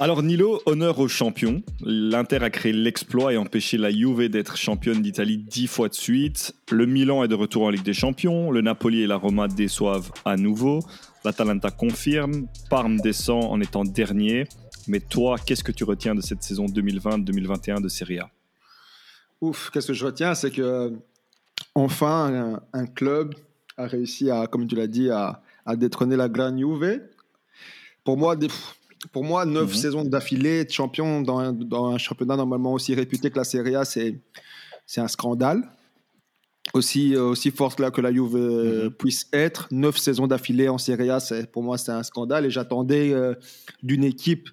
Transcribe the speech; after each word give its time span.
Alors 0.00 0.24
Nilo, 0.24 0.60
honneur 0.66 0.98
aux 0.98 1.06
champions. 1.06 1.62
L'Inter 1.80 2.38
a 2.38 2.50
créé 2.50 2.72
l'exploit 2.72 3.32
et 3.32 3.36
empêché 3.36 3.78
la 3.78 3.92
Juve 3.92 4.28
d'être 4.28 4.56
championne 4.56 5.00
d'Italie 5.00 5.38
dix 5.38 5.68
fois 5.68 5.88
de 5.88 5.94
suite. 5.94 6.52
Le 6.72 6.84
Milan 6.84 7.22
est 7.22 7.28
de 7.28 7.36
retour 7.36 7.62
en 7.62 7.70
Ligue 7.70 7.84
des 7.84 7.94
Champions. 7.94 8.50
Le 8.50 8.60
Napoli 8.60 9.02
et 9.02 9.06
la 9.06 9.14
Roma 9.14 9.46
déçoivent 9.46 10.10
à 10.24 10.36
nouveau. 10.36 10.80
L'Atalanta 11.24 11.70
confirme. 11.70 12.48
Parme 12.70 12.96
descend 12.96 13.44
en 13.44 13.60
étant 13.60 13.84
dernier. 13.84 14.48
Mais 14.88 14.98
toi, 14.98 15.36
qu'est-ce 15.38 15.62
que 15.62 15.70
tu 15.70 15.84
retiens 15.84 16.16
de 16.16 16.20
cette 16.20 16.42
saison 16.42 16.66
2020-2021 16.66 17.80
de 17.80 17.88
Serie 17.88 18.18
A? 18.18 18.30
Ouf, 19.40 19.70
qu'est-ce 19.70 19.86
que 19.86 19.94
je 19.94 20.06
retiens? 20.06 20.34
C'est 20.34 20.50
que 20.50 20.92
enfin 21.76 22.60
un, 22.72 22.86
club 22.86 23.36
a 23.76 23.86
réussi 23.86 24.28
à, 24.28 24.48
comme 24.48 24.66
tu 24.66 24.74
l'as 24.74 24.88
dit, 24.88 25.10
à, 25.10 25.40
détrôner 25.76 26.16
la 26.16 26.28
Grande 26.28 26.58
Juve. 26.58 27.00
Pour 28.02 28.18
moi, 28.18 28.34
des, 28.36 28.48
pour 29.12 29.24
moi, 29.24 29.44
neuf 29.44 29.70
mhm. 29.70 29.74
saisons 29.74 30.04
d'affilée 30.04 30.64
de 30.64 30.70
champion 30.70 31.20
dans 31.22 31.38
un, 31.38 31.52
dans 31.52 31.86
un, 31.86 31.98
championnat 31.98 32.36
normalement 32.36 32.72
aussi 32.72 32.94
réputé 32.94 33.30
que 33.30 33.36
la 33.36 33.44
Serie 33.44 33.76
A, 33.76 33.84
c'est, 33.84 34.20
c'est 34.86 35.00
un 35.00 35.08
scandale. 35.08 35.62
Aussi, 36.72 37.14
euh, 37.14 37.24
aussi 37.24 37.50
forte 37.50 37.78
là 37.78 37.90
que 37.90 38.00
la 38.00 38.10
Juve 38.12 38.36
euh, 38.36 38.84
mhm. 38.84 38.90
puisse 38.94 39.28
être, 39.32 39.68
neuf 39.70 39.98
saisons 39.98 40.26
d'affilée 40.26 40.68
en 40.68 40.78
Serie 40.78 41.10
A, 41.10 41.20
c'est, 41.20 41.50
pour 41.50 41.62
moi, 41.62 41.76
c'est 41.78 41.92
un 41.92 42.02
scandale. 42.02 42.46
Et 42.46 42.50
j'attendais 42.50 43.12
euh, 43.12 43.34
d'une 43.82 44.04
équipe, 44.04 44.48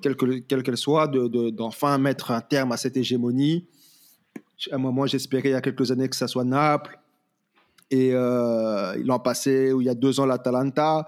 quelle, 0.00 0.16
qu'elle 0.16 0.76
soit, 0.76 1.06
de, 1.06 1.50
d'enfin 1.50 1.98
mettre 1.98 2.30
un 2.30 2.40
terme 2.40 2.72
à 2.72 2.78
cette 2.78 2.96
hégémonie. 2.96 3.66
À 4.72 4.76
un 4.76 4.78
moment, 4.78 5.06
j'espérais 5.06 5.50
il 5.50 5.52
y 5.52 5.54
a 5.54 5.60
quelques 5.60 5.90
années 5.90 6.08
que 6.08 6.16
ça 6.16 6.28
soit 6.28 6.44
Naples, 6.44 6.98
et 7.90 8.10
euh, 8.12 8.96
l'an 9.04 9.18
passé, 9.18 9.72
ou 9.72 9.80
il 9.80 9.86
y 9.86 9.90
a 9.90 9.94
deux 9.94 10.20
ans, 10.20 10.26
l'Atalanta. 10.26 11.06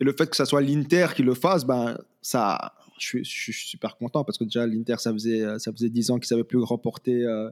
Et 0.00 0.04
le 0.04 0.12
fait 0.12 0.28
que 0.28 0.36
ce 0.36 0.44
soit 0.44 0.60
l'Inter 0.60 1.08
qui 1.14 1.22
le 1.22 1.34
fasse, 1.34 1.64
ben, 1.64 1.98
ça, 2.22 2.74
je 2.98 3.22
suis, 3.22 3.52
super 3.52 3.96
content 3.96 4.24
parce 4.24 4.38
que 4.38 4.44
déjà, 4.44 4.66
l'Inter, 4.66 4.96
ça 4.98 5.12
faisait, 5.12 5.58
ça 5.58 5.72
faisait 5.72 5.90
dix 5.90 6.10
ans 6.10 6.18
qu'ils 6.18 6.34
n'avaient 6.34 6.46
plus 6.46 6.58
remporté 6.58 7.24
euh, 7.24 7.50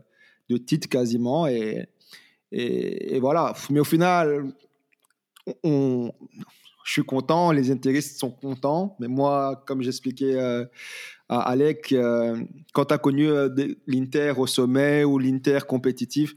de 0.49 0.57
titre 0.57 0.89
quasiment. 0.89 1.47
Et, 1.47 1.89
et, 2.53 3.19
voilà. 3.21 3.55
Mais 3.71 3.81
au 3.81 3.85
final, 3.85 4.53
on, 5.63 6.13
je 6.89 6.93
suis 6.95 7.05
content, 7.05 7.53
les 7.53 7.71
intéristes 7.71 8.19
sont 8.19 8.31
contents. 8.31 8.97
Mais 8.99 9.09
moi, 9.09 9.63
comme 9.67 9.83
j'expliquais 9.83 10.37
euh, 10.37 10.65
à 11.29 11.41
Alec, 11.51 11.93
euh, 11.93 12.43
quand 12.73 12.87
tu 12.87 12.95
as 12.95 12.99
connu 12.99 13.29
euh, 13.29 13.51
l'Inter 13.87 14.33
au 14.39 14.47
sommet 14.47 15.05
ou 15.05 15.19
l'Inter 15.19 15.59
compétitif, 15.69 16.35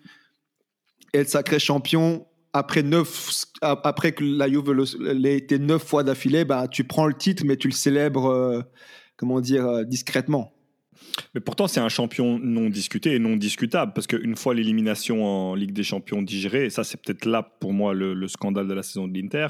être 1.13 1.29
sacré 1.29 1.57
champion, 1.57 2.27
après 2.53 2.83
neuf, 2.83 3.45
après 3.61 4.11
que 4.11 4.23
la 4.23 4.49
Juve 4.49 4.71
l'ait 4.99 5.37
été 5.37 5.59
neuf 5.59 5.83
fois 5.83 6.03
d'affilée, 6.03 6.45
bah, 6.45 6.67
tu 6.67 6.83
prends 6.83 7.07
le 7.07 7.13
titre, 7.13 7.43
mais 7.45 7.57
tu 7.57 7.67
le 7.67 7.73
célèbres, 7.73 8.27
euh, 8.27 8.61
comment 9.15 9.39
dire, 9.39 9.65
euh, 9.65 9.83
discrètement. 9.83 10.53
Mais 11.33 11.41
pourtant, 11.41 11.67
c'est 11.67 11.79
un 11.79 11.89
champion 11.89 12.39
non 12.39 12.69
discuté 12.69 13.15
et 13.15 13.19
non 13.19 13.35
discutable, 13.35 13.93
parce 13.93 14.07
qu'une 14.07 14.35
fois 14.35 14.53
l'élimination 14.53 15.25
en 15.25 15.55
Ligue 15.55 15.73
des 15.73 15.83
Champions 15.83 16.21
digérée, 16.21 16.65
et 16.65 16.69
ça 16.69 16.83
c'est 16.83 17.01
peut-être 17.01 17.25
là 17.25 17.43
pour 17.43 17.73
moi 17.73 17.93
le, 17.93 18.27
scandale 18.27 18.67
de 18.67 18.73
la 18.73 18.83
saison 18.83 19.07
de 19.07 19.17
l'Inter, 19.17 19.47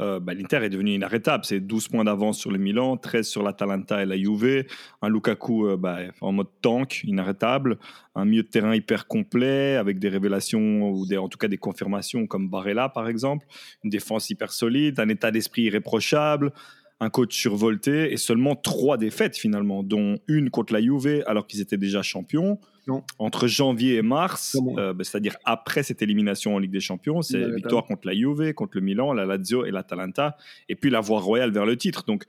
euh, 0.00 0.20
bah, 0.20 0.34
l'Inter 0.34 0.64
est 0.64 0.70
devenu 0.70 0.94
inarrêtable. 0.94 1.44
C'est 1.44 1.60
12 1.60 1.88
points 1.88 2.04
d'avance 2.04 2.38
sur 2.38 2.50
le 2.50 2.58
Milan, 2.58 2.96
13 2.96 3.26
sur 3.26 3.42
l'Atalanta 3.42 4.02
et 4.02 4.06
la 4.06 4.16
Juve, 4.16 4.64
un 5.02 5.08
Lukaku 5.08 5.66
euh, 5.66 5.76
bah, 5.76 5.98
en 6.20 6.32
mode 6.32 6.48
tank, 6.62 7.02
inarrêtable, 7.04 7.78
un 8.14 8.24
milieu 8.24 8.42
de 8.42 8.48
terrain 8.48 8.74
hyper 8.74 9.06
complet, 9.06 9.76
avec 9.76 9.98
des 9.98 10.08
révélations, 10.08 10.90
ou 10.90 11.06
en 11.16 11.28
tout 11.28 11.38
cas 11.38 11.48
des 11.48 11.58
confirmations 11.58 12.26
comme 12.26 12.48
Barella 12.48 12.88
par 12.88 13.08
exemple, 13.08 13.46
une 13.82 13.90
défense 13.90 14.30
hyper 14.30 14.52
solide, 14.52 15.00
un 15.00 15.08
état 15.08 15.30
d'esprit 15.30 15.62
irréprochable 15.62 16.52
un 17.04 17.10
coach 17.10 17.36
survolté 17.36 18.12
et 18.12 18.16
seulement 18.16 18.56
trois 18.56 18.96
défaites 18.96 19.36
finalement, 19.36 19.82
dont 19.82 20.18
une 20.26 20.50
contre 20.50 20.72
la 20.72 20.80
Juve 20.80 21.22
alors 21.26 21.46
qu'ils 21.46 21.60
étaient 21.60 21.76
déjà 21.76 22.02
champions. 22.02 22.58
Entre 23.18 23.46
janvier 23.46 23.94
et 23.94 24.02
mars, 24.02 24.58
euh, 24.76 24.92
bah, 24.92 25.04
c'est-à-dire 25.04 25.36
après 25.44 25.82
cette 25.82 26.02
élimination 26.02 26.54
en 26.54 26.58
Ligue 26.58 26.70
des 26.72 26.80
Champions, 26.80 27.22
c'est 27.22 27.50
victoire 27.54 27.86
contre 27.86 28.06
la 28.06 28.14
Juve, 28.14 28.52
contre 28.52 28.76
le 28.76 28.82
Milan, 28.82 29.14
la 29.14 29.24
Lazio 29.24 29.64
et 29.64 29.70
l'Atalanta, 29.70 30.36
et 30.68 30.74
puis 30.74 30.90
la 30.90 31.00
voie 31.00 31.20
royale 31.20 31.50
vers 31.50 31.64
le 31.64 31.78
titre. 31.78 32.04
Donc 32.04 32.24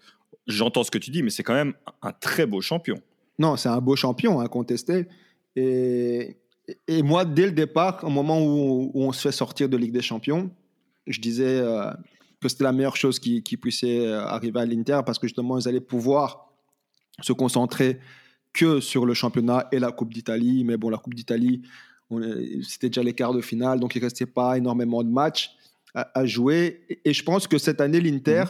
j'entends 0.47 0.83
ce 0.83 0.91
que 0.91 0.97
tu 0.97 1.11
dis, 1.11 1.23
mais 1.23 1.29
c'est 1.29 1.43
quand 1.43 1.53
même 1.53 1.73
un 2.01 2.13
très 2.13 2.45
beau 2.45 2.61
champion. 2.61 2.95
Non, 3.37 3.57
c'est 3.57 3.69
un 3.69 3.81
beau 3.81 3.97
champion, 3.97 4.39
à 4.39 4.47
contester. 4.47 5.07
Et, 5.57 6.37
et 6.87 7.03
moi, 7.03 7.25
dès 7.25 7.47
le 7.47 7.51
départ, 7.51 8.03
au 8.03 8.09
moment 8.09 8.41
où, 8.41 8.91
on 8.93 9.11
se 9.11 9.21
fait 9.21 9.33
sortir 9.33 9.67
de 9.67 9.77
Ligue 9.77 9.91
des 9.91 10.01
Champions, 10.01 10.49
je 11.07 11.19
disais, 11.19 11.59
euh, 11.59 11.91
que 12.45 12.49
c'était 12.49 12.63
la 12.63 12.71
meilleure 12.71 12.95
chose 12.95 13.17
qui, 13.19 13.41
qui 13.41 13.57
puissait 13.57 14.05
euh, 14.05 14.23
arriver 14.25 14.59
à 14.59 14.65
l'Inter 14.65 15.01
parce 15.03 15.17
que 15.17 15.27
justement, 15.27 15.57
ils 15.57 15.67
allaient 15.67 15.81
pouvoir 15.81 16.51
se 17.21 17.33
concentrer 17.33 17.99
que 18.53 18.79
sur 18.79 19.05
le 19.05 19.13
championnat 19.13 19.67
et 19.71 19.79
la 19.79 19.91
Coupe 19.91 20.13
d'Italie. 20.13 20.63
Mais 20.63 20.77
bon, 20.77 20.89
la 20.89 20.97
Coupe 20.97 21.15
d'Italie, 21.15 21.63
c'était 22.61 22.89
déjà 22.89 23.01
les 23.01 23.13
quarts 23.13 23.33
de 23.33 23.41
finale, 23.41 23.79
donc 23.79 23.95
il 23.95 23.99
ne 23.99 24.03
restait 24.05 24.27
pas 24.27 24.57
énormément 24.57 25.03
de 25.03 25.09
matchs 25.09 25.55
à, 25.93 26.25
jouer. 26.25 26.85
Et, 27.03 27.13
je 27.13 27.23
pense 27.23 27.47
que 27.47 27.57
cette 27.57 27.81
année, 27.81 27.99
l'Inter 27.99 28.45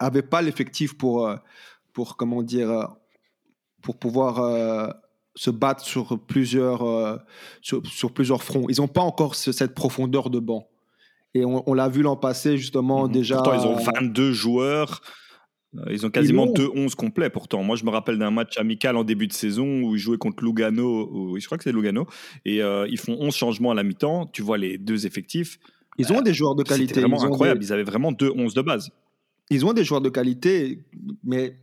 n'avait 0.00 0.22
mhm. 0.22 0.28
pas 0.28 0.42
l'effectif 0.42 0.98
pour, 0.98 1.26
euh, 1.26 1.36
pour, 1.92 2.16
comment 2.16 2.42
dire, 2.42 2.70
euh, 2.70 2.84
pour 3.82 3.96
pouvoir 3.96 4.94
se 5.34 5.50
battre 5.50 5.84
sur 5.84 6.18
plusieurs, 6.18 7.22
sur, 7.60 7.84
sur, 7.86 8.12
plusieurs 8.12 8.42
fronts. 8.42 8.66
Ils 8.68 8.80
n'ont 8.80 8.88
pas 8.88 9.02
encore 9.02 9.34
cette 9.34 9.74
profondeur 9.74 10.30
de 10.30 10.38
banc. 10.38 10.68
Et 11.34 11.44
on, 11.44 11.74
l'a 11.74 11.88
vu 11.88 12.02
l'an 12.02 12.16
passé, 12.16 12.56
justement, 12.56 13.06
mhm. 13.06 13.12
déjà. 13.12 13.36
Pourtant, 13.36 13.54
ils 13.54 13.66
ont 13.66 13.76
22 13.76 14.32
joueurs. 14.32 15.00
Euh, 15.76 15.82
ils 15.90 16.06
ont 16.06 16.10
quasiment 16.10 16.46
2-11 16.46 16.94
complets 16.94 17.30
pourtant. 17.30 17.64
Moi, 17.64 17.74
je 17.74 17.84
me 17.84 17.90
rappelle 17.90 18.18
d'un 18.18 18.30
match 18.30 18.56
amical 18.58 18.96
en 18.96 19.02
début 19.02 19.26
de 19.26 19.32
saison 19.32 19.82
où 19.82 19.96
ils 19.96 19.98
jouaient 19.98 20.18
contre 20.18 20.44
Lugano, 20.44 21.10
ou, 21.12 21.38
je 21.38 21.46
crois 21.46 21.58
que 21.58 21.64
c'est 21.64 21.72
Lugano, 21.72 22.06
et 22.44 22.62
euh, 22.62 22.86
ils 22.88 22.98
font 22.98 23.16
11 23.18 23.34
changements 23.34 23.72
à 23.72 23.74
la 23.74 23.82
mi-temps. 23.82 24.26
Tu 24.32 24.42
vois 24.42 24.58
les 24.58 24.78
deux 24.78 25.06
effectifs. 25.06 25.58
Ils 25.98 26.12
ont 26.12 26.22
des 26.22 26.34
joueurs 26.34 26.54
de 26.54 26.62
qualité. 26.62 26.94
C'est 26.94 27.00
vraiment 27.00 27.22
incroyable. 27.22 27.62
Ils 27.62 27.72
avaient 27.72 27.84
vraiment 27.84 28.12
2-11 28.12 28.54
de 28.54 28.62
base. 28.62 28.90
Ils 29.50 29.66
ont 29.66 29.72
des 29.72 29.84
joueurs 29.84 30.00
de 30.00 30.08
qualité, 30.08 30.84
mais 31.22 31.56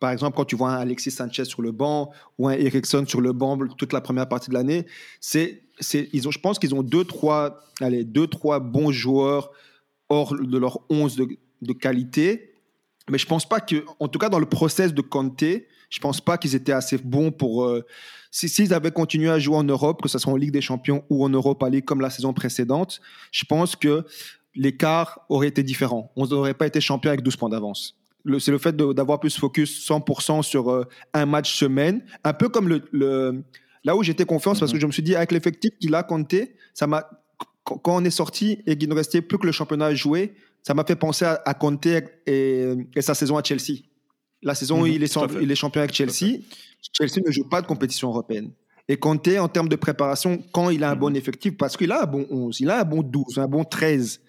par 0.00 0.10
exemple, 0.10 0.36
quand 0.36 0.44
tu 0.44 0.56
vois 0.56 0.70
un 0.70 0.76
Alexis 0.76 1.10
Sanchez 1.10 1.44
sur 1.44 1.62
le 1.62 1.72
banc 1.72 2.12
ou 2.38 2.48
un 2.48 2.52
Ericsson 2.52 3.04
sur 3.06 3.20
le 3.20 3.32
banc 3.32 3.58
toute 3.76 3.92
la 3.92 4.00
première 4.00 4.28
partie 4.28 4.48
de 4.48 4.54
l'année, 4.54 4.86
c'est, 5.20 5.63
ils 6.12 6.28
ont, 6.28 6.30
je 6.30 6.38
pense 6.38 6.58
qu'ils 6.58 6.74
ont 6.74 6.82
deux, 6.82 7.04
trois, 7.04 7.64
allez, 7.80 8.04
deux, 8.04 8.26
trois 8.26 8.60
bons 8.60 8.92
joueurs 8.92 9.50
hors 10.08 10.34
de 10.34 10.58
leur 10.58 10.80
11 10.90 11.16
de, 11.16 11.72
qualité. 11.72 12.52
Mais 13.10 13.18
je 13.18 13.26
pense 13.26 13.48
pas 13.48 13.60
que, 13.60 13.84
en 14.00 14.08
tout 14.08 14.18
cas 14.18 14.28
dans 14.28 14.38
le 14.38 14.46
process 14.46 14.94
de 14.94 15.02
Conte, 15.02 15.44
je 15.90 16.00
pense 16.00 16.20
pas 16.20 16.38
qu'ils 16.38 16.54
étaient 16.54 16.72
assez 16.72 16.98
bons 16.98 17.30
pour. 17.30 17.64
Euh, 17.64 17.84
s'ils 18.30 18.74
avaient 18.74 18.90
continué 18.90 19.30
à 19.30 19.38
jouer 19.38 19.56
en 19.56 19.64
Europe, 19.64 20.02
que 20.02 20.08
ce 20.08 20.18
soit 20.18 20.32
en 20.32 20.36
Ligue 20.36 20.52
des 20.52 20.60
Champions 20.60 21.04
ou 21.08 21.24
en 21.24 21.28
Europa 21.28 21.68
League 21.68 21.84
comme 21.84 22.00
la 22.00 22.10
saison 22.10 22.32
précédente, 22.32 23.00
je 23.30 23.44
pense 23.44 23.76
que 23.76 24.04
l'écart 24.54 25.20
aurait 25.28 25.48
été 25.48 25.62
différent. 25.62 26.10
On 26.16 26.26
n'aurait 26.26 26.54
pas 26.54 26.66
été 26.66 26.80
champion 26.80 27.10
avec 27.10 27.22
12 27.22 27.36
points 27.36 27.50
d'avance 27.50 27.96
c'est 28.38 28.50
le 28.50 28.58
fait 28.58 28.74
d'avoir 28.76 29.20
plus 29.20 29.38
focus 29.38 29.86
100% 29.88 30.42
sur 30.42 30.70
euh, 30.70 30.84
un 31.12 31.26
match 31.26 31.54
semaine. 31.54 32.02
Un 32.24 32.32
peu 32.32 32.48
comme 32.48 32.68
le, 32.68 33.44
là 33.84 33.96
où 33.96 34.02
j'étais 34.02 34.24
confiance, 34.24 34.60
parce 34.60 34.72
que 34.72 34.80
je 34.80 34.86
me 34.86 34.92
suis 34.92 35.02
dit, 35.02 35.14
avec 35.14 35.32
l'effectif 35.32 35.70
qu'il 35.78 35.94
a 35.94 36.02
compté, 36.02 36.56
ça 36.72 36.86
m'a, 36.86 37.08
quand 37.64 37.80
on 37.86 38.04
est 38.04 38.10
sorti 38.10 38.58
et 38.66 38.76
qu'il 38.76 38.88
ne 38.88 38.94
restait 38.94 39.22
plus 39.22 39.38
que 39.38 39.46
le 39.46 39.52
championnat 39.52 39.86
à 39.86 39.94
jouer, 39.94 40.34
ça 40.62 40.74
m'a 40.74 40.84
fait 40.84 40.96
penser 40.96 41.24
à, 41.24 41.42
à 41.44 41.54
Conte 41.54 41.86
et, 42.26 42.74
sa 43.00 43.14
saison 43.14 43.36
à 43.36 43.42
Chelsea. 43.42 43.82
La 44.42 44.54
saison 44.54 44.82
où 44.82 44.86
mhm, 44.86 44.92
il 44.92 45.02
est, 45.02 45.18
il 45.40 45.50
est 45.50 45.54
champion 45.54 45.80
avec 45.80 45.94
Chelsea, 45.94 46.40
Chelsea 46.92 47.22
ne 47.24 47.30
joue 47.30 47.48
pas 47.48 47.62
de 47.62 47.66
compétition 47.66 48.08
européenne. 48.08 48.50
Et 48.88 48.96
Conte, 48.98 49.28
en 49.28 49.48
termes 49.48 49.68
de 49.68 49.76
préparation, 49.76 50.42
quand 50.52 50.70
il 50.70 50.84
a 50.84 50.90
un 50.90 50.96
bon 50.96 51.10
mhm. 51.10 51.16
effectif, 51.16 51.56
parce 51.56 51.76
qu'il 51.76 51.92
a 51.92 52.02
un 52.02 52.06
bon 52.06 52.26
11, 52.30 52.60
il 52.60 52.70
a 52.70 52.80
un 52.80 52.84
bon 52.84 53.02
12, 53.02 53.38
un 53.38 53.46
bon 53.46 53.64
13. 53.64 54.20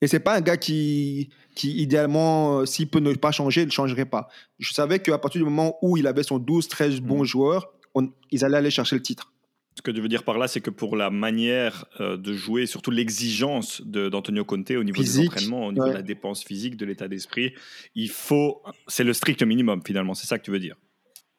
Et 0.00 0.08
c'est 0.08 0.20
pas 0.20 0.36
un 0.36 0.40
gars 0.40 0.56
qui, 0.56 1.30
qui 1.54 1.80
idéalement, 1.80 2.60
euh, 2.60 2.66
s'il 2.66 2.88
peut 2.88 2.98
ne 2.98 3.14
pas 3.14 3.30
changer, 3.30 3.62
il 3.62 3.66
ne 3.66 3.70
changerait 3.70 4.04
pas. 4.04 4.28
Je 4.58 4.72
savais 4.72 4.98
qu'à 4.98 5.16
partir 5.18 5.40
du 5.40 5.44
moment 5.44 5.76
où 5.80 5.96
il 5.96 6.06
avait 6.06 6.24
son 6.24 6.38
12, 6.38 6.68
13 6.68 7.00
bons 7.00 7.22
mm. 7.22 7.26
joueurs, 7.26 7.72
ils 8.30 8.44
allaient 8.44 8.56
aller 8.56 8.70
chercher 8.70 8.96
le 8.96 9.02
titre. 9.02 9.32
Ce 9.74 9.80
que 9.80 9.90
tu 9.90 10.00
veux 10.02 10.08
dire 10.08 10.22
par 10.22 10.38
là, 10.38 10.48
c'est 10.48 10.60
que 10.60 10.70
pour 10.70 10.96
la 10.96 11.10
manière 11.10 11.86
euh, 12.00 12.18
de 12.18 12.34
jouer, 12.34 12.66
surtout 12.66 12.90
l'exigence 12.90 13.80
d'Antonio 13.82 14.44
Conte 14.44 14.70
au 14.72 14.84
niveau 14.84 15.02
des 15.02 15.20
entraînements, 15.20 15.66
au 15.66 15.72
niveau 15.72 15.88
de 15.88 15.94
la 15.94 16.02
dépense 16.02 16.44
physique, 16.44 16.76
de 16.76 16.84
l'état 16.84 17.08
d'esprit, 17.08 17.54
il 17.94 18.10
faut. 18.10 18.62
C'est 18.86 19.04
le 19.04 19.14
strict 19.14 19.42
minimum 19.42 19.80
finalement, 19.84 20.14
c'est 20.14 20.26
ça 20.26 20.38
que 20.38 20.44
tu 20.44 20.50
veux 20.50 20.58
dire 20.58 20.76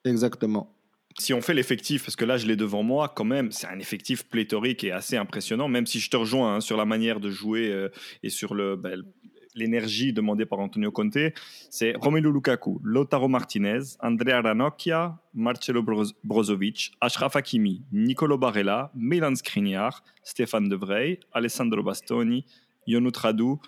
Exactement. 0.03 0.75
Si 1.19 1.31
on 1.31 1.41
fait 1.41 1.53
l'effectif, 1.53 2.05
parce 2.05 2.15
que 2.15 2.25
là 2.25 2.37
je 2.37 2.47
l'ai 2.47 2.55
devant 2.55 2.81
moi, 2.81 3.13
quand 3.15 3.23
même, 3.23 3.51
c'est 3.51 3.67
un 3.67 3.77
effectif 3.77 4.23
pléthorique 4.27 4.83
et 4.83 4.91
assez 4.91 5.15
impressionnant, 5.15 5.67
même 5.67 5.85
si 5.85 5.99
je 5.99 6.09
te 6.09 6.17
rejoins 6.17 6.55
hein, 6.55 6.59
sur 6.59 6.75
la 6.75 6.85
manière 6.85 7.19
de 7.19 7.29
jouer 7.29 7.71
euh, 7.71 7.89
et 8.23 8.29
sur 8.29 8.55
le, 8.55 8.75
ben, 8.75 9.03
l'énergie 9.55 10.13
demandée 10.13 10.45
par 10.45 10.59
Antonio 10.59 10.91
Conte, 10.91 11.33
c'est 11.69 11.93
Romelu 11.95 12.31
Lukaku, 12.31 12.79
Lautaro 12.83 13.27
Martinez, 13.27 13.97
Andrea 13.99 14.41
Ranocchia, 14.41 15.19
Marcelo 15.33 15.83
Brozovic, 16.23 16.91
Ashraf 17.01 17.35
Hakimi, 17.35 17.83
Nicolo 17.91 18.37
Barella, 18.37 18.91
Milan 18.95 19.35
Skriniar, 19.35 20.03
Stéphane 20.23 20.69
De 20.69 20.75
Vrij, 20.75 21.19
Alessandro 21.33 21.83
Bastoni, 21.83 22.45
Yonut 22.87 23.17
Radu, 23.17 23.59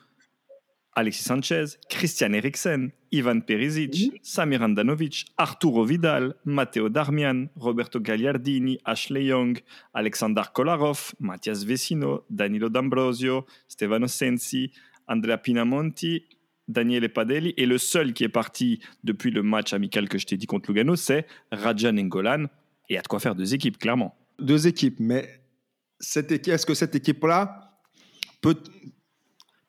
Alexis 0.97 1.25
Sanchez, 1.25 1.77
Christian 1.89 2.33
Eriksen, 2.33 2.93
Ivan 3.11 3.41
Perisic, 3.41 4.13
Samir 4.23 4.61
Andanovic, 4.63 5.25
Arturo 5.35 5.83
Vidal, 5.83 6.35
Matteo 6.45 6.87
Darmian, 6.87 7.49
Roberto 7.57 7.99
Gagliardini, 7.99 8.79
Ashley 8.85 9.25
Young, 9.25 9.59
Alexander 9.93 10.43
Kolarov, 10.53 11.13
Mathias 11.19 11.65
Vecino, 11.65 12.23
Danilo 12.29 12.69
D'Ambrosio, 12.69 13.45
Stefano 13.67 14.07
Sensi, 14.07 14.71
Andrea 15.07 15.37
Pinamonti, 15.37 16.23
Daniele 16.67 17.09
Padelli. 17.09 17.53
Et 17.57 17.65
le 17.65 17.77
seul 17.77 18.13
qui 18.13 18.23
est 18.23 18.29
parti 18.29 18.79
depuis 19.03 19.31
le 19.31 19.43
match 19.43 19.73
amical 19.73 20.09
que 20.09 20.17
je 20.17 20.25
t'ai 20.25 20.37
dit 20.37 20.45
contre 20.47 20.69
Lugano, 20.71 20.95
c'est 20.95 21.25
Rajan 21.51 21.93
Ngolan. 21.93 22.45
Et 22.89 22.93
il 22.93 22.93
y 22.95 22.97
a 22.97 23.01
de 23.01 23.07
quoi 23.07 23.19
faire 23.19 23.35
deux 23.35 23.53
équipes, 23.53 23.77
clairement. 23.77 24.15
Deux 24.39 24.67
équipes, 24.67 24.99
mais 24.99 25.41
cette 25.99 26.31
équipe, 26.31 26.53
est-ce 26.53 26.65
que 26.65 26.73
cette 26.73 26.93
équipe-là 26.95 27.71
peut, 28.41 28.55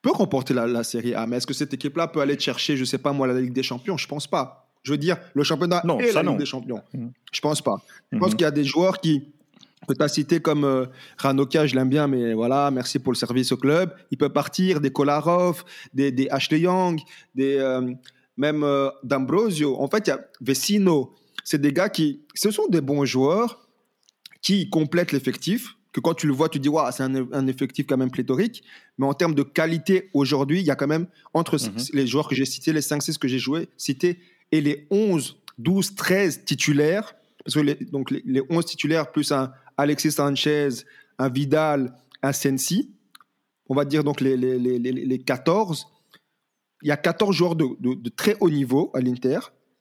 peut 0.03 0.11
remporter 0.13 0.55
la, 0.55 0.67
la 0.67 0.85
Série 0.85 1.15
A? 1.15 1.27
Mais 1.27 1.37
est-ce 1.37 1.47
que 1.47 1.55
cette 1.55 1.73
équipe-là 1.73 2.09
peut 2.09 2.21
aller 2.21 2.39
chercher, 2.39 2.77
je 2.77 2.85
sais 2.85 2.99
pas 2.99 3.13
moi, 3.13 3.27
la 3.27 3.41
Ligue 3.41 3.53
des 3.53 3.63
Champions? 3.63 3.97
Je 3.97 4.07
pense 4.09 4.27
pas. 4.27 4.63
Je 4.83 4.93
veux 4.93 4.99
dire, 4.99 5.17
le 5.35 5.43
championnat 5.43 5.83
Non, 5.85 5.99
et 5.99 6.13
la 6.13 6.23
non. 6.23 6.33
Ligue 6.33 6.41
des 6.41 6.47
Champions. 6.47 6.83
Mhm. 6.95 7.13
Je 7.33 7.41
pense 7.41 7.61
pas. 7.63 7.77
Je 8.13 8.19
pense 8.19 8.31
Mhm. 8.31 8.37
qu'il 8.37 8.45
y 8.45 8.49
a 8.49 8.51
des 8.53 8.65
joueurs 8.65 9.01
qui, 9.01 9.35
que 9.87 9.93
tu 9.95 10.03
as 10.03 10.09
cités 10.09 10.41
comme 10.41 10.65
euh, 10.65 10.87
Ranoka, 11.19 11.67
je 11.67 11.75
l'aime 11.75 11.89
bien, 11.89 12.07
mais 12.07 12.35
voilà, 12.35 12.71
merci 12.71 12.99
pour 12.99 13.13
le 13.13 13.17
service 13.17 13.53
au 13.53 13.57
club. 13.57 13.95
Il 14.11 14.19
peut 14.19 14.31
partir, 14.31 14.81
des 14.81 14.91
Kolarov, 14.91 15.65
des, 15.93 16.11
des 16.11 16.29
Ashley 16.31 16.61
Young, 16.61 17.01
des, 17.35 17.57
euh, 17.59 17.93
même 18.37 18.65
euh, 18.65 18.91
D'Ambrosio. 19.05 19.77
En 19.81 19.89
fait, 19.89 20.07
il 20.07 20.11
y 20.11 20.13
a 20.13 20.21
Vecino. 20.41 21.15
C'est 21.45 21.61
des 21.61 21.73
gars 21.73 21.89
qui, 21.89 22.23
ce 22.35 22.51
sont 22.51 22.67
des 22.69 22.81
bons 22.81 23.05
joueurs 23.05 23.69
qui 24.43 24.69
complètent 24.71 25.13
l'effectif. 25.13 25.77
Que 25.93 26.01
quand 26.01 26.15
tu 26.15 26.27
le 26.27 26.33
vois, 26.33 26.49
tu 26.49 26.59
dis, 26.59 26.69
waouh, 26.69 26.91
c'est 26.93 27.05
un, 27.05 27.33
un 27.33 27.47
effectif 27.47 27.87
quand 27.87 27.97
même 27.97 28.11
pléthorique. 28.11 28.65
Mais 28.99 29.07
en 29.07 29.15
termes 29.15 29.35
de 29.35 29.43
qualité, 29.43 30.11
aujourd'hui, 30.13 30.61
il 30.61 30.67
y 30.67 30.71
a 30.71 30.75
quand 30.75 30.87
même, 30.89 31.07
entre 31.33 31.57
Mhm. 31.57 31.85
les 31.93 32.07
joueurs 32.07 32.29
que 32.29 32.35
j'ai 32.35 32.45
cités, 32.45 32.73
les 32.73 32.81
5-6 32.83 33.19
que 33.19 33.29
j'ai 33.29 33.39
joués, 33.39 33.69
cités, 33.77 34.19
et 34.53 34.61
les 34.61 34.87
11, 34.91 35.37
12, 35.59 35.95
13 35.95 36.45
titulaires, 36.45 37.15
parce 37.45 37.55
que 37.55 37.61
les, 37.61 37.75
donc 37.77 38.11
les, 38.11 38.23
les 38.27 38.43
11 38.51 38.67
titulaires 38.67 39.11
plus 39.13 39.31
un 39.33 39.53
Alexis 39.77 40.13
Sanchez, 40.13 40.69
un 41.19 41.29
Vidal, 41.29 41.95
un 42.23 42.33
Sensi, 42.33 42.91
on 43.69 43.75
va 43.75 43.85
dire 43.85 44.05
donc 44.05 44.21
les, 44.21 44.37
les, 44.37 44.59
les, 44.59 44.79
les- 44.79 44.93
les 44.93 45.19
14, 45.19 45.87
il 46.83 46.89
y 46.89 46.91
a 46.93 46.97
14 46.97 47.35
joueurs 47.35 47.57
de, 47.57 47.67
de- 47.81 47.95
de 47.95 48.09
très 48.11 48.37
haut 48.41 48.51
niveau 48.51 48.91
à 48.95 49.01
l'Inter, 49.01 49.39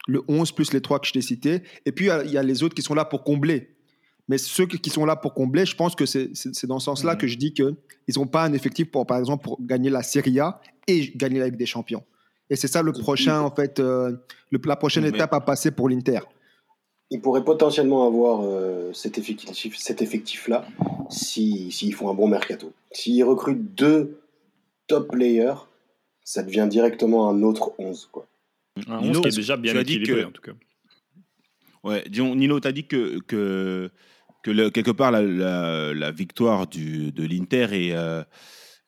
le 0.07 0.21
11 0.27 0.51
plus 0.51 0.73
les 0.73 0.81
3 0.81 0.99
que 0.99 1.07
je 1.07 1.13
t'ai 1.13 1.21
cités, 1.21 1.61
et 1.85 1.91
puis 1.91 2.05
il 2.25 2.31
y 2.31 2.37
a- 2.37 2.43
les 2.43 2.63
autres 2.63 2.75
qui 2.75 2.81
sont 2.81 2.93
là 2.95 3.05
pour 3.05 3.23
combler. 3.23 3.71
Mais 4.27 4.39
ceux 4.39 4.65
qui 4.65 4.89
sont 4.89 5.05
là 5.05 5.15
pour 5.15 5.33
combler, 5.35 5.67
je 5.67 5.75
pense 5.75 5.95
que 5.95 6.05
c'est 6.07 6.31
dans 6.65 6.79
ce 6.79 6.85
sens-là 6.85 7.13
Mhm. 7.13 7.17
que 7.19 7.27
je 7.27 7.37
dis 7.37 7.53
qu'ils 7.53 7.75
n'ont 8.17 8.25
pas 8.25 8.43
un 8.43 8.53
effectif 8.53 8.89
pour, 8.89 9.05
par 9.05 9.19
exemple, 9.19 9.43
pour 9.43 9.61
gagner 9.61 9.91
la 9.91 10.01
Serie 10.01 10.39
A 10.39 10.59
et 10.87 11.11
gagner 11.15 11.37
la 11.39 11.45
Ligue 11.45 11.57
des 11.57 11.67
Champions. 11.67 12.03
Et 12.49 12.55
c'est 12.55 12.67
ça 12.67 12.81
le 12.81 12.91
prochain, 12.91 13.41
en 13.41 13.51
fait, 13.53 13.79
euh, 13.79 14.15
le- 14.49 14.59
la 14.65 14.75
prochaine 14.75 15.03
Mais- 15.03 15.09
étape 15.09 15.33
à 15.33 15.41
passer 15.41 15.69
pour 15.71 15.89
l'Inter. 15.89 16.19
Ils 17.11 17.21
pourraient 17.21 17.43
potentiellement 17.43 18.07
avoir 18.07 18.41
euh, 18.43 18.91
cet 18.93 19.17
effectif, 19.17 19.77
cet 19.77 20.01
effectif-là 20.01 20.67
si- 21.09 21.71
s'ils 21.71 21.93
font 21.93 22.09
un 22.09 22.13
bon 22.15 22.27
mercato. 22.27 22.73
S'ils 22.91 23.23
recrutent 23.23 23.75
deux 23.75 24.19
top 24.87 25.11
players, 25.11 25.55
ça 26.23 26.41
devient 26.43 26.67
directement 26.69 27.29
un 27.29 27.43
autre 27.43 27.73
11. 27.77 28.09
Quoi. 28.11 28.27
Un 28.87 29.01
Nino, 29.01 29.19
11 29.19 29.21
qui 29.21 29.27
est 29.27 29.35
déjà 29.35 29.55
bien 29.57 29.79
équilibré, 29.79 30.21
que- 30.21 30.25
en 30.27 30.31
tout 30.31 30.41
cas. 30.41 30.51
Ouais, 31.83 32.03
disons, 32.09 32.35
Nino, 32.35 32.59
tu 32.59 32.67
as 32.67 32.71
dit 32.71 32.87
que, 32.87 33.19
que, 33.19 33.91
que 34.43 34.49
le- 34.51 34.71
quelque 34.71 34.91
part 34.91 35.11
la, 35.11 35.21
la- 35.21 35.93
la 35.93 36.11
victoire 36.11 36.65
du, 36.67 37.11
de 37.11 37.23
l'Inter 37.25 37.67
est, 37.71 37.91
euh, 37.95 38.23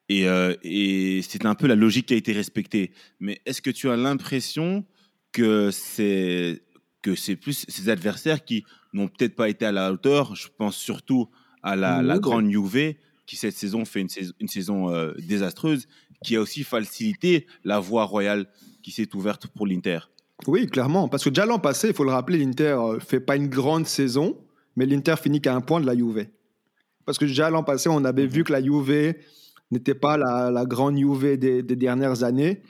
et, 0.09 0.27
euh, 0.27 0.55
et 0.63 1.21
c'est 1.21 1.45
un 1.45 1.53
peu 1.53 1.67
la 1.67 1.75
logique 1.75 2.07
qui 2.07 2.15
a 2.15 2.17
été 2.17 2.33
respectée. 2.33 2.91
Mais 3.19 3.39
est-ce 3.45 3.61
que 3.61 3.69
tu 3.69 3.89
as 3.89 3.95
l'impression 3.95 4.83
que 5.31 5.69
c'est 5.69 6.63
que 7.07 7.15
c'est 7.15 7.35
plus 7.35 7.65
ces 7.67 7.89
adversaires 7.89 8.43
qui 8.43 8.65
n'ont 8.91 9.07
peut-être 9.07 9.35
pas 9.35 9.47
été 9.47 9.65
à 9.65 9.71
la 9.71 9.91
hauteur 9.91 10.35
Je 10.35 10.47
pense 10.57 10.75
surtout 10.75 11.29
à 11.63 11.75
la, 11.75 12.19
grande 12.19 12.49
Juve 12.49 12.95
qui 13.25 13.35
cette 13.35 13.55
saison 13.55 13.85
fait 13.85 14.01
une 14.01 14.09
saison, 14.09 14.33
une 14.39 14.47
saison 14.47 14.89
euh, 14.89 15.13
désastreuse, 15.17 15.87
qui 16.23 16.35
a 16.37 16.41
aussi 16.41 16.63
facilité 16.63 17.45
la 17.65 17.79
voie 17.79 18.05
royale 18.05 18.47
qui 18.81 18.91
s'est 18.91 19.13
ouverte 19.15 19.47
pour 19.47 19.67
l'Inter. 19.67 19.99
Oui, 20.47 20.67
clairement. 20.67 21.09
Parce 21.09 21.23
que 21.23 21.29
déjà 21.29 21.45
l'an 21.45 21.59
passé, 21.59 21.89
il 21.89 21.93
faut 21.93 22.05
le 22.05 22.11
rappeler, 22.11 22.37
l'Inter 22.37 22.77
ne 22.93 22.99
fait 22.99 23.19
pas 23.19 23.35
une 23.35 23.47
grande 23.47 23.85
saison, 23.85 24.37
mais 24.75 24.85
l'Inter 24.85 25.15
finit 25.21 25.41
qu'à 25.41 25.53
un 25.53 25.61
point 25.61 25.81
de 25.81 25.85
la 25.85 25.95
Juve. 25.95 26.27
Parce 27.05 27.17
que 27.17 27.25
déjà 27.25 27.49
l'an 27.49 27.63
passé, 27.63 27.89
on 27.89 28.03
avait 28.05 28.27
vu 28.27 28.43
que 28.43 28.51
la 28.53 28.63
Juve 28.63 29.15
n'était 29.71 29.95
pas 29.95 30.17
la, 30.17 30.51
la 30.51 30.65
grande 30.65 30.97
Juve 30.97 31.37
des, 31.37 31.63
des 31.63 31.75
dernières 31.75 32.23
années. 32.23 32.61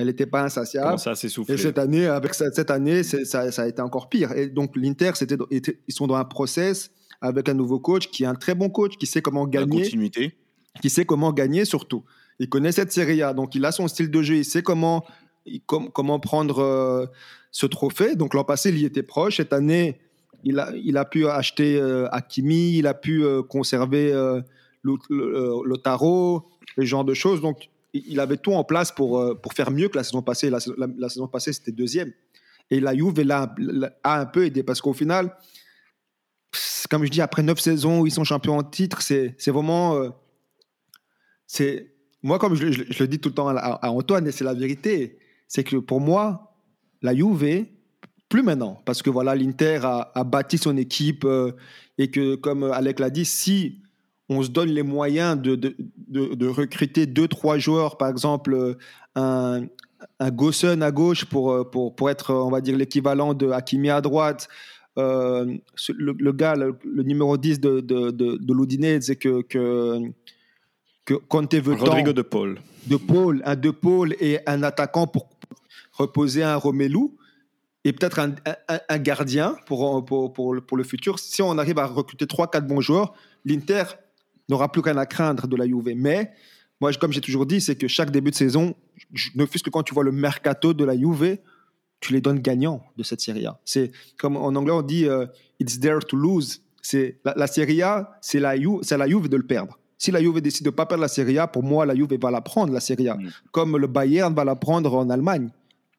Elle 0.00 0.06
n'était 0.06 0.26
pas 0.26 0.42
insatiable. 0.42 0.98
Ça 0.98 1.14
s'essouffler 1.14 1.54
Et 1.54 1.58
cette 1.58 1.78
année, 1.78 2.06
avec 2.06 2.32
cette 2.34 2.70
année, 2.70 3.02
c'est- 3.02 3.24
ça, 3.24 3.52
ça 3.52 3.62
a 3.62 3.68
été 3.68 3.82
encore 3.82 4.08
pire. 4.08 4.32
Et 4.32 4.48
donc 4.48 4.74
l'Inter, 4.76 5.10
c'était, 5.14 5.36
était- 5.50 5.78
ils 5.86 5.94
sont 5.94 6.06
dans 6.06 6.14
un 6.16 6.24
process 6.24 6.90
avec 7.20 7.48
un 7.48 7.54
nouveau 7.54 7.78
coach 7.80 8.08
qui 8.10 8.22
est 8.22 8.26
un 8.26 8.34
très 8.34 8.54
bon 8.54 8.70
coach, 8.70 8.96
qui 8.96 9.06
sait 9.06 9.20
comment 9.20 9.44
La 9.44 9.50
gagner 9.50 9.82
continuité. 9.82 10.32
qui 10.80 10.88
sait 10.90 11.04
comment 11.04 11.32
gagner 11.32 11.64
surtout. 11.66 12.02
Il 12.38 12.48
connaît 12.48 12.72
cette 12.72 12.90
Serie 12.92 13.22
A, 13.22 13.34
donc 13.34 13.54
il 13.54 13.64
a 13.66 13.72
son 13.72 13.86
style 13.88 14.10
de 14.10 14.22
jeu, 14.22 14.36
il 14.36 14.44
sait 14.44 14.62
comment, 14.62 15.04
il- 15.44 15.60
com- 15.60 15.90
comment 15.92 16.18
prendre 16.18 16.60
euh, 16.60 17.06
ce 17.50 17.66
trophée. 17.66 18.16
Donc 18.16 18.32
l'an 18.32 18.44
passé, 18.44 18.70
il 18.70 18.78
y 18.78 18.86
était 18.86 19.02
proche. 19.02 19.36
Cette 19.36 19.52
année, 19.52 20.00
il 20.44 20.58
a, 20.58 20.72
il 20.82 20.96
a 20.96 21.04
pu 21.04 21.26
acheter 21.26 21.78
euh, 21.78 22.08
Hakimi, 22.10 22.78
il 22.78 22.86
a 22.86 22.94
pu 22.94 23.22
euh, 23.22 23.42
conserver 23.42 24.12
euh, 24.14 24.40
Lo- 24.82 24.98
euh, 25.10 25.60
Lotaro, 25.66 26.48
ce 26.78 26.84
genre 26.86 27.04
de 27.04 27.12
choses. 27.12 27.42
Donc 27.42 27.68
il 27.92 28.20
avait 28.20 28.36
tout 28.36 28.52
en 28.52 28.64
place 28.64 28.92
pour, 28.92 29.18
euh, 29.18 29.34
pour 29.34 29.52
faire 29.52 29.70
mieux 29.70 29.88
que 29.88 29.96
la 29.96 30.04
saison 30.04 30.22
passée. 30.22 30.50
La, 30.50 30.60
saison- 30.60 31.28
passée, 31.28 31.52
c'était 31.52 31.72
deuxième. 31.72 32.12
Et 32.70 32.80
la 32.80 32.94
Juve 32.94 33.14
a 33.30 34.20
un 34.20 34.26
peu 34.26 34.44
aidé 34.46 34.62
parce 34.62 34.80
qu'au 34.80 34.92
final, 34.92 35.36
comme 36.88 37.04
je 37.04 37.10
dis, 37.10 37.20
après 37.20 37.42
neuf 37.42 37.58
saisons 37.58 38.00
où 38.00 38.06
ils 38.06 38.12
sont 38.12 38.24
champions 38.24 38.58
en 38.58 38.62
titre, 38.62 39.02
c'est 39.02 39.34
vraiment. 39.48 39.96
euh, 39.96 40.10
c'est 41.46 41.94
moi 42.22 42.38
comme 42.38 42.54
je, 42.54 42.66
le 42.66 43.08
dis 43.08 43.18
tout 43.18 43.30
le 43.30 43.34
temps 43.34 43.48
à, 43.48 43.88
Antoine 43.90 44.26
et 44.28 44.30
c'est 44.30 44.44
la 44.44 44.54
vérité 44.54 45.18
c'est 45.48 45.64
que 45.64 45.76
pour 45.76 46.00
moi 46.00 46.54
la 47.02 47.14
Juve 47.14 47.66
plus 48.28 48.42
maintenant 48.42 48.80
parce 48.84 49.02
que 49.02 49.10
voilà 49.10 49.34
l'Inter 49.34 49.80
a, 49.82 50.12
a 50.14 50.22
bâti 50.22 50.58
son 50.58 50.76
équipe 50.76 51.24
euh, 51.24 51.52
et 51.98 52.10
que 52.10 52.36
comme 52.36 52.62
Alec 52.62 53.00
l'a 53.00 53.10
dit 53.10 53.24
si 53.24 53.82
on 54.30 54.42
se 54.42 54.48
donne 54.48 54.70
les 54.70 54.82
moyens 54.82 55.36
de, 55.40 55.54
de, 55.56 55.76
de, 56.08 56.34
de 56.34 56.46
recruter 56.46 57.04
deux 57.06 57.28
trois 57.28 57.58
joueurs 57.58 57.98
par 57.98 58.08
exemple 58.08 58.54
euh, 58.54 58.74
un 59.14 59.64
un 60.18 60.30
Gossen 60.30 60.82
à 60.82 60.90
gauche 60.90 61.26
pour, 61.26 61.52
euh, 61.52 61.62
pour, 61.70 61.94
pour 61.94 62.08
être, 62.08 62.32
on 62.32 62.48
va 62.50 62.62
dire, 62.62 62.74
l'équivalent 62.74 63.34
de 63.34 63.50
Hakimi 63.50 63.90
à 63.90 64.00
droite. 64.00 64.48
Euh, 64.96 65.58
le, 65.94 66.12
le 66.18 66.32
gars, 66.32 66.54
le, 66.56 66.74
le 66.86 67.02
numéro 67.02 67.36
10 67.36 67.60
de, 67.60 67.80
de, 67.80 68.10
de, 68.10 68.36
de 68.38 68.54
l'Udinese 68.54 69.14
que, 69.20 69.42
que, 69.42 69.98
que 71.04 71.12
Conte 71.14 71.54
veut 71.56 71.74
tant 71.76 72.12
de 72.14 72.22
Paul. 72.22 72.60
de 72.86 72.96
Paul, 72.96 73.42
un 73.44 73.56
de 73.56 73.70
Paul 73.70 74.14
et 74.20 74.38
un 74.46 74.62
attaquant 74.62 75.06
pour 75.06 75.28
reposer 75.92 76.42
un 76.44 76.56
Romelu 76.56 77.10
et 77.84 77.92
peut-être 77.92 78.18
un, 78.20 78.30
un- 78.68 78.80
un 78.88 78.98
gardien 78.98 79.54
pour, 79.66 80.02
pour, 80.06 80.32
pour, 80.32 80.54
le, 80.54 80.62
pour 80.62 80.78
le 80.78 80.82
futur. 80.84 81.18
Si 81.18 81.42
on 81.42 81.58
arrive 81.58 81.78
à 81.78 81.84
recruter 81.84 82.24
3-4 82.24 82.62
bons 82.66 82.80
joueurs, 82.80 83.12
l'Inter 83.44 83.82
n'aura 84.50 84.70
plus 84.70 84.80
rien 84.82 84.96
à 84.96 85.06
craindre 85.06 85.46
de 85.46 85.56
la 85.56 85.66
Juve. 85.66 85.92
Mais 85.96 86.32
moi, 86.80 86.92
comme 86.94 87.12
j'ai 87.12 87.20
toujours 87.20 87.46
dit, 87.46 87.60
c'est 87.60 87.76
que 87.76 87.88
chaque 87.88 88.10
début 88.10 88.30
de 88.30 88.36
saison, 88.36 88.74
ne 89.34 89.46
fût-ce 89.46 89.62
que 89.64 89.70
quand 89.70 89.82
tu 89.82 89.94
vois 89.94 90.04
le 90.04 90.12
mercato 90.12 90.72
de 90.74 90.84
la 90.84 90.96
Juve, 90.96 91.38
tu 92.00 92.12
les 92.12 92.20
donnes 92.20 92.38
gagnants 92.40 92.82
de 92.96 93.02
cette 93.02 93.20
Serie 93.20 93.46
A. 93.46 93.58
C'est 93.64 93.92
comme 94.18 94.36
en 94.36 94.48
anglais 94.54 94.72
on 94.72 94.82
dit 94.82 95.06
euh, 95.06 95.26
it's 95.58 95.78
there 95.80 95.98
to 96.00 96.16
lose. 96.16 96.62
C'est 96.82 97.18
la, 97.24 97.34
la 97.36 97.46
Serie 97.46 97.82
A, 97.82 98.18
c'est 98.22 98.40
la 98.40 98.56
Juve, 98.58 98.78
c'est 98.82 98.96
la 98.96 99.06
Juve 99.06 99.28
de 99.28 99.36
le 99.36 99.42
perdre. 99.46 99.78
Si 99.98 100.10
la 100.10 100.20
Juve 100.22 100.40
décide 100.40 100.64
de 100.64 100.70
pas 100.70 100.86
perdre 100.86 101.02
la 101.02 101.08
Serie 101.08 101.38
A, 101.38 101.46
pour 101.46 101.62
moi 101.62 101.84
la 101.84 101.94
Juve 101.94 102.18
va 102.18 102.30
la 102.30 102.40
prendre 102.40 102.72
la 102.72 102.80
Serie 102.80 103.08
A, 103.10 103.16
Mm. 103.16 103.28
comme 103.52 103.76
le 103.76 103.86
Bayern 103.86 104.34
va 104.34 104.44
la 104.44 104.56
prendre 104.56 104.94
en 104.94 105.10
Allemagne. 105.10 105.50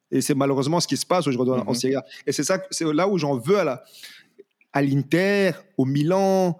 Et 0.09 0.21
c'est 0.21 0.33
malheureusement 0.33 0.79
ce 0.79 0.87
qui 0.87 0.97
se 0.97 1.05
passe 1.05 1.27
aujourd'hui 1.27 1.53
en- 1.53 1.59
en 1.67 1.69
Mhm. 1.69 1.75
Serie 1.75 1.95
A. 1.97 2.05
Et 2.25 2.31
c'est 2.31 2.43
ça, 2.43 2.59
c'est 2.71 2.91
là 2.91 3.07
où 3.07 3.17
j'en 3.19 3.37
veux 3.37 3.59
à 3.59 3.63
la 3.63 3.83
à 4.73 4.81
l'Inter, 4.81 5.51
au 5.77 5.85
Milan, 5.85 6.57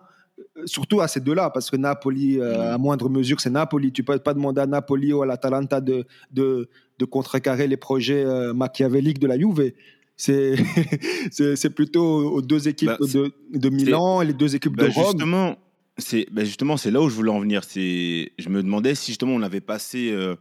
surtout 0.66 1.02
à 1.02 1.08
ces 1.08 1.20
deux-là, 1.20 1.50
parce 1.50 1.70
que 1.70 1.76
Napoli, 1.78 2.40
euh, 2.40 2.56
Mhm. 2.56 2.74
à 2.74 2.78
moindre 2.78 3.10
mesure, 3.10 3.40
c'est 3.42 3.50
Napoli. 3.50 3.92
Tu 3.92 4.04
peux 4.04 4.18
pas 4.20 4.34
demander 4.34 4.62
à 4.62 4.68
Napoli 4.68 5.14
ou 5.14 5.22
à 5.22 5.26
l'Atalanta 5.26 5.82
de, 5.82 6.06
de, 6.32 6.70
de 7.00 7.06
contrecarrer 7.06 7.68
les 7.68 7.78
projets 7.78 8.24
euh, 8.26 8.54
machiavéliques 8.54 9.20
de 9.20 9.28
la 9.28 9.38
Juve. 9.38 9.72
C'est 10.18 10.56
plutôt 11.76 12.32
aux 12.32 12.42
deux 12.42 12.68
équipes 12.68 12.90
Bah, 12.90 12.98
de, 13.02 13.32
de 13.54 13.70
Milan 13.70 14.22
et 14.22 14.26
les 14.26 14.34
deux 14.34 14.56
équipes 14.56 14.76
Bah, 14.76 14.88
de 14.88 14.92
Rome. 14.94 15.06
justement, 15.06 15.58
c'est 15.98 16.28
bah, 16.32 16.44
justement 16.44 16.78
c'est 16.78 16.92
là 16.92 17.02
où 17.02 17.10
je 17.10 17.16
voulais 17.16 17.32
en 17.32 17.40
venir. 17.40 17.64
C'est, 17.64 18.32
je 18.38 18.50
me 18.50 18.62
demandais 18.62 18.96
si 18.96 19.12
justement 19.12 19.34
on 19.34 19.42
avait 19.42 19.62
passé, 19.62 20.12
euh, 20.12 20.36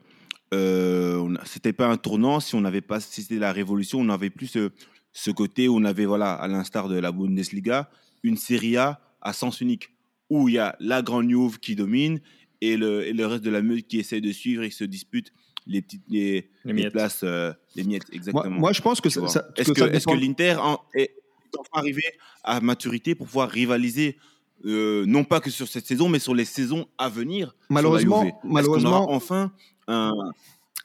euh, 0.53 1.35
c'était 1.45 1.73
pas 1.73 1.87
un 1.87 1.97
tournant, 1.97 2.41
si 2.41 2.55
on 2.55 2.65
avait 2.65 2.81
pas, 2.81 3.01
si 3.01 3.23
c'était 3.23 3.39
la 3.41 3.53
révolution, 3.53 4.01
on 4.01 4.09
avait 4.11 4.31
plus 4.31 4.49
ce, 4.49 4.71
ce 5.13 5.31
côté 5.31 5.69
où 5.69 5.77
on 5.77 5.85
avait 5.85 6.05
voilà, 6.07 6.33
à 6.35 6.47
l'instar 6.49 6.89
de 6.89 6.99
la 6.99 7.13
Bundesliga, 7.13 7.89
une 8.23 8.37
Serie 8.37 8.77
A 8.77 9.01
à 9.23 9.33
sens 9.33 9.61
unique 9.61 9.91
où 10.29 10.49
il 10.49 10.55
y 10.55 10.59
a 10.59 10.77
la 10.81 11.03
grande 11.03 11.29
Juve 11.29 11.59
qui 11.59 11.75
domine 11.75 12.21
et 12.61 12.77
le, 12.77 13.07
et 13.07 13.13
le 13.13 13.27
reste 13.27 13.43
de 13.45 13.51
la 13.51 13.63
meute 13.63 13.87
qui 13.87 13.99
essaie 13.99 14.21
de 14.21 14.31
suivre 14.33 14.63
et 14.63 14.71
se 14.71 14.85
dispute 14.85 15.33
les 15.67 15.83
petites 15.83 16.03
les, 16.09 16.49
Les 16.65 16.91
places, 16.91 17.21
euh, 17.23 17.53
les 17.77 17.85
miettes, 17.85 18.05
Moi, 18.09 18.17
exactement. 18.17 18.51
moi, 18.59 18.73
je 18.73 18.81
pense 18.81 19.01
que 19.01 19.09
ça, 19.11 19.21
Est-ce 19.57 19.73
que 19.73 19.81
que, 19.81 19.85
est-ce 19.93 20.07
que 20.07 20.15
l'Inter 20.15 20.57
est 20.95 21.15
enfin 21.59 21.69
arrivé 21.81 22.03
à 22.45 22.61
maturité 22.61 23.15
pour 23.15 23.27
pouvoir 23.27 23.51
rivaliser, 23.51 24.17
euh, 24.65 25.05
non 25.07 25.25
pas 25.25 25.41
que 25.41 25.51
sur 25.51 25.69
cette 25.69 25.87
saison, 25.87 26.09
mais 26.09 26.19
sur 26.19 26.35
les 26.35 26.45
saisons 26.45 26.87
à 26.99 27.09
venir 27.09 27.55
Malheureusement- 27.69 28.25
malheureusement- 28.45 29.05
aura 29.05 29.13
enfin 29.15 29.53
un, 29.89 30.13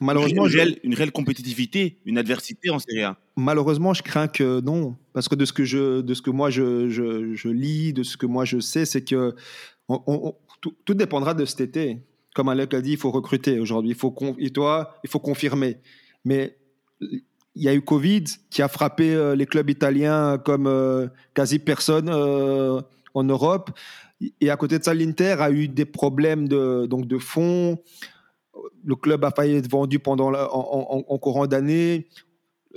malheureusement, 0.00 0.46
une, 0.46 0.52
réelle, 0.54 0.78
une 0.82 0.94
réelle 0.94 1.12
compétitivité, 1.12 1.98
une 2.04 2.18
adversité 2.18 2.70
en 2.70 2.78
Serie 2.78 3.02
A 3.02 3.18
Malheureusement, 3.36 3.94
je 3.94 4.02
crains 4.02 4.28
que 4.28 4.60
non, 4.60 4.96
parce 5.12 5.28
que 5.28 5.34
de 5.34 5.44
ce 5.44 5.52
que 5.52 5.64
je, 5.64 6.00
de 6.00 6.14
ce 6.14 6.22
que 6.22 6.30
moi 6.30 6.50
je, 6.50 6.88
je, 6.88 7.34
je 7.34 7.48
lis, 7.48 7.92
de 7.92 8.02
ce 8.02 8.16
que 8.16 8.26
moi 8.26 8.44
je 8.44 8.58
sais, 8.60 8.84
c'est 8.84 9.02
que 9.04 9.34
on- 9.88 10.02
on- 10.06 10.28
on- 10.28 10.34
tout, 10.60 10.74
tout 10.84 10.94
dépendra 10.94 11.34
de 11.34 11.44
cet 11.44 11.60
été. 11.60 12.00
Comme 12.34 12.48
Alec 12.48 12.72
l'a 12.72 12.80
dit, 12.82 12.92
il 12.92 12.96
faut 12.98 13.10
recruter 13.10 13.60
aujourd'hui. 13.60 13.90
Il 13.92 13.96
faut 13.96 14.14
et 14.38 14.50
toi, 14.50 14.94
il 15.04 15.10
faut 15.10 15.20
confirmer. 15.20 15.78
Mais 16.24 16.56
il 17.00 17.62
y 17.62 17.68
a 17.68 17.74
eu 17.74 17.80
Covid 17.82 18.24
qui 18.50 18.60
a 18.62 18.68
frappé 18.68 19.14
euh, 19.14 19.34
les 19.34 19.46
clubs 19.46 19.68
italiens 19.70 20.36
comme 20.38 20.66
euh, 20.66 21.08
quasi 21.34 21.58
personne 21.58 22.08
euh, 22.10 22.80
en 23.14 23.24
Europe. 23.24 23.70
Et 24.40 24.50
à 24.50 24.56
côté 24.56 24.78
de 24.78 24.84
ça, 24.84 24.92
l'Inter 24.94 25.36
a 25.40 25.50
eu 25.50 25.68
des 25.68 25.84
problèmes 25.84 26.48
de, 26.48 26.86
donc 26.86 27.06
de 27.06 27.18
fonds. 27.18 27.78
Le 28.84 28.94
club 28.96 29.24
a 29.24 29.30
failli 29.30 29.56
être 29.56 29.70
vendu 29.70 29.98
pendant 29.98 30.30
la- 30.30 30.52
en, 30.54 30.60
en- 30.98 31.04
en 31.06 31.18
courant 31.18 31.46
d'année. 31.46 32.08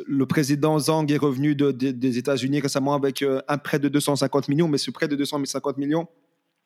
Le 0.05 0.25
président 0.25 0.79
Zhang 0.79 1.09
est 1.11 1.17
revenu 1.17 1.55
de- 1.55 1.71
de- 1.71 1.91
des 1.91 2.17
États-Unis 2.17 2.59
récemment 2.61 2.93
avec 2.93 3.21
euh, 3.21 3.41
un 3.47 3.57
prêt 3.57 3.79
de 3.79 3.87
250 3.89 4.47
millions, 4.47 4.67
mais 4.67 4.77
ce 4.77 4.91
prêt 4.91 5.07
de 5.07 5.15
250 5.15 5.77
millions, 5.77 6.07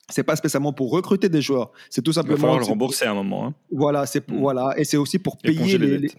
c'est 0.09 0.23
pas 0.23 0.35
spécialement 0.35 0.73
pour 0.73 0.91
recruter 0.91 1.29
des 1.29 1.41
joueurs. 1.41 1.71
C'est 1.89 2.01
tout 2.01 2.11
Il 2.11 2.15
va 2.15 2.21
simplement. 2.21 2.37
falloir 2.41 2.59
le 2.59 2.65
rembourser 2.65 3.05
à 3.05 3.11
un 3.11 3.15
moment. 3.15 3.47
hein. 3.47 3.53
Voilà, 3.71 4.05
c'est 4.05 4.29
Mm. 4.29 4.37
voilà, 4.39 4.73
et 4.77 4.83
c'est 4.83 4.97
aussi 4.97 5.17
pour 5.19 5.37
payer 5.37 5.77
les 5.77 6.09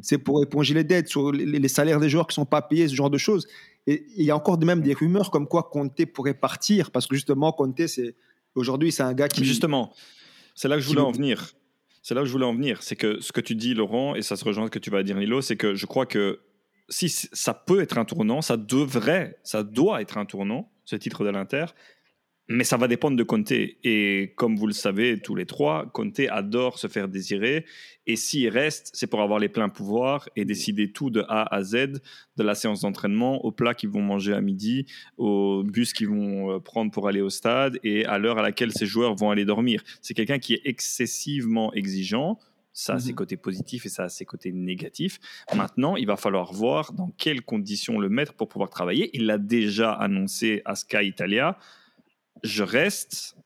c'est 0.00 0.16
pour 0.16 0.42
éponger 0.42 0.72
les 0.72 0.84
dettes 0.84 1.08
sur 1.08 1.32
les, 1.32 1.44
les 1.44 1.68
salaires 1.68 2.00
des 2.00 2.08
joueurs 2.08 2.26
qui 2.26 2.34
sont 2.34 2.46
pas 2.46 2.62
payés, 2.62 2.88
ce 2.88 2.94
genre 2.94 3.10
de 3.10 3.18
choses. 3.18 3.46
Et 3.86 4.06
il 4.16 4.24
y 4.24 4.30
a 4.30 4.36
encore 4.36 4.58
même 4.64 4.80
des 4.80 4.94
rumeurs 4.94 5.30
comme 5.30 5.46
quoi 5.46 5.64
Conte 5.64 6.06
pourrait 6.06 6.32
partir 6.32 6.90
parce 6.90 7.06
que 7.06 7.14
justement 7.14 7.52
Conte, 7.52 7.86
c'est 7.88 8.14
aujourd'hui 8.54 8.90
c'est 8.90 9.02
un 9.02 9.12
gars 9.12 9.28
qui 9.28 9.44
Justement, 9.44 9.92
c'est 10.54 10.68
là 10.68 10.76
que 10.76 10.80
je 10.82 10.88
voulais 10.88 11.02
en 11.02 11.12
venir. 11.12 11.52
C'est 12.02 12.14
là 12.14 12.22
que 12.22 12.26
je 12.26 12.32
voulais 12.32 12.46
en 12.46 12.54
venir. 12.54 12.82
C'est 12.82 12.96
que 12.96 13.20
ce 13.20 13.32
que 13.32 13.40
tu 13.40 13.54
dis, 13.54 13.74
Laurent, 13.74 14.14
et 14.14 14.22
ça 14.22 14.36
se 14.36 14.44
rejoint 14.44 14.66
ce 14.66 14.70
que 14.70 14.78
tu 14.78 14.90
vas 14.90 15.02
dire, 15.02 15.16
Nilo, 15.16 15.40
c'est 15.40 15.56
que 15.56 15.74
je 15.74 15.86
crois 15.86 16.04
que 16.04 16.40
si 16.88 17.08
ça 17.08 17.54
peut 17.54 17.80
être 17.80 17.96
un 17.96 18.04
tournant, 18.04 18.42
ça 18.42 18.56
devrait, 18.56 19.38
ça 19.44 19.62
doit 19.62 20.02
être 20.02 20.18
un 20.18 20.26
tournant, 20.26 20.70
ce 20.84 20.96
titre 20.96 21.24
de 21.24 21.30
l'Inter, 21.30 21.66
mais 22.52 22.64
ça 22.64 22.76
va 22.76 22.86
dépendre 22.88 23.16
de 23.16 23.22
Conte. 23.22 23.52
Et 23.52 24.32
comme 24.36 24.56
vous 24.56 24.66
le 24.66 24.72
savez 24.72 25.18
tous 25.18 25.34
les 25.34 25.46
trois, 25.46 25.86
Conte 25.92 26.20
adore 26.30 26.78
se 26.78 26.86
faire 26.86 27.08
désirer. 27.08 27.64
Et 28.06 28.16
s'il 28.16 28.48
reste, 28.48 28.90
c'est 28.94 29.06
pour 29.06 29.22
avoir 29.22 29.38
les 29.38 29.48
pleins 29.48 29.68
pouvoirs 29.68 30.28
et 30.36 30.44
décider 30.44 30.92
tout 30.92 31.10
de 31.10 31.24
A 31.28 31.54
à 31.54 31.62
Z, 31.62 31.74
de 32.36 32.42
la 32.42 32.54
séance 32.54 32.80
d'entraînement, 32.80 33.44
au 33.44 33.52
plat 33.52 33.74
qu'ils 33.74 33.90
vont 33.90 34.02
manger 34.02 34.32
à 34.34 34.40
midi, 34.40 34.86
au 35.16 35.62
bus 35.62 35.92
qu'ils 35.92 36.08
vont 36.08 36.52
euh, 36.52 36.58
prendre 36.58 36.90
pour 36.90 37.08
aller 37.08 37.20
au 37.20 37.30
stade 37.30 37.78
et 37.84 38.04
à 38.04 38.18
l'heure 38.18 38.38
à 38.38 38.42
laquelle 38.42 38.72
ces 38.72 38.86
joueurs 38.86 39.14
vont 39.14 39.30
aller 39.30 39.44
dormir. 39.44 39.82
C'est 40.00 40.14
quelqu'un 40.14 40.38
qui 40.38 40.54
est 40.54 40.62
excessivement 40.64 41.72
exigeant. 41.74 42.38
Ça 42.74 42.94
a 42.94 42.98
ses 42.98 43.10
Mhm. 43.10 43.16
côtés 43.16 43.36
positifs 43.36 43.84
et 43.84 43.90
ça 43.90 44.04
a 44.04 44.08
ses 44.08 44.24
côtés 44.24 44.50
négatifs. 44.50 45.20
Maintenant, 45.54 45.94
il 45.96 46.06
va 46.06 46.16
falloir 46.16 46.52
voir 46.54 46.94
dans 46.94 47.10
quelles 47.18 47.42
conditions 47.42 48.00
le 48.00 48.08
mettre 48.08 48.32
pour 48.32 48.48
pouvoir 48.48 48.70
travailler. 48.70 49.10
Il 49.12 49.26
l'a 49.26 49.36
déjà 49.38 49.92
annoncé 49.92 50.62
à 50.64 50.74
Sky 50.74 51.04
Italia. 51.06 51.58
Je 52.42 52.62
reste 52.62 53.36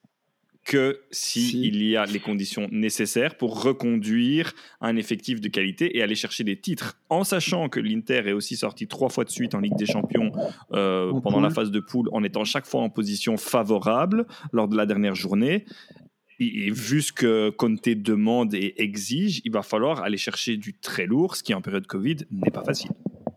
que 0.66 1.00
si, 1.12 1.42
Si. 1.42 1.62
il 1.68 1.82
y 1.84 1.96
a 1.96 2.04
les 2.06 2.18
conditions 2.18 2.68
nécessaires 2.72 3.36
pour 3.36 3.62
reconduire 3.62 4.52
un 4.80 4.96
effectif 4.96 5.40
de 5.40 5.48
qualité 5.48 5.96
et 5.96 6.02
aller 6.02 6.16
chercher 6.16 6.42
des 6.42 6.58
titres, 6.58 6.98
en 7.08 7.22
sachant 7.22 7.68
que 7.68 7.78
l'Inter 7.78 8.22
est 8.26 8.32
aussi 8.32 8.56
sorti 8.56 8.88
trois 8.88 9.08
fois 9.08 9.24
de 9.24 9.30
suite 9.30 9.54
en 9.54 9.60
Ligue 9.60 9.76
des 9.76 9.86
Champions 9.86 10.32
euh, 10.72 11.12
En 11.12 11.20
pendant 11.20 11.40
la 11.40 11.50
phase 11.50 11.70
de 11.70 11.78
poule, 11.78 12.08
en 12.12 12.24
étant 12.24 12.44
chaque 12.44 12.66
fois 12.66 12.80
en 12.80 12.90
position 12.90 13.36
favorable 13.36 14.26
lors 14.52 14.66
de 14.66 14.76
la 14.76 14.86
dernière 14.86 15.14
journée. 15.14 15.64
Et, 16.40 16.66
et 16.66 16.70
vu 16.70 17.00
ce 17.00 17.12
que 17.12 17.50
Conte 17.50 17.88
demande 17.88 18.52
et 18.52 18.74
exige, 18.82 19.40
il 19.44 19.52
va 19.52 19.62
falloir 19.62 20.02
aller 20.02 20.18
chercher 20.18 20.56
du 20.56 20.74
très 20.74 21.06
lourd, 21.06 21.36
ce 21.36 21.44
qui 21.44 21.54
en 21.54 21.62
période 21.62 21.86
Covid 21.86 22.16
n'est 22.32 22.50
pas 22.50 22.64
facile. 22.64 22.90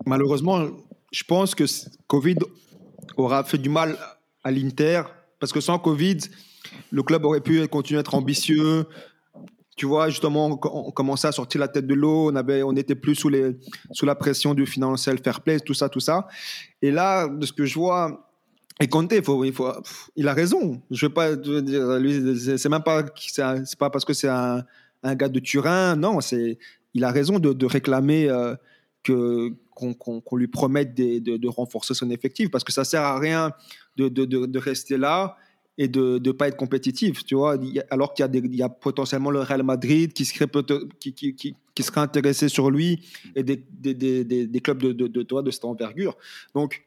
malheureusement, 0.04 0.66
je 1.12 1.22
pense 1.22 1.54
que 1.54 1.64
Covid 2.08 2.38
aura 3.16 3.44
fait 3.44 3.58
du 3.58 3.68
mal 3.68 3.96
à 4.42 4.50
l'Inter 4.50 5.02
parce 5.40 5.52
que 5.52 5.60
sans 5.60 5.78
Covid, 5.78 6.18
le 6.92 7.02
club 7.02 7.24
aurait 7.24 7.40
pu 7.40 7.66
continuer 7.66 7.98
à 7.98 8.02
être 8.02 8.14
ambitieux. 8.14 8.86
Tu 9.76 9.86
vois, 9.86 10.10
justement, 10.10 10.60
on, 10.62 10.90
commençait 10.90 11.28
à 11.28 11.32
sortir 11.32 11.60
la 11.60 11.68
tête 11.68 11.86
de 11.86 11.94
l'eau, 11.94 12.30
on 12.30 12.36
avait, 12.36 12.62
on 12.62 12.72
n'était 12.72 12.94
plus 12.94 13.14
sous, 13.14 13.30
la 13.30 14.14
pression 14.14 14.52
du 14.52 14.66
financial 14.66 15.18
fair 15.18 15.40
play, 15.40 15.58
tout 15.58 15.72
ça, 15.72 15.88
tout 15.88 16.00
ça. 16.00 16.28
Et 16.82 16.90
là, 16.90 17.28
de 17.28 17.46
ce 17.46 17.52
que 17.52 17.64
je 17.64 17.74
vois, 17.74 18.30
et 18.78 18.88
Conte, 18.88 19.12
il, 20.16 20.28
a 20.28 20.34
raison. 20.34 20.82
Je 20.90 21.06
veux 21.06 21.12
pas 21.12 21.34
dire, 21.34 21.98
lui, 21.98 22.38
c'est 22.38 22.68
même 22.68 22.82
pas, 22.82 23.04
c'est 23.16 23.78
pas 23.78 23.90
parce 23.90 24.04
que 24.04 24.12
c'est 24.12 24.28
un, 24.28 24.64
gars 25.02 25.28
de 25.28 25.40
Turin, 25.40 25.96
non, 25.96 26.18
il 26.92 27.04
a 27.04 27.10
raison 27.10 27.38
de, 27.38 27.66
réclamer 27.66 28.28
euh, 28.28 28.54
qu'on 29.02 30.36
lui 30.36 30.48
promette 30.48 30.94
de, 30.94 31.38
de 31.38 31.48
renforcer 31.48 31.94
son 31.94 32.10
effectif 32.10 32.50
parce 32.50 32.64
que 32.64 32.72
ça 32.72 32.84
sert 32.84 33.02
à 33.02 33.18
rien 33.18 33.52
de, 33.96 34.08
de, 34.08 34.24
de, 34.24 34.58
rester 34.58 34.96
là 34.96 35.36
et 35.78 35.88
de 35.88 36.20
ne 36.24 36.32
pas 36.32 36.48
être 36.48 36.56
compétitif, 36.56 37.24
tu 37.24 37.34
vois, 37.34 37.56
alors 37.90 38.14
qu'il 38.14 38.24
y, 38.24 38.28
a 38.28 38.30
il 38.32 38.54
y 38.54 38.62
a 38.62 38.68
potentiellement 38.68 39.30
le 39.30 39.40
Real 39.40 39.62
Madrid 39.62 40.12
qui 40.12 40.24
serait, 40.24 40.46
qui, 40.98 41.14
qui, 41.14 41.34
qui, 41.34 41.82
serait 41.82 42.00
intéressé 42.00 42.48
sur 42.48 42.70
lui 42.70 43.08
et 43.34 43.42
des, 43.42 43.64
des, 43.70 43.94
des, 43.94 44.46
des, 44.46 44.60
clubs 44.60 44.82
de, 44.82 44.92
de, 44.92 45.06
de, 45.06 45.22
de, 45.22 45.50
cette 45.50 45.64
envergure. 45.64 46.16
Donc, 46.54 46.84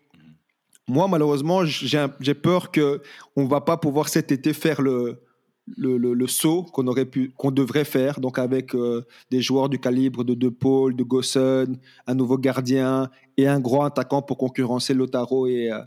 moi, 0.87 1.07
malheureusement, 1.07 1.65
j'ai 1.65 2.05
j'ai 2.19 2.33
peur 2.33 2.71
qu'on 2.71 2.99
ne 3.43 3.47
va 3.47 3.61
pas 3.61 3.77
pouvoir 3.77 4.09
cet 4.09 4.31
été 4.31 4.53
faire 4.53 4.81
le, 4.81 5.21
le, 5.65 5.97
le, 5.97 6.13
le 6.13 6.27
saut 6.27 6.63
qu'on 6.63 6.87
aurait 6.87 7.05
pu, 7.05 7.33
qu'on 7.37 7.51
devrait 7.51 7.85
faire, 7.85 8.19
donc 8.19 8.37
avec 8.37 8.75
euh, 8.75 9.05
des 9.31 9.41
joueurs 9.41 9.69
du 9.69 9.79
calibre 9.79 10.23
de 10.23 10.33
De 10.33 10.49
Paul, 10.49 10.95
de 10.95 11.03
Gossen, 11.03 11.79
un 12.05 12.15
nouveau 12.15 12.37
gardien 12.37 13.09
et 13.37 13.47
un 13.47 13.59
gros 13.59 13.83
attaquant 13.83 14.21
pour 14.21 14.37
concurrencer 14.37 14.93
Lotaro 14.93 15.47
et, 15.47 15.71
euh, 15.71 15.79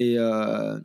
et, 0.00 0.16
euh, 0.18 0.80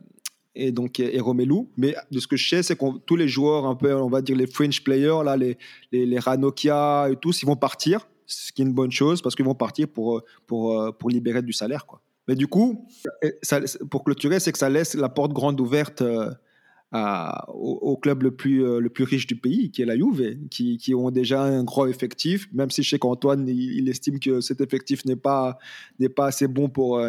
et 0.54 0.70
donc 0.70 1.00
et, 1.00 1.18
Romelu. 1.18 1.66
Mais 1.76 1.96
de 2.12 2.20
ce 2.20 2.28
que 2.28 2.36
je 2.36 2.48
sais, 2.48 2.62
c'est 2.62 2.76
que 2.76 2.98
tous 2.98 3.16
les 3.16 3.26
joueurs, 3.26 3.66
un 3.66 3.74
peu, 3.74 3.92
on 3.94 4.08
va 4.08 4.22
dire 4.22 4.36
les 4.36 4.46
fringe 4.46 4.84
players, 4.84 5.24
là, 5.24 5.36
les, 5.36 5.58
les, 5.90 6.06
les 6.06 6.18
Ranocchia 6.20 7.08
et 7.10 7.16
tous, 7.16 7.42
ils 7.42 7.46
vont 7.46 7.56
partir, 7.56 8.06
ce 8.26 8.52
qui 8.52 8.62
est 8.62 8.64
une 8.64 8.74
bonne 8.74 8.92
chose 8.92 9.20
parce 9.22 9.34
qu'ils 9.34 9.44
vont 9.44 9.54
partir 9.54 9.88
pour, 9.88 10.22
pour, 10.46 10.96
pour 10.96 11.10
libérer 11.10 11.42
du 11.42 11.52
salaire. 11.52 11.84
Mais 12.28 12.34
du 12.34 12.46
coup, 12.46 12.86
pour 13.90 14.04
clôturer, 14.04 14.38
c'est 14.38 14.52
que 14.52 14.58
ça 14.58 14.68
laisse 14.68 14.94
la 14.94 15.08
porte 15.08 15.32
grande 15.32 15.60
ouverte. 15.60 16.02
euh, 16.94 17.30
au, 17.48 17.96
club 17.96 18.22
le 18.22 18.30
plus, 18.30 18.64
euh, 18.64 18.78
le 18.78 18.88
plus 18.90 19.04
riche 19.04 19.26
du 19.26 19.36
pays, 19.36 19.70
qui 19.70 19.82
est 19.82 19.84
la 19.84 19.96
Juve, 19.96 20.36
qui, 20.50 20.78
qui 20.78 20.94
ont 20.94 21.10
déjà 21.10 21.42
un 21.42 21.64
gros 21.64 21.86
effectif, 21.86 22.48
même 22.52 22.70
si 22.70 22.82
je 22.82 22.90
sais 22.90 22.98
qu'Antoine, 22.98 23.48
il, 23.48 23.78
il, 23.78 23.88
estime 23.88 24.20
que 24.20 24.40
cet 24.40 24.60
effectif 24.60 25.04
n'est 25.04 25.16
pas, 25.16 25.58
pas 26.14 26.26
assez 26.26 26.46
bon 26.46 26.68
pour, 26.68 27.00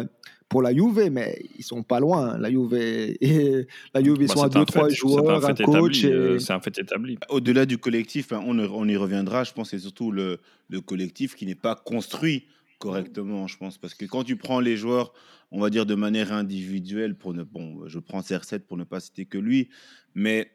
pour 0.48 0.62
la 0.62 0.72
Juve, 0.74 1.08
mais 1.10 1.38
ils 1.56 1.64
sont 1.64 1.82
pas 1.82 2.00
loin. 2.00 2.38
La 2.38 2.50
Juve, 2.50 2.74
et, 2.74 3.18
la 3.94 4.02
Juve 4.02 4.16
ils 4.20 4.26
bah, 4.28 4.34
sont 4.34 4.42
à 4.42 4.48
deux, 4.48 4.64
trois 4.64 4.88
joueurs, 4.88 5.44
un, 5.44 5.50
un 5.50 5.54
coach. 5.54 6.04
Et... 6.04 6.38
C'est 6.38 6.52
un 6.52 6.60
fait 6.60 6.78
établi. 6.78 7.18
Au-delà 7.28 7.66
du 7.66 7.78
collectif, 7.78 8.32
hein, 8.32 8.42
on, 8.46 8.58
on, 8.58 8.88
y 8.88 8.96
reviendra, 8.96 9.44
je 9.44 9.52
pense, 9.52 9.70
c'est 9.70 9.78
surtout 9.78 10.10
le, 10.10 10.38
le 10.68 10.80
collectif 10.80 11.34
qui 11.34 11.46
n'est 11.46 11.54
pas 11.54 11.74
construit 11.74 12.46
correctement, 12.78 13.46
je 13.46 13.56
pense, 13.58 13.76
parce 13.76 13.94
que 13.94 14.04
quand 14.04 14.24
tu 14.24 14.36
prends 14.36 14.60
les 14.60 14.76
joueurs 14.76 15.12
on 15.50 15.60
va 15.60 15.70
dire 15.70 15.86
de 15.86 15.94
manière 15.94 16.32
individuelle 16.32 17.14
pour 17.14 17.34
ne 17.34 17.42
bon 17.42 17.86
je 17.86 17.98
prends 17.98 18.20
CR7 18.20 18.60
pour 18.60 18.76
ne 18.76 18.84
pas 18.84 19.00
citer 19.00 19.24
que 19.24 19.38
lui 19.38 19.68
mais 20.14 20.50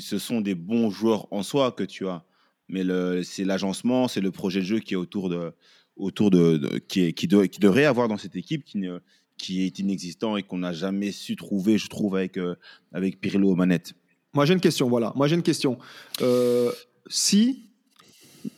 ce 0.00 0.18
sont 0.18 0.40
des 0.40 0.54
bons 0.54 0.90
joueurs 0.90 1.32
en 1.32 1.42
soi 1.42 1.72
que 1.72 1.84
tu 1.84 2.06
as 2.06 2.24
mais 2.68 2.82
c'est 3.22 3.44
l'agencement 3.44 4.08
c'est 4.08 4.20
le 4.20 4.30
projet 4.30 4.60
de 4.60 4.66
jeu 4.66 4.78
qui 4.80 4.94
est 4.94 4.96
autour 4.96 5.28
de 5.28 5.52
autour 5.96 6.30
de, 6.30 6.56
de 6.56 6.78
qui 6.78 7.02
est, 7.04 7.12
qui, 7.12 7.28
doit, 7.28 7.46
qui 7.46 7.60
devrait 7.60 7.84
avoir 7.84 8.08
dans 8.08 8.16
cette 8.16 8.36
équipe 8.36 8.64
qui 8.64 8.78
ne, 8.78 8.98
qui 9.44 9.62
est 9.62 9.78
inexistant 9.78 10.36
et 10.36 10.42
qu'on 10.42 10.58
n'a 10.58 10.72
jamais 10.72 11.12
su 11.12 11.36
trouver 11.36 11.76
je 11.76 11.88
trouve 11.88 12.16
avec 12.16 12.38
euh, 12.38 12.54
avec 12.92 13.20
Pirlo 13.20 13.50
aux 13.50 13.56
manettes. 13.56 13.92
Moi 14.32 14.46
j'ai 14.46 14.54
une 14.54 14.60
question 14.60 14.88
voilà. 14.88 15.12
Moi 15.16 15.28
j'ai 15.28 15.34
une 15.34 15.42
question. 15.42 15.78
Euh, 16.22 16.72
si 17.08 17.68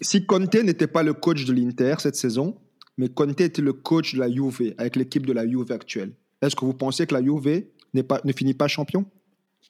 si 0.01 0.27
Conte 0.27 0.55
n'était 0.55 0.87
pas 0.87 1.03
le 1.03 1.13
coach 1.13 1.45
de 1.45 1.53
l'Inter 1.53 1.97
cette 1.99 2.17
saison 2.17 2.57
mais 2.99 3.09
Conte 3.09 3.41
était 3.41 3.63
le 3.63 3.73
coach 3.73 4.15
de 4.15 4.21
la 4.21 4.31
Juve 4.31 4.75
avec 4.79 4.97
l'équipe 4.97 5.27
de 5.27 5.33
la 5.33 5.47
Juve 5.47 5.73
actuelle. 5.73 6.13
Est-ce 6.41 6.55
que 6.55 6.65
vous 6.65 6.75
pensez 6.75 7.07
que 7.07 7.15
la 7.15 7.23
Juve 7.23 7.65
pas, 8.07 8.21
ne 8.25 8.33
finit 8.33 8.55
pas 8.55 8.69
champion? 8.69 9.07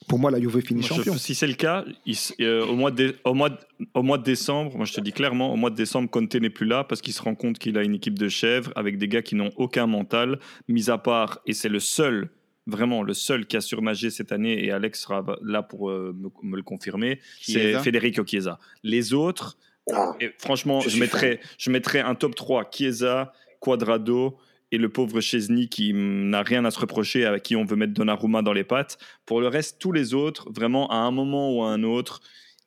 Pour 0.09 0.19
moi, 0.19 0.31
la 0.31 0.41
Juve 0.41 0.61
finit 0.61 0.81
moi, 0.81 0.89
champion. 0.89 1.15
Je, 1.15 1.19
si 1.19 1.35
c'est 1.35 1.47
le 1.47 1.55
cas, 1.55 1.85
il, 2.05 2.17
euh, 2.41 2.65
au, 2.67 2.75
mois 2.75 2.91
de, 2.91 3.17
au, 3.25 3.35
mois 3.35 3.51
de, 3.51 3.57
au 3.95 4.03
mois 4.03 4.19
de 4.19 4.23
décembre, 4.23 4.77
moi 4.77 4.85
je 4.85 4.93
te 4.93 5.01
dis 5.01 5.13
clairement, 5.13 5.53
au 5.53 5.57
mois 5.57 5.71
de 5.71 5.75
décembre, 5.77 6.09
Conte 6.09 6.35
n'est 6.37 6.51
plus 6.51 6.67
là 6.67 6.85
parce 6.85 7.01
qu'il 7.01 7.13
se 7.13 7.23
rend 7.23 7.35
compte 7.35 7.59
qu'il 7.59 7.77
a 7.77 7.83
une 7.83 7.95
équipe 7.95 8.19
de 8.19 8.29
chèvres 8.29 8.73
avec 8.77 8.99
des 8.99 9.09
gars 9.09 9.23
qui 9.23 9.35
n'ont 9.35 9.51
aucun 9.57 9.87
mental, 9.87 10.39
mis 10.69 10.91
à 10.91 10.99
part, 10.99 11.41
et 11.47 11.53
c'est 11.53 11.69
le 11.69 11.81
seul 11.81 12.31
vraiment 12.69 13.03
le 13.03 13.15
seul 13.15 13.47
qui 13.47 13.57
a 13.57 13.61
surnagé 13.61 14.11
cette 14.11 14.33
année, 14.33 14.65
et 14.65 14.73
Alex 14.73 15.01
sera 15.01 15.25
là 15.43 15.63
pour 15.63 15.89
euh, 15.89 16.13
me, 16.19 16.31
me 16.43 16.57
le 16.57 16.63
confirmer, 16.63 17.21
c'est 17.41 17.79
Federico 17.81 18.25
Chiesa. 18.25 18.59
Les 18.83 19.15
autres, 19.15 19.57
Ah, 19.93 20.17
et 20.21 20.33
franchement, 20.39 20.81
Je 20.81 20.91
je, 20.91 20.99
mettrais, 20.99 21.41
je 21.59 21.71
mettrais 21.71 22.01
un 22.01 22.17
top 22.17 22.35
3 22.35 22.71
Chiesa, 22.73 23.33
Quadrado 23.61 24.37
et 24.73 24.79
le 24.79 24.89
pauvre 24.89 25.21
Chesney 25.21 25.69
qui 25.69 25.93
n'a 25.95 26.43
rien 26.43 26.65
à 26.65 26.71
se 26.71 26.81
reprocher, 26.81 27.25
avec 27.25 27.43
qui 27.43 27.57
on 27.57 27.65
veut 27.65 27.77
mettre 27.77 27.93
Donnarumma 27.93 28.43
dans 28.43 28.53
les 28.53 28.65
pattes. 28.65 28.99
Pour 29.25 29.41
le 29.41 29.49
reste, 29.49 29.79
tous 29.79 29.93
les 29.93 30.15
autres, 30.15 30.51
vraiment, 30.51 30.91
à 30.91 30.97
un 30.97 31.11
moment 31.11 31.53
ou 31.53 31.63
à 31.63 31.69
un 31.71 31.83
autre, 31.83 32.21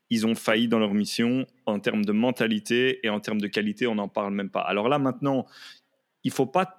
ils 0.10 0.26
ont 0.26 0.36
failli 0.36 0.68
dans 0.68 0.80
leur 0.80 0.94
mission 0.94 1.46
en 1.66 1.80
termes 1.80 2.06
de 2.06 2.12
mentalité 2.12 3.06
et 3.06 3.10
en 3.10 3.20
termes 3.20 3.42
de 3.42 3.48
qualité, 3.48 3.86
on 3.86 3.96
n'en 3.96 4.08
parle 4.08 4.34
même 4.34 4.50
pas. 4.50 4.62
Alors 4.62 4.90
là, 4.90 4.98
maintenant, 4.98 5.46
il 6.24 6.32
faut 6.32 6.46
pas 6.46 6.79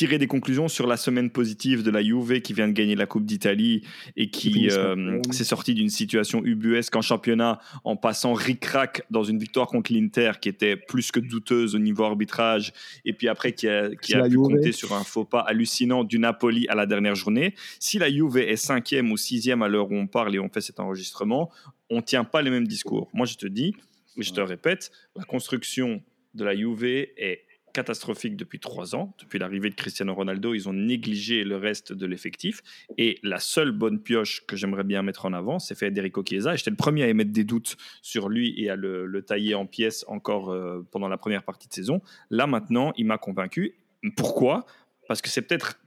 tirer 0.00 0.16
des 0.16 0.28
conclusions 0.28 0.68
sur 0.68 0.86
la 0.86 0.96
semaine 0.96 1.28
positive 1.28 1.82
de 1.82 1.90
la 1.90 2.02
Juve 2.02 2.40
qui 2.40 2.54
vient 2.54 2.68
de 2.68 2.72
gagner 2.72 2.96
la 2.96 3.04
Coupe 3.04 3.26
d'Italie 3.26 3.82
et 4.16 4.30
qui 4.30 4.70
euh, 4.70 5.20
s'est 5.30 5.44
sorti 5.44 5.74
d'une 5.74 5.90
situation 5.90 6.42
ubuesque 6.42 6.96
en 6.96 7.02
championnat 7.02 7.60
en 7.84 7.96
passant 7.96 8.32
ric-rac 8.32 9.02
dans 9.10 9.24
une 9.24 9.38
victoire 9.38 9.66
contre 9.66 9.92
l'Inter 9.92 10.32
qui 10.40 10.48
était 10.48 10.74
plus 10.74 11.12
que 11.12 11.20
douteuse 11.20 11.74
au 11.74 11.78
niveau 11.78 12.04
arbitrage 12.04 12.72
et 13.04 13.12
puis 13.12 13.28
après 13.28 13.52
qui 13.52 13.68
a, 13.68 13.94
qui 13.94 14.14
a 14.14 14.22
pu 14.22 14.30
Juve. 14.30 14.40
compter 14.40 14.72
sur 14.72 14.94
un 14.94 15.04
faux 15.04 15.26
pas 15.26 15.40
hallucinant 15.40 16.02
du 16.02 16.18
Napoli 16.18 16.66
à 16.70 16.74
la 16.74 16.86
dernière 16.86 17.14
journée. 17.14 17.54
Si 17.78 17.98
la 17.98 18.10
Juve 18.10 18.38
est 18.38 18.56
cinquième 18.56 19.12
ou 19.12 19.18
sixième 19.18 19.60
à 19.60 19.68
l'heure 19.68 19.90
où 19.90 19.96
on 19.96 20.06
parle 20.06 20.34
et 20.34 20.38
on 20.38 20.48
fait 20.48 20.62
cet 20.62 20.80
enregistrement, 20.80 21.50
on 21.90 22.00
tient 22.00 22.24
pas 22.24 22.40
les 22.40 22.48
mêmes 22.48 22.66
discours. 22.66 23.10
Moi, 23.12 23.26
je 23.26 23.34
te 23.34 23.46
dis, 23.46 23.74
et 24.16 24.22
je 24.22 24.32
te 24.32 24.40
répète, 24.40 24.92
la 25.14 25.24
construction 25.24 26.02
de 26.32 26.44
la 26.44 26.56
Juve 26.56 26.84
est 26.86 27.44
catastrophique 27.72 28.36
depuis 28.36 28.58
trois 28.58 28.94
ans. 28.94 29.14
Depuis 29.18 29.38
l'arrivée 29.38 29.70
de 29.70 29.74
Cristiano 29.74 30.14
Ronaldo, 30.14 30.54
ils 30.54 30.68
ont 30.68 30.72
négligé 30.72 31.44
le 31.44 31.56
reste 31.56 31.92
de 31.92 32.06
l'effectif. 32.06 32.62
Et 32.98 33.18
la 33.22 33.38
seule 33.38 33.72
bonne 33.72 34.00
pioche 34.00 34.44
que 34.46 34.56
j'aimerais 34.56 34.84
bien 34.84 35.02
mettre 35.02 35.26
en 35.26 35.32
avant, 35.32 35.58
c'est 35.58 35.74
Federico 35.74 36.22
Chiesa. 36.24 36.56
J'étais 36.56 36.70
le 36.70 36.76
premier 36.76 37.04
à 37.04 37.08
émettre 37.08 37.32
des 37.32 37.44
doutes 37.44 37.76
sur 38.02 38.28
lui 38.28 38.54
et 38.56 38.70
à 38.70 38.76
le, 38.76 39.06
le 39.06 39.22
tailler 39.22 39.54
en 39.54 39.66
pièces 39.66 40.04
encore 40.08 40.50
euh, 40.50 40.86
pendant 40.90 41.08
la 41.08 41.18
première 41.18 41.42
partie 41.42 41.68
de 41.68 41.72
saison. 41.72 42.00
Là, 42.30 42.46
maintenant, 42.46 42.92
il 42.96 43.06
m'a 43.06 43.18
convaincu. 43.18 43.74
Pourquoi? 44.16 44.66
Parce 45.08 45.22
que 45.22 45.28
c'est 45.28 45.42
peut-être 45.42 45.80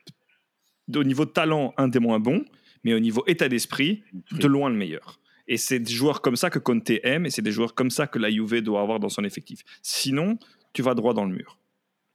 au 0.95 1.03
niveau 1.03 1.25
de 1.25 1.31
talent 1.31 1.73
un 1.77 1.87
des 1.87 1.99
moins 1.99 2.19
bons, 2.19 2.43
mais 2.83 2.93
au 2.93 2.99
niveau 2.99 3.23
état 3.27 3.47
d'esprit, 3.47 4.03
de 4.31 4.47
loin 4.47 4.69
le 4.69 4.75
meilleur. 4.75 5.19
Et 5.47 5.57
c'est 5.57 5.79
des 5.79 5.91
joueurs 5.91 6.21
comme 6.21 6.35
ça 6.35 6.49
que 6.49 6.59
Conte 6.59 6.89
aime, 7.03 7.25
et 7.25 7.29
c'est 7.29 7.41
des 7.41 7.51
joueurs 7.51 7.73
comme 7.73 7.89
ça 7.89 8.07
que 8.07 8.19
la 8.19 8.29
Juve 8.29 8.61
doit 8.61 8.81
avoir 8.81 8.99
dans 8.99 9.09
son 9.09 9.23
effectif. 9.23 9.61
Sinon, 9.81 10.37
tu 10.73 10.81
vas 10.81 10.93
droit 10.93 11.13
dans 11.13 11.25
le 11.25 11.33
mur. 11.33 11.57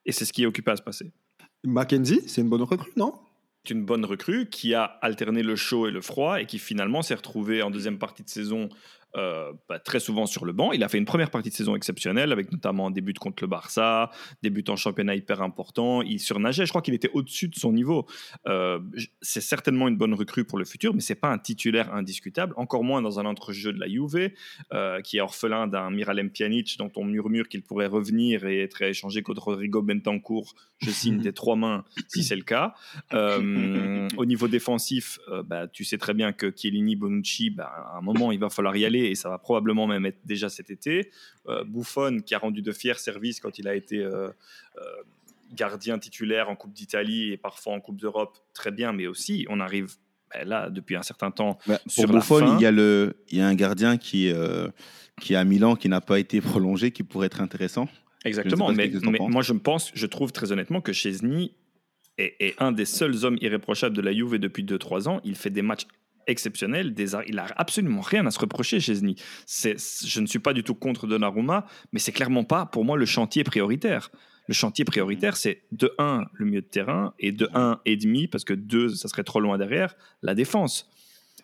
Et 0.08 0.12
c'est 0.12 0.24
ce 0.24 0.32
qui 0.32 0.42
est 0.42 0.46
occupé 0.46 0.70
à 0.70 0.76
se 0.76 0.82
passer. 0.82 1.12
Mackenzie, 1.64 2.22
c'est 2.26 2.40
une 2.40 2.48
bonne 2.48 2.62
recrue, 2.62 2.90
non? 2.96 3.12
C'est 3.62 3.74
une 3.74 3.84
bonne 3.84 4.06
recrue 4.06 4.48
qui 4.48 4.72
a 4.72 4.84
alterné 4.84 5.42
le 5.42 5.54
chaud 5.54 5.86
et 5.86 5.90
le 5.90 6.00
froid 6.00 6.40
et 6.40 6.46
qui 6.46 6.58
finalement 6.58 7.02
s'est 7.02 7.14
retrouvé 7.14 7.60
en 7.62 7.70
deuxième 7.70 7.98
partie 7.98 8.22
de 8.22 8.28
saison 8.30 8.70
euh, 9.18 9.52
bah, 9.68 9.80
très 9.80 9.98
souvent 9.98 10.26
sur 10.26 10.44
le 10.44 10.52
banc. 10.52 10.70
Il 10.70 10.84
a 10.84 10.88
fait 10.88 10.98
une 10.98 11.04
première 11.04 11.30
partie 11.30 11.50
de 11.50 11.54
saison 11.54 11.74
exceptionnelle 11.74 12.30
avec 12.30 12.52
notamment 12.52 12.90
des 12.90 13.00
buts 13.00 13.14
contre 13.14 13.42
le 13.42 13.48
Barça, 13.48 14.10
des 14.42 14.50
buts 14.50 14.64
en 14.68 14.76
championnat 14.76 15.16
hyper 15.16 15.42
importants. 15.42 16.02
Il 16.02 16.20
surnageait, 16.20 16.66
je 16.66 16.70
crois 16.70 16.82
qu'il 16.82 16.94
était 16.94 17.10
au-dessus 17.14 17.48
de 17.48 17.56
son 17.56 17.72
niveau. 17.72 18.06
Euh, 18.46 18.78
c'est 19.20 19.40
certainement 19.40 19.88
une 19.88 19.96
bonne 19.96 20.14
recrue 20.14 20.44
pour 20.44 20.56
le 20.56 20.64
futur, 20.64 20.94
mais 20.94 21.00
c'est 21.00 21.16
pas 21.16 21.30
un 21.30 21.38
titulaire 21.38 21.92
indiscutable, 21.92 22.54
encore 22.56 22.84
moins 22.84 23.02
dans 23.02 23.18
un 23.18 23.26
entrejeu 23.26 23.72
de 23.72 23.80
la 23.80 23.88
Juve 23.88 24.30
euh, 24.72 25.00
qui 25.00 25.16
est 25.16 25.20
orphelin 25.20 25.66
d'un 25.66 25.90
Miralem 25.90 26.30
Pjanic 26.30 26.78
dont 26.78 26.92
on 26.94 27.04
murmure 27.04 27.48
qu'il 27.48 27.62
pourrait 27.62 27.86
revenir 27.86 28.46
et 28.46 28.62
être 28.62 28.82
échangé 28.82 29.22
contre 29.22 29.42
Rodrigo 29.42 29.82
Bentancur. 29.82 30.54
Je 30.78 30.90
signe 30.90 31.18
des 31.18 31.32
trois 31.32 31.56
mains 31.56 31.84
si 32.06 32.22
c'est 32.22 32.36
le 32.36 32.42
cas. 32.42 32.74
Au 33.10 34.24
niveau 34.24 34.46
défensif, 34.46 35.18
bah, 35.46 35.66
tu 35.66 35.82
sais 35.84 35.98
très 35.98 36.14
bien 36.14 36.32
que 36.32 36.52
Chiellini, 36.54 36.94
Bonucci, 36.94 37.50
bah, 37.50 37.72
à 37.92 37.98
un 37.98 38.00
moment, 38.00 38.30
il 38.30 38.38
va 38.38 38.48
falloir 38.48 38.76
y 38.76 38.84
aller 38.84 39.07
et 39.10 39.14
ça 39.14 39.28
va 39.28 39.38
probablement 39.38 39.86
même 39.86 40.06
être 40.06 40.20
déjà 40.24 40.48
cet 40.48 40.70
été. 40.70 41.10
Euh, 41.48 41.64
Buffon, 41.64 42.20
qui 42.24 42.34
a 42.34 42.38
rendu 42.38 42.62
de 42.62 42.72
fiers 42.72 42.94
services 42.94 43.40
quand 43.40 43.58
il 43.58 43.68
a 43.68 43.74
été 43.74 43.98
euh, 43.98 44.28
euh, 44.78 44.82
gardien 45.52 45.98
titulaire 45.98 46.48
en 46.48 46.56
Coupe 46.56 46.72
d'Italie 46.72 47.32
et 47.32 47.36
parfois 47.36 47.72
en 47.74 47.80
Coupe 47.80 47.96
d'Europe, 47.96 48.38
très 48.54 48.70
bien, 48.70 48.92
mais 48.92 49.06
aussi, 49.06 49.46
on 49.48 49.60
arrive 49.60 49.96
bah, 50.32 50.44
là 50.44 50.70
depuis 50.70 50.96
un 50.96 51.02
certain 51.02 51.30
temps. 51.30 51.58
Bah, 51.66 51.78
Sur 51.86 52.06
pour 52.06 52.16
Buffon, 52.16 52.56
il 52.56 52.62
y, 52.62 52.66
a 52.66 52.70
le, 52.70 53.16
il 53.28 53.38
y 53.38 53.40
a 53.40 53.46
un 53.46 53.54
gardien 53.54 53.96
qui, 53.96 54.30
euh, 54.30 54.68
qui 55.20 55.34
est 55.34 55.36
à 55.36 55.44
Milan 55.44 55.76
qui 55.76 55.88
n'a 55.88 56.00
pas 56.00 56.18
été 56.18 56.40
prolongé, 56.40 56.90
qui 56.90 57.02
pourrait 57.02 57.26
être 57.26 57.40
intéressant. 57.40 57.88
Exactement, 58.24 58.72
mais, 58.72 58.90
moi 59.20 59.42
je 59.42 59.52
pense, 59.52 59.92
je 59.94 60.06
trouve 60.06 60.32
très 60.32 60.50
honnêtement 60.50 60.80
que 60.80 60.92
Chesney 60.92 61.52
est, 62.18 62.34
est 62.40 62.54
un 62.60 62.72
des 62.72 62.84
seuls 62.84 63.24
hommes 63.24 63.38
irréprochables 63.40 63.96
de 63.96 64.02
la 64.02 64.12
Juve 64.12 64.38
depuis 64.38 64.64
2-3 64.64 65.08
ans. 65.08 65.20
Il 65.24 65.36
fait 65.36 65.50
des 65.50 65.62
matchs 65.62 65.86
exceptionnels, 66.28 66.94
des 66.94 67.14
il 67.26 67.38
a 67.38 67.46
absolument 67.56 68.00
rien 68.00 68.24
à 68.26 68.30
se 68.30 68.38
reprocher 68.38 68.78
Chesney. 68.78 69.16
C'est, 69.46 69.76
je 70.06 70.20
ne 70.20 70.26
suis 70.26 70.38
pas 70.38 70.52
du 70.52 70.62
tout 70.62 70.74
contre 70.74 71.06
Donnarumma, 71.06 71.66
mais 71.92 71.98
c'est 71.98 72.12
clairement 72.12 72.44
pas 72.44 72.66
pour 72.66 72.84
moi 72.84 72.96
le 72.96 73.06
chantier 73.06 73.42
prioritaire. 73.42 74.10
Le 74.46 74.54
chantier 74.54 74.84
prioritaire, 74.84 75.36
c'est 75.36 75.62
de 75.72 75.92
1 75.98 76.26
le 76.32 76.46
milieu 76.46 76.62
de 76.62 76.66
terrain 76.66 77.12
et 77.18 77.32
de 77.32 77.48
1 77.52 77.80
et 77.84 77.96
demi 77.96 78.28
parce 78.28 78.44
que 78.44 78.54
2 78.54 78.90
ça 78.90 79.08
serait 79.08 79.24
trop 79.24 79.40
loin 79.40 79.58
derrière, 79.58 79.94
la 80.22 80.34
défense. 80.34 80.88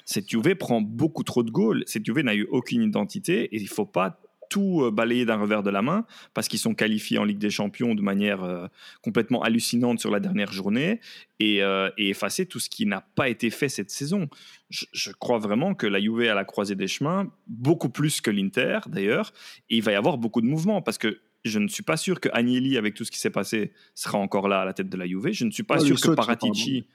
Cette 0.04 0.28
Juve 0.28 0.54
prend 0.56 0.80
beaucoup 0.80 1.22
trop 1.22 1.42
de 1.42 1.50
goals. 1.50 1.82
Cette 1.86 2.04
Juve 2.04 2.20
n'a 2.20 2.34
eu 2.34 2.46
aucune 2.50 2.82
identité 2.82 3.44
et 3.44 3.56
il 3.56 3.68
faut 3.68 3.86
pas 3.86 4.20
tout 4.54 4.82
euh, 4.84 4.92
balayer 4.92 5.24
d'un 5.24 5.34
revers 5.34 5.64
de 5.64 5.70
la 5.70 5.82
main 5.82 6.06
parce 6.32 6.46
qu'ils 6.46 6.60
sont 6.60 6.74
qualifiés 6.74 7.18
en 7.18 7.24
Ligue 7.24 7.38
des 7.38 7.50
Champions 7.50 7.96
de 7.96 8.02
manière 8.02 8.44
euh, 8.44 8.68
complètement 9.02 9.42
hallucinante 9.42 9.98
sur 9.98 10.12
la 10.12 10.20
dernière 10.20 10.52
journée 10.52 11.00
et, 11.40 11.60
euh, 11.64 11.90
et 11.98 12.10
effacer 12.10 12.46
tout 12.46 12.60
ce 12.60 12.70
qui 12.70 12.86
n'a 12.86 13.00
pas 13.16 13.28
été 13.28 13.50
fait 13.50 13.68
cette 13.68 13.90
saison. 13.90 14.28
Je, 14.70 14.84
je 14.92 15.10
crois 15.10 15.38
vraiment 15.38 15.74
que 15.74 15.88
la 15.88 16.00
Juve 16.00 16.20
à 16.30 16.34
la 16.34 16.44
croisée 16.44 16.76
des 16.76 16.86
chemins, 16.86 17.32
beaucoup 17.48 17.88
plus 17.88 18.20
que 18.20 18.30
l'Inter 18.30 18.78
d'ailleurs, 18.86 19.32
et 19.70 19.76
il 19.78 19.82
va 19.82 19.90
y 19.90 19.96
avoir 19.96 20.18
beaucoup 20.18 20.40
de 20.40 20.46
mouvements 20.46 20.82
parce 20.82 20.98
que 20.98 21.18
je 21.44 21.58
ne 21.58 21.66
suis 21.66 21.82
pas 21.82 21.96
sûr 21.96 22.20
que 22.20 22.28
Agnelli, 22.32 22.78
avec 22.78 22.94
tout 22.94 23.04
ce 23.04 23.10
qui 23.10 23.18
s'est 23.18 23.30
passé, 23.30 23.72
sera 23.96 24.18
encore 24.18 24.46
là 24.46 24.60
à 24.60 24.64
la 24.64 24.72
tête 24.72 24.88
de 24.88 24.96
la 24.96 25.08
Juve. 25.08 25.32
Je 25.32 25.44
ne 25.44 25.50
suis 25.50 25.64
pas 25.64 25.78
Ah, 25.78 25.80
sûr 25.80 26.00
que 26.00 26.12
Paratici, 26.14 26.86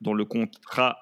dont 0.00 0.14
le 0.14 0.24
contrat, 0.24 0.96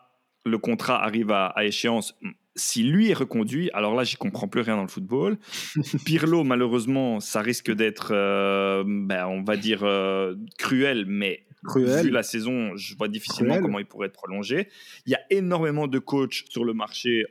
le 0.47 0.57
contrat 0.57 1.05
arrive 1.05 1.31
à, 1.31 1.49
à 1.49 1.65
échéance, 1.65 2.19
si 2.57 2.83
lui 2.83 3.11
est 3.11 3.15
reconduit, 3.15 3.71
alors 3.73 3.95
là, 3.95 4.05
j'y 4.05 4.17
comprends 4.17 4.49
plus 4.49 4.63
rien 4.63 4.77
dans 4.77 4.83
le 4.83 4.89
football. 4.89 5.39
Pirlo, 6.05 6.43
malheureusement, 6.43 7.21
ça 7.21 7.41
risque 7.43 7.71
d'être, 7.71 8.13
euh, 8.13 8.83
ben, 8.87 9.27
on 9.27 9.43
va 9.43 9.57
dire, 9.57 9.85
euh, 9.85 10.35
cruel, 10.59 11.05
mais 11.07 11.45
Cruel. 11.65 12.07
vu 12.07 12.11
la 12.11 12.23
saison, 12.23 12.77
je 12.77 12.97
vois 12.97 13.09
difficilement 13.09 13.55
Cruel. 13.55 13.63
comment 13.63 13.79
il 13.79 13.87
pourrait 13.87 14.09
être 14.09 14.15
prolongé. 14.15 14.69
Il 15.07 15.13
y 15.13 15.15
a 15.15 15.21
énormément 15.31 15.87
de 15.87 15.99
coachs 15.99 16.45
sur 16.49 16.65
le 16.65 16.73
marché, 16.73 17.27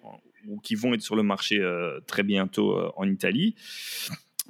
ou 0.47 0.59
qui 0.59 0.75
vont 0.75 0.93
être 0.93 1.01
sur 1.01 1.15
le 1.15 1.23
marché 1.23 1.59
euh, 1.59 1.99
très 2.07 2.23
bientôt 2.23 2.77
en 2.95 3.09
Italie. 3.09 3.55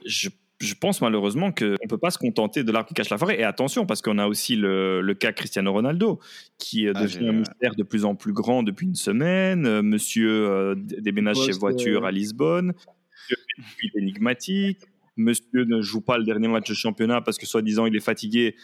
Je 0.05 0.29
je 0.65 0.75
pense 0.75 1.01
malheureusement 1.01 1.51
qu'on 1.51 1.65
ne 1.65 1.87
peut 1.87 1.97
pas 1.97 2.11
se 2.11 2.17
contenter 2.17 2.63
de 2.63 2.71
l'arbre 2.71 2.87
qui 2.87 2.93
cache 2.93 3.09
la 3.09 3.17
forêt. 3.17 3.39
Et 3.39 3.43
attention, 3.43 3.85
parce 3.85 4.01
qu'on 4.01 4.17
a 4.17 4.27
aussi 4.27 4.55
le, 4.55 5.01
le 5.01 5.13
cas 5.13 5.31
Cristiano 5.31 5.71
Ronaldo, 5.71 6.19
qui 6.57 6.87
Ah, 6.87 6.93
devient 7.03 7.27
un 7.29 7.33
mystère 7.33 7.75
de 7.75 7.83
plus 7.83 8.03
en 8.05 8.15
plus 8.15 8.33
grand 8.33 8.63
depuis 8.63 8.87
une 8.87 8.95
semaine. 8.95 9.65
Euh, 9.65 9.81
monsieur 9.81 10.29
euh, 10.49 10.75
déménage 10.77 11.37
chez 11.37 11.51
Voiture 11.53 12.05
à 12.05 12.11
Lisbonne. 12.11 12.73
Monsieur 13.57 13.87
est 13.95 13.99
énigmatique. 14.01 14.79
Monsieur 15.17 15.63
ne 15.63 15.81
joue 15.81 16.01
pas 16.01 16.17
le 16.17 16.25
dernier 16.25 16.49
match 16.49 16.67
de 16.67 16.73
championnat 16.73 17.21
parce 17.21 17.37
que 17.37 17.45
soi-disant 17.45 17.85
il 17.85 17.95
est 17.95 18.01
fatigué. 18.01 18.55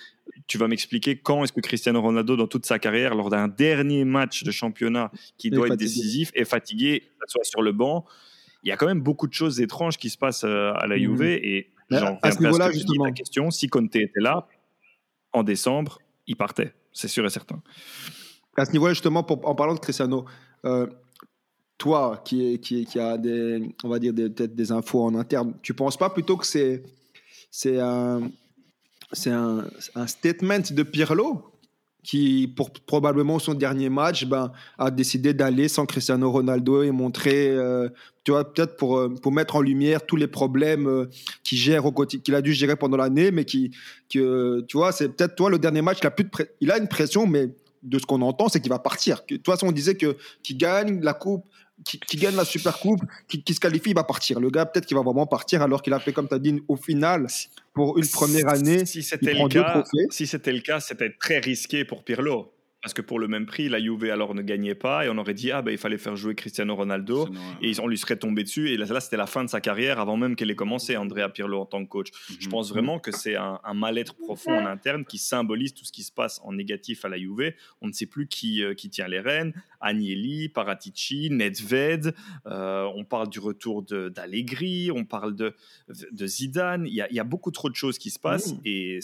Tu 0.48 0.58
vas 0.58 0.68
m'expliquer 0.68 1.16
quand 1.16 1.46
est-ce 1.46 1.54
que 1.54 1.62
Cristiano 1.62 2.02
Ronaldo, 2.02 2.36
dans 2.36 2.48
toute 2.48 2.66
sa 2.66 2.78
carrière, 2.78 3.16
lors 3.16 3.30
d'un 3.30 3.48
dernier 3.48 4.04
match 4.04 4.44
de 4.44 4.52
championnat 4.52 5.12
qui 5.38 5.50
doit 5.50 5.68
être 5.68 5.74
fatigué. 5.76 5.86
décisif, 5.86 6.32
est 6.36 6.44
fatigué, 6.44 7.04
soit 7.28 7.46
sur 7.46 7.62
le 7.62 7.72
banc. 7.72 8.06
Il 8.64 8.68
y 8.70 8.72
a 8.74 8.76
quand 8.78 8.86
même 8.86 9.00
beaucoup 9.02 9.28
de 9.28 9.34
choses 9.34 9.62
étranges 9.62 9.98
qui 9.98 10.10
se 10.10 10.18
passent 10.18 10.44
euh, 10.44 10.74
à 10.76 10.88
la 10.88 10.98
Mhm. 10.98 11.02
Juve 11.02 11.22
et 11.24 11.70
À 12.22 12.32
ce 12.32 12.40
niveau-là, 12.40 12.68
que 12.68 12.72
tu 12.72 12.78
dis, 12.78 12.84
justement. 12.84 13.06
ta 13.06 13.12
question. 13.12 13.52
Si 13.52 13.68
Conte 13.68 13.96
était 13.96 14.20
là, 14.20 14.48
en 15.34 15.44
décembre, 15.44 16.00
il 16.28 16.36
partait, 16.36 16.74
c'est 16.92 17.08
sûr 17.08 17.26
et 17.26 17.30
certain. 17.30 17.62
À 18.58 18.66
ce 18.66 18.72
niveau-là, 18.72 18.94
justement, 18.94 19.24
pour- 19.24 19.48
en 19.48 19.56
parlant 19.56 19.74
de 19.74 19.80
Cristiano, 19.80 20.26
euh, 20.66 20.88
toi 21.78 22.22
qui, 22.24 22.60
qui, 22.60 23.00
a 23.00 23.18
des, 23.18 23.76
on 23.84 23.90
va 23.90 23.98
dire 23.98 24.14
peut-être 24.14 24.56
des 24.56 24.72
infos 24.72 25.04
en 25.04 25.16
interne, 25.16 25.56
tu 25.62 25.74
penses 25.74 25.98
pas 25.98 26.10
plutôt 26.10 26.38
que 26.38 26.46
c'est 26.46 26.84
c'est 27.50 27.80
un 27.80 28.30
c'est 29.14 29.32
un, 29.32 29.66
un 29.96 30.08
statement 30.08 30.60
de 30.72 30.84
Pirlo? 30.84 31.51
Qui, 32.04 32.52
pour 32.56 32.72
probablement 32.72 33.40
son 33.40 33.54
dernier 33.54 33.90
match, 33.90 34.26
ben, 34.26 34.52
a 34.78 34.90
décidé 34.92 35.34
d'aller 35.34 35.68
sans 35.68 35.86
Cristiano 35.86 36.32
Ronaldo 36.32 36.84
et 36.84 36.92
montrer, 36.92 37.50
euh, 37.50 37.90
tu 38.24 38.32
vois, 38.32 38.52
peut-être 38.52 38.76
pour, 38.76 38.98
euh, 38.98 39.10
pour 39.10 39.32
mettre 39.32 39.56
en 39.56 39.62
lumière 39.62 40.06
tous 40.06 40.16
les 40.16 40.28
problèmes 40.28 40.88
euh, 40.88 41.10
qu'il 41.44 42.36
a 42.36 42.42
dû 42.42 42.54
gérer 42.54 42.76
pendant 42.76 42.98
l'année, 42.98 43.32
mais 43.32 43.46
qui, 43.46 43.72
que, 44.12 44.62
tu 44.68 44.78
vois, 44.78 44.92
c'est 44.92 45.10
peut-être 45.10 45.36
toi 45.36 45.50
le 45.50 45.60
dernier 45.60 45.82
match, 45.82 46.00
il 46.02 46.08
a 46.08 46.12
plus 46.12 46.26
de 46.26 46.78
une 46.80 46.88
pression, 46.88 47.28
mais 47.28 47.50
de 47.84 48.00
ce 48.00 48.06
qu'on 48.06 48.22
entend, 48.22 48.50
c'est 48.50 48.60
qu'il 48.60 48.72
va 48.72 48.80
partir. 48.80 49.26
Que, 49.26 49.36
de 49.36 49.38
toute 49.38 49.54
façon, 49.54 49.68
on 49.68 49.72
disait 49.72 49.96
que 49.96 50.18
qu'il 50.44 50.58
gagne 50.58 51.02
la 51.02 51.14
coupe, 51.14 51.46
qu'il 51.84 52.20
gagne 52.20 52.36
la 52.36 52.46
super 52.46 52.78
coupe, 52.80 53.02
qu'il 53.28 53.56
se 53.56 53.60
qualifie, 53.60 53.90
il 53.90 53.96
va 53.96 54.04
partir. 54.04 54.40
Le 54.40 54.50
gars, 54.50 54.66
peut-être 54.66 54.86
qu'il 54.86 54.98
va 54.98 55.04
vraiment 55.04 55.26
partir, 55.26 55.62
alors 55.62 55.82
qu'il 55.82 55.94
a 55.94 56.00
fait, 56.00 56.14
comme 56.14 56.28
tu 56.28 56.36
as 56.36 56.40
dit, 56.40 56.62
au 56.68 56.76
final, 56.76 57.28
pour 57.74 57.98
une 57.98 58.08
première 58.08 58.50
année, 58.50 58.86
si 58.86 59.04
c'était 59.04 59.34
le 59.34 59.48
cas, 59.48 59.84
si 60.10 60.28
c'était 60.28 60.52
le 60.52 60.62
cas, 60.62 60.80
c'était 60.80 61.14
très 61.20 61.40
risqué 61.40 61.86
pour 61.86 62.04
Pirlo. 62.04 62.54
Parce 62.82 62.94
que 62.94 63.02
pour 63.02 63.20
le 63.20 63.28
même 63.28 63.46
prix, 63.46 63.70
la 63.70 63.80
Juve 63.80 64.06
alors 64.06 64.34
ne 64.34 64.42
gagnait 64.42 64.74
pas 64.76 65.06
et 65.06 65.10
on 65.10 65.18
aurait 65.20 65.36
dit 65.36 65.52
ah 65.52 65.62
ben 65.62 65.72
il 65.72 65.78
fallait 65.78 66.00
faire 66.00 66.16
jouer 66.16 66.34
Cristiano 66.34 66.76
Ronaldo 66.76 67.30
et 67.62 67.74
on 67.80 67.88
lui 67.88 67.98
serait 67.98 68.16
tombé 68.18 68.44
dessus 68.44 68.70
et 68.72 68.78
là, 68.78 68.86
là 68.88 69.00
c'était 69.00 69.18
la 69.18 69.28
fin 69.28 69.44
de 69.44 69.50
sa 69.50 69.62
carrière 69.62 70.00
avant 70.00 70.18
même 70.18 70.36
qu'elle 70.36 70.50
ait 70.50 70.56
commencé 70.56 70.98
Andrea 70.98 71.30
Pirlo 71.30 71.60
en 71.62 71.66
tant 71.68 71.84
que 71.84 71.90
coach. 71.90 72.08
Je 72.40 72.46
Mhm. 72.48 72.52
pense 72.52 72.70
vraiment 72.72 72.98
que 73.00 73.12
c'est 73.12 73.36
un, 73.36 73.60
un 73.64 73.74
mal-être 73.76 74.16
profond 74.16 74.54
en 74.58 74.66
interne 74.66 75.06
qui 75.06 75.20
symbolise 75.20 75.74
tout 75.76 75.86
ce 75.86 75.92
qui 75.92 76.02
se 76.04 76.12
passe 76.12 76.42
en 76.44 76.54
négatif 76.54 77.06
à 77.06 77.10
la 77.10 77.18
Juve. 77.20 77.54
On 77.82 77.88
ne 77.88 77.94
sait 77.94 78.08
plus 78.08 78.28
qui, 78.28 78.64
euh, 78.64 78.74
qui 78.74 78.90
tient 78.90 79.08
les 79.08 79.20
rênes. 79.20 79.54
Agnelli, 79.80 80.50
Paratici, 80.50 81.30
Nedved. 81.32 82.14
euh, 82.48 82.90
on 82.96 83.04
parle 83.06 83.30
du 83.30 83.40
retour 83.40 83.84
de- 83.84 84.10
d'Allegri. 84.10 84.90
On 84.92 85.06
parle 85.06 85.36
de, 85.36 85.54
de 86.12 86.28
Zidane. 86.28 86.86
Il 86.88 86.94
y, 86.94 87.02
a, 87.02 87.10
il 87.10 87.16
y 87.16 87.20
a 87.20 87.24
beaucoup 87.24 87.52
trop 87.52 87.70
de 87.70 87.76
choses 87.76 87.98
qui 88.00 88.10
se 88.10 88.20
passent 88.20 88.56
et 88.66 89.00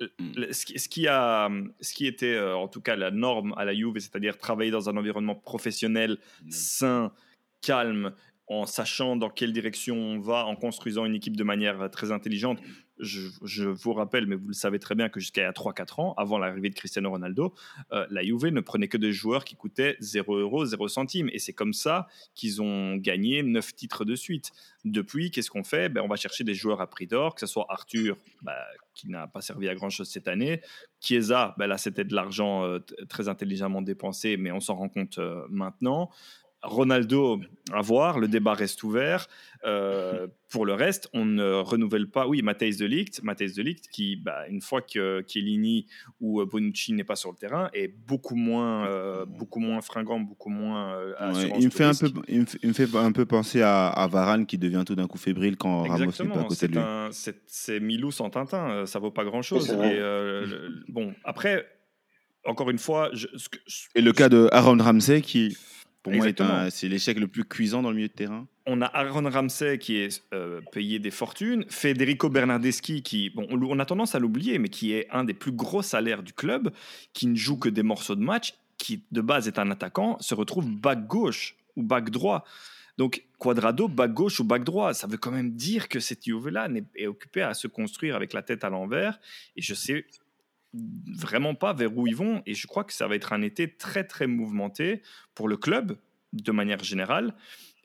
ce 0.00 0.64
qui, 0.64 0.78
ce 0.78 0.88
qui 0.88 1.08
a, 1.08 1.48
ce 1.80 1.94
qui 1.94 2.06
était 2.06 2.34
euh, 2.34 2.56
en 2.56 2.68
tout 2.68 2.80
cas 2.80 2.96
la 2.96 3.10
norme 3.10 3.54
à 3.56 3.64
la 3.64 3.74
Juve, 3.74 3.98
c'est-à-dire 3.98 4.38
travailler 4.38 4.70
dans 4.70 4.88
un 4.88 4.96
environnement 4.96 5.34
professionnel, 5.34 6.18
Mm. 6.42 6.50
sain, 6.50 7.12
calme, 7.60 8.14
en 8.60 8.66
sachant 8.66 9.16
dans 9.16 9.30
quelle 9.30 9.52
direction 9.52 9.96
on 9.96 10.20
va, 10.20 10.44
en 10.46 10.56
construisant 10.56 11.04
une 11.04 11.14
équipe 11.14 11.36
de 11.36 11.44
manière 11.44 11.90
très 11.90 12.12
intelligente. 12.12 12.58
Je, 12.98 13.64
vous 13.64 13.94
rappelle, 13.94 14.26
mais 14.26 14.36
vous 14.36 14.48
le 14.48 14.52
savez 14.52 14.78
très 14.78 14.94
bien, 14.94 15.08
que 15.08 15.18
jusqu'à 15.18 15.40
il 15.40 15.44
y 15.44 15.48
a 15.48 15.52
3-4 15.52 16.00
ans, 16.00 16.14
avant 16.16 16.38
l'arrivée 16.38 16.70
de 16.70 16.74
Cristiano 16.74 17.10
Ronaldo, 17.10 17.54
euh, 17.90 18.06
la 18.10 18.22
Juve 18.22 18.46
ne 18.46 18.60
prenait 18.60 18.86
que 18.86 18.98
des 18.98 19.12
joueurs 19.12 19.44
qui 19.44 19.56
coûtaient 19.56 19.96
0 19.98 20.36
euros, 20.36 20.64
0 20.64 20.88
centimes. 20.88 21.28
Et 21.32 21.38
c'est 21.38 21.52
comme 21.52 21.72
ça 21.72 22.06
qu'ils 22.34 22.62
ont 22.62 22.96
gagné 22.96 23.42
9 23.42 23.74
titres 23.74 24.04
de 24.04 24.14
suite. 24.14 24.52
Depuis, 24.84 25.30
qu'est-ce 25.30 25.50
qu'on 25.50 25.64
fait? 25.64 25.88
Ben, 25.88 26.02
On 26.02 26.08
va 26.08 26.16
chercher 26.16 26.44
des 26.44 26.54
joueurs 26.54 26.80
à 26.80 26.88
prix 26.88 27.06
d'or, 27.06 27.34
que 27.34 27.40
ce 27.40 27.46
soit 27.46 27.66
Arthur, 27.70 28.16
bah, 28.42 28.54
qui 28.94 29.08
n'a 29.08 29.26
pas 29.26 29.40
servi 29.40 29.68
à 29.68 29.74
grand-chose 29.74 30.08
cette 30.08 30.28
année. 30.28 30.60
Chiesa, 31.00 31.54
ben 31.58 31.66
là, 31.66 31.78
c'était 31.78 32.04
de 32.04 32.14
l'argent 32.14 32.64
euh, 32.64 32.78
très 33.08 33.28
intelligemment 33.28 33.82
dépensé, 33.82 34.36
mais 34.36 34.52
on 34.52 34.60
s'en 34.60 34.76
rend 34.76 34.88
compte 34.88 35.18
euh, 35.18 35.44
maintenant. 35.50 36.10
Ronaldo, 36.62 37.40
à 37.72 37.80
voir, 37.80 38.18
le 38.18 38.28
débat 38.28 38.54
reste 38.54 38.82
ouvert. 38.82 39.26
Euh, 39.64 40.26
pour 40.50 40.66
le 40.66 40.74
reste, 40.74 41.08
on 41.12 41.24
ne 41.24 41.54
renouvelle 41.54 42.08
pas. 42.08 42.26
Oui, 42.28 42.42
Matthijs 42.42 42.76
de 42.76 42.86
Ligt, 42.86 43.22
Matthijs 43.22 43.54
de 43.54 43.62
Ligt 43.62 43.88
qui, 43.90 44.16
bah, 44.16 44.46
une 44.48 44.60
fois 44.60 44.82
que 44.82 45.24
Chiellini 45.26 45.86
ou 46.20 46.40
euh, 46.40 46.46
Bonucci 46.46 46.92
n'est 46.92 47.04
pas 47.04 47.16
sur 47.16 47.30
le 47.30 47.36
terrain, 47.36 47.70
est 47.72 47.88
beaucoup 47.88 48.34
moins, 48.36 48.86
euh, 48.86 49.24
beaucoup 49.24 49.60
moins 49.60 49.80
fringant, 49.80 50.20
beaucoup 50.20 50.50
moins. 50.50 50.94
euh, 50.94 51.32
Ouais, 51.32 51.52
il, 51.58 51.64
me 51.66 51.70
fait 51.70 51.84
un 51.84 51.94
peu, 51.94 52.10
il, 52.28 52.40
me 52.40 52.46
fait, 52.46 52.58
il 52.62 52.68
me 52.68 52.74
fait 52.74 52.96
un 52.96 53.12
peu 53.12 53.24
penser 53.26 53.62
à, 53.62 53.88
à 53.88 54.06
Varane 54.08 54.46
qui 54.46 54.58
devient 54.58 54.82
tout 54.86 54.94
d'un 54.94 55.06
coup 55.06 55.18
fébrile 55.18 55.56
quand 55.56 55.82
Ramos 55.82 56.06
n'est 56.06 56.28
pas 56.28 56.40
à 56.40 56.42
côté 56.44 56.54
c'est 56.56 56.68
de 56.68 56.72
lui. 56.72 56.80
un- 56.80 57.08
c'est 57.46 57.80
Milou 57.80 58.10
sans 58.10 58.30
Tintin, 58.30 58.84
ça 58.86 58.98
vaut 58.98 59.10
pas 59.10 59.24
grand 59.24 59.42
chose. 59.42 59.70
Et, 59.70 59.74
euh, 59.76 60.46
le- 60.46 60.84
bon, 60.88 61.14
après, 61.24 61.66
encore 62.44 62.70
une 62.70 62.78
fois, 62.78 63.08
je, 63.12 63.26
ce 63.36 63.48
que- 63.48 63.58
je- 63.66 63.86
Et 63.94 64.00
le 64.02 64.12
cas 64.12 64.28
de 64.28 64.48
Aaron 64.52 64.76
Ramsey 64.78 65.22
qui, 65.22 65.56
pour 66.02 66.12
moi, 66.12 66.26
est 66.26 66.30
Exactement. 66.30 66.68
c'est 66.70 66.88
l'échec 66.88 67.18
le 67.18 67.28
plus 67.28 67.44
cuisant 67.44 67.82
dans 67.82 67.90
le 67.90 67.96
milieu 67.96 68.08
de 68.08 68.12
terrain. 68.12 68.46
on 68.66 68.80
a 68.82 68.86
Aaron 68.86 69.28
Ramsey 69.30 69.78
qui 69.78 69.96
est 69.96 70.22
euh, 70.34 70.60
payé 70.72 70.98
des 70.98 71.10
fortunes, 71.10 71.64
Federico 71.68 72.28
Bernardeschi 72.28 73.02
qui, 73.02 73.30
bon, 73.30 73.46
on, 73.50 73.78
a 73.78 73.86
tendance 73.86 74.14
à 74.14 74.18
l'oublier, 74.18 74.58
mais 74.58 74.68
qui 74.68 74.92
est 74.92 75.08
un 75.10 75.24
des 75.24 75.34
plus 75.34 75.52
gros 75.52 75.82
salaires 75.82 76.22
du 76.22 76.32
club, 76.32 76.72
qui 77.12 77.26
ne 77.28 77.36
joue 77.36 77.56
que 77.56 77.68
des 77.68 77.82
morceaux 77.82 78.16
de 78.16 78.22
match, 78.22 78.54
qui 78.78 79.02
de 79.12 79.20
base 79.20 79.46
est 79.46 79.58
un 79.58 79.70
attaquant, 79.70 80.16
se 80.20 80.34
retrouve 80.34 80.68
back 80.70 81.06
gauche 81.06 81.56
ou 81.76 81.82
back 81.82 82.10
droit. 82.10 82.44
Donc 82.98 83.24
Quadrado, 83.38 83.88
back 83.88 84.12
gauche 84.12 84.38
ou 84.40 84.44
back 84.44 84.64
droit, 84.64 84.92
ça 84.94 85.06
veut 85.06 85.16
quand 85.16 85.30
même 85.30 85.52
dire 85.52 85.88
que 85.88 85.98
cette 86.00 86.24
Juve-là 86.24 86.68
n'est- 86.68 86.84
est 86.96 87.06
occupée 87.06 87.42
à 87.42 87.54
se 87.54 87.66
construire 87.66 88.16
avec 88.16 88.32
la 88.32 88.42
tête 88.42 88.64
à 88.64 88.70
l'envers. 88.70 89.18
Et 89.56 89.62
je 89.62 89.74
sais 89.74 90.04
vraiment 90.74 91.54
pas 91.54 91.72
vers 91.72 91.96
où 91.96 92.06
ils 92.06 92.16
vont. 92.16 92.42
Et 92.46 92.54
je 92.54 92.66
crois 92.66 92.84
que 92.84 92.92
ça 92.92 93.06
va 93.08 93.14
être 93.14 93.32
un 93.32 93.42
été 93.42 93.68
très 93.68 94.04
très 94.04 94.26
mouvementé 94.26 95.02
pour 95.34 95.48
le 95.48 95.56
club 95.56 95.96
de 96.32 96.52
manière 96.52 96.82
générale 96.82 97.34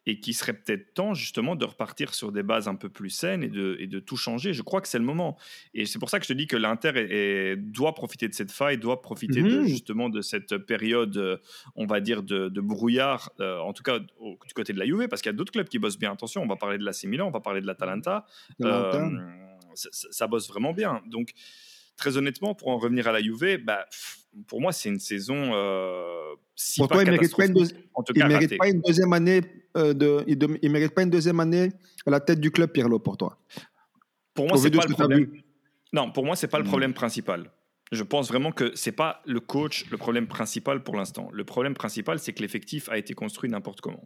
et 0.10 0.21
qui 0.21 0.34
serait 0.34 0.54
peut-être 0.54 0.93
temps 0.93 1.13
justement 1.13 1.58
de 1.58 1.65
repartir 1.65 2.13
sur 2.13 2.32
des 2.32 2.41
bases 2.43 2.69
un 2.69 2.76
peu 2.76 2.88
plus 2.88 3.10
saines 3.10 3.43
et 3.43 3.50
de, 3.50 3.76
et 3.82 3.88
de 3.88 4.00
tout 4.00 4.15
changer. 4.15 4.54
Je 4.54 4.62
crois 4.62 4.80
que 4.80 4.88
c'est 4.88 5.00
le 5.00 5.04
moment. 5.04 5.38
Et 5.73 5.86
c'est 5.86 6.00
pour 6.00 6.10
ça 6.10 6.17
que 6.17 6.23
je 6.23 6.30
te 6.30 6.34
dis 6.38 6.47
que 6.47 6.56
l'Inter 6.56 6.93
est- 6.95 7.12
est- 7.12 7.56
doit 7.58 7.93
profiter 7.93 8.30
de 8.30 8.34
cette 8.34 8.54
faille, 8.54 8.78
doit 8.78 9.02
profiter 9.02 9.41
de, 9.41 9.60
Mhm. 9.60 9.65
justement 9.65 10.08
de 10.08 10.21
cette 10.21 10.56
période, 10.60 11.41
on 11.76 11.86
va 11.86 12.00
dire, 12.00 12.23
de, 12.23 12.47
de 12.47 12.62
brouillard, 12.62 13.34
euh, 13.41 13.60
en 13.60 13.73
tout 13.73 13.84
cas 13.84 14.00
au- 14.19 14.38
du 14.47 14.54
côté 14.54 14.71
de 14.71 14.80
la 14.80 14.86
Juve, 14.86 15.10
parce 15.10 15.21
qu'il 15.21 15.30
y 15.30 15.36
a 15.36 15.38
d'autres 15.38 15.52
clubs 15.52 15.67
qui 15.67 15.78
bossent 15.78 16.00
bien. 16.00 16.13
Attention, 16.13 16.41
on 16.41 16.47
va 16.47 16.56
parler 16.56 16.78
de 16.78 16.86
l'AC 16.86 17.04
Milan, 17.04 17.28
on 17.28 17.32
va 17.32 17.41
parler 17.41 17.60
de 17.60 17.67
l'Atalanta. 17.67 18.26
Atalanta. 18.62 19.04
Euh, 19.04 19.19
ça- 19.76 19.89
ça 19.91 20.28
bosse 20.28 20.47
vraiment 20.47 20.71
bien. 20.71 21.02
Donc, 21.08 21.32
très 21.97 22.15
honnêtement, 22.17 22.55
pour 22.55 22.69
en 22.69 22.77
revenir 22.77 23.07
à 23.07 23.12
la 23.12 23.21
Juve, 23.21 23.57
bah, 23.65 23.86
pff, 23.89 24.19
pour 24.47 24.62
moi, 24.62 24.71
c'est 24.71 24.89
une 24.89 24.99
saison. 24.99 25.51
euh, 25.53 26.36
si 26.55 26.79
Pour 26.79 26.88
pas 26.88 26.95
toi, 26.95 27.03
il 27.03 27.12
mérite 27.12 27.36
pas 27.36 27.45
mérite 28.27 28.57
pas 28.57 28.67
une 28.69 28.81
deuxième 28.81 29.12
année 29.13 29.41
euh, 29.75 29.93
de. 29.93 30.23
Il, 30.27 30.38
de- 30.38 30.60
il 30.62 30.71
mérite 30.71 30.93
pas 30.93 31.03
une 31.03 31.10
deuxième 31.10 31.39
année 31.39 31.71
à 32.05 32.12
la 32.12 32.19
tête 32.19 32.39
du 32.39 32.51
club 32.51 32.71
Pirlo 32.71 32.99
pour 32.99 33.17
toi? 33.17 33.38
Pour 34.33 34.47
moi, 34.47 34.57
c'est 34.57 34.69
pas 34.71 34.83
ce 34.83 34.88
le 34.88 34.93
problème. 34.93 35.31
Non, 35.91 36.12
pour 36.12 36.23
moi, 36.25 36.36
c'est 36.36 36.47
pas 36.47 36.60
le 36.60 36.63
Mm. 36.63 36.67
problème 36.67 36.93
principal. 36.93 37.51
Je 37.91 38.03
pense 38.03 38.27
vraiment 38.27 38.51
que 38.51 38.75
c'est 38.75 38.91
pas 38.91 39.21
le 39.25 39.39
coach 39.39 39.86
le 39.89 39.97
problème 39.97 40.27
principal 40.27 40.83
pour 40.83 40.95
l'instant. 40.95 41.29
Le 41.31 41.43
problème 41.45 41.73
principal, 41.73 42.19
c'est 42.19 42.33
que 42.33 42.41
l'effectif 42.41 42.89
a 42.89 42.97
été 42.97 43.13
construit 43.13 43.49
n'importe 43.49 43.79
comment. 43.81 44.05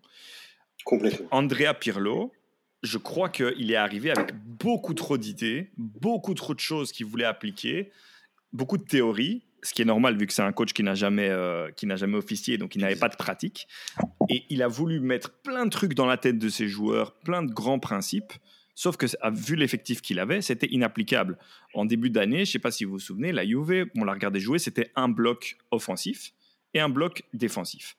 Complètement. 0.86 1.28
Andrea 1.32 1.74
Pirlo, 1.80 2.32
je 2.84 2.98
crois 2.98 3.30
qu'il 3.30 3.72
est 3.72 3.76
arrivé 3.76 4.12
avec 4.12 4.34
beaucoup 4.34 4.94
trop 4.94 5.18
d'idées, 5.18 5.72
beaucoup 5.78 6.34
trop 6.34 6.54
de 6.54 6.60
choses 6.60 6.92
qu'il 6.92 7.06
voulait 7.06 7.26
appliquer, 7.26 7.92
beaucoup 8.54 8.78
de 8.78 8.84
théories, 8.84 9.44
ce 9.64 9.74
qui 9.74 9.84
est 9.84 9.86
normal 9.86 10.18
vu 10.18 10.26
que 10.26 10.34
c'est 10.34 10.42
un 10.42 10.52
coach 10.52 10.74
qui 10.74 10.82
n'a 10.82 10.96
jamais, 10.96 11.30
euh, 11.30 11.70
jamais 11.78 12.18
officié, 12.18 12.58
donc 12.58 12.76
il 12.76 12.82
n'avait 12.82 12.96
pas 12.96 13.10
de 13.10 13.16
pratique. 13.16 13.68
Et 14.30 14.46
il 14.50 14.64
a 14.64 14.68
voulu 14.68 15.00
mettre 15.00 15.32
plein 15.42 15.66
de 15.66 15.70
trucs 15.70 15.94
dans 15.94 16.08
la 16.08 16.18
tête 16.18 16.40
de 16.40 16.50
ses 16.50 16.68
joueurs, 16.68 17.14
plein 17.20 17.44
de 17.44 17.52
grands 17.52 17.80
principes. 17.80 18.34
Sauf 18.74 18.98
que, 18.98 19.06
vu 19.32 19.56
l'effectif 19.56 20.02
qu'il 20.02 20.20
avait, 20.20 20.42
c'était 20.42 20.68
inapplicable. 20.68 21.38
En 21.76 21.86
début 21.86 22.10
d'année, 22.10 22.38
je 22.38 22.42
ne 22.42 22.46
sais 22.46 22.60
pas 22.60 22.72
si 22.72 22.86
vous 22.86 22.94
vous 22.94 23.00
souvenez, 23.00 23.32
la 23.32 23.46
Juve, 23.46 23.86
on 23.96 24.04
l'a 24.04 24.14
regardé 24.14 24.40
jouer, 24.40 24.58
c'était 24.58 24.92
un 24.96 25.10
bloc 25.10 25.58
offensif 25.70 26.34
et 26.74 26.80
un 26.80 26.90
bloc 26.90 27.24
défensif 27.34 27.96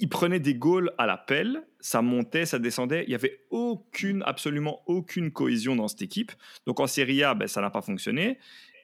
il 0.00 0.08
prenait 0.08 0.40
des 0.40 0.54
goals 0.54 0.92
à 0.98 1.06
la 1.06 1.16
pelle, 1.16 1.62
ça 1.78 2.02
montait, 2.02 2.46
ça 2.46 2.58
descendait. 2.58 3.04
Il 3.04 3.10
n'y 3.10 3.14
avait 3.14 3.40
aucune, 3.50 4.22
absolument 4.26 4.82
aucune 4.86 5.30
cohésion 5.30 5.76
dans 5.76 5.88
cette 5.88 6.02
équipe. 6.02 6.32
Donc 6.66 6.80
en 6.80 6.86
Serie 6.86 7.22
A, 7.22 7.34
ben, 7.34 7.46
ça 7.46 7.60
n'a 7.60 7.70
pas 7.70 7.82
fonctionné. 7.82 8.38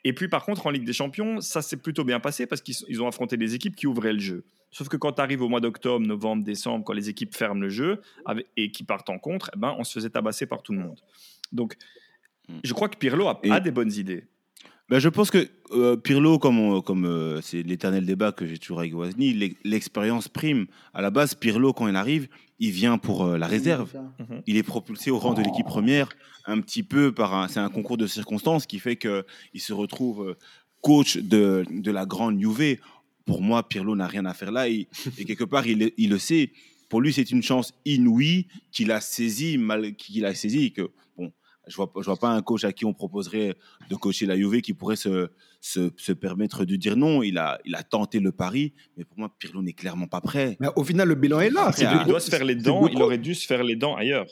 Et 0.05 0.13
puis 0.13 0.29
par 0.29 0.45
contre, 0.45 0.67
en 0.67 0.71
Ligue 0.71 0.85
des 0.85 0.93
Champions, 0.93 1.41
ça 1.41 1.63
s'est 1.63 1.79
plutôt 1.79 2.05
bien 2.05 2.21
passé 2.21 2.47
parce 2.47 2.61
qu'ils 2.63 2.77
ils 2.89 3.03
ont 3.03 3.09
affronté 3.09 3.37
des 3.37 3.55
équipes 3.55 3.75
qui 3.75 3.87
ouvraient 3.87 4.13
le 4.13 4.21
jeu. 4.21 4.45
Sauf 4.71 4.89
que 4.89 4.97
quand 4.97 5.13
tu 5.13 5.21
arrives 5.23 5.43
au 5.43 5.49
mois 5.49 5.61
d'octobre, 5.61 6.07
novembre, 6.07 6.45
décembre, 6.45 6.85
quand 6.85 6.93
les 6.93 7.09
équipes 7.09 7.35
ferment 7.35 7.61
le 7.61 7.69
jeu 7.71 8.01
et 8.57 8.71
qui 8.71 8.85
partent 8.85 9.11
en 9.11 9.19
contre, 9.19 9.51
eh 9.55 9.59
ben, 9.59 9.75
on 9.79 9.85
se 9.85 9.93
faisait 9.93 10.11
tabasser 10.11 10.47
par 10.47 10.63
tout 10.63 10.73
le 10.73 10.79
monde. 10.81 11.01
Donc 11.51 11.77
je 12.63 12.73
crois 12.73 12.89
que 12.89 12.97
Pirlo 12.97 13.27
a, 13.27 13.41
Et- 13.43 13.51
a 13.51 13.59
des 13.59 13.71
bonnes 13.73 13.93
idées. 13.93 14.25
Ben, 14.89 15.01
je 15.01 15.09
pense 15.09 15.31
que 15.33 15.49
euh, 15.73 15.97
Pirlo, 15.97 16.39
comme, 16.39 16.59
on- 16.61 16.81
comme 16.81 17.07
euh, 17.07 17.41
c'est 17.41 17.63
l'éternel 17.63 18.07
débat 18.07 18.31
que 18.31 18.47
j'ai 18.47 18.57
toujours 18.57 18.79
avec 18.81 18.95
Wozni, 18.95 19.33
l'e- 19.33 19.57
l'expérience 19.65 20.29
prime. 20.29 20.67
À 20.95 21.03
la 21.03 21.11
base, 21.11 21.35
Pirlo, 21.35 21.73
quand 21.73 21.89
il 21.89 21.97
arrive, 21.97 22.29
il 22.61 22.71
vient 22.71 22.97
pour 22.97 23.25
euh, 23.25 23.37
la 23.39 23.49
réserve. 23.49 23.93
Mhm. 24.21 24.43
Il 24.47 24.57
est 24.57 24.63
propulsé 24.63 25.11
au 25.11 25.19
rang 25.19 25.35
de 25.35 25.43
l'équipe 25.43 25.67
première, 25.67 26.09
un 26.47 26.61
petit 26.61 26.85
peu 26.85 27.11
par 27.13 27.35
un, 27.35 27.49
c'est 27.49 27.59
un 27.59 27.69
concours 27.69 27.97
de 27.97 28.07
circonstances 28.07 28.65
qui 28.67 28.79
fait 28.79 28.95
que 28.95 29.25
il 29.55 29.61
se 29.61 29.73
retrouve 29.73 30.29
euh, 30.29 30.35
coach 30.83 31.17
de, 31.19 31.65
de 31.69 31.91
la 31.91 32.07
grande 32.07 32.41
Juve. 32.41 32.79
Pour 33.25 33.43
moi, 33.43 33.69
Pirlo 33.69 33.97
n'a 33.97 34.07
rien 34.07 34.25
à 34.25 34.35
faire 34.35 34.53
là 34.53 34.69
et, 34.69 34.87
et 35.19 35.25
quelque 35.25 35.43
part, 35.43 35.67
il, 35.67 35.91
il 35.97 36.11
le 36.11 36.19
sait. 36.19 36.53
Pour 36.89 37.01
lui, 37.01 37.13
c'est 37.13 37.29
une 37.33 37.43
chance 37.43 37.75
inouïe 37.85 38.47
qu'il 38.71 38.93
a 38.93 39.01
saisi, 39.01 39.59
mal 39.59 39.97
qu'il 39.97 40.25
a 40.25 40.33
saisi. 40.33 40.67
et 40.67 40.71
Que 40.71 40.89
bon, 41.19 41.33
je 41.67 41.77
vois, 41.77 41.93
pas- 41.93 42.01
je 42.01 42.07
vois 42.07 42.17
pas 42.17 42.29
un 42.31 42.43
coach 42.43 42.65
à 42.65 42.73
qui 42.73 42.85
on 42.85 42.93
proposerait 42.95 43.55
de 43.91 43.95
coacher 43.97 44.27
la 44.27 44.37
Juve 44.37 44.61
qui 44.61 44.73
pourrait 44.75 44.97
se, 44.97 45.29
se, 45.61 45.91
se 45.97 46.13
permettre 46.13 46.65
de 46.65 46.77
dire 46.77 46.97
non. 46.97 47.23
Il 47.23 47.39
a, 47.39 47.59
il 47.65 47.75
a 47.75 47.83
tenté 47.83 48.21
le 48.21 48.33
pari, 48.33 48.73
mais 48.97 49.05
pour 49.05 49.19
moi, 49.19 49.31
Pirlo 49.39 49.63
n'est 49.63 49.73
clairement 49.73 50.07
pas 50.07 50.21
prêt. 50.21 50.57
Mais 50.61 50.69
au 50.77 50.85
final, 50.85 51.09
le 51.09 51.15
bilan 51.15 51.41
est 51.41 51.51
là. 51.51 51.71
Il 51.79 52.07
doit 52.09 52.21
se 52.21 52.31
faire 52.31 52.45
les 52.45 52.55
dents, 52.55 52.87
il 52.89 53.01
aurait 53.03 53.19
dû 53.19 53.35
se 53.35 53.47
faire 53.47 53.63
les 53.65 53.77
dents 53.77 53.97
ailleurs. 53.97 54.27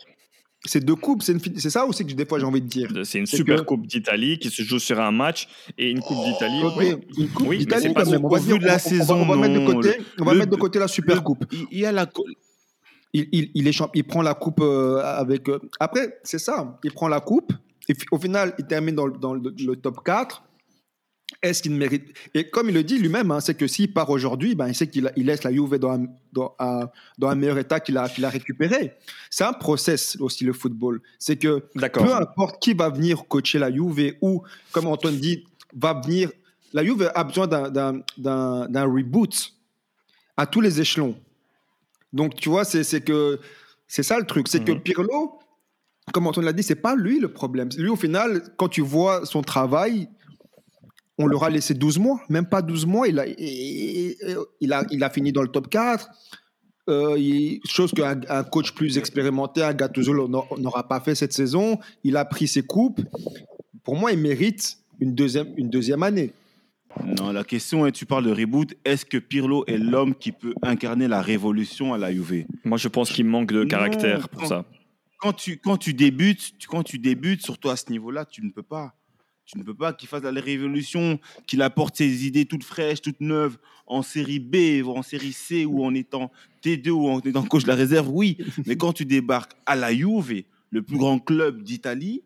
C'est 0.66 0.82
deux 0.82 0.94
coupes. 0.96 1.22
C'est 1.22 1.68
ça 1.68 1.84
aussi 1.84 2.06
que 2.06 2.14
des 2.14 2.24
fois 2.24 2.38
j'ai 2.38 2.46
envie 2.46 2.62
de 2.62 2.66
dire? 2.66 2.88
C'est 3.04 3.18
une 3.18 3.26
super 3.26 3.58
que- 3.58 3.64
coupe 3.64 3.86
d'Italie 3.86 4.38
qui 4.38 4.48
se 4.48 4.62
joue 4.62 4.78
sur 4.78 4.98
un 4.98 5.10
match 5.10 5.46
et 5.76 5.90
une 5.90 6.00
coupe 6.00 6.24
d'Italie. 6.24 6.62
Ok, 6.64 6.72
oui. 6.78 6.94
une 7.18 7.28
coupe 7.28 7.46
Oui, 7.48 7.56
mais 7.58 7.64
d'Italie 7.64 7.82
c'est 7.88 7.92
pas 7.92 8.04
quand 8.04 8.10
même. 8.12 8.24
On 8.24 8.28
va 8.28 8.38
de 8.40 8.64
la 8.64 8.72
on- 8.72 8.76
on- 8.76 8.78
saison, 8.78 9.14
on 9.20 9.26
va 9.26 9.36
mettre 9.36 9.60
de 9.60 9.66
côté. 9.72 9.90
On 10.18 10.24
va 10.24 10.32
Le- 10.32 10.38
mettre 10.38 10.52
de 10.52 10.56
côté 10.56 10.78
la 10.78 10.88
super 10.88 11.16
Le- 11.16 11.20
coupe. 11.20 11.44
Il, 11.70 11.78
y 11.80 11.84
a 11.84 11.92
la, 11.92 12.06
il, 13.14 13.28
il, 13.32 13.50
il 13.54 13.66
est 13.68 13.72
champ- 13.72 13.90
il 13.94 14.04
prend 14.04 14.20
la 14.22 14.34
coupe 14.34 14.60
euh, 14.60 15.00
avec. 15.02 15.48
euh, 15.48 15.58
après, 15.80 16.18
c'est 16.24 16.38
ça. 16.38 16.78
Il 16.84 16.92
prend 16.92 17.08
la 17.08 17.20
coupe. 17.20 17.52
Et 17.88 17.94
au 18.10 18.18
final, 18.18 18.54
il 18.58 18.66
termine 18.66 18.94
dans, 18.94 19.06
le- 19.06 19.16
dans 19.18 19.32
le, 19.34 19.54
le 19.58 19.76
top 19.76 20.04
4. 20.04 20.42
Est-ce 21.42 21.62
qu'il 21.62 21.72
mérite 21.72 22.14
Et 22.34 22.48
comme 22.50 22.68
il 22.68 22.74
le 22.74 22.84
dit 22.84 22.98
lui-même, 22.98 23.30
hein, 23.30 23.40
c'est 23.40 23.54
que 23.54 23.66
s'il 23.66 23.92
part 23.92 24.10
aujourd'hui, 24.10 24.54
ben, 24.54 24.68
il 24.68 24.74
sait 24.74 24.86
qu'il 24.86 25.10
il 25.16 25.26
laisse 25.26 25.42
la 25.42 25.52
Juve 25.52 25.78
dans 25.78 25.90
un, 25.92 26.06
dans 26.32 26.54
un, 26.58 26.88
dans 27.18 27.28
un 27.28 27.34
meilleur 27.34 27.58
état 27.58 27.80
qu'il 27.80 27.96
a, 27.96 28.08
qu'il 28.08 28.24
a 28.24 28.28
récupéré. 28.28 28.92
C'est 29.30 29.44
un 29.44 29.52
process 29.54 30.16
aussi, 30.20 30.44
le 30.44 30.52
football. 30.52 31.00
C'est 31.18 31.36
que 31.36 31.64
peu 31.88 32.14
importe 32.22 32.62
qui 32.62 32.74
va 32.74 32.88
venir 32.90 33.26
coacher 33.26 33.58
la 33.58 33.72
Juve 33.72 34.14
ou, 34.20 34.42
comme 34.70 34.86
Antoine 34.86 35.16
dit, 35.16 35.44
va 35.74 35.94
venir 36.00 36.30
la 36.72 36.84
Juve 36.84 37.10
a 37.14 37.24
besoin 37.24 37.46
d'un 37.46 38.84
reboot 38.84 39.52
à 40.36 40.46
tous 40.46 40.60
les 40.60 40.80
échelons. 40.80 41.16
Donc, 42.14 42.36
tu 42.36 42.48
vois, 42.48 42.64
c'est 42.64 43.00
que 43.04 43.38
c'est 43.86 44.02
ça 44.02 44.18
le 44.18 44.24
truc. 44.24 44.48
C'est 44.48 44.64
que 44.64 44.72
Mhm. 44.72 44.80
Pirlo, 44.80 45.38
comme 46.12 46.26
Antoine 46.26 46.46
l'a 46.46 46.52
dit, 46.52 46.62
c'est 46.62 46.74
pas 46.76 46.94
lui 46.94 47.18
le 47.20 47.28
problème. 47.32 47.68
Lui, 47.76 47.88
au 47.90 47.96
final, 47.96 48.42
quand 48.56 48.68
tu 48.68 48.80
vois 48.80 49.26
son 49.26 49.42
travail, 49.42 50.08
on 51.18 51.26
leur 51.26 51.44
a 51.44 51.50
laissé 51.50 51.74
12 51.74 51.98
mois, 51.98 52.20
même 52.28 52.46
pas 52.46 52.62
12 52.62 52.86
mois. 52.86 53.06
Il 53.08 53.18
a, 53.18 53.26
il, 53.26 54.16
il 54.60 54.72
a, 54.72 54.84
il 54.90 55.02
a 55.04 55.10
fini 55.10 55.32
dans 55.32 55.42
le 55.42 55.48
top 55.48 55.68
4. 55.68 56.08
Euh, 56.88 57.16
il- 57.18 57.60
chose 57.66 57.92
qu'un 57.92 58.20
un 58.28 58.44
coach 58.44 58.72
plus 58.74 58.98
expérimenté, 58.98 59.62
un 59.62 59.72
Gattuso 59.74 60.28
n'a- 60.28 60.42
n'aura 60.58 60.86
pas 60.86 61.00
fait 61.00 61.14
cette 61.14 61.32
saison. 61.32 61.78
Il 62.04 62.16
a 62.16 62.24
pris 62.24 62.46
ses 62.48 62.62
coupes. 62.62 63.00
Pour 63.84 63.96
moi, 63.96 64.12
il 64.12 64.18
mérite 64.18 64.76
une 65.00 65.14
deuxième, 65.14 65.48
une 65.56 65.70
deuxième 65.70 66.02
année. 66.02 66.32
Non, 67.02 67.32
la 67.32 67.44
question 67.44 67.86
est, 67.86 67.92
tu 67.92 68.06
parles 68.06 68.24
de 68.24 68.30
reboot, 68.32 68.74
est-ce 68.84 69.04
que 69.04 69.18
Pirlo 69.18 69.64
est 69.66 69.78
l'homme 69.78 70.14
qui 70.14 70.32
peut 70.32 70.54
incarner 70.62 71.08
la 71.08 71.20
révolution 71.22 71.92
à 71.92 71.98
la 71.98 72.12
Juve? 72.12 72.46
Moi, 72.64 72.78
je 72.78 72.88
pense 72.88 73.10
qu'il 73.10 73.24
manque 73.26 73.52
de 73.52 73.62
Non, 73.62 73.68
caractère 73.68 74.28
pour 74.28 74.46
ça. 74.46 74.64
quand 75.18 75.32
tu, 75.32 75.58
quand 75.58 75.76
tu 75.76 75.92
débutes, 75.94 76.56
tu- 76.58 76.68
quand 76.68 76.82
tu 76.82 76.98
débutes, 76.98 77.42
surtout 77.42 77.68
à 77.70 77.76
ce 77.76 77.90
niveau-là, 77.90 78.24
tu 78.24 78.44
ne 78.44 78.50
peux 78.50 78.62
pas. 78.62 78.94
Tu 79.46 79.58
ne 79.58 79.62
peux 79.62 79.74
pas 79.74 79.92
qu'il 79.92 80.08
fasse 80.08 80.22
la 80.22 80.40
révolution, 80.40 81.18
qu'il 81.46 81.60
apporte 81.60 81.96
ses 81.96 82.26
idées 82.26 82.46
toutes 82.46 82.64
fraîches, 82.64 83.02
toutes 83.02 83.20
neuves, 83.20 83.58
en 83.86 84.00
série 84.00 84.38
B, 84.38 84.82
ou 84.82 84.90
en 84.96 85.02
série 85.02 85.32
C, 85.34 85.66
ou 85.66 85.84
en 85.84 85.92
étant 85.94 86.30
T2, 86.64 86.88
ou 86.90 87.08
en 87.08 87.20
étant 87.20 87.42
coach 87.42 87.64
de 87.64 87.68
la 87.68 87.74
réserve, 87.74 88.08
oui. 88.08 88.38
Mais 88.66 88.76
quand 88.76 88.94
tu 88.94 89.04
débarques 89.04 89.52
à 89.66 89.76
la 89.76 89.92
Juve, 89.94 90.44
le 90.70 90.82
plus 90.82 90.96
grand 90.96 91.18
club 91.18 91.62
d'Italie, 91.62 92.22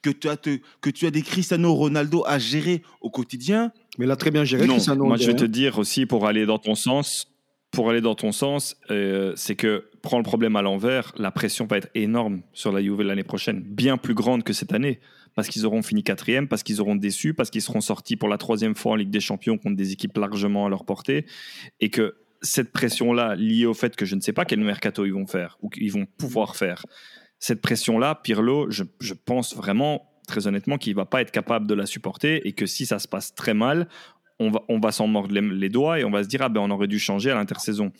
que 0.00 0.08
tu, 0.10 0.28
as 0.28 0.36
te- 0.36 0.58
que 0.82 0.90
tu 0.90 1.06
as 1.06 1.10
des 1.10 1.22
Cristiano 1.22 1.72
Ronaldo 1.74 2.24
à 2.26 2.38
gérer 2.38 2.82
au 3.02 3.08
quotidien, 3.10 3.70
Mais 3.98 4.10
a 4.10 4.16
très 4.16 4.30
bien 4.30 4.44
géré 4.44 4.66
Non, 4.66 4.74
Cristiano 4.74 5.04
Moi, 5.04 5.16
je 5.16 5.26
vais 5.26 5.36
te 5.36 5.44
dire 5.44 5.78
aussi, 5.78 6.06
pour 6.06 6.26
aller 6.26 6.46
dans 6.46 6.58
ton 6.58 6.74
sens, 6.74 7.28
pour 7.70 7.90
aller 7.90 8.00
dans 8.00 8.14
ton 8.14 8.32
sens, 8.32 8.76
euh, 8.90 9.32
c'est 9.36 9.56
que 9.56 9.90
prends 10.02 10.18
le 10.18 10.24
problème 10.24 10.56
à 10.56 10.62
l'envers, 10.62 11.12
la 11.16 11.30
pression 11.30 11.66
va 11.66 11.78
être 11.78 11.88
énorme 11.94 12.42
sur 12.52 12.72
la 12.72 12.82
Juve 12.82 13.02
l'année 13.02 13.24
prochaine, 13.24 13.60
bien 13.60 13.96
plus 13.96 14.14
grande 14.14 14.44
que 14.44 14.52
cette 14.52 14.72
année, 14.72 15.00
parce 15.34 15.48
qu'ils 15.48 15.66
auront 15.66 15.82
fini 15.82 16.02
quatrième, 16.02 16.48
parce 16.48 16.62
qu'ils 16.62 16.80
auront 16.80 16.96
déçu, 16.96 17.34
parce 17.34 17.50
qu'ils 17.50 17.62
seront 17.62 17.80
sortis 17.80 18.16
pour 18.16 18.28
la 18.28 18.38
troisième 18.38 18.74
fois 18.74 18.92
en 18.92 18.96
Ligue 18.96 19.10
des 19.10 19.20
Champions 19.20 19.58
contre 19.58 19.76
des 19.76 19.92
équipes 19.92 20.16
largement 20.16 20.66
à 20.66 20.68
leur 20.68 20.84
portée, 20.84 21.26
et 21.80 21.90
que 21.90 22.16
cette 22.42 22.72
pression-là, 22.72 23.34
liée 23.36 23.66
au 23.66 23.74
fait 23.74 23.96
que 23.96 24.04
je 24.04 24.14
ne 24.14 24.20
sais 24.20 24.32
pas 24.32 24.44
quel 24.44 24.60
mercato 24.60 25.04
ils 25.06 25.14
vont 25.14 25.26
faire 25.26 25.56
ou 25.62 25.70
qu'ils 25.70 25.92
vont 25.92 26.06
pouvoir 26.18 26.56
faire, 26.56 26.84
cette 27.38 27.60
pression-là, 27.60 28.20
Pirlo, 28.22 28.70
je, 28.70 28.84
je 29.00 29.14
pense 29.14 29.56
vraiment, 29.56 30.13
très 30.26 30.46
honnêtement, 30.46 30.78
qu'il 30.78 30.94
va 30.94 31.04
pas 31.04 31.20
être 31.20 31.30
capable 31.30 31.66
de 31.66 31.74
la 31.74 31.86
supporter 31.86 32.46
et 32.46 32.52
que 32.52 32.66
si 32.66 32.86
ça 32.86 32.98
se 32.98 33.08
passe 33.08 33.34
très 33.34 33.54
mal, 33.54 33.88
on 34.38 34.50
va, 34.50 34.62
on 34.68 34.78
va 34.78 34.92
s'en 34.92 35.06
mordre 35.06 35.32
les, 35.32 35.68
doigts 35.68 36.00
et 36.00 36.04
on 36.04 36.10
va 36.10 36.22
se 36.22 36.28
dire 36.28 36.42
ah 36.42 36.48
ben 36.48 36.60
on 36.60 36.70
aurait 36.70 36.88
dû 36.88 36.98
changer 36.98 37.30
à 37.30 37.34
l'intersaison. 37.34 37.92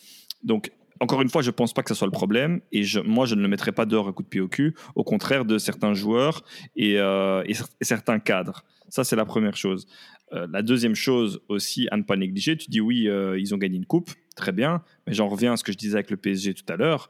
Donc 0.43 0.71
encore 0.99 1.21
une 1.21 1.29
fois, 1.29 1.41
je 1.41 1.51
pense 1.51 1.73
pas 1.73 1.83
que 1.83 1.89
ce 1.89 1.95
soit 1.95 2.07
le 2.07 2.11
problème 2.11 2.61
et 2.71 2.83
je, 2.83 2.99
moi 2.99 3.25
je 3.25 3.35
ne 3.35 3.41
le 3.41 3.47
mettrai 3.47 3.71
pas 3.71 3.85
dehors 3.85 4.07
à 4.07 4.13
coup 4.13 4.23
de 4.23 4.27
pied 4.27 4.41
au 4.41 4.47
cul. 4.47 4.75
Au 4.95 5.03
contraire 5.03 5.45
de 5.45 5.57
certains 5.57 5.93
joueurs 5.93 6.43
et, 6.75 6.99
euh, 6.99 7.43
et 7.47 7.83
certains 7.83 8.19
cadres. 8.19 8.63
Ça 8.89 9.03
c'est 9.03 9.15
la 9.15 9.25
première 9.25 9.57
chose. 9.57 9.87
Euh, 10.33 10.47
la 10.51 10.61
deuxième 10.61 10.95
chose 10.95 11.41
aussi 11.49 11.87
à 11.91 11.97
ne 11.97 12.03
pas 12.03 12.15
négliger, 12.15 12.57
tu 12.57 12.69
dis 12.69 12.81
oui 12.81 13.07
euh, 13.07 13.39
ils 13.39 13.53
ont 13.53 13.57
gagné 13.57 13.77
une 13.77 13.85
coupe, 13.85 14.11
très 14.35 14.51
bien, 14.51 14.83
mais 15.05 15.13
j'en 15.13 15.27
reviens 15.27 15.53
à 15.53 15.57
ce 15.57 15.63
que 15.63 15.71
je 15.71 15.77
disais 15.77 15.95
avec 15.95 16.09
le 16.09 16.17
PSG 16.17 16.53
tout 16.53 16.65
à 16.67 16.75
l'heure. 16.75 17.09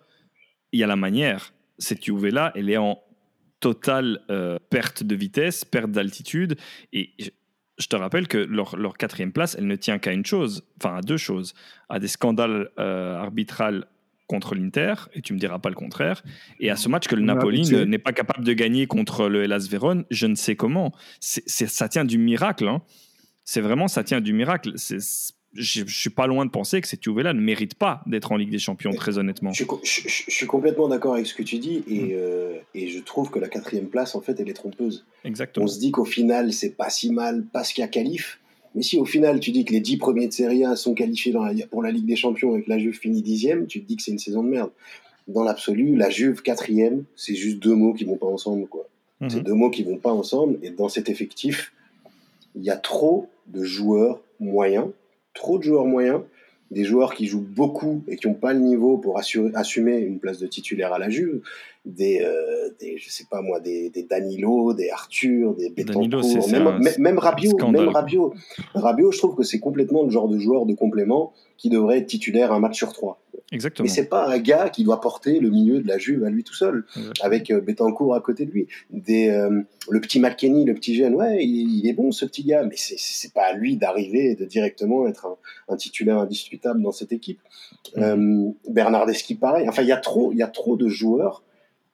Il 0.72 0.80
y 0.80 0.84
a 0.84 0.88
la 0.88 0.96
manière. 0.96 1.54
Cette 1.78 2.04
Juve 2.04 2.28
là, 2.28 2.52
elle 2.56 2.70
est 2.70 2.78
en 2.78 3.00
totale 3.70 4.20
euh, 4.30 4.60
perte 4.70 5.02
de 5.04 5.16
vitesse, 5.16 5.66
perte 5.66 5.90
d'altitude 5.92 6.56
et 6.94 7.10
je- 7.18 7.88
te 7.88 7.96
rappelle 7.96 8.28
que 8.28 8.38
leur, 8.38 8.78
leur 8.78 8.96
quatrième 8.96 9.32
place, 9.34 9.56
elle 9.58 9.68
ne 9.68 9.76
tient 9.76 9.98
qu'à 10.00 10.14
une 10.14 10.26
chose, 10.26 10.64
enfin 10.78 10.98
à 10.98 11.02
deux 11.02 11.18
choses, 11.18 11.54
à 11.90 11.98
des 12.00 12.08
scandales 12.08 12.70
euh, 12.80 13.16
arbitrales 13.18 13.86
contre 14.28 14.56
l'Inter, 14.56 14.94
et 15.14 15.22
tu 15.22 15.34
me 15.34 15.40
diras 15.40 15.60
pas 15.60 15.70
le 15.70 15.76
contraire, 15.76 16.24
et 16.60 16.70
à 16.70 16.76
ce 16.76 16.88
match 16.90 17.08
que 17.08 17.16
le 17.16 17.22
Napoli 17.40 17.62
n'est 17.86 17.98
pas 18.00 18.14
capable 18.14 18.44
de 18.46 18.54
gagner 18.54 18.86
contre 18.88 19.28
le 19.30 19.44
Hellas 19.44 19.68
Vérone, 19.70 20.04
je 20.10 20.26
ne 20.28 20.36
sais 20.36 20.56
comment. 20.56 20.94
C'est- 21.20 21.48
ça 21.68 21.90
tient 21.90 22.06
du 22.06 22.18
miracle. 22.20 22.68
hein. 22.68 22.82
C'est 23.44 23.62
vraiment, 23.62 23.88
ça 23.88 24.04
tient 24.04 24.22
du 24.22 24.34
miracle. 24.34 24.72
C'est- 24.78 25.34
je, 25.56 25.84
je 25.86 25.98
suis 26.00 26.10
pas 26.10 26.28
loin 26.28 26.46
de 26.46 26.52
penser 26.52 26.82
que 26.82 26.88
cette 26.88 27.04
Juve-là 27.04 27.34
ne 27.34 27.42
mérite 27.42 27.76
pas 27.76 28.02
d'être 28.06 28.32
en 28.32 28.38
Ligue 28.38 28.50
des 28.52 28.60
Champions, 28.60 28.92
très 28.92 29.18
honnêtement. 29.18 29.52
Je 29.52 29.56
suis, 29.56 29.66
co- 29.66 29.82
je- 29.84 30.02
je- 30.08 30.24
je 30.28 30.32
suis 30.32 30.46
complètement 30.48 30.88
d'accord 30.88 31.14
avec 31.16 31.26
ce 31.26 31.34
que 31.34 31.44
tu 31.44 31.58
dis 31.60 31.84
Mm. 31.88 31.94
et, 31.94 32.10
euh, 32.14 32.54
et 32.74 32.88
je 32.90 33.00
trouve 33.00 33.30
que 33.32 33.40
la 33.40 33.48
quatrième 33.48 33.88
place, 33.88 34.16
en 34.16 34.22
fait, 34.22 34.40
elle 34.40 34.50
est 34.50 34.54
trompeuse. 34.54 35.06
Exactement. 35.24 35.66
On 35.66 35.68
se 35.68 35.80
dit 35.80 35.92
qu'au 35.92 36.06
final, 36.06 36.54
c'est 36.54 36.72
pas 36.76 36.90
si 36.90 37.12
mal 37.12 37.46
parce 37.52 37.74
qu'il 37.74 37.82
y 37.82 37.86
a 37.86 37.88
qualif. 37.88 38.40
Mais 38.76 38.82
si 38.82 38.98
au 38.98 39.06
final, 39.06 39.40
tu 39.40 39.52
dis 39.52 39.64
que 39.64 39.72
les 39.72 39.80
10 39.80 39.96
premiers 39.98 40.28
de 40.28 40.34
Serie 40.34 40.66
A 40.66 40.76
sont 40.76 40.94
qualifiés 40.94 41.32
dans 41.32 41.46
la- 41.46 41.66
pour 41.68 41.82
la 41.82 41.92
Ligue 41.92 42.06
des 42.06 42.18
Champions 42.18 42.56
et 42.58 42.62
que 42.64 42.70
la 42.70 42.78
Juve 42.78 43.00
finit 43.00 43.22
dixième, 43.22 43.68
tu 43.68 43.82
te 43.82 43.88
dis 43.88 43.96
que 43.96 44.04
c'est 44.04 44.12
une 44.12 44.20
saison 44.20 44.44
de 44.44 44.50
merde. 44.50 44.72
Dans 45.30 45.44
l'absolu, 45.44 45.96
la 45.96 46.10
Juve 46.10 46.42
quatrième, 46.42 47.06
c'est 47.16 47.36
juste 47.36 47.60
deux 47.60 47.74
mots 47.74 47.94
qui 47.94 48.04
vont 48.04 48.18
pas 48.18 48.28
ensemble. 48.28 48.68
quoi. 48.68 48.88
Mhm. 49.22 49.30
C'est 49.30 49.40
deux 49.42 49.54
mots 49.54 49.70
qui 49.70 49.84
vont 49.84 49.98
pas 49.98 50.12
ensemble. 50.12 50.60
Et 50.62 50.72
dans 50.72 50.90
cet 50.90 51.08
effectif, 51.10 51.72
il 52.56 52.64
y 52.64 52.70
a 52.70 52.76
trop 52.76 53.30
de 53.48 53.64
joueurs 53.64 54.22
moyens, 54.42 54.88
trop 55.36 55.60
de 55.60 55.64
joueurs 55.64 55.86
moyens, 55.86 56.22
des 56.72 56.84
joueurs 56.84 57.14
qui 57.14 57.28
jouent 57.28 57.46
beaucoup 57.48 58.04
et 58.08 58.16
qui 58.16 58.28
n'ont 58.28 58.34
pas 58.34 58.54
le 58.54 58.60
niveau 58.60 58.98
pour 58.98 59.20
assumer 59.20 59.98
une 60.00 60.20
place 60.20 60.40
de 60.40 60.48
titulaire 60.48 60.94
à 60.94 60.98
la 60.98 61.10
Juve, 61.10 61.42
des, 61.86 62.22
euh, 62.22 62.70
des 62.80 62.98
je 62.98 63.10
sais 63.10 63.26
pas 63.30 63.42
moi, 63.42 63.60
des, 63.60 63.90
des 63.90 64.04
Danilo, 64.04 64.74
des 64.74 64.90
Arthur, 64.90 65.54
des 65.56 65.70
Betancourt, 65.70 66.24
même, 66.52 66.80
même- 66.80 66.94
même 66.98 67.20
Rabiot, 67.20 67.58
même. 67.70 67.90
Rabiot. 67.90 68.34
Rabiot, 68.74 69.12
je 69.12 69.18
trouve 69.20 69.36
que 69.36 69.44
c'est 69.44 69.60
complètement 69.60 70.04
le 70.04 70.10
genre 70.10 70.28
de 70.28 70.40
joueur 70.40 70.66
de 70.66 70.74
complément 70.74 71.34
qui 71.58 71.70
devrait 71.70 72.00
être 72.00 72.08
titulaire 72.08 72.52
un 72.52 72.60
match 72.60 72.76
sur 72.78 72.92
trois. 72.92 73.22
Exactement. 73.52 73.86
Mais 73.86 73.94
c'est 73.94 74.10
pas 74.10 74.28
un 74.28 74.40
gars 74.40 74.70
qui 74.70 74.84
doit 74.84 75.00
porter 75.00 75.40
le 75.40 75.50
milieu 75.52 75.80
de 75.80 75.88
la 75.88 75.98
Juve 76.00 76.24
à 76.26 76.30
lui 76.30 76.44
tout 76.44 76.56
seul 76.56 76.84
Exactement. 76.98 77.26
avec 77.26 77.52
euh, 77.52 77.62
Betancourt 77.62 78.16
à 78.16 78.20
côté 78.20 78.46
de 78.46 78.52
lui. 78.52 78.68
Des, 78.90 79.30
euh, 79.30 79.62
le 79.90 80.02
petit 80.02 80.20
McKenny, 80.20 80.66
le 80.66 80.74
petit 80.74 80.96
jeune, 80.96 81.14
ouais, 81.16 81.46
il, 81.46 81.80
il 81.80 81.88
est 81.88 81.94
bon 81.94 82.12
ce 82.12 82.26
petit 82.26 82.44
gars, 82.44 82.64
mais 82.64 82.76
c'est- 82.76 82.96
c'est 82.98 83.32
pas 83.34 83.44
à 83.44 83.54
lui 83.54 83.78
d'arriver 83.78 84.32
et 84.32 84.36
de 84.36 84.46
directement 84.46 85.08
être 85.08 85.28
un, 85.28 85.74
un 85.74 85.78
titulaire 85.78 86.18
indiscutable 86.18 86.82
dans 86.82 86.92
cette 86.92 87.12
équipe. 87.12 87.40
Euh, 87.98 88.50
Bernardeschi, 88.68 89.36
pareil. 89.36 89.70
Enfin, 89.70 89.84
il 89.84 89.88
y 89.88 89.94
a 89.94 89.98
trop, 89.98 90.32
il 90.32 90.40
y 90.40 90.44
a 90.44 90.48
trop 90.48 90.76
de 90.76 90.88
joueurs 90.90 91.44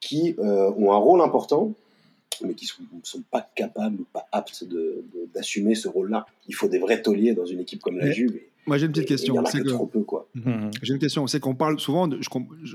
qui 0.02 0.34
euh, 0.38 0.70
ont 0.76 0.92
un 0.92 0.96
rôle 0.96 1.20
important, 1.22 1.72
mais 2.44 2.52
qui 2.54 2.66
sont- 2.66 2.82
ne 2.92 2.98
sont 3.04 3.22
pas 3.30 3.40
capables 3.54 4.00
ou 4.00 4.06
pas 4.12 4.26
aptes 4.32 4.64
d'assumer 5.34 5.74
ce 5.76 5.88
rôle-là. 5.88 6.26
Il 6.48 6.54
faut 6.54 6.68
des 6.68 6.78
vrais 6.80 7.00
tauliers 7.00 7.32
dans 7.34 7.46
une 7.46 7.60
équipe 7.60 7.80
comme 7.80 7.96
la 7.98 8.06
Mais 8.06 8.12
Juve. 8.12 8.34
et- 8.36 8.48
Moi, 8.66 8.78
j'ai 8.78 8.86
une 8.86 8.92
petite 8.92 9.04
et 9.04 9.06
Il 9.06 9.14
y 9.14 9.16
question. 9.16 9.34
en 9.36 9.44
a 9.44 9.50
C'est 9.50 9.58
que 9.58 9.64
que- 9.64 9.68
trop 9.70 9.86
peu, 9.86 10.02
quoi. 10.02 10.28
Mhm. 10.34 10.70
J'ai 10.82 10.92
une 10.94 10.98
question. 11.00 11.26
C'est 11.28 11.40
qu'on 11.40 11.54
parle 11.54 11.78
souvent 11.80 12.06
de, 12.08 12.18
je 12.20 12.28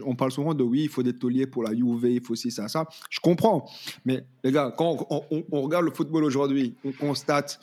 on 0.05 0.15
parle 0.15 0.31
souvent 0.31 0.53
de 0.53 0.63
oui, 0.63 0.83
il 0.83 0.89
faut 0.89 1.03
des 1.03 1.13
tauliers 1.13 1.47
pour 1.47 1.63
la 1.63 1.73
Juve, 1.75 2.05
il 2.09 2.21
faut 2.21 2.35
ci, 2.35 2.49
ça, 2.51 2.67
ça. 2.69 2.87
Je 3.09 3.19
comprends. 3.19 3.69
Mais 4.05 4.23
les 4.43 4.51
gars, 4.53 4.73
quand 4.77 5.05
on, 5.09 5.21
on- 5.31 5.43
on 5.51 5.61
regarde 5.61 5.85
le 5.85 5.91
football 5.91 6.23
aujourd'hui, 6.23 6.73
on 6.85 6.91
constate 6.93 7.59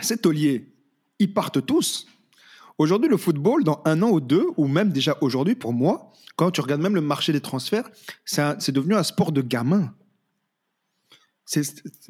ces 0.00 0.16
tauliers, 0.16 0.66
ils 1.20 1.32
partent 1.32 1.64
tous. 1.64 2.06
Aujourd'hui, 2.78 3.08
le 3.08 3.16
football, 3.16 3.62
dans 3.62 3.80
un 3.84 4.02
an 4.02 4.10
ou 4.10 4.20
deux, 4.20 4.46
ou 4.56 4.66
même 4.66 4.90
déjà 4.90 5.16
aujourd'hui, 5.20 5.54
pour 5.54 5.72
moi, 5.72 6.12
quand 6.36 6.50
tu 6.50 6.60
regardes 6.60 6.82
même 6.82 6.94
le 6.94 7.00
marché 7.00 7.32
des 7.32 7.40
transferts, 7.40 7.88
c'est 8.24 8.72
devenu 8.72 8.94
un 8.94 9.02
sport 9.02 9.32
de 9.32 9.42
gamin. 9.42 9.94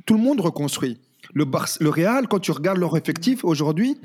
Tout 0.07 0.15
le 0.15 0.21
monde 0.21 0.41
reconstruit. 0.41 0.99
Le, 1.33 1.45
le 1.81 1.89
Real, 1.91 2.29
quand 2.29 2.39
tu 2.39 2.53
regardes 2.53 2.79
leur 2.79 2.97
effectif 2.97 3.45
aujourd'hui, 3.45 3.99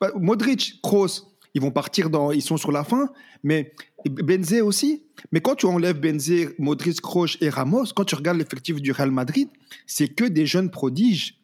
bah, 0.00 0.10
Modric, 0.16 0.80
Kroos, 0.82 1.36
ils 1.54 1.60
vont 1.60 1.70
partir 1.70 2.10
dans, 2.10 2.30
ils 2.30 2.42
sont 2.42 2.56
sur 2.56 2.72
la 2.72 2.84
fin, 2.84 3.08
mais 3.42 3.74
Benzé 4.04 4.60
aussi. 4.60 5.04
Mais 5.32 5.40
quand 5.40 5.56
tu 5.56 5.66
enlèves 5.66 5.98
Benzé, 5.98 6.54
Modric, 6.58 7.00
Kroos 7.00 7.36
et 7.40 7.48
Ramos, 7.48 7.86
quand 7.96 8.04
tu 8.04 8.14
regardes 8.14 8.38
l'effectif 8.38 8.80
du 8.80 8.92
Real 8.92 9.10
Madrid, 9.10 9.48
c'est 9.86 10.08
que 10.08 10.24
des 10.24 10.46
jeunes 10.46 10.70
prodiges. 10.70 11.37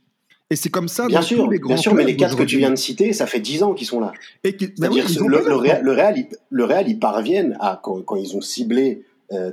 Et 0.55 0.57
c'est 0.57 0.69
comme 0.69 0.87
ça 0.87 1.09
Bien 1.09 1.19
dans 1.19 1.27
sûr, 1.27 1.45
tous 1.47 1.51
les 1.51 1.59
bien 1.59 1.77
sûr, 1.77 1.95
mais 1.97 2.05
les 2.05 2.15
quatre 2.15 2.37
que 2.37 2.45
tu 2.45 2.59
viens 2.59 2.71
de 2.71 2.77
citer, 2.77 3.13
ça 3.13 3.27
fait 3.27 3.41
10 3.41 3.65
ans 3.65 3.75
qu'ils 3.75 3.89
sont 3.89 3.99
là. 3.99 4.13
Et 4.45 4.55
qui- 4.55 4.69
bah 4.79 4.87
oui, 4.89 5.03
le, 5.27 5.57
Real, 5.57 5.83
le, 5.83 5.91
Real, 5.91 6.17
ils, 6.17 6.29
le 6.49 6.65
Real, 6.65 6.89
ils 6.89 7.01
parviennent 7.01 7.57
à, 7.59 7.81
quand, 7.83 8.03
quand 8.03 8.15
ils 8.15 8.37
ont 8.37 8.41
ciblé, 8.41 9.03
euh, 9.33 9.51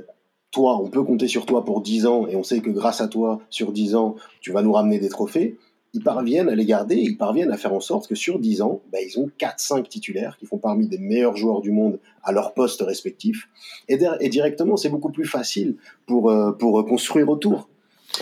toi, 0.52 0.80
on 0.80 0.86
peut 0.86 1.02
compter 1.02 1.26
sur 1.26 1.44
toi 1.44 1.64
pour 1.64 1.80
10 1.80 2.06
ans, 2.06 2.28
et 2.28 2.36
on 2.36 2.44
sait 2.44 2.60
que 2.60 2.70
grâce 2.70 3.00
à 3.00 3.08
toi, 3.08 3.40
sur 3.50 3.72
10 3.72 3.96
ans, 3.96 4.14
tu 4.40 4.52
vas 4.52 4.62
nous 4.62 4.72
ramener 4.72 5.00
des 5.00 5.08
trophées, 5.08 5.58
ils 5.92 6.04
parviennent 6.04 6.48
à 6.48 6.54
les 6.54 6.66
garder, 6.66 6.94
ils 6.94 7.16
parviennent 7.16 7.50
à 7.50 7.56
faire 7.56 7.74
en 7.74 7.80
sorte 7.80 8.06
que 8.06 8.14
sur 8.14 8.38
10 8.38 8.62
ans, 8.62 8.80
bah, 8.92 8.98
ils 9.04 9.18
ont 9.18 9.28
4-5 9.40 9.88
titulaires 9.88 10.36
qui 10.38 10.46
font 10.46 10.58
parmi 10.58 10.86
des 10.86 10.98
meilleurs 10.98 11.36
joueurs 11.36 11.62
du 11.62 11.72
monde 11.72 11.98
à 12.22 12.30
leur 12.30 12.54
poste 12.54 12.80
respectif. 12.80 13.48
Et, 13.88 13.98
directement, 14.28 14.76
c'est 14.76 14.88
beaucoup 14.88 15.10
plus 15.10 15.26
facile 15.26 15.78
pour, 16.06 16.30
euh, 16.30 16.52
pour 16.52 16.86
construire 16.86 17.28
autour. 17.28 17.68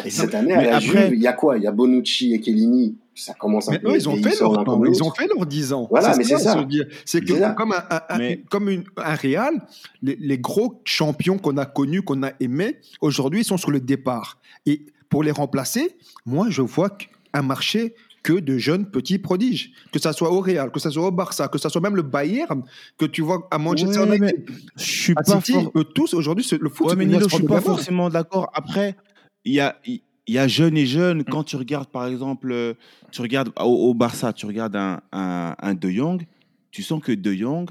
Et 0.04 0.10
cette 0.10 0.34
année, 0.34 0.54
à 0.54 0.62
la 0.62 0.76
après- 0.76 0.80
Juve, 1.08 1.14
il 1.14 1.20
y 1.22 1.26
a 1.26 1.32
quoi? 1.32 1.56
Il 1.58 1.64
y 1.64 1.66
a 1.66 1.72
Bonucci 1.72 2.32
et 2.34 2.42
Chiellini, 2.42 2.96
ça 3.14 3.34
commence 3.34 3.68
un 3.68 3.72
Mais 3.72 3.78
peu 3.80 3.90
eux, 3.90 3.96
ils 3.96 4.08
ont 4.08 4.16
fait 4.16 4.38
leur 4.40 4.64
temps, 4.64 4.84
ils 4.84 5.02
ont 5.02 5.10
fait 5.10 5.26
leurs 5.26 5.46
10 5.46 5.72
ans. 5.72 5.86
Voilà, 5.90 6.16
mais 6.16 6.24
c'est 6.24 6.38
ça. 6.38 6.64
C'est 7.04 7.20
que 7.24 7.36
ça. 7.38 7.50
comme, 7.50 7.72
un, 7.72 7.84
un- 8.08 8.18
Mais- 8.18 8.42
comme 8.50 8.68
une- 8.70 8.84
un 8.96 9.14
Real, 9.14 9.54
les, 10.02 10.16
les 10.20 10.38
gros 10.38 10.80
champions 10.84 11.38
qu'on 11.38 11.56
a 11.56 11.66
connus, 11.66 12.02
qu'on 12.02 12.22
a 12.22 12.30
aimés, 12.40 12.78
aujourd'hui, 13.00 13.40
ils 13.40 13.44
sont 13.44 13.56
sur 13.56 13.70
le 13.70 13.80
départ. 13.80 14.38
Et 14.66 14.86
pour 15.08 15.22
les 15.24 15.32
remplacer, 15.32 15.96
moi, 16.24 16.46
je 16.50 16.62
vois 16.62 16.96
un 17.32 17.42
marché 17.42 17.94
que 18.22 18.34
de 18.34 18.58
jeunes 18.58 18.84
petits 18.86 19.18
prodiges. 19.18 19.72
Que 19.92 19.98
ça 19.98 20.12
soit 20.12 20.30
au 20.30 20.40
Real, 20.40 20.70
que 20.70 20.78
ça 20.78 20.90
soit 20.90 21.06
au 21.06 21.10
Barça, 21.10 21.48
que 21.48 21.56
ça 21.58 21.70
soit 21.70 21.80
même 21.80 21.96
le 21.96 22.02
Bayern, 22.02 22.62
que 22.98 23.06
tu 23.06 23.22
vois 23.22 23.48
à 23.50 23.56
Manchester 23.58 24.00
Ouais, 24.00 24.16
United, 24.18 24.44
Je 24.76 24.84
suis 24.84 25.12
à 25.16 25.22
pas 25.22 25.40
City, 25.40 25.52
for- 25.54 25.72
eux 25.74 25.84
tous 25.84 26.12
aujourd'hui, 26.14 26.44
c'est- 26.44 26.60
le 26.60 26.68
foot. 26.68 26.88
Ouais, 26.88 26.96
mais 26.96 27.06
Nilo, 27.06 27.26
je 27.28 27.34
suis 27.34 27.44
pas 27.44 27.60
forcément 27.62 28.10
d'accord. 28.10 28.50
Après, 28.54 28.94
il 29.44 29.54
y 29.54 29.60
a, 29.60 29.78
il 29.86 30.00
y 30.28 30.38
a 30.38 30.46
jeunes 30.48 30.76
et 30.76 30.86
jeunes. 30.86 31.24
Quand 31.24 31.44
tu 31.44 31.56
regardes, 31.56 31.88
par 31.88 32.06
exemple, 32.06 32.50
euh, 32.52 32.74
tu 33.10 33.20
regardes 33.22 33.50
au, 33.58 33.62
au 33.90 33.94
Barça, 33.94 34.32
tu 34.32 34.46
regardes 34.46 34.76
un, 34.76 35.00
un, 35.12 35.54
un 35.58 35.74
De 35.74 35.90
Jong, 35.90 36.26
tu 36.70 36.82
sens 36.82 37.02
que 37.02 37.12
De 37.12 37.32
Jong 37.32 37.68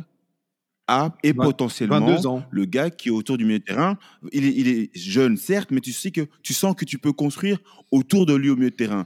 a 0.88 1.16
et 1.24 1.32
Vingt- 1.34 1.44
potentiellement 1.44 2.00
22 2.00 2.26
ans. 2.28 2.44
le 2.50 2.66
gars 2.66 2.90
qui 2.90 3.10
est 3.10 3.12
autour 3.12 3.38
du 3.38 3.46
milieu 3.46 3.60
de 3.60 3.64
terrain. 3.64 3.98
Il 4.34 4.46
est, 4.46 4.54
il 4.56 4.68
est 4.68 4.98
jeune, 4.98 5.38
certes, 5.38 5.70
mais 5.72 5.82
tu 5.82 5.92
sais 5.94 6.12
que 6.12 6.22
tu 6.42 6.54
sens 6.54 6.76
que 6.76 6.86
tu 6.86 6.98
peux 6.98 7.14
construire 7.14 7.60
autour 7.92 8.26
de 8.26 8.34
lui 8.34 8.50
au 8.50 8.56
milieu 8.56 8.72
de 8.72 8.76
terrain. 8.76 9.06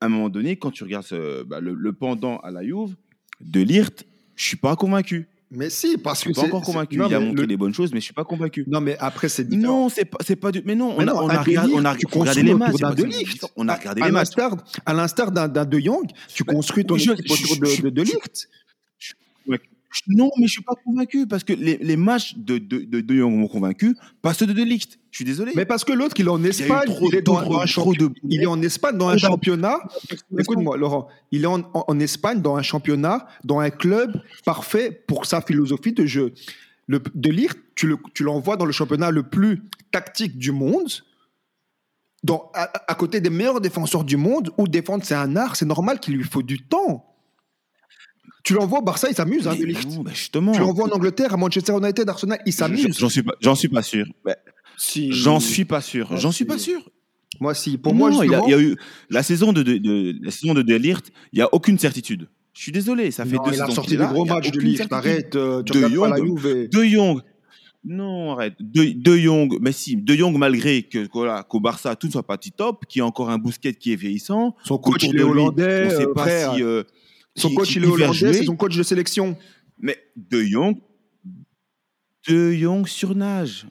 À 0.00 0.06
un 0.06 0.08
moment 0.08 0.28
donné, 0.30 0.56
quand 0.56 0.70
tu 0.70 0.84
regardes 0.84 1.04
ce- 1.04 1.42
bah, 1.42 1.60
le, 1.60 1.74
le 1.74 1.92
pendant 1.92 2.38
à 2.38 2.50
la 2.50 2.62
Juve, 2.64 2.96
De 3.40 3.60
Ligt, 3.60 4.06
je 4.36 4.44
suis 4.44 4.56
pas 4.56 4.74
convaincu. 4.74 5.28
Mais 5.50 5.70
si, 5.70 5.96
parce 5.96 6.20
Je 6.24 6.28
que 6.28 6.32
suis 6.34 6.42
pas 6.42 6.46
encore 6.48 6.62
convaincu. 6.62 6.96
non, 6.98 7.08
Il 7.08 7.14
a 7.14 7.20
montré 7.20 7.40
le- 7.42 7.46
des 7.46 7.56
bonnes 7.56 7.72
choses, 7.72 7.90
mais 7.92 8.00
je 8.00 8.04
suis 8.04 8.12
pas 8.14 8.24
convaincu. 8.24 8.64
Non, 8.66 8.82
mais 8.82 8.96
après, 8.98 9.30
c'est 9.30 9.44
différent. 9.48 9.84
Non, 9.84 9.88
c'est 9.88 10.04
pas, 10.04 10.18
c'est 10.26 10.36
pas 10.36 10.52
du. 10.52 10.60
Mais 10.66 10.74
non, 10.74 10.92
on 10.94 10.96
Mais 10.98 11.04
a, 11.04 11.06
non, 11.06 11.20
on 11.22 11.28
a 11.30 11.40
regardé, 11.42 11.72
De 11.72 11.74
on 11.78 11.84
a 11.86 11.92
regardé 11.94 12.42
les 12.42 12.54
matchs. 12.54 12.80
pas 12.80 12.92
De 12.92 13.04
Ligt. 13.04 13.46
On 13.56 13.66
a 13.68 13.74
regardé 13.74 14.02
à 14.02 14.06
les 14.06 14.12
matchs. 14.12 14.28
l'instar- 14.36 14.56
À 14.84 14.92
l'instar 14.92 15.32
d'un 15.32 15.48
De 15.48 15.78
Jong, 15.78 16.06
tu 16.34 16.44
construis 16.44 16.84
ton 16.84 16.98
je- 16.98 17.12
équipe 17.12 17.30
autour 17.30 17.54
je- 17.54 17.60
de, 17.60 17.66
je- 17.66 17.82
de, 17.82 17.88
de 17.90 18.04
je- 18.04 18.12
Ligt. 18.12 18.48
Non, 20.06 20.30
mais 20.38 20.46
je 20.46 20.52
suis 20.52 20.62
pas 20.62 20.74
convaincu 20.84 21.26
parce 21.26 21.44
que 21.44 21.52
les, 21.52 21.76
les 21.78 21.96
matchs 21.96 22.34
de 22.36 22.58
De, 22.58 22.78
de, 22.78 23.00
De 23.00 23.14
Jong 23.14 23.34
m'ont 23.36 23.48
convaincu, 23.48 23.96
pas 24.22 24.32
ceux 24.32 24.46
de 24.46 24.52
De 24.52 24.62
Ligt. 24.62 24.98
Je 25.10 25.16
suis 25.16 25.24
désolé. 25.24 25.52
Mais 25.56 25.64
parce 25.66 25.84
que 25.84 25.92
l'autre, 25.92 26.14
il 26.18 26.26
est 26.26 26.30
en 26.30 26.42
Espagne, 26.44 26.88
il 27.08 27.14
est 27.16 27.22
dans, 27.22 27.38
un 27.60 27.66
il 28.28 28.46
en 28.46 28.62
Espagne 28.62 28.96
dans 28.96 29.08
un 29.08 29.16
championnat. 29.30 29.78
Écoute-moi, 30.38 30.76
Laurent, 30.76 31.08
il 31.32 31.42
est 31.42 31.46
en, 31.46 31.60
en- 31.74 31.84
en 31.88 32.00
Espagne 32.00 32.40
dans 32.40 32.56
un 32.56 32.62
championnat, 32.62 33.26
dans 33.44 33.58
un 33.58 33.70
club 33.70 34.20
parfait 34.44 34.90
pour 35.06 35.26
sa 35.26 35.40
philosophie 35.42 35.92
de 35.92 36.06
jeu. 36.06 36.32
Le, 36.86 37.02
de 37.14 37.30
lire, 37.30 37.54
tu 37.74 37.86
le- 37.86 37.98
tu 38.14 38.22
l'envoies 38.22 38.56
dans 38.56 38.64
le 38.66 38.72
championnat 38.72 39.10
le 39.10 39.22
plus 39.24 39.62
tactique 39.90 40.38
du 40.38 40.52
monde, 40.52 40.88
dans, 42.22 42.50
à, 42.54 42.70
à 42.90 42.94
côté 42.94 43.20
des 43.20 43.30
meilleurs 43.30 43.60
défenseurs 43.60 44.04
du 44.04 44.16
monde, 44.16 44.50
où 44.58 44.66
défendre 44.68 45.04
c'est 45.04 45.14
un 45.14 45.36
art, 45.36 45.56
c'est 45.56 45.66
normal 45.66 46.00
qu'il 46.00 46.14
lui 46.16 46.24
faut 46.24 46.42
du 46.42 46.60
temps. 46.66 47.04
Tu 48.48 48.54
l'envoies 48.54 48.78
au 48.78 48.82
Barça, 48.82 49.08
il 49.10 49.14
s'amuse, 49.14 49.46
hein, 49.46 49.54
non, 49.94 50.02
bah 50.02 50.10
justement. 50.14 50.52
Tu 50.52 50.60
l'envoies 50.60 50.86
en 50.88 50.96
Angleterre, 50.96 51.34
à 51.34 51.36
Manchester 51.36 51.74
United, 51.76 52.08
Arsenal, 52.08 52.38
il 52.46 52.52
s'amuse. 52.54 52.98
J'en 52.98 53.10
suis 53.10 53.22
pas, 53.22 53.34
j'en 53.40 53.54
suis 53.54 53.68
pas 53.68 53.82
sûr. 53.82 54.06
Bah, 54.24 54.36
Si- 54.78 55.12
J'en 55.12 55.38
suis 55.38 55.64
pas 55.66 55.80
sûr. 55.82 56.08
Ah, 56.12 56.16
J'en 56.16 56.32
suis 56.32 56.46
pas 56.46 56.56
sûr. 56.56 56.80
Moi, 57.40 57.52
si. 57.54 57.76
Pour 57.76 57.92
non, 57.92 58.10
moi, 58.10 58.10
il, 58.10 58.16
a, 58.16 58.22
justement, 58.22 58.46
il 58.46 58.50
y 58.50 58.54
a 58.54 58.60
eu 58.60 58.76
la 59.10 59.22
saison 59.22 59.52
de, 59.52 59.62
de, 59.62 59.76
de- 59.76 60.14
la 60.22 60.30
saison 60.30 60.54
de 60.54 60.62
De 60.62 60.74
Ligt, 60.76 61.12
il 61.32 61.38
y 61.40 61.42
a 61.42 61.52
aucune 61.52 61.78
certitude. 61.78 62.28
Je 62.54 62.62
suis 62.62 62.72
désolé, 62.72 63.10
ça 63.10 63.24
fait 63.26 63.36
Non, 63.36 63.42
deux 63.44 63.50
il 63.52 63.60
a 63.60 63.64
saisons 63.66 63.74
sorti 63.74 63.96
des 63.98 64.04
gros 64.04 64.24
matchs 64.24 64.50
de 64.50 64.60
certitude. 64.60 64.86
Arrête, 64.92 65.36
euh, 65.36 65.62
tu 65.62 65.72
De 65.78 65.84
regardes 65.84 66.10
pas 66.10 66.16
la 66.16 66.16
Jong. 66.16 66.38
Juve. 66.38 66.68
De 66.70 66.84
Jong. 66.84 67.20
Non, 67.84 68.32
arrête. 68.32 68.54
De, 68.60 68.84
de 68.98 69.16
Jong, 69.18 69.58
mais 69.60 69.72
si, 69.72 69.96
De 69.96 70.14
Jong, 70.14 70.36
malgré 70.38 70.82
que 70.84 71.06
voilà, 71.12 71.42
qu'au 71.42 71.60
Barça, 71.60 71.94
tout 71.96 72.06
ne 72.06 72.12
soit 72.12 72.26
pas 72.26 72.38
top, 72.38 72.86
qu'il 72.88 73.00
y 73.00 73.02
a 73.02 73.06
encore 73.06 73.30
un 73.30 73.38
Bousquet 73.38 73.74
qui 73.74 73.92
est 73.92 73.96
vieillissant. 73.96 74.56
Son 74.64 74.78
coach, 74.78 75.04
il 75.04 75.18
est 75.18 75.22
hollandais. 75.22 75.82
On 75.82 75.84
ne 75.84 75.90
sait 75.90 76.06
euh, 76.06 76.14
pas 76.14 76.22
frère. 76.22 76.54
si. 76.54 76.62
euh, 76.62 76.82
Son 77.38 77.48
qui- 77.50 77.54
coach, 77.54 77.68
qui- 77.68 77.76
il 77.78 77.84
est 77.84 77.86
hollandais, 77.86 78.32
c'est 78.32 78.44
son 78.44 78.56
coach 78.56 78.76
de 78.76 78.82
sélection. 78.82 79.36
Mais 79.80 79.96
De 80.16 80.42
Jong, 80.42 80.76
De 82.28 82.52
Jong 82.52 82.86
surnage. 82.86 83.66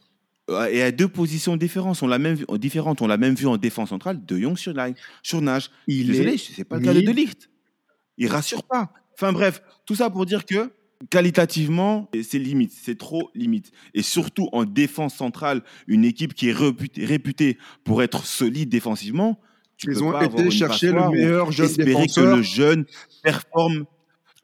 Euh, 0.50 0.66
Et 0.72 0.82
à 0.82 0.92
deux 0.92 1.10
positions 1.10 1.58
différentes, 1.58 2.02
on 2.02 2.08
l'a 2.08 2.20
même 2.20 2.36
vu, 2.36 2.46
différentes, 2.58 3.02
on 3.02 3.08
l'a 3.08 3.18
même 3.18 3.36
vu 3.36 3.48
en 3.48 3.58
défense 3.58 3.90
centrale. 3.90 4.26
De 4.26 4.40
Jong 4.40 4.58
surnage. 4.58 4.94
surnage. 5.22 5.70
Il 5.88 6.08
Désolé, 6.08 6.34
est 6.36 6.38
c'est 6.38 6.64
pas 6.64 6.78
le 6.80 6.86
cas 6.86 6.94
de 6.94 7.02
De 7.02 7.12
Ligt. 7.12 7.50
Il 8.18 8.28
rassure 8.28 8.64
pas. 8.64 8.92
Enfin 9.14 9.34
bref, 9.34 9.62
tout 9.86 9.96
ça 9.96 10.10
pour 10.10 10.26
dire 10.26 10.46
que 10.46 10.72
qualitativement, 11.10 12.10
c'est 12.24 12.40
limite, 12.40 12.72
c'est 12.72 12.98
trop 12.98 13.30
limite. 13.36 13.72
Et 13.94 14.02
surtout 14.02 14.48
en 14.54 14.64
défense 14.64 15.16
centrale, 15.16 15.62
une 15.88 16.06
équipe 16.06 16.34
qui 16.34 16.50
est 16.50 16.54
réputée, 16.54 17.06
réputée 17.06 17.58
pour 17.84 18.02
être 18.02 18.26
solide 18.26 18.70
défensivement, 18.70 19.40
tu 19.78 19.92
Ils 19.92 20.04
ont 20.04 20.20
été 20.20 20.50
chercher 20.52 20.92
le 20.92 21.10
meilleur 21.10 21.52
jeune 21.52 21.66
espérer 21.68 21.92
défenseur. 21.94 22.32
que 22.32 22.38
le 22.38 22.42
jeune 22.44 22.86
performe. 23.24 23.86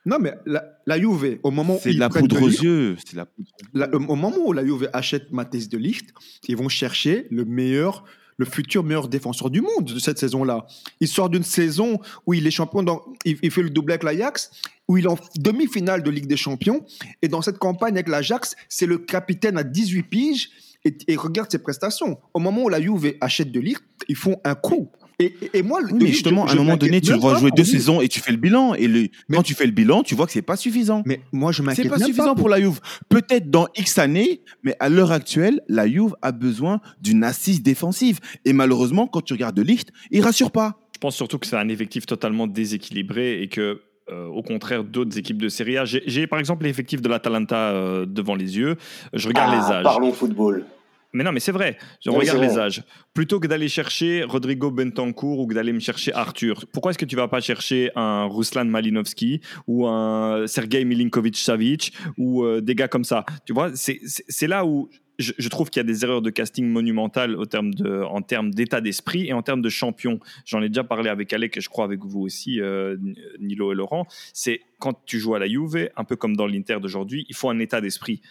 Non, 0.05 0.17
mais 0.19 0.33
la, 0.45 0.63
la 0.85 0.99
Juve, 0.99 1.39
au 1.43 1.51
moment 1.51 1.75
où 1.75 1.79
C'est 1.81 1.93
la 1.93 2.09
poudre 2.09 2.37
de 2.39 2.43
aux 2.43 2.49
yeux. 2.49 2.97
La 3.13 3.25
poudre. 3.25 3.49
la- 3.73 3.89
au 3.95 3.99
moment 4.15 4.33
où 4.45 4.51
la 4.53 4.63
Juve 4.65 4.89
achète 4.91 5.31
Mathis 5.31 5.69
de 5.69 5.77
Ligt, 5.77 6.13
ils 6.47 6.57
vont 6.57 6.67
chercher 6.67 7.25
le 7.31 7.45
meilleur, 7.45 8.03
le 8.37 8.45
futur 8.45 8.83
meilleur 8.83 9.07
défenseur 9.07 9.49
du 9.49 9.61
monde 9.61 9.85
de 9.85 9.99
cette 9.99 10.19
saison-là. 10.19 10.67
Il 10.99 11.07
sort 11.07 11.29
d'une 11.29 11.43
saison 11.43 11.99
où 12.25 12.33
il 12.33 12.45
est 12.45 12.51
champion, 12.51 12.83
dans, 12.83 13.01
il, 13.23 13.37
il 13.41 13.49
fait 13.49 13.61
le 13.63 13.69
doublé 13.69 13.93
avec 13.93 14.03
l'Ajax, 14.03 14.51
où 14.89 14.97
il 14.97 15.05
est 15.05 15.09
en 15.09 15.17
demi-finale 15.37 16.03
de 16.03 16.11
Ligue 16.11 16.27
des 16.27 16.35
Champions. 16.35 16.85
Et 17.21 17.29
dans 17.29 17.41
cette 17.41 17.57
campagne 17.57 17.93
avec 17.93 18.09
l'Ajax, 18.09 18.55
c'est 18.67 18.85
le 18.87 18.97
capitaine 18.97 19.57
à 19.57 19.63
18 19.63 20.03
piges. 20.03 20.49
Et, 20.85 20.97
et 21.07 21.15
regarde 21.15 21.49
ses 21.49 21.59
prestations. 21.59 22.19
Au 22.33 22.39
moment 22.41 22.63
où 22.63 22.67
la 22.69 22.81
Juve 22.81 23.13
achète 23.21 23.53
de 23.53 23.61
Ligt, 23.61 23.81
ils 24.09 24.17
font 24.17 24.35
un 24.43 24.53
coup. 24.55 24.91
Et, 25.19 25.33
et- 25.53 25.61
moi, 25.61 25.79
Oui, 25.83 25.97
mais 26.01 26.07
justement, 26.07 26.47
je- 26.47 26.51
à 26.51 26.53
un 26.55 26.63
moment 26.63 26.75
donné, 26.77 26.99
tu 26.99 27.07
le 27.07 27.13
même 27.13 27.21
vois 27.21 27.33
pas 27.33 27.39
jouer 27.39 27.49
pour 27.49 27.57
deux 27.57 27.63
lui. 27.63 27.69
saisons 27.69 28.01
et 28.01 28.07
tu 28.07 28.19
fais 28.19 28.31
le 28.31 28.37
bilan. 28.37 28.73
Et 28.73 28.87
le- 28.87 29.07
Mais- 29.29 29.37
quand 29.37 29.43
tu 29.43 29.53
fais 29.53 29.65
le 29.65 29.71
bilan, 29.71 30.01
tu 30.03 30.15
vois 30.15 30.25
que 30.25 30.31
c'est 30.31 30.41
pas 30.41 30.55
suffisant. 30.57 31.03
Mais 31.05 31.21
moi, 31.31 31.51
je 31.51 31.57
C'est 31.57 31.63
m'inquiète 31.63 31.89
pas 31.89 31.97
même 31.97 32.07
suffisant 32.07 32.25
pas 32.33 32.35
pour 32.35 32.49
la 32.49 32.59
Juve. 32.59 32.79
Peut-être 33.09 33.49
dans 33.51 33.67
X 33.77 33.97
années, 33.99 34.41
mais 34.63 34.75
à 34.79 34.89
l'heure 34.89 35.11
actuelle, 35.11 35.61
la 35.67 35.87
Juve 35.87 36.15
a 36.21 36.31
besoin 36.31 36.81
d'une 37.01 37.23
assise 37.23 37.61
défensive. 37.61 38.19
Et 38.45 38.53
malheureusement, 38.53 39.07
quand 39.07 39.21
tu 39.21 39.33
regardes 39.33 39.55
de 39.55 39.61
Ligt, 39.61 39.89
il 40.11 40.21
rassure 40.21 40.51
pas. 40.51 40.79
Je 40.95 40.99
pense 40.99 41.15
surtout 41.15 41.37
que 41.37 41.45
c'est 41.47 41.57
un 41.57 41.69
effectif 41.69 42.05
totalement 42.05 42.47
déséquilibré 42.47 43.41
et 43.41 43.47
que, 43.49 43.81
euh, 44.09 44.25
au 44.27 44.41
contraire 44.41 44.83
d'autres 44.83 45.17
équipes 45.17 45.41
de 45.41 45.49
Serie 45.49 45.77
A, 45.77 45.85
j'ai 45.85 46.01
j'ai, 46.07 46.27
par 46.27 46.39
exemple 46.39 46.63
l'effectif 46.65 47.01
de 47.01 47.09
l'Atalanta 47.09 47.71
euh, 47.71 48.05
devant 48.05 48.35
les 48.35 48.57
yeux. 48.57 48.77
Je 49.13 49.27
regarde 49.27 49.53
Ah, 49.53 49.55
les 49.67 49.73
âges. 49.75 49.83
Parlons 49.83 50.11
football. 50.13 50.65
Mais 51.13 51.23
non, 51.23 51.31
mais 51.31 51.39
c'est 51.39 51.51
vrai. 51.51 51.77
Je 52.03 52.09
regarde 52.09 52.41
les 52.41 52.57
âges. 52.57 52.83
Plutôt 53.13 53.39
que 53.39 53.45
d'aller 53.47 53.67
chercher 53.67 54.23
Rodrigo 54.23 54.71
Bentancourt 54.71 55.39
ou 55.39 55.47
que 55.47 55.53
d'aller 55.53 55.71
me 55.73 55.79
chercher 55.79 56.11
Arthur, 56.13 56.65
pourquoi 56.73 56.89
est-ce 56.91 56.97
que 56.97 57.05
tu 57.05 57.15
vas 57.15 57.27
pas 57.27 57.39
chercher 57.39 57.91
un 57.95 58.25
Ruslan 58.25 58.65
Malinovski 58.65 59.39
ou 59.67 59.87
un 59.87 60.47
Sergei 60.47 60.83
Milinkovic-Savic 60.85 61.93
ou 62.17 62.43
euh, 62.43 62.61
des 62.61 62.75
gars 62.75 62.87
comme 62.87 63.03
ça? 63.03 63.25
Tu 63.45 63.53
vois, 63.53 63.71
c'est- 63.75 63.99
là 64.47 64.65
où 64.65 64.89
je, 65.19 65.31
je 65.37 65.47
trouve 65.49 65.69
qu'il 65.69 65.79
y 65.79 65.85
a 65.85 65.87
des 65.87 66.03
erreurs 66.03 66.23
de 66.23 66.31
casting 66.31 66.67
monumentales 66.67 67.35
au 67.35 67.45
terme 67.45 67.71
de, 67.75 68.01
en 68.01 68.23
termes 68.23 68.49
d'état 68.51 68.81
d'esprit 68.81 69.27
et 69.27 69.33
en 69.33 69.43
termes 69.43 69.61
de 69.61 69.69
champion. 69.69 70.19
J'en 70.45 70.63
ai 70.63 70.69
déjà 70.69 70.83
parlé 70.83 71.09
avec 71.09 71.31
Alec 71.33 71.55
et 71.55 71.61
je 71.61 71.69
crois 71.69 71.85
avec 71.85 71.99
vous 72.03 72.21
aussi, 72.21 72.59
euh, 72.59 72.97
Nilo 73.39 73.71
et 73.71 73.75
Laurent. 73.75 74.07
C'est 74.33 74.61
quand 74.79 74.99
tu 75.05 75.19
joues 75.19 75.35
à 75.35 75.39
la 75.39 75.47
Juve, 75.47 75.89
un 75.95 76.03
peu 76.03 76.15
comme 76.15 76.35
dans 76.35 76.47
l'Inter 76.47 76.77
d'aujourd'hui, 76.81 77.25
il 77.29 77.35
faut 77.35 77.49
un 77.51 77.59
état 77.59 77.79
d'esprit 77.79 78.21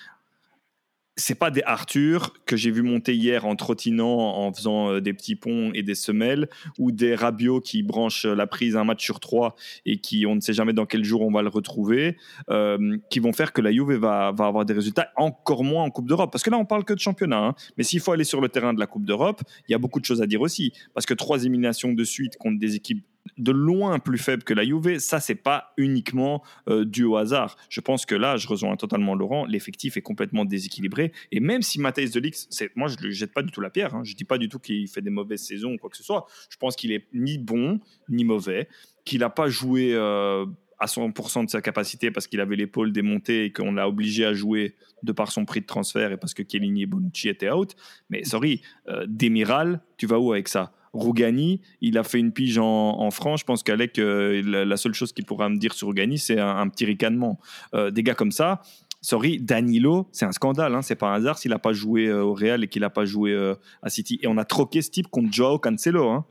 c'est 1.16 1.35
pas 1.35 1.51
des 1.51 1.62
Arthur 1.64 2.33
que 2.46 2.57
j'ai 2.57 2.70
vu 2.70 2.83
monter 2.83 3.14
hier 3.14 3.44
en 3.44 3.55
trottinant, 3.55 4.18
en 4.18 4.53
faisant 4.53 4.90
euh, 4.90 5.01
des 5.01 5.12
petits 5.12 5.37
ponts 5.37 5.70
et 5.75 5.83
des 5.83 5.94
semelles, 5.94 6.48
ou 6.79 6.90
des 6.90 7.14
Rabiot 7.14 7.61
qui 7.61 7.83
branchent 7.83 8.25
la 8.25 8.46
prise 8.46 8.77
un 8.77 8.85
match 8.85 9.05
sur 9.05 9.20
trois 9.20 9.55
et 9.85 9.98
qui 9.98 10.25
on 10.27 10.35
ne 10.35 10.40
sait 10.40 10.55
jamais 10.55 10.72
dans 10.72 10.87
quel 10.87 11.05
jour 11.05 11.22
on 11.22 11.31
va 11.31 11.42
le 11.42 11.48
retrouver, 11.48 12.16
euh, 12.51 12.96
qui 13.11 13.20
vont 13.20 13.33
faire 13.33 13.53
que 13.53 13.61
la 13.61 13.72
Juve 13.72 13.92
va, 13.92 14.29
avoir 14.29 14.64
des 14.64 14.75
résultats 14.75 15.11
encore 15.16 15.64
moins 15.64 15.85
en 15.85 15.90
Coupe 15.90 16.09
d'Europe. 16.09 16.33
Parce 16.33 16.42
que 16.42 16.51
là, 16.51 16.59
on 16.59 16.64
parle 16.64 16.85
que 16.85 16.94
de 16.94 16.98
championnat. 16.98 17.38
hein. 17.38 17.55
Mais 17.77 17.85
s'il 17.85 18.01
faut 18.01 18.12
aller 18.12 18.25
sur 18.25 18.40
le 18.40 18.48
terrain 18.48 18.72
de 18.72 18.81
la 18.81 18.87
Coupe 18.87 19.05
d'Europe, 19.05 19.42
il 19.68 19.72
y 19.72 19.75
a 19.75 19.79
beaucoup 19.79 20.01
de 20.01 20.05
choses 20.05 20.22
à 20.22 20.27
dire 20.27 20.40
aussi. 20.40 20.72
Parce 20.94 21.07
que 21.07 21.14
trois 21.14 21.40
éliminations 21.40 21.92
de 21.92 22.05
suite 22.05 22.37
contre 22.38 22.59
des 22.59 22.75
équipes 22.77 23.05
de 23.38 23.52
loin 23.52 23.98
plus 23.98 24.18
faibles 24.18 24.42
que 24.42 24.52
la 24.54 24.64
Juve, 24.64 24.98
ça, 24.98 25.20
c'est 25.20 25.35
pas 25.37 25.72
uniquement 25.76 26.42
euh, 26.68 26.85
dû 26.85 27.04
au 27.04 27.16
hasard. 27.16 27.56
Je 27.68 27.80
pense 27.80 28.04
que 28.04 28.14
là, 28.14 28.37
je 28.37 28.46
rejoins 28.48 28.76
totalement 28.76 29.14
Laurent, 29.14 29.46
l'effectif 29.46 29.96
est 29.96 30.02
complètement 30.02 30.44
déséquilibré. 30.44 31.12
Et 31.30 31.40
même 31.40 31.62
si 31.62 31.80
Matthijs 31.80 32.11
de 32.11 32.20
Ligt, 32.20 32.48
moi, 32.74 32.88
je 32.88 33.06
ne 33.06 33.11
jette 33.11 33.32
pas 33.32 33.42
du 33.42 33.50
tout 33.50 33.61
la 33.61 33.70
pierre. 33.70 33.94
hein. 33.94 34.02
Je 34.04 34.14
dis 34.14 34.24
pas 34.24 34.38
du 34.38 34.48
tout 34.48 34.58
qu'il 34.58 34.88
fait 34.88 35.02
des 35.02 35.11
mauvaises 35.11 35.42
saisons 35.42 35.74
ou 35.74 35.78
quoi 35.78 35.90
que 35.90 35.96
ce 35.96 36.02
soit. 36.02 36.26
Je 36.50 36.56
pense 36.56 36.76
qu'il 36.76 36.92
est 36.92 37.06
ni 37.12 37.38
bon, 37.38 37.80
ni 38.08 38.24
mauvais, 38.24 38.68
qu'il 39.04 39.20
n'a 39.20 39.30
pas 39.30 39.48
joué 39.48 39.92
euh, 39.94 40.44
à 40.78 40.87
100% 40.87 41.44
de 41.44 41.50
sa 41.50 41.62
capacité 41.62 42.11
parce 42.11 42.26
qu'il 42.26 42.40
avait 42.40 42.56
l'épaule 42.56 42.92
démontée 42.92 43.44
et 43.46 43.52
qu'on 43.52 43.72
l'a 43.72 43.88
obligé 43.88 44.24
à 44.24 44.35
jouer 44.35 44.74
de 45.04 45.12
par 45.12 45.31
son 45.31 45.44
prix 45.44 45.60
de 45.60 45.66
transfert 45.66 46.10
et 46.10 46.16
parce 46.16 46.35
que 46.35 46.42
Chiellini 46.42 46.83
et 46.83 46.87
Bonucci 46.87 47.29
étaient 47.29 47.50
out. 47.50 47.77
Mais 48.10 48.25
sorry, 48.25 48.62
euh, 48.88 49.06
Demiral, 49.08 49.81
tu 49.96 50.06
vas 50.06 50.18
où 50.18 50.33
avec 50.33 50.48
ça? 50.48 50.73
Rougani, 50.93 51.61
il 51.81 51.97
a 51.99 52.03
fait 52.05 52.19
une 52.19 52.33
pige 52.33 52.59
en, 52.59 52.65
en 53.01 53.11
France. 53.11 53.40
Je 53.40 53.45
pense 53.45 53.63
qu'Alec, 53.63 53.99
euh, 53.99 54.43
la, 54.65 54.77
seule 54.77 54.95
chose 54.95 55.13
qu'il 55.13 55.25
pourra 55.25 55.49
me 55.49 55.57
dire 55.57 55.73
sur 55.73 55.88
Rougani, 55.88 56.19
c'est 56.19 56.38
un, 56.38 56.57
un 56.57 56.69
petit 56.69 56.85
ricanement. 56.85 57.38
Euh, 57.75 57.90
des 57.90 58.03
gars 58.03 58.15
comme 58.15 58.33
ça, 58.33 58.61
sorry, 59.01 59.38
Danilo, 59.38 60.09
c'est 60.13 60.27
un 60.27 60.33
scandale. 60.33 60.75
Hein, 60.75 60.83
c'est 60.83 60.97
pas 60.97 61.09
un 61.09 61.15
hasard 61.15 61.38
s'il 61.38 61.51
n'a 61.51 61.59
pas 61.59 61.73
joué 61.73 62.07
euh, 62.09 62.23
au 62.23 62.35
Real 62.35 62.63
et 62.65 62.69
qu'il 62.69 62.83
n'a 62.83 62.90
pas 62.90 63.05
joué 63.05 63.35
à 63.83 63.88
City. 63.88 64.19
Et 64.23 64.27
on 64.27 64.37
a 64.37 64.45
troqué 64.45 64.83
ce 64.83 64.90
type 64.90 65.09
contre 65.09 65.33
Joao 65.33 65.59
Cancelo. 65.59 66.09
Hein. 66.11 66.27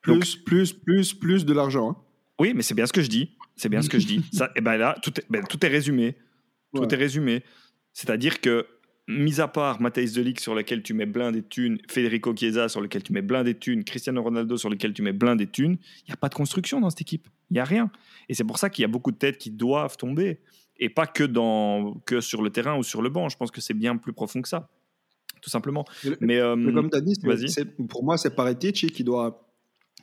Plus, 0.00 0.34
plus, 0.36 0.72
plus, 0.72 1.12
plus 1.12 1.44
de 1.44 1.52
l'argent. 1.52 1.90
hein. 1.90 1.96
Oui, 2.38 2.52
mais 2.54 2.62
c'est 2.62 2.74
bien 2.74 2.86
ce 2.86 2.92
que 2.92 3.02
je 3.02 3.08
dis. 3.10 3.36
C'est 3.54 3.68
bien 3.68 3.82
ce 3.82 3.90
que 3.90 3.98
je 3.98 4.06
dis. 4.06 4.24
Ça, 4.32 4.50
et 4.56 4.62
ben 4.62 4.78
là, 4.78 4.96
tout 5.02 5.12
est, 5.20 5.24
ben, 5.28 5.44
tout 5.44 5.62
est 5.64 5.68
résumé. 5.68 6.16
Tout 6.74 6.80
Ouais. 6.82 6.88
est 6.90 6.96
résumé. 6.96 7.42
C'est-à-dire 7.92 8.40
que 8.40 8.66
mis 9.08 9.40
à 9.40 9.48
part 9.48 9.80
Matthijs 9.80 10.12
de 10.12 10.22
Ligt 10.22 10.40
sur 10.40 10.54
lequel 10.54 10.82
tu 10.82 10.94
mets 10.94 11.06
plein 11.06 11.32
des 11.32 11.42
thunes, 11.42 11.78
Federico 11.88 12.34
Chiesa 12.34 12.68
sur 12.68 12.80
lequel 12.80 13.02
tu 13.02 13.12
mets 13.12 13.22
plein 13.22 13.42
des 13.42 13.58
thunes, 13.58 13.82
Cristiano 13.84 14.22
Ronaldo 14.22 14.56
sur 14.56 14.70
lequel 14.70 14.92
tu 14.92 15.02
mets 15.02 15.12
plein 15.12 15.34
des 15.36 15.46
thunes, 15.48 15.78
il 16.02 16.10
n'y 16.10 16.12
a 16.12 16.16
pas 16.16 16.28
de 16.28 16.34
construction 16.34 16.80
dans 16.80 16.90
cette 16.90 17.00
équipe. 17.00 17.26
Il 17.50 17.54
n'y 17.54 17.60
a 17.60 17.64
rien. 17.64 17.90
Et 18.28 18.34
c'est 18.34 18.44
pour 18.44 18.58
ça 18.58 18.70
qu'il 18.70 18.82
y 18.82 18.84
a 18.84 18.88
beaucoup 18.88 19.10
de 19.10 19.16
têtes 19.16 19.38
qui 19.38 19.50
doivent 19.50 19.96
tomber. 19.96 20.38
Et 20.78 20.88
pas 20.88 21.06
que, 21.06 21.24
dans, 21.24 21.94
que 22.06 22.20
sur 22.20 22.40
le 22.40 22.50
terrain 22.50 22.78
ou 22.78 22.82
sur 22.82 23.02
le 23.02 23.10
banc. 23.10 23.28
Je 23.28 23.36
pense 23.36 23.50
que 23.50 23.60
c'est 23.60 23.74
bien 23.74 23.96
plus 23.96 24.12
profond 24.12 24.40
que 24.40 24.48
ça. 24.48 24.70
Tout 25.42 25.50
simplement. 25.50 25.84
Mais, 26.20 26.38
euh, 26.38 26.54
comme 26.72 26.88
tu 26.90 26.96
as 26.96 27.00
dit, 27.00 27.14
pour 27.88 28.04
moi, 28.04 28.16
c'est 28.16 28.34
Paratici 28.34 28.86
qui 28.86 29.02
doit, 29.04 29.46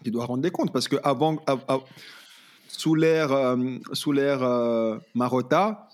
qui 0.03 0.11
doit 0.11 0.25
rendre 0.25 0.43
des 0.43 0.51
comptes. 0.51 0.73
Parce 0.73 0.87
que 0.87 0.97
avant, 1.03 1.41
av- 1.47 1.63
av- 1.67 1.83
sous 2.67 2.93
l'ère 2.93 3.31
euh, 3.31 3.55
sous 3.93 4.11
l'ère 4.11 4.43
euh, 4.43 4.97
Marotta, 5.15 5.87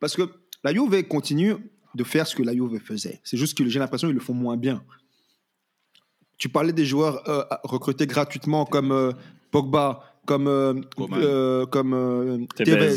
parce 0.00 0.16
que 0.16 0.22
la 0.64 0.74
Juve 0.74 1.06
continue 1.06 1.54
de 1.94 2.04
faire 2.04 2.26
ce 2.26 2.34
que 2.34 2.42
la 2.42 2.52
Juve 2.52 2.78
faisait. 2.80 3.20
C'est 3.24 3.36
juste 3.36 3.56
que 3.56 3.66
j'ai 3.68 3.78
l'impression 3.78 4.08
qu'ils 4.08 4.14
le 4.16 4.20
font 4.20 4.34
moins 4.34 4.56
bien. 4.56 4.82
Tu 6.38 6.48
parlais 6.48 6.72
des 6.72 6.84
joueurs 6.84 7.28
euh, 7.28 7.44
recrutés 7.64 8.06
gratuitement 8.06 8.64
comme 8.64 8.90
euh, 8.92 9.12
Pogba, 9.50 10.02
comme, 10.26 10.48
euh, 10.48 10.74
euh, 11.12 11.66
comme 11.66 12.46
Tevez. 12.56 12.96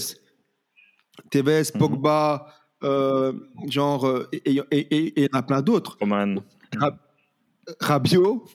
Tevez. 1.29 1.63
Mhm. 1.73 1.79
Pogba, 1.79 2.47
genre, 3.69 4.23
et 4.31 4.41
il 4.45 5.23
y 5.23 5.29
en 5.33 5.37
a 5.37 5.43
plein 5.43 5.61
d'autres. 5.61 5.97
Roman. 5.99 6.35
Rabiot, 7.79 8.45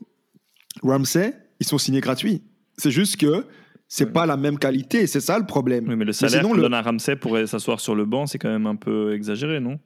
Ramsey, 0.83 1.35
ils 1.59 1.67
sont 1.67 1.79
signés 1.79 2.01
gratuits. 2.01 2.43
C'est 2.77 2.91
juste 2.91 3.17
que 3.17 3.45
c'est 3.89 4.13
pas 4.13 4.25
la 4.25 4.37
même 4.37 4.57
qualité, 4.59 5.07
c'est 5.09 5.21
ça 5.21 5.37
le 5.39 5.47
problème. 5.47 5.89
Oui, 5.89 5.97
mais 5.97 6.05
le 6.05 6.13
salaire 6.13 6.41
sinon, 6.43 6.51
que 6.53 6.57
le- 6.57 6.63
donne 6.63 6.75
à 6.75 6.83
Ramsey 6.83 7.17
pour 7.17 7.37
s'asseoir 7.47 7.81
sur 7.81 7.95
le 7.97 8.05
banc, 8.05 8.27
c'est 8.27 8.39
quand 8.39 8.49
même 8.49 8.67
un 8.67 8.77
peu 8.77 9.15
exagéré, 9.15 9.59
non? 9.59 9.79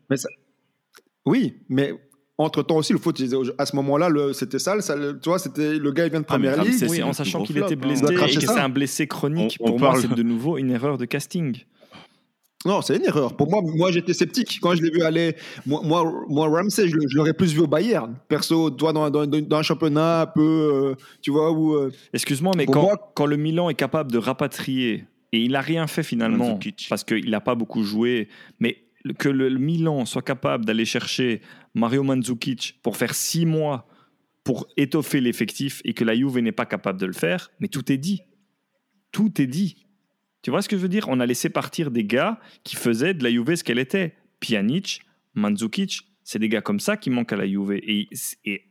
Oui, 1.26 1.54
mais 1.68 1.92
entre-temps 2.36 2.76
aussi, 2.76 2.92
le 2.92 2.98
foot, 2.98 3.22
à 3.58 3.66
ce 3.66 3.76
moment-là, 3.76 4.08
c'était 4.32 4.58
ça, 4.58 4.76
tu 4.78 5.28
vois, 5.28 5.38
c'était 5.38 5.78
le 5.78 5.92
gars, 5.92 6.06
il 6.06 6.10
vient 6.10 6.20
de 6.20 6.26
Ah, 6.28 6.32
première 6.34 6.62
ligue. 6.62 6.74
c'est 6.74 6.90
Oui, 6.90 7.02
en 7.02 7.12
sachant 7.12 7.42
qu'il 7.44 7.56
était 7.58 7.74
hein. 7.74 7.76
blessé 7.76 8.04
et 8.12 8.14
que 8.34 8.40
c'est 8.40 8.50
un 8.60 8.68
blessé 8.68 9.06
chronique, 9.06 9.56
On- 9.60 9.64
on 9.64 9.68
pour 9.70 9.80
moi, 9.80 9.94
c'est 10.00 10.12
de 10.12 10.22
nouveau 10.22 10.58
une 10.58 10.70
erreur 10.70 10.98
de 10.98 11.04
casting. 11.04 11.56
Non, 12.66 12.80
c'est 12.80 12.96
une 12.96 13.04
erreur. 13.04 13.36
Pour 13.36 13.50
moi, 13.50 13.60
moi 13.62 13.92
j'étais 13.92 14.14
sceptique. 14.14 14.58
Quand 14.62 14.74
je 14.74 14.80
l'ai 14.82 14.90
vu 14.90 15.02
aller, 15.02 15.36
moi, 15.66 15.82
moi, 15.84 16.10
moi, 16.30 16.48
Ramsey, 16.48 16.88
je, 16.88 16.96
l'aurais 17.14 17.34
plus 17.34 17.52
vu 17.52 17.60
au 17.60 17.66
Bayern. 17.66 18.16
Perso, 18.26 18.70
toi, 18.70 18.90
dans, 18.94 19.10
dans, 19.10 19.26
dans 19.26 19.56
un 19.58 19.62
championnat 19.62 20.22
un 20.22 20.26
peu, 20.26 20.40
euh, 20.42 20.94
tu 21.20 21.30
vois, 21.30 21.52
où. 21.52 21.74
euh, 21.74 21.90
Excuse-moi, 22.14 22.52
mais 22.56 22.64
quand, 22.64 22.80
moi- 22.80 23.12
quand 23.14 23.26
le 23.26 23.36
Milan 23.36 23.68
est 23.68 23.74
capable 23.74 24.10
de 24.10 24.16
rapatrier, 24.16 25.04
et 25.32 25.40
il 25.40 25.52
n'a 25.52 25.60
rien 25.60 25.86
fait 25.86 26.02
finalement, 26.02 26.58
parce 26.88 27.04
qu'il 27.04 27.28
n'a 27.28 27.40
pas 27.42 27.54
beaucoup 27.54 27.82
joué, 27.82 28.28
mais 28.60 28.78
que 29.18 29.28
le 29.28 29.50
Milan 29.58 30.06
soit 30.06 30.22
capable 30.22 30.64
d'aller 30.64 30.84
chercher 30.84 31.42
Mario 31.74 32.02
Mandzukic 32.02 32.78
pour 32.82 32.96
faire 32.96 33.14
six 33.14 33.46
mois 33.46 33.86
pour 34.44 34.66
étoffer 34.76 35.20
l'effectif 35.20 35.80
et 35.84 35.94
que 35.94 36.04
la 36.04 36.14
Juve 36.14 36.38
n'est 36.38 36.52
pas 36.52 36.66
capable 36.66 37.00
de 37.00 37.06
le 37.06 37.14
faire, 37.14 37.50
mais 37.60 37.68
tout 37.68 37.90
est 37.90 37.96
dit. 37.96 38.20
Tout 39.10 39.40
est 39.40 39.46
dit. 39.46 39.86
Tu 40.42 40.50
vois 40.50 40.60
ce 40.60 40.68
que 40.68 40.76
je 40.76 40.82
veux 40.82 40.88
dire? 40.88 41.08
On 41.08 41.20
a 41.20 41.26
laissé 41.26 41.48
partir 41.48 41.90
des 41.90 42.04
gars 42.04 42.38
qui 42.62 42.76
faisaient 42.76 43.14
de 43.14 43.24
la 43.24 43.30
Juve 43.30 43.54
ce 43.54 43.64
qu'elle 43.64 43.78
était. 43.78 44.14
Pjanic, 44.40 45.00
Mandzukic, 45.32 46.02
c'est 46.22 46.38
des 46.38 46.50
gars 46.50 46.60
comme 46.60 46.80
ça 46.80 46.98
qui 46.98 47.08
manquent 47.08 47.32
à 47.32 47.36
la 47.36 47.46
Juve. 47.46 47.72
Et, 47.72 48.08
et 48.44 48.64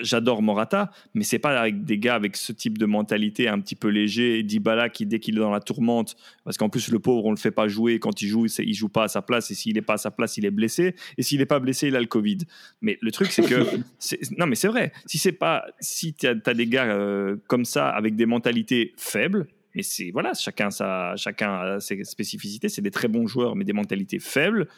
j'adore 0.00 0.42
Morata, 0.42 0.90
mais 1.14 1.24
c'est 1.24 1.38
pas 1.38 1.58
avec 1.58 1.84
des 1.84 1.98
gars 1.98 2.14
avec 2.14 2.36
ce 2.36 2.52
type 2.52 2.78
de 2.78 2.86
mentalité 2.86 3.48
un 3.48 3.60
petit 3.60 3.74
peu 3.74 3.88
léger. 3.88 4.38
Et 4.38 4.42
Dybala 4.42 4.88
qui 4.88 5.06
dès 5.06 5.18
qu'il 5.18 5.36
est 5.36 5.40
dans 5.40 5.50
la 5.50 5.60
tourmente, 5.60 6.16
parce 6.44 6.56
qu'en 6.56 6.68
plus 6.68 6.90
le 6.90 6.98
pauvre 6.98 7.24
on 7.24 7.30
le 7.30 7.36
fait 7.36 7.50
pas 7.50 7.68
jouer 7.68 7.98
quand 7.98 8.22
il 8.22 8.28
joue, 8.28 8.46
il 8.46 8.74
joue 8.74 8.88
pas 8.88 9.04
à 9.04 9.08
sa 9.08 9.22
place 9.22 9.50
et 9.50 9.54
s'il 9.54 9.76
est 9.78 9.82
pas 9.82 9.94
à 9.94 9.98
sa 9.98 10.10
place, 10.10 10.36
il 10.36 10.44
est 10.44 10.50
blessé. 10.50 10.94
Et 11.18 11.22
s'il 11.22 11.40
est 11.40 11.46
pas 11.46 11.60
blessé, 11.60 11.88
il 11.88 11.96
a 11.96 12.00
le 12.00 12.06
Covid. 12.06 12.38
Mais 12.80 12.98
le 13.00 13.10
truc 13.10 13.30
c'est 13.30 13.42
que 13.42 13.64
non 14.38 14.46
mais 14.46 14.56
c'est 14.56 14.68
vrai. 14.68 14.92
Si 15.06 15.18
c'est 15.18 15.32
pas 15.32 15.64
si 15.80 16.14
tu 16.14 16.26
as, 16.26 16.34
des 16.34 16.66
gars 16.66 16.86
euh, 16.86 17.36
comme 17.48 17.64
ça 17.64 17.88
avec 17.88 18.16
des 18.16 18.26
mentalités 18.26 18.92
faibles. 18.96 19.46
Mais 19.74 19.82
c'est 19.82 20.10
voilà, 20.10 20.34
chacun 20.34 20.70
sa, 20.70 21.16
chacun 21.16 21.54
a 21.54 21.80
ses 21.80 22.04
spécificités. 22.04 22.68
C'est 22.68 22.82
des 22.82 22.90
très 22.90 23.08
bons 23.08 23.26
joueurs, 23.26 23.56
mais 23.56 23.64
des 23.64 23.72
mentalités 23.72 24.18
faibles 24.18 24.68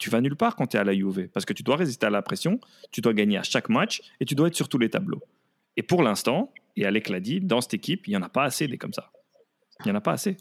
tu 0.00 0.10
vas 0.10 0.20
nulle 0.20 0.34
part 0.34 0.56
quand 0.56 0.66
tu 0.66 0.76
es 0.76 0.80
à 0.80 0.84
la 0.84 0.94
Juve 0.94 1.28
parce 1.28 1.46
que 1.46 1.52
tu 1.52 1.62
dois 1.62 1.76
résister 1.76 2.06
à 2.06 2.10
la 2.10 2.22
pression, 2.22 2.58
tu 2.90 3.00
dois 3.00 3.12
gagner 3.12 3.38
à 3.38 3.44
chaque 3.44 3.68
match 3.68 4.02
et 4.18 4.24
tu 4.24 4.34
dois 4.34 4.48
être 4.48 4.56
sur 4.56 4.68
tous 4.68 4.78
les 4.78 4.90
tableaux. 4.90 5.22
Et 5.76 5.82
pour 5.82 6.02
l'instant, 6.02 6.52
et 6.76 6.86
Alec 6.86 7.08
l'a 7.08 7.20
dit, 7.20 7.40
dans 7.40 7.60
cette 7.60 7.74
équipe, 7.74 8.08
il 8.08 8.10
n'y 8.10 8.16
en 8.16 8.22
a 8.22 8.28
pas 8.28 8.44
assez 8.44 8.66
des 8.66 8.78
comme 8.78 8.94
ça. 8.94 9.12
Il 9.80 9.86
n'y 9.86 9.92
en 9.92 9.94
a 9.94 10.00
pas 10.00 10.12
assez. 10.12 10.38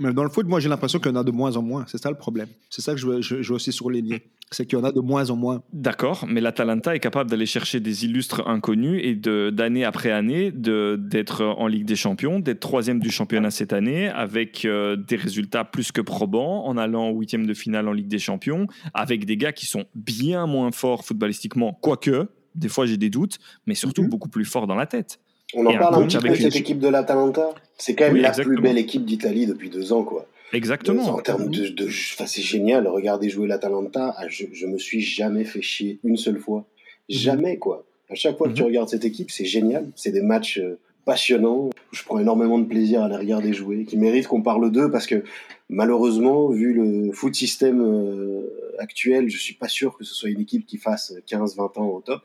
Mais 0.00 0.12
dans 0.12 0.22
le 0.22 0.30
foot, 0.30 0.46
moi, 0.46 0.60
j'ai 0.60 0.68
l'impression 0.68 1.00
qu'il 1.00 1.10
y 1.10 1.14
en 1.14 1.16
a 1.20 1.24
de 1.24 1.32
moins 1.32 1.56
en 1.56 1.62
moins. 1.62 1.84
C'est 1.88 1.98
ça 1.98 2.08
le 2.10 2.16
problème. 2.16 2.46
C'est 2.70 2.82
ça 2.82 2.92
que 2.94 3.00
je 3.00 3.06
veux, 3.06 3.20
je, 3.20 3.42
je 3.42 3.48
veux 3.48 3.56
aussi 3.56 3.72
surligner. 3.72 4.22
C'est 4.52 4.64
qu'il 4.64 4.78
y 4.78 4.80
en 4.80 4.84
a 4.84 4.92
de 4.92 5.00
moins 5.00 5.28
en 5.30 5.36
moins. 5.36 5.62
D'accord, 5.72 6.24
mais 6.28 6.40
l'Atalanta 6.40 6.94
est 6.94 7.00
capable 7.00 7.28
d'aller 7.28 7.46
chercher 7.46 7.80
des 7.80 8.04
illustres 8.04 8.46
inconnus 8.46 9.00
et 9.04 9.14
d'année 9.16 9.84
après 9.84 10.10
année 10.12 10.52
d'être 10.52 11.44
en 11.44 11.66
Ligue 11.66 11.84
des 11.84 11.96
Champions, 11.96 12.38
d'être 12.38 12.60
troisième 12.60 13.00
du 13.00 13.10
championnat 13.10 13.50
cette 13.50 13.72
année 13.72 14.08
avec 14.08 14.64
euh, 14.64 14.96
des 14.96 15.16
résultats 15.16 15.64
plus 15.64 15.92
que 15.92 16.00
probants 16.00 16.64
en 16.66 16.76
allant 16.78 17.08
en 17.08 17.12
huitième 17.12 17.46
de 17.46 17.52
finale 17.52 17.88
en 17.88 17.92
Ligue 17.92 18.08
des 18.08 18.18
Champions, 18.20 18.68
avec 18.94 19.24
des 19.26 19.36
gars 19.36 19.52
qui 19.52 19.66
sont 19.66 19.84
bien 19.94 20.46
moins 20.46 20.70
forts 20.70 21.04
footballistiquement, 21.04 21.76
quoique, 21.82 22.28
des 22.54 22.68
fois 22.68 22.86
j'ai 22.86 22.96
des 22.96 23.10
doutes, 23.10 23.38
mais 23.66 23.74
surtout 23.74 24.02
Mhm. 24.04 24.08
beaucoup 24.08 24.28
plus 24.28 24.44
forts 24.46 24.66
dans 24.66 24.76
la 24.76 24.86
tête. 24.86 25.20
On 25.54 25.64
en 25.66 25.76
parle 25.78 26.02
un 26.02 26.06
petit 26.06 26.18
peu 26.18 26.28
de 26.28 26.34
cette 26.34 26.54
une- 26.54 26.60
équipe 26.60 26.78
de 26.78 26.88
l'Atalanta. 26.88 27.50
C'est 27.78 27.94
quand 27.94 28.04
même 28.04 28.14
Oui, 28.14 28.20
la 28.20 28.28
exactement. 28.28 28.54
plus 28.56 28.62
belle 28.62 28.78
équipe 28.78 29.04
d'Italie 29.04 29.46
depuis 29.46 29.70
deux 29.70 29.92
ans, 29.92 30.04
quoi. 30.04 30.26
Exactement. 30.52 31.02
En 31.04 31.18
termes 31.20 31.48
de, 31.50 31.68
de, 31.68 31.86
enfin, 31.86 32.26
c'est 32.26 32.42
génial. 32.42 32.86
Regardez 32.88 33.28
jouer 33.28 33.46
l'Atalanta. 33.46 34.14
Ah, 34.16 34.28
Je, 34.28 34.46
je 34.52 34.66
me 34.66 34.78
suis 34.78 35.00
jamais 35.00 35.44
fait 35.44 35.62
chier 35.62 35.98
une 36.04 36.16
seule 36.16 36.38
fois. 36.38 36.64
Jamais, 37.08 37.56
quoi. 37.58 37.84
À 38.10 38.14
chaque 38.14 38.36
fois 38.38 38.48
que 38.48 38.54
tu 38.54 38.62
Mhm. 38.62 38.68
regardes 38.68 38.88
cette 38.88 39.04
équipe, 39.04 39.30
c'est 39.30 39.44
génial. 39.44 39.86
C'est 39.94 40.10
des 40.12 40.22
matchs 40.22 40.58
euh, 40.58 40.78
passionnants. 41.04 41.70
Je 41.92 42.02
prends 42.04 42.18
énormément 42.18 42.58
de 42.58 42.64
plaisir 42.66 43.02
à 43.02 43.08
les 43.08 43.16
regarder 43.16 43.52
jouer, 43.52 43.84
qui 43.84 43.96
méritent 43.96 44.26
qu'on 44.26 44.42
parle 44.42 44.70
d'eux 44.70 44.90
parce 44.90 45.06
que 45.06 45.22
malheureusement, 45.68 46.48
vu 46.48 46.72
le 46.72 47.12
foot 47.12 47.34
système 47.34 47.80
euh, 47.82 48.42
actuel, 48.78 49.28
je 49.28 49.36
suis 49.38 49.54
pas 49.54 49.68
sûr 49.68 49.96
que 49.96 50.04
ce 50.04 50.14
soit 50.14 50.30
une 50.30 50.40
équipe 50.40 50.66
qui 50.66 50.78
fasse 50.78 51.14
15-20 51.26 51.78
ans 51.78 51.88
au 51.88 52.00
top. 52.00 52.22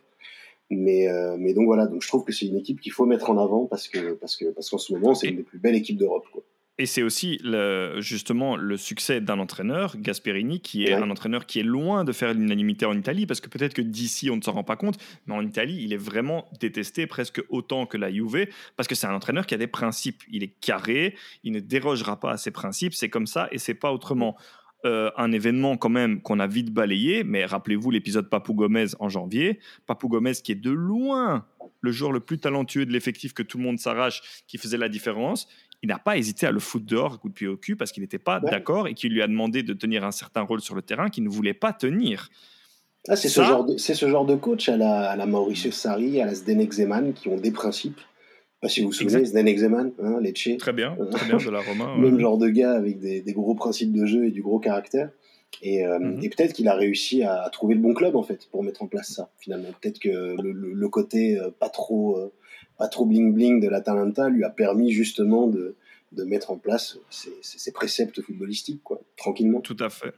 Mais, 0.70 1.08
euh, 1.08 1.36
mais 1.38 1.54
donc 1.54 1.66
voilà, 1.66 1.86
donc 1.88 2.02
je 2.02 2.08
trouve 2.08 2.24
que 2.24 2.32
c'est 2.32 2.46
une 2.48 2.58
équipe 2.58 2.80
qu'il 2.82 2.92
faut 2.92 3.06
mettre 3.06 3.30
en 3.30 3.38
avant 3.38 3.66
parce 3.66 3.88
que 3.88 4.14
parce 4.14 4.36
que 4.38 4.46
parce 4.46 4.70
qu'en 4.70 4.78
ce 4.78 4.94
moment, 4.94 5.14
c'est 5.14 5.28
une 5.28 5.38
des 5.38 5.44
plus 5.44 5.60
belles 5.60 5.76
équipes 5.76 5.98
d'Europe. 5.98 6.26
Et 6.80 6.88
c'est 6.88 7.04
aussi 7.04 7.40
le- 7.44 7.98
justement 8.02 8.56
le 8.56 8.78
succès 8.78 9.22
d'un 9.22 9.38
entraîneur, 9.38 9.96
Gasperini, 9.96 10.60
qui 10.60 10.86
est 10.86 10.96
Ouais. 10.96 11.02
un 11.04 11.12
entraîneur 11.12 11.46
qui 11.46 11.60
est 11.60 11.64
loin 11.64 12.04
de 12.04 12.12
faire 12.12 12.34
l'unanimité 12.34 12.88
en 12.88 12.98
Italie, 12.98 13.28
parce 13.28 13.42
que 13.42 13.48
peut-être 13.50 13.76
que 13.76 13.84
d'ici 13.84 14.32
on 14.32 14.38
ne 14.38 14.42
s'en 14.42 14.54
rend 14.54 14.64
pas 14.64 14.76
compte, 14.76 14.98
mais 15.28 15.36
en 15.36 15.46
Italie 15.46 15.78
il 15.84 15.94
est 15.94 15.98
vraiment 15.98 16.46
détesté 16.60 17.06
presque 17.06 17.44
autant 17.50 17.86
que 17.86 17.98
la 17.98 18.12
Juve, 18.12 18.48
parce 18.76 18.88
que 18.88 18.96
c'est 18.96 19.06
un 19.06 19.14
entraîneur 19.14 19.46
qui 19.46 19.54
a 19.54 19.60
des 19.60 19.68
principes. 19.68 20.24
Il 20.32 20.42
est 20.42 20.60
carré, 20.62 21.14
il 21.44 21.52
ne 21.52 21.60
dérogera 21.60 22.20
pas 22.20 22.32
à 22.32 22.38
ses 22.38 22.50
principes, 22.50 22.96
c'est 22.96 23.10
comme 23.10 23.28
ça 23.28 23.48
et 23.52 23.60
c'est 23.60 23.76
pas 23.76 23.92
autrement. 23.94 24.36
Euh, 24.86 25.12
un 25.16 25.32
événement 25.32 25.78
quand 25.78 25.88
même 25.90 26.22
qu'on 26.22 26.42
a 26.42 26.48
vite 26.48 26.72
balayé, 26.74 27.24
mais 27.24 27.46
rappelez-vous 27.46 27.90
l'épisode 27.90 28.30
Papou 28.30 28.54
Gomez 28.54 28.88
en 29.00 29.08
janvier. 29.08 29.60
Papou 29.86 30.10
Gomez 30.10 30.34
qui 30.44 30.52
est 30.52 30.56
de 30.56 30.72
loin 30.72 31.46
le 31.80 31.92
joueur 31.94 32.12
le 32.12 32.20
plus 32.20 32.38
talentueux 32.38 32.86
de 32.86 32.92
l'effectif 32.92 33.34
que 33.34 33.44
tout 33.44 33.58
le 33.58 33.64
monde 33.64 33.80
s'arrache, 33.80 34.44
qui 34.46 34.58
faisait 34.58 34.78
la 34.78 34.90
différence. 34.90 35.48
Il 35.84 35.88
n'a 35.88 36.00
pas 36.00 36.18
hésité 36.18 36.48
à 36.48 36.52
le 36.52 36.60
foutre 36.60 36.86
dehors, 36.86 37.20
coup 37.22 37.30
de 37.30 37.34
pied 37.34 37.48
au 37.48 37.56
cul, 37.56 37.78
parce 37.78 37.94
qu'il 37.94 38.02
n'était 38.04 38.20
pas 38.20 38.42
Ouais. 38.42 38.52
d'accord 38.52 38.88
et 38.90 38.94
qu'il 38.94 39.14
lui 39.14 39.22
a 39.22 39.28
demandé 39.28 39.64
de 39.64 39.74
tenir 39.74 40.04
un 40.04 40.12
certain 40.12 40.42
rôle 40.42 40.60
sur 40.60 40.76
le 40.76 40.82
terrain 40.82 41.10
qu'il 41.10 41.24
ne 41.24 41.30
voulait 41.30 41.54
pas 41.54 41.72
tenir. 41.72 42.28
Ah, 43.08 43.16
c'est 43.18 43.28
ce, 43.30 43.42
genre 43.42 43.66
de- 43.66 43.78
c'est 43.78 43.94
ce 43.94 44.10
genre 44.10 44.26
de 44.26 44.36
coach 44.36 44.68
à 44.70 44.76
la, 44.78 45.12
à 45.12 45.16
la 45.18 45.26
Mauricio 45.26 45.72
Sarri, 45.72 46.22
à 46.22 46.26
la 46.26 46.34
Zdenek 46.36 46.72
Zeman, 46.74 47.14
qui 47.14 47.28
ont 47.30 47.38
des 47.38 47.52
principes. 47.52 48.00
Je 48.64 48.68
sais 48.68 48.70
pas 48.70 48.70
si 48.70 48.82
vous 48.82 48.88
vous 48.88 48.94
souvenez. 48.94 49.26
Zdenek 49.26 49.58
Zeman, 49.60 49.92
hein, 50.02 50.20
Lecce. 50.22 50.58
Très 50.58 50.74
bien, 50.74 50.96
très 51.12 51.26
bien 51.26 51.38
de 51.38 51.50
la 51.50 51.60
Roma. 51.62 51.94
ouais. 51.96 52.02
Même 52.02 52.20
genre 52.20 52.38
de 52.38 52.48
gars 52.50 52.74
avec 52.74 53.00
des, 53.00 53.22
des 53.22 53.34
gros 53.34 53.56
principes 53.56 53.92
de 53.92 54.06
jeu 54.06 54.26
et 54.26 54.32
du 54.32 54.42
gros 54.42 54.60
caractère. 54.60 55.10
Et, 55.62 55.86
euh, 55.86 56.00
Mhm. 56.00 56.24
et 56.24 56.30
peut-être 56.30 56.54
qu'il 56.54 56.68
a 56.68 56.74
réussi 56.76 57.24
à, 57.24 57.42
à 57.44 57.50
trouver 57.50 57.76
le 57.76 57.82
bon 57.82 57.94
club, 57.94 58.16
en 58.16 58.24
fait, 58.24 58.48
pour 58.52 58.64
mettre 58.64 58.82
en 58.82 58.88
place 58.88 59.12
ça, 59.14 59.30
finalement. 59.40 59.70
Peut-être 59.82 60.00
que 60.00 60.10
le, 60.42 60.52
le- 60.52 60.74
le 60.74 60.90
côté 60.90 61.38
euh, 61.38 61.50
pas 61.58 61.70
trop 61.70 62.18
euh, 62.18 62.32
pas 62.78 62.88
trop 62.88 63.06
bling-bling 63.06 63.62
de 63.62 63.68
l'Atalanta 63.70 64.30
lui 64.30 64.44
a 64.44 64.50
permis 64.50 64.92
justement 64.92 65.46
de, 65.48 65.76
de 66.12 66.24
mettre 66.24 66.50
en 66.50 66.58
place 66.58 66.98
ses, 67.12 67.30
ses- 67.44 67.60
ses 67.60 67.72
préceptes 67.72 68.20
footballistiques, 68.22 68.82
quoi, 68.84 69.00
tranquillement. 69.16 69.62
Tout 69.62 69.78
à 69.80 69.90
fait. 69.90 70.14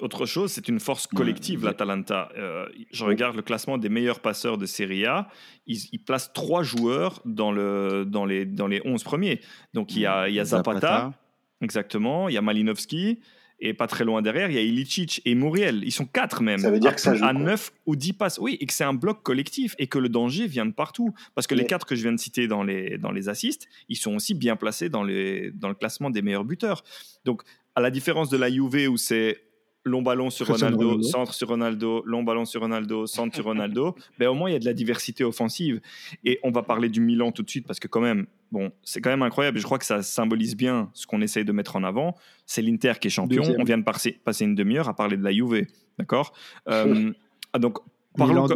Autre 0.00 0.26
chose, 0.26 0.50
c'est 0.52 0.68
une 0.68 0.80
force 0.80 1.06
collective, 1.06 1.60
Ouais. 1.60 1.66
l'Atalanta. 1.66 2.30
Euh, 2.36 2.66
je 2.92 3.04
regarde 3.04 3.36
le 3.36 3.42
classement 3.42 3.78
des 3.78 3.88
meilleurs 3.88 4.20
passeurs 4.20 4.58
de 4.58 4.66
Serie 4.66 5.06
A. 5.06 5.28
Ils, 5.66 5.80
ils 5.92 5.98
placent 6.02 6.32
trois 6.32 6.62
joueurs 6.62 7.20
dans, 7.24 7.52
le, 7.52 8.04
dans, 8.06 8.24
les, 8.24 8.44
dans 8.44 8.66
les 8.66 8.80
11 8.84 9.02
premiers. 9.04 9.40
Donc 9.74 9.94
il 9.94 10.00
y 10.02 10.06
a, 10.06 10.28
il 10.28 10.34
y 10.34 10.40
a 10.40 10.44
Zapata, 10.44 11.12
exactement, 11.60 12.28
il 12.28 12.34
y 12.34 12.38
a 12.38 12.42
Malinowski, 12.42 13.20
et 13.62 13.74
pas 13.74 13.86
très 13.86 14.04
loin 14.04 14.22
derrière, 14.22 14.48
il 14.50 14.54
y 14.54 14.58
a 14.58 14.62
Ilicic 14.62 15.20
et 15.26 15.34
Muriel. 15.34 15.82
Ils 15.84 15.92
sont 15.92 16.06
quatre 16.06 16.42
même. 16.42 16.60
Ça 16.60 16.70
veut 16.70 16.78
dire 16.80 16.92
à, 16.92 16.94
que 16.94 17.00
ça 17.00 17.14
joue, 17.14 17.24
À 17.24 17.32
quoi. 17.32 17.42
9 17.42 17.72
ou 17.84 17.94
10 17.94 18.14
passes. 18.14 18.38
Oui, 18.38 18.56
et 18.58 18.64
que 18.64 18.72
c'est 18.72 18.84
un 18.84 18.94
bloc 18.94 19.22
collectif 19.22 19.74
et 19.78 19.86
que 19.86 19.98
le 19.98 20.08
danger 20.08 20.46
vient 20.46 20.64
de 20.64 20.72
partout. 20.72 21.12
Parce 21.34 21.46
que 21.46 21.54
les 21.54 21.66
quatre 21.66 21.84
que 21.84 21.94
je 21.94 22.00
viens 22.02 22.12
de 22.12 22.18
citer 22.18 22.48
dans 22.48 22.62
les, 22.62 22.96
dans 22.96 23.10
les 23.10 23.28
assists, 23.28 23.68
ils 23.90 23.96
sont 23.96 24.14
aussi 24.16 24.32
bien 24.32 24.56
placés 24.56 24.88
dans, 24.88 25.02
les, 25.02 25.50
dans 25.50 25.68
le 25.68 25.74
classement 25.74 26.08
des 26.08 26.22
meilleurs 26.22 26.44
buteurs. 26.46 26.82
Donc, 27.26 27.42
à 27.74 27.82
la 27.82 27.90
différence 27.90 28.30
de 28.30 28.38
la 28.38 28.50
Juve 28.50 28.88
où 28.88 28.96
c'est 28.96 29.38
long 29.84 30.02
ballon 30.02 30.30
sur 30.30 30.46
Ronaldo, 30.46 30.76
Ronaldo. 30.76 31.02
centre 31.02 31.34
sur 31.34 31.48
Ronaldo, 31.48 32.02
long 32.04 32.22
ballon 32.22 32.44
sur 32.44 32.60
Ronaldo, 32.60 33.06
centre 33.06 33.34
sur 33.34 33.44
Ronaldo, 33.44 33.94
ben 34.18 34.28
au 34.28 34.34
moins 34.34 34.50
il 34.50 34.52
y 34.52 34.56
a 34.56 34.58
de 34.58 34.64
la 34.64 34.74
diversité 34.74 35.24
offensive. 35.24 35.80
Et 36.24 36.38
on 36.42 36.50
va 36.50 36.62
parler 36.62 36.88
du 36.88 37.00
Milan 37.00 37.32
tout 37.32 37.42
de 37.42 37.50
suite 37.50 37.66
parce 37.66 37.80
que 37.80 37.88
quand 37.88 38.00
même, 38.00 38.26
bon, 38.52 38.72
c'est 38.82 39.00
quand 39.00 39.10
même 39.10 39.22
incroyable. 39.22 39.58
Je 39.58 39.64
crois 39.64 39.78
que 39.78 39.86
ça 39.86 40.02
symbolise 40.02 40.56
bien 40.56 40.90
ce 40.92 41.06
qu'on 41.06 41.20
essaye 41.22 41.44
de 41.44 41.52
mettre 41.52 41.76
en 41.76 41.84
avant. 41.84 42.16
C'est 42.46 42.62
l'Inter 42.62 42.94
qui 43.00 43.08
est 43.08 43.10
champion. 43.10 43.42
Deuxième. 43.42 43.60
On 43.60 43.64
vient 43.64 43.78
de 43.78 43.84
passer, 43.84 44.44
une 44.44 44.54
demi-heure 44.54 44.88
à 44.88 44.94
parler 44.94 45.16
de 45.16 45.24
la 45.24 45.32
Juve, 45.32 45.66
d'accord? 45.98 46.32
Euh, 46.68 47.12
ah, 47.52 47.58
Donc 47.58 47.78
parlons, 48.16 48.46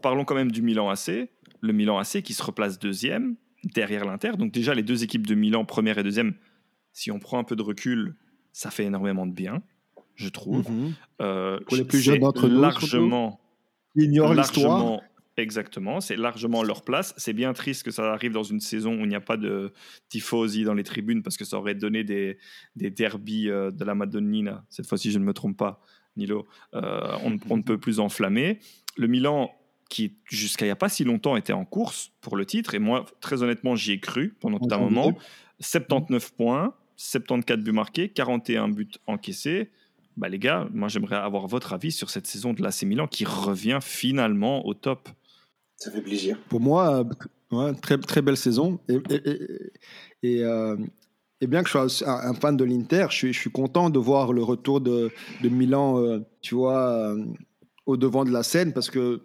parlons 0.00 0.24
quand 0.24 0.34
même 0.34 0.50
du 0.50 0.62
Milan 0.62 0.88
AC. 0.88 1.28
Le 1.60 1.72
Milan 1.72 1.98
AC 1.98 2.22
qui 2.22 2.32
se 2.34 2.42
replace 2.42 2.78
deuxième 2.78 3.36
derrière 3.64 4.04
l'Inter. 4.04 4.32
Donc 4.38 4.52
déjà 4.52 4.74
les 4.74 4.82
deux 4.82 5.04
équipes 5.04 5.26
de 5.26 5.34
Milan, 5.34 5.64
première 5.64 5.98
et 5.98 6.02
deuxième, 6.02 6.34
si 6.92 7.10
on 7.10 7.18
prend 7.18 7.38
un 7.38 7.44
peu 7.44 7.56
de 7.56 7.62
recul, 7.62 8.16
ça 8.52 8.70
fait 8.70 8.84
énormément 8.84 9.26
de 9.26 9.32
bien, 9.32 9.62
je 10.16 10.28
trouve. 10.28 10.64
Euh, 11.20 11.58
Pour 11.66 11.76
les 11.76 11.84
plus 11.84 12.00
jeunes 12.00 12.20
d'entre 12.20 12.48
nous, 12.48 12.60
largement, 12.60 13.40
ignorent 13.96 14.34
l'histoire. 14.34 15.00
exactement, 15.36 16.00
c'est 16.00 16.16
largement 16.16 16.62
leur 16.62 16.82
place. 16.84 17.14
C'est 17.16 17.32
bien 17.32 17.52
triste 17.52 17.82
que 17.84 17.90
ça 17.90 18.12
arrive 18.12 18.32
dans 18.32 18.42
une 18.42 18.60
saison 18.60 18.92
où 18.94 19.00
il 19.00 19.08
n'y 19.08 19.14
a 19.14 19.20
pas 19.20 19.36
de 19.36 19.72
tifosi 20.08 20.64
dans 20.64 20.74
les 20.74 20.84
tribunes 20.84 21.22
parce 21.22 21.36
que 21.36 21.44
ça 21.44 21.58
aurait 21.58 21.74
donné 21.74 22.04
des, 22.04 22.38
des 22.76 22.90
derbies 22.90 23.48
euh, 23.48 23.70
de 23.70 23.84
la 23.84 23.94
Madonnina. 23.94 24.64
Cette 24.68 24.86
fois-ci, 24.86 25.10
je 25.10 25.18
ne 25.18 25.24
me 25.24 25.32
trompe 25.32 25.56
pas, 25.56 25.80
Nilo. 26.16 26.46
Euh, 26.74 27.16
on, 27.24 27.38
on 27.50 27.56
ne 27.56 27.62
peut 27.62 27.78
plus 27.78 27.98
enflammer. 28.00 28.58
Le 28.96 29.06
Milan, 29.06 29.50
qui 29.88 30.16
jusqu'à 30.30 30.64
il 30.64 30.68
n'y 30.68 30.72
a 30.72 30.76
pas 30.76 30.88
si 30.88 31.04
longtemps 31.04 31.36
était 31.36 31.52
en 31.52 31.64
course 31.64 32.12
pour 32.20 32.36
le 32.36 32.44
titre, 32.46 32.74
et 32.74 32.78
moi, 32.78 33.04
très 33.20 33.42
honnêtement, 33.42 33.74
j'y 33.76 33.92
ai 33.92 34.00
cru 34.00 34.34
pendant 34.40 34.58
tout 34.58 34.68
un 34.72 34.78
En 34.78 34.84
moment. 34.84 35.04
janvier. 35.04 35.18
79 35.60 36.32
points, 36.34 36.74
74 36.96 37.62
buts 37.62 37.72
marqués, 37.72 38.08
41 38.08 38.68
buts 38.68 38.88
encaissés. 39.06 39.70
Bah 40.16 40.28
les 40.28 40.38
gars, 40.38 40.68
moi 40.72 40.88
j'aimerais 40.88 41.16
avoir 41.16 41.46
votre 41.46 41.72
avis 41.72 41.92
sur 41.92 42.10
cette 42.10 42.26
saison 42.26 42.52
de 42.52 42.62
l'AC 42.62 42.82
Milan 42.82 43.06
qui 43.06 43.24
revient 43.24 43.78
finalement 43.80 44.66
au 44.66 44.74
top. 44.74 45.08
Ça 45.76 45.90
fait 45.90 46.02
plaisir. 46.02 46.38
Pour 46.48 46.60
moi, 46.60 46.98
euh, 47.00 47.04
ouais, 47.56 47.74
très, 47.80 47.98
très 47.98 48.22
belle 48.22 48.36
saison. 48.36 48.78
Et, 48.88 48.98
et- 49.10 49.30
et- 49.30 49.72
et, 50.24 50.44
euh, 50.44 50.76
et 51.40 51.46
bien 51.48 51.62
que 51.62 51.68
je 51.68 51.72
sois 51.88 52.08
un, 52.08 52.30
un 52.30 52.34
fan 52.34 52.56
de 52.56 52.62
l'Inter, 52.64 53.06
je 53.10 53.16
suis, 53.16 53.32
je 53.32 53.38
suis 53.40 53.50
content 53.50 53.90
de 53.90 53.98
voir 53.98 54.32
le 54.32 54.42
retour 54.42 54.80
de, 54.80 55.10
de 55.42 55.48
Milan, 55.48 55.98
euh, 55.98 56.20
tu 56.40 56.54
vois, 56.54 56.88
euh, 56.90 57.24
au 57.86 57.96
devant 57.96 58.24
de 58.24 58.30
la 58.30 58.42
scène 58.44 58.72
parce 58.72 58.90
que 58.90 59.22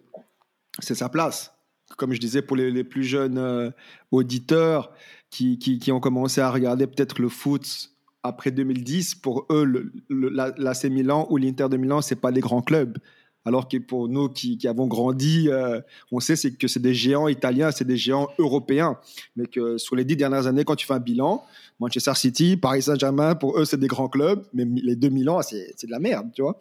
c'est 0.80 0.96
sa 0.96 1.08
place. 1.08 1.54
Comme 1.96 2.12
je 2.12 2.18
disais, 2.18 2.42
pour 2.42 2.56
les, 2.56 2.70
les 2.72 2.82
plus 2.84 3.04
jeunes 3.04 3.38
euh, 3.38 3.70
auditeurs 4.10 4.92
qui, 5.30 5.58
qui, 5.58 5.78
qui 5.78 5.92
ont 5.92 6.00
commencé 6.00 6.40
à 6.40 6.50
regarder 6.50 6.86
peut-être 6.88 7.20
le 7.20 7.28
foot 7.28 7.90
après 8.22 8.50
2010, 8.50 9.14
pour 9.16 9.46
eux, 9.50 9.64
le, 9.64 9.92
le- 10.08 10.28
la- 10.28 10.52
l'AC 10.58 10.84
Milan 10.84 11.26
ou 11.30 11.36
l'Inter 11.36 11.68
de 11.70 11.76
Milan, 11.76 12.00
c'est 12.02 12.16
pas 12.20 12.32
des 12.32 12.40
grands 12.40 12.62
clubs. 12.62 12.98
Alors 13.44 13.68
que 13.68 13.78
pour 13.78 14.08
nous 14.08 14.28
qui, 14.28 14.58
qui 14.58 14.68
avons 14.68 14.86
grandi, 14.86 15.48
euh, 15.48 15.80
on 16.12 16.20
sait 16.20 16.36
c'est 16.36 16.52
que 16.52 16.68
c'est 16.68 16.82
des 16.82 16.92
géants 16.92 17.28
italiens, 17.28 17.70
c'est 17.70 17.86
des 17.86 17.96
géants 17.96 18.28
européens. 18.38 18.98
Mais 19.36 19.46
que 19.46 19.78
sur 19.78 19.96
les 19.96 20.04
dix 20.04 20.16
dernières 20.16 20.46
années, 20.46 20.64
quand 20.64 20.76
tu 20.76 20.86
fais 20.86 20.94
un 20.94 20.98
bilan, 20.98 21.42
Manchester 21.80 22.12
City, 22.14 22.56
Paris 22.58 22.82
Saint-Germain, 22.82 23.36
pour 23.36 23.58
eux, 23.58 23.64
c'est 23.64 23.78
des 23.80 23.86
grands 23.86 24.08
clubs. 24.08 24.44
Mais 24.52 24.64
les 24.66 24.96
deux 24.96 25.08
Milan, 25.08 25.40
c'est 25.42 25.72
c'est 25.76 25.86
de 25.86 25.92
la 25.92 26.00
merde, 26.00 26.28
tu 26.34 26.42
vois. 26.42 26.58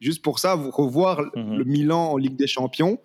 Juste 0.00 0.22
pour 0.22 0.38
ça, 0.38 0.54
revoir 0.54 1.20
Mhm. 1.36 1.58
le 1.58 1.64
Milan 1.64 2.12
en 2.12 2.16
Ligue 2.16 2.36
des 2.36 2.46
Champions, 2.46 2.98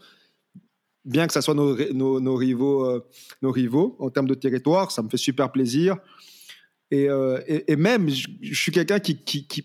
bien 1.04 1.28
que 1.28 1.34
ça 1.34 1.42
soit 1.42 1.56
nos, 1.56 1.74
ri- 1.74 1.94
nos, 1.94 2.20
nos 2.22 2.36
rivaux, 2.36 2.86
euh, 2.86 3.06
nos 3.42 3.52
rivaux 3.52 3.96
en 4.00 4.10
termes 4.12 4.28
de 4.28 4.34
territoire, 4.36 4.92
ça 4.92 5.02
me 5.02 5.10
fait 5.10 5.18
super 5.18 5.52
plaisir. 5.52 5.98
Et, 6.92 7.10
euh, 7.10 7.42
et, 7.48 7.72
et 7.72 7.76
même, 7.76 8.10
je, 8.10 8.28
je 8.42 8.62
suis 8.62 8.72
quelqu'un 8.72 9.00
qui, 9.00 9.18
qui, 9.24 9.48
qui, 9.48 9.64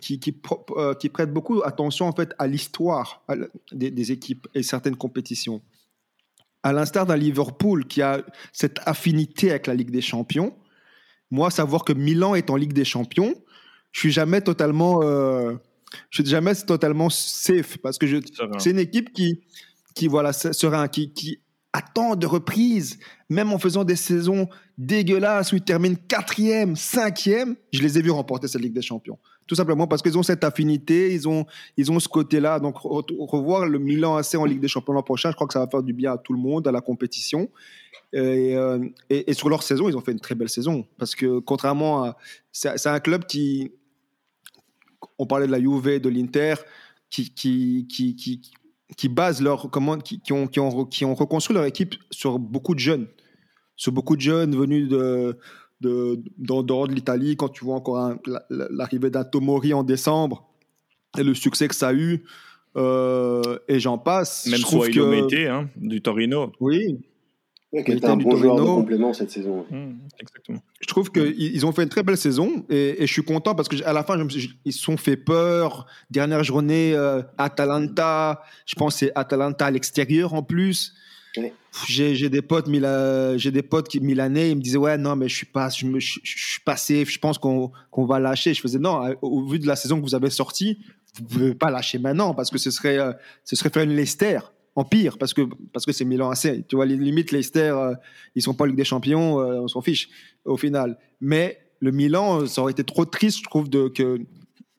qui, 0.00 0.18
qui, 0.20 0.32
pro- 0.32 0.64
euh, 0.76 0.94
qui 0.94 1.08
prête 1.08 1.32
beaucoup 1.32 1.62
attention 1.64 2.06
en 2.06 2.12
fait 2.12 2.32
à 2.38 2.46
l'histoire 2.46 3.24
des, 3.72 3.90
des 3.90 4.12
équipes 4.12 4.46
et 4.54 4.62
certaines 4.62 4.96
compétitions. 4.96 5.62
À 6.62 6.72
l'instar 6.72 7.06
d'un 7.06 7.16
Liverpool 7.16 7.86
qui 7.86 8.00
a 8.02 8.24
cette 8.52 8.78
affinité 8.86 9.50
avec 9.50 9.66
la 9.66 9.74
Ligue 9.74 9.90
des 9.90 10.00
Champions, 10.00 10.56
moi, 11.30 11.50
savoir 11.50 11.84
que 11.84 11.92
Milan 11.92 12.34
est 12.34 12.50
en 12.50 12.56
Ligue 12.56 12.72
des 12.72 12.84
Champions, 12.84 13.34
je 13.92 14.00
suis 14.00 14.12
jamais 14.12 14.40
totalement, 14.40 15.02
euh, 15.02 15.54
je 16.10 16.22
suis 16.22 16.30
jamais 16.30 16.54
totalement 16.54 17.10
safe 17.10 17.78
parce 17.78 17.98
que 17.98 18.06
c'est 18.58 18.70
une 18.70 18.78
équipe 18.78 19.12
qui, 19.12 19.40
qui 19.94 20.06
voilà, 20.06 20.32
se- 20.32 20.52
serein, 20.52 20.88
qui, 20.88 21.12
qui 21.12 21.40
attend 21.72 22.14
de 22.16 22.26
reprises, 22.26 22.98
même 23.28 23.52
en 23.52 23.58
faisant 23.58 23.84
des 23.84 23.96
saisons 23.96 24.48
dégueulasses 24.78 25.52
où 25.52 25.56
ils 25.56 25.62
terminent 25.62 25.96
quatrième, 26.08 26.76
cinquième. 26.76 27.56
Je 27.72 27.80
les 27.82 27.98
ai 27.98 28.02
vus 28.02 28.10
remporter 28.10 28.48
cette 28.48 28.60
Ligue 28.62 28.72
des 28.72 28.82
Champions. 28.82 29.18
Tout 29.46 29.54
simplement 29.54 29.86
parce 29.86 30.00
qu'ils 30.02 30.16
ont 30.16 30.22
cette 30.22 30.42
affinité, 30.42 31.12
ils 31.12 31.28
ont, 31.28 31.44
ils 31.76 31.92
ont 31.92 32.00
ce 32.00 32.08
côté-là. 32.08 32.58
Donc, 32.60 32.76
re- 32.76 33.04
revoir 33.26 33.66
le 33.66 33.78
Milan 33.78 34.16
AC 34.16 34.34
en 34.36 34.44
Ligue 34.46 34.60
des 34.60 34.68
Champions 34.68 34.94
l'an 34.94 35.02
prochain, 35.02 35.30
je 35.30 35.34
crois 35.34 35.46
que 35.46 35.52
ça 35.52 35.60
va 35.60 35.66
faire 35.68 35.82
du 35.82 35.92
bien 35.92 36.12
à 36.14 36.18
tout 36.18 36.32
le 36.32 36.38
monde, 36.38 36.66
à 36.66 36.72
la 36.72 36.80
compétition. 36.80 37.48
Et, 38.12 38.56
euh, 38.56 38.78
et- 39.10 39.32
sur 39.34 39.48
leur 39.48 39.62
saison, 39.62 39.88
ils 39.88 39.96
ont 39.96 40.00
fait 40.00 40.12
une 40.12 40.20
très 40.20 40.34
belle 40.34 40.48
saison. 40.48 40.86
Parce 40.98 41.14
que 41.14 41.40
contrairement 41.40 42.04
à. 42.04 42.16
C'est 42.52 42.86
un 42.86 43.00
club 43.00 43.26
qui. 43.26 43.70
On 45.18 45.26
parlait 45.26 45.46
de 45.46 45.52
la 45.52 45.60
Juve, 45.60 46.00
de 46.00 46.08
l'Inter, 46.08 46.54
qui, 47.10 47.30
qui, 47.34 47.86
qui, 47.88 48.16
qui, 48.16 48.40
qui 48.96 49.08
base 49.08 49.42
leur. 49.42 49.70
Qui, 50.02 50.20
qui 50.20 50.32
ont, 50.32 50.46
qui, 50.46 50.60
ont, 50.60 50.84
qui 50.86 51.04
ont 51.04 51.14
reconstruit 51.14 51.54
leur 51.54 51.64
équipe 51.66 51.94
sur 52.10 52.38
beaucoup 52.38 52.74
de 52.74 52.80
jeunes. 52.80 53.06
Sur 53.76 53.92
beaucoup 53.92 54.16
de 54.16 54.20
jeunes 54.22 54.54
venus 54.56 54.88
de. 54.88 55.38
De, 55.80 56.18
d'en 56.38 56.62
dehors 56.62 56.88
de 56.88 56.94
l'Italie, 56.94 57.36
quand 57.36 57.50
tu 57.50 57.62
vois 57.64 57.74
encore 57.74 58.14
l'arrivée 58.48 59.10
d'un 59.10 59.24
Tomori 59.24 59.74
en 59.74 59.82
décembre 59.82 60.48
et 61.18 61.22
le 61.22 61.34
succès 61.34 61.68
que 61.68 61.74
ça 61.74 61.88
a 61.88 61.92
eu, 61.92 62.24
euh, 62.76 63.58
et 63.68 63.80
j'en 63.80 63.98
passe. 63.98 64.46
Même 64.46 64.56
je 64.56 64.62
trouve 64.62 64.84
Suailo 64.86 65.26
que- 65.28 65.46
hein, 65.48 65.68
du 65.76 66.00
Torino. 66.00 66.52
Oui, 66.60 67.00
Ouais, 67.72 67.82
qui 67.84 67.90
était 67.92 68.06
un 68.06 68.16
bon 68.16 68.34
joueur 68.36 68.56
de 68.56 68.62
complément 68.62 69.12
cette 69.12 69.30
saison. 69.32 69.66
Mmh, 69.68 69.90
exactement. 70.20 70.60
je 70.80 70.86
trouve 70.86 71.10
qu'ils 71.10 71.34
ils 71.38 71.66
ont 71.66 71.72
fait 71.72 71.82
une 71.82 71.88
très 71.88 72.04
belle 72.04 72.16
saison 72.16 72.64
et, 72.70 73.02
et 73.02 73.06
je 73.06 73.12
suis 73.12 73.24
content 73.24 73.54
parce 73.56 73.68
que 73.68 73.82
à 73.84 73.92
la 73.92 74.04
fin, 74.04 74.16
je 74.28 74.46
ils 74.64 74.72
se 74.72 74.80
sont 74.80 74.96
fait 74.96 75.16
peur. 75.16 75.86
Dernière 76.08 76.44
journée, 76.44 76.94
euh, 76.94 77.20
Atalanta, 77.36 78.42
je 78.64 78.74
pense 78.76 78.94
que 78.94 78.98
c'est 79.00 79.12
Atalanta 79.16 79.66
à 79.66 79.70
l'extérieur 79.70 80.32
en 80.34 80.42
plus. 80.42 80.94
Ouais. 81.36 81.52
J'ai 81.88 82.28
des 82.28 82.42
potes 82.42 82.68
j'ai 83.36 83.50
des 83.50 83.62
potes 83.62 83.88
qui 83.88 84.00
milanais, 84.00 84.50
ils 84.50 84.56
me 84.56 84.60
disaient 84.60 84.78
ouais 84.78 84.96
non 84.96 85.16
mais 85.16 85.28
je 85.28 85.34
suis 85.34 85.46
pas 85.46 85.68
je, 85.68 85.86
je, 85.98 87.18
pense 87.18 87.38
qu'on 87.38 87.70
va 88.06 88.20
lâcher. 88.20 88.54
Je 88.54 88.60
faisais 88.60 88.78
non 88.78 89.14
au, 89.22 89.40
au 89.40 89.46
vu 89.46 89.58
de 89.58 89.66
la 89.66 89.76
saison 89.76 89.98
que 89.98 90.02
vous 90.02 90.14
avez 90.14 90.30
sortie, 90.30 90.78
vous 91.18 91.24
pouvez 91.24 91.54
pas 91.54 91.70
lâcher 91.70 91.98
maintenant 91.98 92.34
parce 92.34 92.50
que 92.50 92.58
ce 92.58 92.70
serait 92.70 92.98
euh, 92.98 93.12
ce 93.44 93.56
serait 93.56 93.70
faire 93.70 93.82
une 93.82 93.94
Leicester 93.94 94.38
en 94.76 94.84
pire 94.84 95.18
parce 95.18 95.34
que 95.34 95.42
parce 95.72 95.86
que 95.86 95.92
c'est 95.92 96.04
Milan 96.04 96.30
AC. 96.30 96.66
Tu 96.68 96.76
vois 96.76 96.86
les 96.86 96.96
limites 96.96 97.32
Leicester 97.32 97.74
euh, 97.76 97.94
ils 98.34 98.42
sont 98.42 98.54
pas 98.54 98.66
Ligue 98.66 98.76
des 98.76 98.84
Champions, 98.84 99.40
euh, 99.40 99.60
on 99.60 99.68
s'en 99.68 99.80
fiche 99.80 100.08
au 100.44 100.56
final. 100.56 100.98
Mais 101.20 101.58
le 101.80 101.90
Milan, 101.90 102.46
ça 102.46 102.62
aurait 102.62 102.72
été 102.72 102.84
trop 102.84 103.04
triste, 103.04 103.38
je 103.38 103.44
trouve, 103.44 103.68
de, 103.68 103.88
que, 103.88 104.18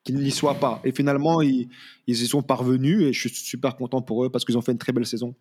qu'ils 0.04 0.18
n'y 0.18 0.32
soient 0.32 0.56
pas. 0.56 0.82
Et 0.84 0.92
finalement, 0.92 1.42
ils, 1.42 1.70
ils 2.08 2.22
y 2.22 2.28
sont 2.28 2.42
parvenus 2.42 3.04
et 3.04 3.14
je 3.14 3.20
suis 3.20 3.30
super 3.30 3.76
content 3.76 4.02
pour 4.02 4.26
eux 4.26 4.30
parce 4.30 4.44
qu'ils 4.44 4.58
ont 4.58 4.62
fait 4.62 4.72
une 4.72 4.78
très 4.78 4.92
belle 4.92 5.06
saison. 5.06 5.36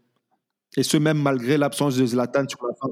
Et 0.77 0.83
ce 0.83 0.97
même 0.97 1.21
malgré 1.21 1.57
l'absence 1.57 1.97
de 1.97 2.07
Zlatan 2.07 2.45
sur 2.49 2.67
la 2.67 2.75
fin. 2.75 2.89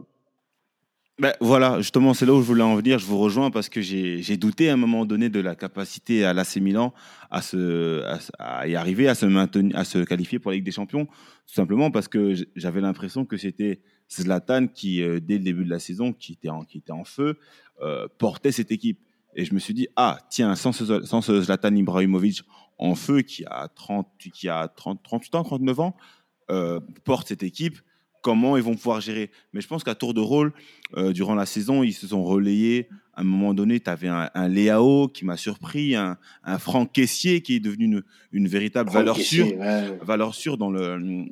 Ben, 1.18 1.34
voilà, 1.40 1.78
justement, 1.78 2.14
c'est 2.14 2.24
là 2.24 2.32
où 2.32 2.40
je 2.40 2.46
voulais 2.46 2.62
en 2.62 2.74
venir. 2.74 2.98
Je 2.98 3.06
vous 3.06 3.18
rejoins 3.18 3.50
parce 3.50 3.68
que 3.68 3.80
j'ai 3.80 4.36
douté 4.36 4.70
à 4.70 4.72
un 4.72 4.76
moment 4.76 5.04
donné 5.04 5.28
de 5.28 5.40
la 5.40 5.54
capacité 5.54 6.24
à 6.24 6.32
l'AC 6.32 6.56
Milan 6.56 6.94
à, 7.30 8.66
y 8.66 8.74
arriver, 8.74 9.08
à 9.08 9.14
se, 9.14 9.26
maintenir, 9.26 9.76
à 9.76 9.84
se 9.84 9.98
qualifier 9.98 10.38
pour 10.38 10.50
la 10.50 10.56
Ligue 10.56 10.64
des 10.64 10.72
Champions. 10.72 11.06
Tout 11.06 11.54
simplement 11.54 11.90
parce 11.90 12.08
que 12.08 12.34
j'avais 12.56 12.80
l'impression 12.80 13.26
que 13.26 13.36
c'était 13.36 13.82
Zlatan 14.10 14.68
qui, 14.68 15.02
euh, 15.02 15.20
dès 15.20 15.38
le 15.38 15.44
début 15.44 15.64
de 15.64 15.70
la 15.70 15.78
saison, 15.78 16.12
qui 16.12 16.32
était 16.32 16.48
en, 16.48 17.04
feu, 17.04 17.38
euh, 17.82 18.08
portait 18.18 18.52
cette 18.52 18.72
équipe. 18.72 18.98
Et 19.34 19.44
je 19.44 19.54
me 19.54 19.58
suis 19.58 19.74
dit, 19.74 19.88
ah, 19.96 20.18
tiens, 20.30 20.54
sans 20.54 20.72
ce, 20.72 21.40
Zlatan 21.42 21.74
Ibrahimovic 21.74 22.42
en 22.78 22.94
feu, 22.94 23.20
qui 23.20 23.44
a, 23.46 23.68
30, 23.68 24.08
qui 24.32 24.48
a 24.48 24.66
30, 24.68 25.02
38 25.02 25.34
ans, 25.36 25.44
39 25.44 25.80
ans, 25.80 25.96
euh, 26.50 26.80
porte 27.04 27.28
cette 27.28 27.42
équipe, 27.42 27.78
comment 28.22 28.56
ils 28.56 28.62
vont 28.62 28.74
pouvoir 28.74 29.00
gérer 29.00 29.30
Mais 29.52 29.60
je 29.60 29.66
pense 29.68 29.82
qu'à 29.84 29.94
tour 29.94 30.14
de 30.14 30.20
rôle, 30.20 30.52
euh, 30.96 31.12
durant 31.12 31.34
la 31.34 31.46
saison, 31.46 31.82
ils 31.82 31.92
se 31.92 32.06
sont 32.06 32.22
relayés. 32.24 32.88
À 33.14 33.20
un 33.20 33.24
moment 33.24 33.52
donné, 33.52 33.78
tu 33.80 33.90
avais 33.90 34.08
un, 34.08 34.30
un 34.34 34.48
Léao 34.48 35.08
qui 35.08 35.24
m'a 35.24 35.36
surpris, 35.36 35.94
un, 35.96 36.16
un 36.44 36.58
Franck 36.58 36.92
Caissier 36.92 37.42
qui 37.42 37.56
est 37.56 37.60
devenu 37.60 37.84
une, 37.84 38.02
une 38.32 38.48
véritable 38.48 38.90
valeur 38.90 39.16
sûre, 39.18 39.46
ouais. 39.58 39.98
valeur 40.02 40.34
sûre 40.34 40.56
dans 40.56 40.70
le 40.70 41.26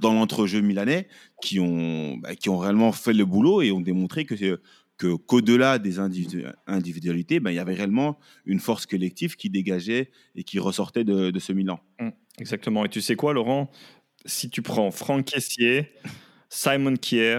dans 0.00 0.14
l'entrejeu 0.14 0.62
milanais, 0.62 1.06
qui 1.42 1.60
ont 1.60 2.16
bah, 2.16 2.34
qui 2.34 2.48
ont 2.48 2.56
réellement 2.56 2.92
fait 2.92 3.12
le 3.12 3.26
boulot 3.26 3.60
et 3.60 3.70
ont 3.72 3.80
démontré 3.82 4.24
que 4.24 4.36
c'est- 4.36 4.56
que 4.96 5.14
qu'au-delà 5.16 5.78
des 5.78 5.98
individu- 5.98 6.44
individualités, 6.66 7.40
bah, 7.40 7.50
il 7.52 7.56
y 7.56 7.58
avait 7.58 7.74
réellement 7.74 8.18
une 8.46 8.58
force 8.60 8.86
collective 8.86 9.36
qui 9.36 9.50
dégageait 9.50 10.10
et 10.34 10.44
qui 10.44 10.58
ressortait 10.60 11.04
de, 11.04 11.30
de 11.30 11.38
ce 11.38 11.52
Milan. 11.52 11.80
Exactement. 12.38 12.84
Et 12.84 12.88
tu 12.88 13.00
sais 13.00 13.16
quoi, 13.16 13.32
Laurent? 13.34 13.70
Si 14.24 14.50
tu 14.50 14.62
prends 14.62 14.90
Franck 14.90 15.26
Caissier, 15.26 15.92
Simon 16.48 16.94
Kier, 16.96 17.38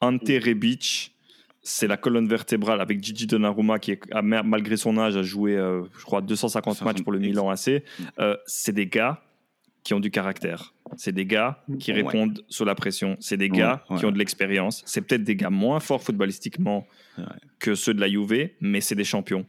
Ante 0.00 0.28
Rebic, 0.28 1.14
c'est 1.62 1.86
la 1.86 1.96
colonne 1.96 2.28
vertébrale 2.28 2.80
avec 2.80 3.02
Gigi 3.02 3.26
Donnarumma 3.26 3.78
qui, 3.78 3.98
a, 4.12 4.22
malgré 4.22 4.76
son 4.76 4.98
âge, 4.98 5.16
a 5.16 5.22
joué, 5.22 5.56
euh, 5.56 5.82
je 5.98 6.04
crois, 6.04 6.20
250 6.20 6.82
matchs 6.82 7.02
pour 7.02 7.12
le 7.12 7.18
Milan 7.18 7.48
AC. 7.48 7.82
Euh, 8.18 8.36
c'est 8.46 8.72
des 8.72 8.86
gars 8.86 9.22
qui 9.82 9.94
ont 9.94 10.00
du 10.00 10.10
caractère. 10.10 10.74
C'est 10.96 11.12
des 11.12 11.26
gars 11.26 11.62
qui 11.78 11.92
répondent 11.92 12.42
sous 12.48 12.64
la 12.64 12.74
pression. 12.74 13.16
C'est 13.20 13.36
des 13.36 13.48
gars 13.48 13.84
qui 13.98 14.04
ont 14.06 14.12
de 14.12 14.18
l'expérience. 14.18 14.82
C'est 14.86 15.02
peut-être 15.02 15.24
des 15.24 15.36
gars 15.36 15.50
moins 15.50 15.80
forts 15.80 16.02
footballistiquement 16.02 16.86
que 17.58 17.74
ceux 17.74 17.94
de 17.94 18.00
la 18.00 18.08
Juve, 18.08 18.50
mais 18.60 18.80
c'est 18.80 18.94
des 18.94 19.04
champions. 19.04 19.46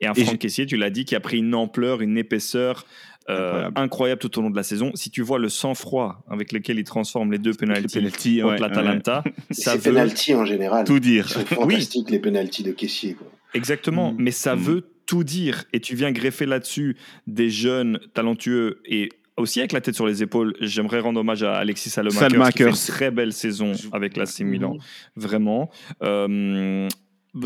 Et 0.00 0.06
un 0.06 0.14
Franck 0.14 0.38
Caissier, 0.38 0.66
tu 0.66 0.76
l'as 0.76 0.90
dit, 0.90 1.04
qui 1.04 1.16
a 1.16 1.20
pris 1.20 1.38
une 1.38 1.54
ampleur, 1.54 2.00
une 2.02 2.16
épaisseur 2.18 2.86
euh, 3.30 3.70
incroyable. 3.76 4.20
tout 4.20 4.38
au 4.38 4.42
long 4.42 4.50
de 4.50 4.56
la 4.56 4.62
saison. 4.62 4.90
Si 4.94 5.10
tu 5.10 5.22
vois 5.22 5.38
le 5.38 5.48
sang-froid 5.48 6.24
avec 6.30 6.52
lequel 6.52 6.78
il 6.78 6.84
transforme 6.84 7.30
les 7.32 7.38
deux 7.38 7.52
penalties 7.52 8.40
contre 8.40 8.62
l'Atalanta, 8.62 9.22
ça 9.50 9.76
veut 9.76 9.96
en 9.96 10.44
général. 10.44 10.86
Tout 10.86 11.00
dire. 11.00 11.28
C'est 11.28 11.46
fantastique 11.46 12.10
les 12.10 12.18
penalties 12.18 12.62
de 12.62 12.72
Caissier. 12.72 13.16
Exactement, 13.54 14.12
mm. 14.12 14.16
mais 14.18 14.30
ça 14.30 14.56
mm. 14.56 14.60
veut 14.60 14.84
tout 15.04 15.24
dire. 15.24 15.64
Et 15.72 15.80
tu 15.80 15.94
viens 15.94 16.12
greffer 16.12 16.46
là-dessus 16.46 16.96
des 17.26 17.50
jeunes 17.50 17.98
talentueux 18.14 18.80
et 18.86 19.10
aussi 19.36 19.60
avec 19.60 19.72
la 19.72 19.80
tête 19.80 19.94
sur 19.94 20.06
les 20.06 20.22
épaules, 20.22 20.54
j'aimerais 20.60 21.00
rendre 21.00 21.20
hommage 21.20 21.42
à 21.42 21.56
Alexis 21.56 21.90
Salamaker, 21.90 22.48
qui 22.50 22.62
fait 22.64 22.68
une 22.68 22.74
très 22.74 23.10
belle 23.10 23.32
saison 23.32 23.72
avec 23.92 24.16
l'AC 24.16 24.40
Milan, 24.40 24.76
vraiment. 25.16 25.70
Euh, 26.02 26.88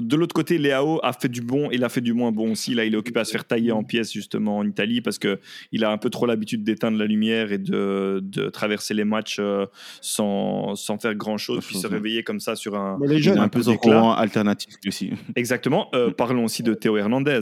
de 0.00 0.16
l'autre 0.16 0.34
côté, 0.34 0.58
Léao 0.58 1.00
a 1.02 1.12
fait 1.12 1.28
du 1.28 1.40
bon, 1.40 1.68
il 1.72 1.84
a 1.84 1.88
fait 1.88 2.00
du 2.00 2.12
moins 2.12 2.32
bon 2.32 2.52
aussi. 2.52 2.74
Là, 2.74 2.84
il 2.84 2.94
est 2.94 2.96
occupé 2.96 3.20
à 3.20 3.24
se 3.24 3.32
faire 3.32 3.44
tailler 3.44 3.72
en 3.72 3.84
pièces 3.84 4.12
justement 4.12 4.58
en 4.58 4.66
Italie 4.66 5.00
parce 5.00 5.18
que 5.18 5.38
il 5.72 5.84
a 5.84 5.90
un 5.90 5.98
peu 5.98 6.10
trop 6.10 6.26
l'habitude 6.26 6.64
d'éteindre 6.64 6.98
la 6.98 7.06
lumière 7.06 7.52
et 7.52 7.58
de, 7.58 8.20
de 8.22 8.48
traverser 8.48 8.94
les 8.94 9.04
matchs 9.04 9.36
euh, 9.40 9.66
sans, 10.00 10.74
sans, 10.74 10.98
faire 10.98 11.14
grand 11.14 11.38
chose, 11.38 11.64
puis 11.66 11.76
se 11.76 11.86
réveiller 11.86 12.22
comme 12.22 12.40
ça 12.40 12.56
sur 12.56 12.76
un, 12.76 12.98
un 13.00 13.48
peu 13.48 13.62
courant 13.76 14.12
alternatif 14.12 14.74
aussi. 14.86 15.12
Exactement. 15.36 15.88
Euh, 15.94 16.10
parlons 16.16 16.44
aussi 16.44 16.62
de 16.62 16.74
Théo 16.74 16.96
Hernandez. 16.96 17.40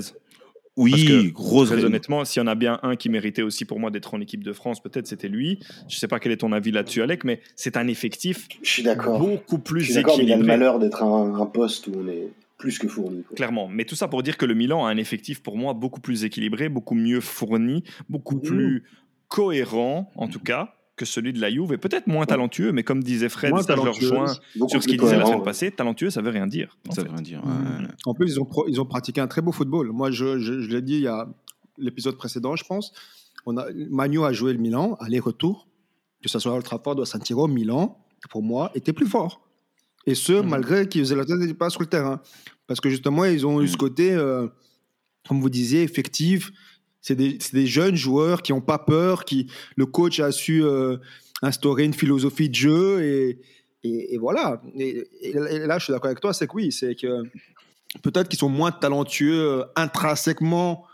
Oui, 0.80 1.30
grosse 1.32 1.68
Très 1.68 1.84
honnêtement, 1.84 2.24
s'il 2.24 2.40
y 2.40 2.42
en 2.42 2.46
a 2.46 2.54
bien 2.54 2.80
un 2.82 2.96
qui 2.96 3.10
méritait 3.10 3.42
aussi 3.42 3.64
pour 3.66 3.78
moi 3.78 3.90
d'être 3.90 4.14
en 4.14 4.20
équipe 4.20 4.42
de 4.42 4.52
France, 4.52 4.82
peut-être 4.82 5.06
c'était 5.06 5.28
lui. 5.28 5.58
Je 5.88 5.96
ne 5.96 5.98
sais 5.98 6.08
pas 6.08 6.18
quel 6.18 6.32
est 6.32 6.38
ton 6.38 6.52
avis 6.52 6.70
là-dessus, 6.70 7.02
Alec, 7.02 7.24
mais 7.24 7.40
c'est 7.54 7.76
un 7.76 7.86
effectif 7.86 8.48
Je 8.62 8.70
suis 8.70 8.82
d'accord. 8.82 9.18
beaucoup 9.18 9.58
plus 9.58 9.82
Je 9.82 9.92
suis 9.92 10.00
équilibré. 10.00 10.24
il 10.24 10.32
a 10.32 10.36
le 10.36 10.44
malheur 10.44 10.78
d'être 10.78 11.02
un, 11.02 11.34
un, 11.38 11.46
poste 11.46 11.88
où 11.88 11.92
on 11.96 12.08
est 12.08 12.28
plus 12.56 12.78
que 12.78 12.88
fourni. 12.88 13.24
Clairement. 13.36 13.68
Mais 13.68 13.84
tout 13.84 13.94
ça 13.94 14.08
pour 14.08 14.22
dire 14.22 14.38
que 14.38 14.46
le 14.46 14.54
Milan 14.54 14.86
a 14.86 14.90
un 14.90 14.96
effectif 14.96 15.42
pour 15.42 15.58
moi 15.58 15.74
beaucoup 15.74 16.00
plus 16.00 16.24
équilibré, 16.24 16.70
beaucoup 16.70 16.94
mieux 16.94 17.20
fourni, 17.20 17.84
beaucoup 18.08 18.36
mmh. 18.36 18.42
plus 18.42 18.84
cohérent 19.28 20.10
en 20.16 20.28
tout 20.28 20.40
cas 20.40 20.74
que 21.00 21.06
celui 21.06 21.32
de 21.32 21.40
la 21.40 21.50
Juve, 21.50 21.72
et 21.72 21.78
peut-être 21.78 22.08
moins 22.08 22.26
talentueux, 22.26 22.72
mais 22.72 22.82
comme 22.82 23.02
disait 23.02 23.30
Fred, 23.30 23.56
ça 23.62 23.74
je 23.74 23.80
rejoins 23.80 24.34
sur 24.68 24.82
ce 24.82 24.86
qu'il 24.86 25.00
disait 25.00 25.16
la 25.16 25.24
semaine 25.24 25.42
passée, 25.42 25.70
talentueux, 25.70 26.10
ça 26.10 26.20
veut 26.20 26.28
rien 26.28 26.46
dire. 26.46 26.76
Ça 26.90 27.02
veut 27.02 27.08
rien 27.08 27.22
dire. 27.22 27.42
En 28.04 28.12
plus, 28.12 28.32
ils 28.32 28.38
ont, 28.38 28.46
ils 28.68 28.80
ont 28.82 28.84
pratiqué 28.84 29.18
un 29.22 29.26
très 29.26 29.40
beau 29.40 29.50
football. 29.50 29.92
Moi, 29.92 30.10
je, 30.10 30.38
je, 30.38 30.52
l'ai 30.52 30.82
dit 30.82 30.96
il 30.96 31.00
y 31.00 31.06
a 31.06 31.26
l'épisode 31.78 32.18
précédent, 32.18 32.54
je 32.54 32.64
pense. 32.66 32.92
On 33.46 33.56
a, 33.56 33.64
Manu 33.88 34.22
a 34.22 34.32
joué 34.34 34.52
le 34.52 34.58
Milan, 34.58 34.98
aller-retour, 35.00 35.68
que 36.22 36.28
ce 36.28 36.38
soit 36.38 36.52
Old 36.52 36.64
Trafford 36.64 36.98
ou 36.98 37.00
à 37.02 37.06
San 37.06 37.24
Siro, 37.24 37.48
Milan, 37.48 37.96
pour 38.28 38.42
moi, 38.42 38.70
était 38.74 38.92
plus 38.92 39.06
fort. 39.06 39.40
Et 40.04 40.14
ce, 40.14 40.34
mhm. 40.34 40.50
malgré 40.50 40.86
qu'ils 40.86 41.00
faisaient 41.00 41.16
la 41.16 41.24
tête 41.24 41.56
pas 41.56 41.70
sur 41.70 41.80
le 41.80 41.86
terrain. 41.86 42.20
Parce 42.66 42.80
que 42.80 42.90
justement, 42.90 43.24
ils 43.24 43.46
ont 43.46 43.62
eu 43.62 43.68
ce 43.68 43.72
mhm. 43.72 43.78
côté, 43.78 44.12
euh, 44.12 44.48
comme 45.26 45.40
vous 45.40 45.48
disiez, 45.48 45.82
effectif, 45.82 46.52
c'est 47.02 47.16
des, 47.16 47.66
jeunes 47.66 47.96
joueurs 47.96 48.42
qui 48.42 48.52
n'ont 48.52 48.60
pas 48.60 48.78
peur, 48.78 49.24
qui 49.24 49.50
le 49.76 49.86
coach 49.86 50.20
a 50.20 50.32
su 50.32 50.62
euh, 50.62 50.98
instaurer 51.42 51.84
une 51.84 51.94
philosophie 51.94 52.48
de 52.48 52.54
jeu 52.54 53.02
et, 53.02 53.40
et, 53.82 54.18
voilà. 54.18 54.60
Et, 54.76 55.08
là, 55.32 55.78
je 55.78 55.84
suis 55.84 55.92
d'accord 55.92 56.08
avec 56.08 56.20
toi, 56.20 56.34
c'est 56.34 56.46
que 56.46 56.52
oui, 56.54 56.70
c'est 56.70 56.94
que 56.94 57.22
peut-être 58.02 58.28
qu'ils 58.28 58.38
sont 58.38 58.50
moins 58.50 58.72
talentueux 58.72 59.40
euh, 59.40 59.64
intrinsèquement 59.76 60.84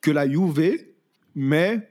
que 0.00 0.10
la 0.10 0.28
Juve, 0.28 0.78
mais 1.34 1.88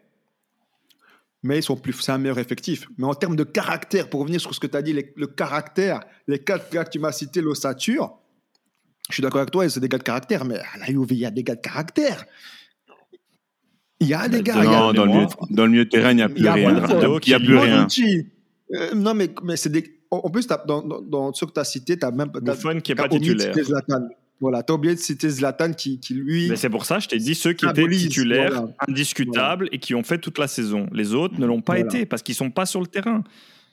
mais 1.44 1.58
ils 1.58 1.64
sont 1.64 1.76
plus, 1.76 1.94
c'est 1.94 2.12
un 2.12 2.20
meilleur 2.20 2.38
effectif. 2.38 2.88
Mais 3.00 3.08
en 3.08 3.16
termes 3.16 3.36
de 3.36 3.44
caractère, 3.44 4.12
pour 4.12 4.20
revenir 4.20 4.40
sur 4.40 4.54
ce 4.54 4.60
que 4.60 4.68
tu 4.68 4.78
as 4.78 4.84
dit, 4.84 4.94
le 4.94 5.28
caractère, 5.28 6.02
les 6.28 6.38
quatre 6.38 6.72
gars 6.72 6.86
que 6.86 6.92
tu 6.92 7.00
m'as 7.00 7.12
cités, 7.12 7.42
l'ossature, 7.42 8.16
je 9.10 9.16
suis 9.16 9.24
d'accord 9.24 9.42
avec 9.42 9.52
toi, 9.52 9.68
c'est 9.68 9.80
des 9.80 9.90
gars 9.90 9.98
de 9.98 10.04
caractère, 10.04 10.46
mais 10.46 10.60
à 10.60 10.78
la 10.78 10.86
Juve, 10.86 11.08
il 11.12 11.18
y 11.18 11.26
a 11.26 11.32
des 11.32 11.44
gars 11.44 11.56
de 11.56 11.62
caractère. 11.62 12.26
Il 14.02 14.08
y 14.08 14.14
a 14.14 14.28
des 14.28 14.42
gars. 14.42 14.56
Non, 14.64 14.92
dans, 14.94 15.06
le 15.06 15.12
milieu, 15.12 15.28
dans 15.52 15.66
le 15.66 15.72
milieu 15.72 15.86
de 15.86 15.90
terrain, 15.90 16.12
il 16.12 16.16
n'y 16.16 16.22
a 16.24 16.30
plus 16.30 16.50
rien. 16.50 16.84
Il 17.24 17.30
n'y 17.30 17.34
a 17.34 17.40
plus 17.40 17.58
rien. 17.58 17.88
Euh, 18.74 18.96
non, 18.96 19.14
mais, 19.14 19.30
mais 19.44 19.56
c'est 19.56 19.70
des. 19.70 20.00
En 20.10 20.30
plus, 20.30 20.46
dans, 20.48 20.82
dans, 20.82 21.34
ce 21.34 21.46
que 21.46 21.52
tu 21.52 21.60
as 21.60 21.64
cité, 21.64 21.98
tu 21.98 22.06
as 22.06 22.12
même. 22.12 22.30
Buffon 22.30 22.80
qui 22.82 22.92
n'est 22.92 22.96
pas 22.96 23.08
titulaire. 23.08 23.54
Voilà, 24.42 24.64
tu 24.64 24.72
as 24.72 24.76
oublié 24.76 24.96
de 24.96 25.00
citer 25.00 25.30
Zlatan 25.30 25.74
qui, 25.74 26.00
qui 26.00 26.16
lui. 26.16 26.50
Mais 26.50 26.56
c'est 26.56 26.70
pour 26.70 26.86
ça, 26.86 26.98
je 26.98 27.08
t'ai 27.08 27.20
dit 27.20 27.36
ceux 27.36 27.54
qui 27.54 27.66
étaient 27.68 27.88
titulaires, 27.88 28.66
indiscutables 28.88 29.70
et 29.72 29.78
qui 29.78 29.94
ont 29.94 30.02
fait 30.02 30.18
toute 30.18 30.40
la 30.40 30.48
saison. 30.48 30.88
Les 30.92 31.14
autres 31.14 31.40
ne 31.40 31.46
l'ont 31.46 31.62
pas 31.62 31.80
été 31.80 32.08
parce 32.08 32.24
qu'ils 32.24 32.36
sont 32.36 32.50
pas 32.50 32.66
sur 32.66 32.82
le 32.82 32.88
terrain. 32.88 33.24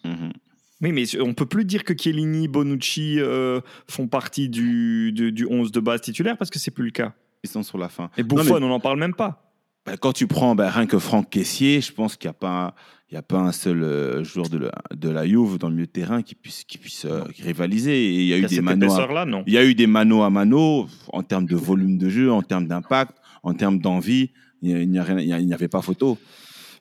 Mhm. 0.04 0.32
Oui, 0.80 0.92
mais 0.92 1.04
on 1.20 1.34
peut 1.34 1.46
plus 1.46 1.64
dire 1.64 1.82
que 1.82 1.92
Chiellini, 1.96 2.46
Bonucci 2.46 3.18
euh, 3.18 3.60
font 3.88 4.06
partie 4.06 4.48
du, 4.48 5.10
du, 5.12 5.44
11 5.44 5.72
de 5.72 5.80
base 5.80 6.02
titulaire 6.02 6.36
parce 6.36 6.50
que 6.50 6.58
c'est 6.58 6.70
plus 6.70 6.84
le 6.84 6.90
cas. 6.90 7.14
Ils 7.42 7.50
sont 7.50 7.64
sur 7.64 7.78
la 7.78 7.88
fin. 7.88 8.10
Et 8.16 8.22
Buffon, 8.22 8.62
on 8.62 8.68
n'en 8.68 8.78
parle 8.78 8.98
même 8.98 9.14
pas. 9.14 9.47
Ben, 9.88 9.96
quand 9.96 10.12
tu 10.12 10.26
prends 10.26 10.54
ben, 10.54 10.68
rien 10.68 10.86
que 10.86 10.98
Franck 10.98 11.30
Caissier, 11.30 11.80
je 11.80 11.92
pense 11.92 12.16
qu'il 12.16 12.28
n'y 12.28 12.32
a 12.32 12.34
pas 12.34 12.74
il 13.10 13.14
n'y 13.14 13.18
a 13.18 13.22
pas 13.22 13.38
un 13.38 13.52
seul 13.52 13.82
euh, 13.82 14.22
joueur 14.22 14.50
de 14.50 14.58
la, 14.58 14.72
de 14.94 15.08
la 15.08 15.26
Juve 15.26 15.56
dans 15.56 15.70
le 15.70 15.74
milieu 15.74 15.86
de 15.86 15.90
terrain 15.90 16.20
qui 16.20 16.34
puisse, 16.34 16.64
qui 16.64 16.76
puisse 16.76 17.06
euh, 17.06 17.22
rivaliser. 17.42 17.96
Et 17.96 18.20
il 18.20 18.26
y 18.26 18.34
a 18.34 18.38
eu 18.38 18.44
des 18.44 18.60
manos. 18.60 18.98
À, 18.98 19.24
non? 19.24 19.44
Il 19.46 19.54
y 19.54 19.56
a 19.56 19.64
eu 19.64 19.74
des 19.74 19.86
manos 19.86 20.24
à 20.24 20.28
mano 20.28 20.86
en 21.10 21.22
termes 21.22 21.46
de 21.46 21.56
volume 21.56 21.96
de 21.96 22.10
jeu, 22.10 22.30
en 22.30 22.42
termes 22.42 22.66
d'impact, 22.66 23.16
en 23.42 23.54
termes 23.54 23.78
d'envie. 23.78 24.30
Il 24.60 24.90
n'y 24.90 25.54
avait 25.54 25.68
pas 25.68 25.80
photo. 25.80 26.18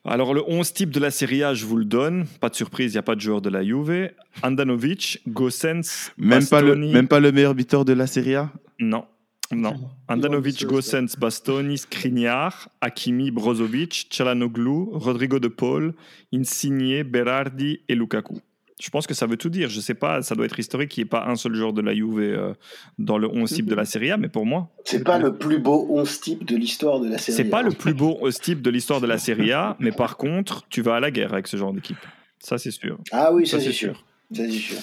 Alors, 0.04 0.34
le 0.34 0.42
11 0.46 0.70
type 0.74 0.90
de 0.90 1.00
la 1.00 1.10
Serie 1.10 1.42
A, 1.42 1.54
je 1.54 1.64
vous 1.64 1.76
le 1.76 1.86
donne. 1.86 2.26
Pas 2.40 2.50
de 2.50 2.56
surprise, 2.56 2.92
il 2.92 2.96
n'y 2.96 3.00
a 3.00 3.02
pas 3.02 3.14
de 3.14 3.20
joueur 3.22 3.40
de 3.40 3.48
la 3.48 3.64
Juve. 3.64 4.10
Andanovic, 4.42 5.20
Gossens, 5.28 6.12
même 6.18 6.46
pas, 6.46 6.60
le, 6.60 6.76
même 6.76 7.08
pas 7.08 7.20
le 7.20 7.32
meilleur 7.32 7.54
buteur 7.54 7.86
de 7.86 7.94
la 7.94 8.06
Serie 8.06 8.34
A? 8.34 8.52
Non. 8.78 9.06
Non. 9.50 9.74
Andanovic, 10.08 10.66
Gossens, 10.66 11.16
Bastoni, 11.18 11.78
Skriniar, 11.78 12.68
Hakimi, 12.80 13.30
Brozovic, 13.30 14.08
Chalanoglu, 14.10 14.88
Rodrigo 14.92 15.38
de 15.38 15.48
Paul, 15.48 15.94
Insigne, 16.34 17.02
Berardi 17.02 17.80
et 17.88 17.94
Lukaku. 17.94 18.40
Je 18.80 18.90
pense 18.90 19.06
que 19.06 19.14
ça 19.14 19.26
veut 19.26 19.36
tout 19.36 19.48
dire. 19.48 19.68
Je 19.70 19.80
sais 19.80 19.94
pas, 19.94 20.22
ça 20.22 20.34
doit 20.34 20.46
être 20.46 20.58
historique 20.58 20.90
qu'il 20.90 21.02
n'y 21.02 21.06
ait 21.06 21.10
pas 21.10 21.26
un 21.26 21.34
seul 21.34 21.54
joueur 21.54 21.72
de 21.72 21.80
la 21.80 21.94
Juve 21.94 22.20
euh, 22.20 22.54
dans 22.98 23.18
le 23.18 23.26
11 23.26 23.50
type 23.50 23.66
de 23.66 23.74
la 23.74 23.84
Serie 23.86 24.12
A, 24.12 24.16
mais 24.16 24.28
pour 24.28 24.46
moi. 24.46 24.70
C'est 24.84 25.02
pas 25.02 25.18
le 25.18 25.36
plus 25.36 25.58
beau 25.58 25.86
11 25.90 26.20
type 26.20 26.44
de 26.44 26.56
l'histoire 26.56 27.00
de 27.00 27.08
la 27.08 27.18
Serie 27.18 27.32
A. 27.32 27.36
C'est 27.36 27.50
pas 27.50 27.62
le 27.62 27.70
plus 27.72 27.94
beau 27.94 28.18
11 28.20 28.38
type 28.38 28.62
de 28.62 28.70
l'histoire 28.70 29.00
de 29.00 29.06
la 29.06 29.18
Serie 29.18 29.52
A, 29.52 29.76
mais 29.80 29.90
par 29.90 30.16
contre, 30.16 30.64
tu 30.68 30.82
vas 30.82 30.96
à 30.96 31.00
la 31.00 31.10
guerre 31.10 31.32
avec 31.32 31.48
ce 31.48 31.56
genre 31.56 31.72
d'équipe. 31.72 31.98
Ça, 32.38 32.56
c'est 32.56 32.70
sûr. 32.70 32.98
Ah 33.10 33.32
oui, 33.32 33.46
ça, 33.46 33.58
c'est 33.58 33.72
sûr. 33.72 34.04
C'est 34.32 34.50
sûr. 34.50 34.76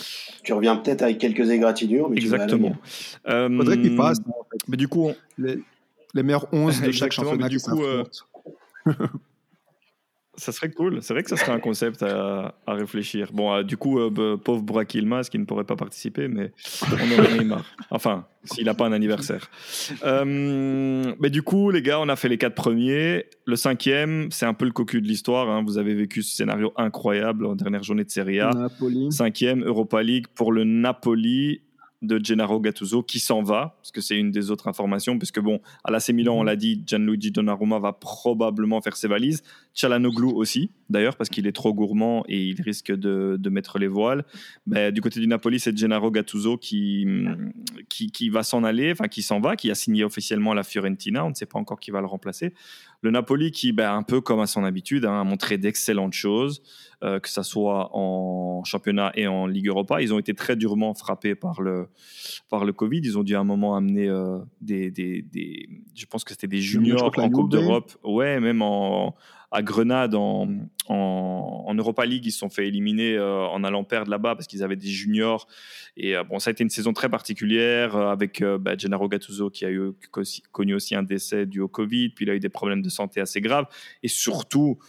Tu 0.43 0.53
reviens 0.53 0.75
peut-être 0.75 1.03
avec 1.03 1.17
quelques 1.17 1.49
égratignures, 1.49 2.09
mais 2.09 2.17
Exactement. 2.17 2.71
Tu 2.71 3.29
vas 3.29 3.33
euh, 3.33 3.57
Faudrait 3.57 3.79
qu'il 3.81 3.95
passe. 3.95 4.17
Mais 4.67 4.77
du 4.77 4.87
coup, 4.87 5.11
les, 5.37 5.59
les 6.13 6.23
meilleurs 6.23 6.47
11 6.51 6.81
de 6.81 6.91
chaque 6.91 7.11
championnat. 7.11 7.49
du 7.49 7.59
coup, 7.59 7.83
euh, 7.83 8.03
Ça 10.37 10.51
serait 10.51 10.71
cool. 10.71 11.01
C'est 11.01 11.13
vrai 11.13 11.23
que 11.23 11.29
ça 11.29 11.37
serait 11.37 11.51
un 11.51 11.59
concept 11.59 12.03
à, 12.03 12.55
à 12.67 12.73
réfléchir. 12.73 13.29
Bon, 13.33 13.53
euh, 13.53 13.63
du 13.63 13.77
coup, 13.77 13.99
euh, 13.99 14.37
pauvre 14.37 14.61
Burak 14.61 14.87
qui 14.87 15.01
ne 15.01 15.45
pourrait 15.45 15.63
pas 15.63 15.75
participer, 15.75 16.27
mais 16.27 16.51
on 16.91 16.93
en 16.93 17.39
a 17.39 17.43
marre. 17.43 17.65
Enfin, 17.89 18.25
s'il 18.43 18.65
n'a 18.65 18.73
pas 18.73 18.85
un 18.85 18.91
anniversaire. 18.91 19.49
Euh, 20.03 21.13
mais 21.19 21.29
du 21.29 21.41
coup, 21.41 21.71
les 21.71 21.81
gars, 21.81 21.99
on 21.99 22.09
a 22.09 22.15
fait 22.15 22.29
les 22.29 22.37
quatre 22.37 22.55
premiers. 22.55 23.25
Le 23.45 23.55
cinquième, 23.55 24.29
c'est 24.31 24.45
un 24.45 24.53
peu 24.53 24.65
le 24.65 24.71
cocu 24.71 25.01
de 25.01 25.07
l'histoire. 25.07 25.49
Hein. 25.49 25.63
Vous 25.65 25.77
avez 25.77 25.95
vécu 25.95 26.21
ce 26.21 26.35
scénario 26.35 26.73
incroyable 26.75 27.45
en 27.45 27.55
dernière 27.55 27.83
journée 27.83 28.03
de 28.03 28.11
Serie 28.11 28.39
A. 28.39 28.51
Napoli. 28.51 29.11
Cinquième, 29.11 29.63
Europa 29.63 30.03
League 30.03 30.27
pour 30.35 30.51
le 30.51 30.63
Napoli 30.63 31.61
de 32.01 32.23
Gennaro 32.23 32.59
Gattuso 32.59 33.03
qui 33.03 33.19
s'en 33.19 33.41
va, 33.41 33.77
parce 33.77 33.91
que 33.91 34.01
c'est 34.01 34.17
une 34.17 34.31
des 34.31 34.51
autres 34.51 34.67
informations, 34.67 35.17
puisque 35.17 35.39
bon, 35.39 35.59
à 35.83 35.91
l'AC 35.91 36.09
Milan, 36.09 36.35
on 36.37 36.43
l'a 36.43 36.55
dit, 36.55 36.83
Gianluigi 36.85 37.31
Donnarumma 37.31 37.79
va 37.79 37.93
probablement 37.93 38.81
faire 38.81 38.95
ses 38.95 39.07
valises. 39.07 39.43
Chalanoglu 39.75 40.27
aussi, 40.27 40.71
d'ailleurs, 40.89 41.17
parce 41.17 41.29
qu'il 41.29 41.45
est 41.47 41.51
trop 41.51 41.73
gourmand 41.73 42.23
et 42.29 42.41
il 42.41 42.61
risque 42.61 42.93
de, 42.93 43.49
mettre 43.49 43.77
les 43.77 43.87
voiles. 43.87 44.23
Mais 44.65 44.93
du 44.93 45.01
côté 45.01 45.19
du 45.19 45.27
Napoli, 45.27 45.59
c'est 45.59 45.77
Gennaro 45.77 46.11
Gattuso 46.11 46.57
qui, 46.57 47.05
qui, 47.89 48.09
qui 48.09 48.29
va 48.29 48.43
s'en 48.43 48.63
aller, 48.63 48.93
enfin 48.93 49.09
qui 49.09 49.21
s'en 49.21 49.41
va, 49.41 49.57
qui 49.57 49.69
a 49.69 49.75
signé 49.75 50.05
officiellement 50.05 50.53
à 50.53 50.55
la 50.55 50.63
Fiorentina. 50.63 51.25
On 51.25 51.29
ne 51.29 51.35
sait 51.35 51.45
pas 51.45 51.59
encore 51.59 51.81
qui 51.81 51.91
va 51.91 51.99
le 51.99 52.07
remplacer. 52.07 52.53
Le 53.01 53.11
Napoli 53.11 53.51
qui, 53.51 53.73
ben, 53.73 53.93
un 53.93 54.03
peu 54.03 54.21
comme 54.21 54.39
à 54.39 54.47
son 54.47 54.63
habitude, 54.63 55.05
hein, 55.05 55.19
a 55.19 55.23
montré 55.25 55.57
d'excellentes 55.57 56.13
choses. 56.13 56.61
Euh, 57.03 57.19
que 57.19 57.27
ce 57.29 57.43
soit 57.43 57.89
en 57.93 58.63
championnat 58.63 59.11
et 59.15 59.27
en 59.27 59.47
Ligue 59.47 59.67
Europa. 59.67 60.01
Ils 60.01 60.13
ont 60.13 60.17
été 60.17 60.33
très 60.33 60.55
durement 60.55 60.93
frappés 60.93 61.35
par 61.35 61.61
le, 61.61 61.89
par 62.49 62.63
le 62.63 62.71
Covid. 62.71 63.01
Ils 63.03 63.17
ont 63.17 63.23
dû 63.23 63.35
à 63.35 63.41
un 63.41 63.43
moment 63.43 63.75
amener 63.75 64.07
euh, 64.07 64.39
des, 64.61 64.91
des, 64.91 65.21
des, 65.21 65.69
Je 65.93 66.05
pense 66.05 66.23
que 66.23 66.31
c'était 66.31 66.47
des 66.47 66.61
juniors 66.61 67.11
en 67.17 67.29
Coupe 67.29 67.51
d'Europe. 67.51 67.91
Ouais, 68.03 68.39
même 68.39 68.61
en, 68.61 69.13
à 69.51 69.61
Grenade 69.61 70.15
en, 70.15 70.47
Europa 70.89 72.05
League. 72.05 72.25
Ils 72.25 72.31
se 72.31 72.39
sont 72.39 72.49
fait 72.49 72.67
éliminer 72.67 73.19
en 73.19 73.63
allant 73.63 73.83
perdre 73.83 74.09
là-bas 74.09 74.35
parce 74.35 74.47
qu'ils 74.47 74.63
avaient 74.63 74.75
des 74.75 74.87
juniors. 74.87 75.47
Et 75.97 76.15
bon, 76.29 76.39
ça 76.39 76.49
a 76.49 76.51
été 76.51 76.63
une 76.63 76.69
saison 76.69 76.93
très 76.93 77.09
particulière 77.09 77.95
avec 77.95 78.43
bah, 78.43 78.77
Gennaro 78.77 79.07
Gattuso 79.07 79.49
qui 79.49 79.65
a 79.65 79.69
connu 80.51 80.73
aussi 80.73 80.95
un 80.95 81.03
décès 81.03 81.45
dû 81.45 81.59
au 81.59 81.67
Covid. 81.67 82.09
Puis 82.09 82.25
il 82.25 82.29
a 82.29 82.35
eu 82.35 82.39
des 82.39 82.49
problèmes 82.49 82.81
de 82.81 82.89
santé 82.89 83.19
assez 83.21 83.41
graves. 83.41 83.65
Et 84.03 84.07
surtout, 84.07 84.79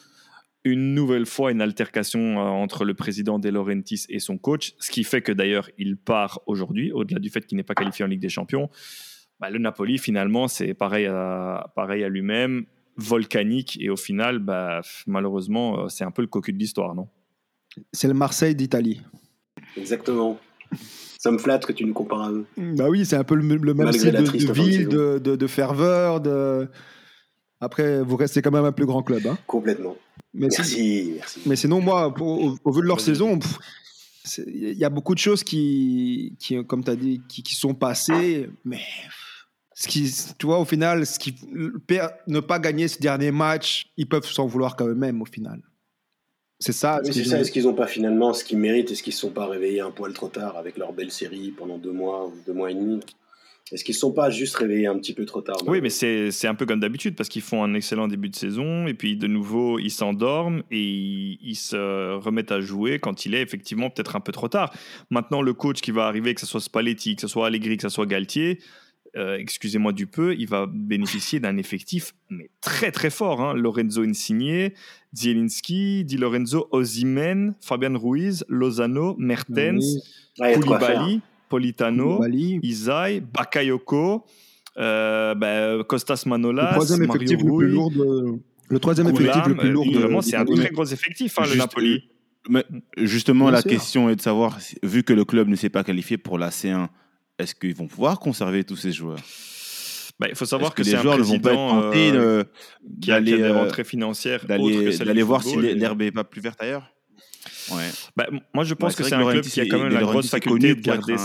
une 0.67 0.95
nouvelle 0.95 1.27
fois 1.27 1.53
une 1.53 1.63
altercation 1.63 2.39
entre 2.39 2.85
le 2.85 2.95
président 2.95 3.39
De 3.39 3.49
Laurentiis 3.49 4.05
et 4.09 4.19
son 4.19 4.37
coach, 4.37 4.75
ce 4.81 4.91
qui 4.91 5.05
fait 5.05 5.23
que 5.23 5.31
d'ailleurs 5.31 5.71
il 5.79 5.97
part 5.97 6.41
aujourd'hui, 6.47 6.91
au-delà 6.91 7.21
du 7.21 7.31
fait 7.31 7.47
qu'il 7.47 7.57
n'est 7.57 7.63
pas 7.63 7.75
qualifié 7.75 8.05
en 8.05 8.09
Ligue 8.09 8.21
des 8.21 8.29
Champions. 8.29 8.69
Bah, 9.39 9.51
le 9.51 9.59
Napoli, 9.59 9.99
finalement, 9.99 10.49
c'est 10.49 10.75
pareil 10.75 11.07
à 11.07 12.09
lui-même, 12.09 12.67
volcanique, 12.97 13.79
et 13.81 13.91
au 13.91 13.97
final, 13.97 14.39
bah, 14.39 14.81
malheureusement, 15.07 15.85
euh, 15.85 15.89
c'est 15.89 16.05
un 16.05 16.11
peu 16.11 16.23
le 16.23 16.29
cocu 16.29 16.53
de 16.53 16.59
l'histoire, 16.59 16.95
non? 16.95 17.09
C'est 17.93 18.09
le 18.09 18.15
Marseille 18.15 18.55
d'Italie. 18.55 19.03
Exactement. 19.77 20.39
Ça 21.19 21.31
me 21.31 21.39
flatte 21.39 21.67
que 21.67 21.73
tu 21.73 21.85
nous 21.85 21.93
compares 21.93 22.23
à 22.23 22.31
eux. 22.31 22.47
Bah 22.57 22.89
oui, 22.89 23.05
c'est 23.05 23.17
un 23.17 23.25
peu 23.25 23.35
le, 23.35 23.43
même 23.43 23.93
style 23.93 24.13
de, 24.13 24.53
ville, 24.53 24.89
de, 24.89 25.19
de, 25.19 25.47
ferveur. 25.47 26.21
De... 26.21 26.69
Après, 27.61 28.03
vous 28.03 28.17
restez 28.17 28.43
quand 28.43 28.51
même 28.51 28.65
un 28.65 28.73
plus 28.73 28.87
grand 28.87 29.03
club. 29.03 29.27
Hein 29.27 29.39
Complètement. 29.47 29.97
Mais 30.35 30.49
merci, 30.51 31.15
merci. 31.17 31.41
Mais 31.47 31.57
sinon, 31.57 31.81
moi, 31.81 32.15
au, 32.21 32.71
vu 32.71 32.81
de 32.81 32.87
leur 32.87 33.01
saison, 33.01 33.39
il 34.47 34.79
y 34.79 34.85
a 34.85 34.91
beaucoup 34.91 35.15
de 35.15 35.19
choses 35.19 35.43
qui, 35.43 36.37
qui 36.39 36.63
comme 36.65 36.85
tu 36.85 36.91
as 36.91 36.97
dit, 36.97 37.23
qui, 37.29 37.43
qui, 37.43 37.55
sont 37.55 37.75
passées, 37.75 38.49
mais 38.65 38.81
ce 39.79 39.89
qui, 39.89 40.11
tu 40.39 40.47
vois, 40.47 40.59
au 40.59 40.65
final, 40.65 41.05
ce 41.05 41.19
qui, 41.19 41.35
ne 41.53 42.41
pas 42.41 42.59
gagner 42.59 42.89
ce 42.89 42.99
dernier 42.99 43.31
match, 43.31 43.93
ils 43.99 44.09
peuvent 44.09 44.27
s'en 44.27 44.47
vouloir 44.47 44.75
quand 44.75 44.87
même 44.87 45.21
au 45.21 45.27
final. 45.27 45.61
C'est 46.59 46.73
ça. 46.73 47.01
c'est 47.05 47.13
ça. 47.25 47.39
Est-ce 47.39 47.53
qu'ils 47.53 47.65
n'ont 47.65 47.75
pas 47.75 47.87
finalement 47.87 48.33
ce 48.33 48.43
qu'ils 48.43 48.57
méritent 48.57 48.91
Est-ce 48.91 49.03
qu'ils 49.03 49.11
ne 49.11 49.17
se 49.17 49.21
sont 49.21 49.31
pas 49.31 49.47
réveillés 49.47 49.81
un 49.81 49.91
poil 49.91 50.15
trop 50.15 50.29
tard 50.29 50.57
avec 50.57 50.79
leur 50.79 50.95
belle 50.95 51.11
série 51.11 51.51
pendant 51.51 51.77
deux 51.77 51.93
mois 51.93 52.27
ou 52.27 52.33
deux 52.47 52.55
mois 52.55 52.71
et 52.71 52.75
demi? 52.75 53.01
Est-ce 53.71 53.85
qu'ils 53.85 53.93
ne 53.93 53.97
se 53.97 54.01
sont 54.01 54.13
pas 54.13 54.31
juste 54.31 54.55
réveillés 54.55 54.87
un 54.87 54.97
petit 54.97 55.13
peu 55.13 55.27
trop 55.27 55.43
tard? 55.43 55.59
Oui, 55.67 55.83
mais 55.83 55.91
c'est 55.91 56.47
un 56.47 56.55
peu 56.55 56.65
comme 56.65 56.81
d'habitude 56.81 57.15
parce 57.15 57.29
qu'ils 57.29 57.43
font 57.43 57.63
un 57.63 57.75
excellent 57.75 58.09
début 58.09 58.31
de 58.31 58.37
saison 58.37 58.87
et 58.87 58.95
puis 58.95 59.19
de 59.19 59.27
nouveau 59.27 59.79
ils 59.79 59.91
s'endorment 59.91 60.63
et 60.71 61.37
ils, 61.43 61.57
se 61.57 62.15
remettent 62.15 62.53
à 62.53 62.63
jouer 62.63 62.99
quand 62.99 63.27
il 63.27 63.35
est 63.35 63.43
effectivement 63.43 63.91
peut-être 63.91 64.17
un 64.17 64.21
peu 64.21 64.33
trop 64.33 64.49
tard. 64.49 64.73
Maintenant, 65.11 65.43
le 65.43 65.53
coach 65.53 65.83
qui 65.83 65.91
va 65.91 66.07
arriver, 66.07 66.33
que 66.33 66.41
ce 66.41 66.47
soit 66.47 66.61
Spalletti, 66.61 67.17
que 67.17 67.21
ce 67.21 67.29
soit 67.29 67.49
Allegri, 67.49 67.77
que 67.77 67.83
ce 67.83 67.89
soit 67.91 68.07
Galtier, 68.07 68.61
euh, 69.17 69.39
excusez-moi 69.39 69.93
du 69.93 70.07
peu, 70.07 70.35
il 70.39 70.47
va 70.47 70.67
bénéficier 70.71 71.41
d'un 71.41 71.57
effectif 71.57 72.15
mais 72.29 72.51
très 72.61 72.91
très 72.91 73.11
fort. 73.11 73.41
Hein. 73.41 73.55
Lorenzo 73.55 74.03
Insigne, 74.03 74.71
Zielinski, 75.15 76.05
Di 76.05 76.17
Lorenzo, 76.17 76.69
Ozimen, 76.71 77.55
Fabian 77.61 77.97
Ruiz, 77.97 78.45
Lozano, 78.49 79.17
Mertens, 79.19 79.85
Koulibaly, 80.39 81.21
Politano, 81.49 82.21
Isai, 82.63 83.21
Bakayoko, 83.21 84.25
euh, 84.77 85.35
bah, 85.35 85.83
Costas 85.85 86.25
Manolas, 86.27 86.71
le 86.71 86.75
troisième 86.75 87.03
effectif 87.05 87.39
le 87.43 87.57
plus 87.57 87.69
lourd. 87.69 87.93
Le 88.69 88.79
troisième 88.81 89.09
effectif 89.09 89.47
le 89.47 89.57
plus 89.57 89.71
lourd. 89.71 89.87
Vraiment, 89.93 90.21
c'est 90.21 90.37
un 90.37 90.45
très 90.45 90.71
gros 90.71 90.85
effectif, 90.85 91.39
hein, 91.39 91.45
le 91.49 91.57
Napoli. 91.57 92.09
Mais 92.49 92.65
justement, 92.99 93.51
la 93.51 93.63
question 93.63 94.11
est 94.11 94.17
de 94.17 94.21
savoir, 94.21 94.59
vu 94.83 95.03
que 95.03 95.13
le 95.13 95.25
club 95.25 95.49
ne 95.49 95.57
s'est 95.57 95.71
pas 95.71 95.85
qualifié 95.85 96.19
pour 96.19 96.39
la 96.39 96.51
C1, 96.51 96.89
est-ce 97.39 97.55
qu'ils 97.55 97.75
vont 97.75 97.87
pouvoir 97.87 98.19
conserver 98.19 98.65
tous 98.65 98.77
ces 98.77 98.93
joueurs? 98.93 99.21
Bah, 100.19 100.27
il 100.31 100.35
faut 100.35 100.47
savoir 100.47 100.75
que, 100.75 100.83
c'est 100.83 100.95
un 100.95 101.03
joueurs 101.03 101.19
ne 101.19 101.23
vont 101.23 101.39
pas 101.39 101.53
être 101.53 101.69
tentés 101.69 102.11
euh, 102.13 102.45
qui 103.03 103.13
a, 103.13 103.21
des 103.21 103.41
euh, 103.43 103.53
rentrées 103.53 103.85
financières 103.85 104.47
d'aller 104.47 105.23
voir 105.23 105.43
si 105.43 105.57
l'herbe 105.57 106.01
n'est 106.01 106.13
pas 106.13 106.25
plus 106.25 106.41
verte 106.41 106.63
ailleurs? 106.63 106.91
Ouais. 107.71 107.91
Bah, 108.17 108.27
moi, 108.55 108.65
je 108.65 108.75
pense 108.75 108.95
que 108.95 109.05
c'est 109.05 109.15
un 109.15 109.31
club 109.31 109.45
qui 109.45 109.61
a 109.61 109.67
quand 109.67 109.79
même 109.79 109.93
la 109.93 110.01
grosse 110.01 110.31
faculté 110.31 110.75
de 110.75 110.81
garder 110.81 111.17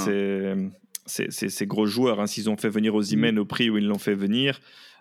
ses, 1.06 1.66
gros 1.66 1.86
joueurs. 1.86 2.20
Hein. 2.20 2.28
S'ils 2.28 2.50
ont 2.50 2.58
fait 2.58 2.70
venir 2.70 2.94
aux 2.96 3.02
mm. 3.02 3.38
au 3.38 3.46
prix 3.46 3.70
où 3.70 3.78
ils 3.78 3.88
l'ont 3.88 3.98
fait 3.98 4.16
venir, 4.16 4.60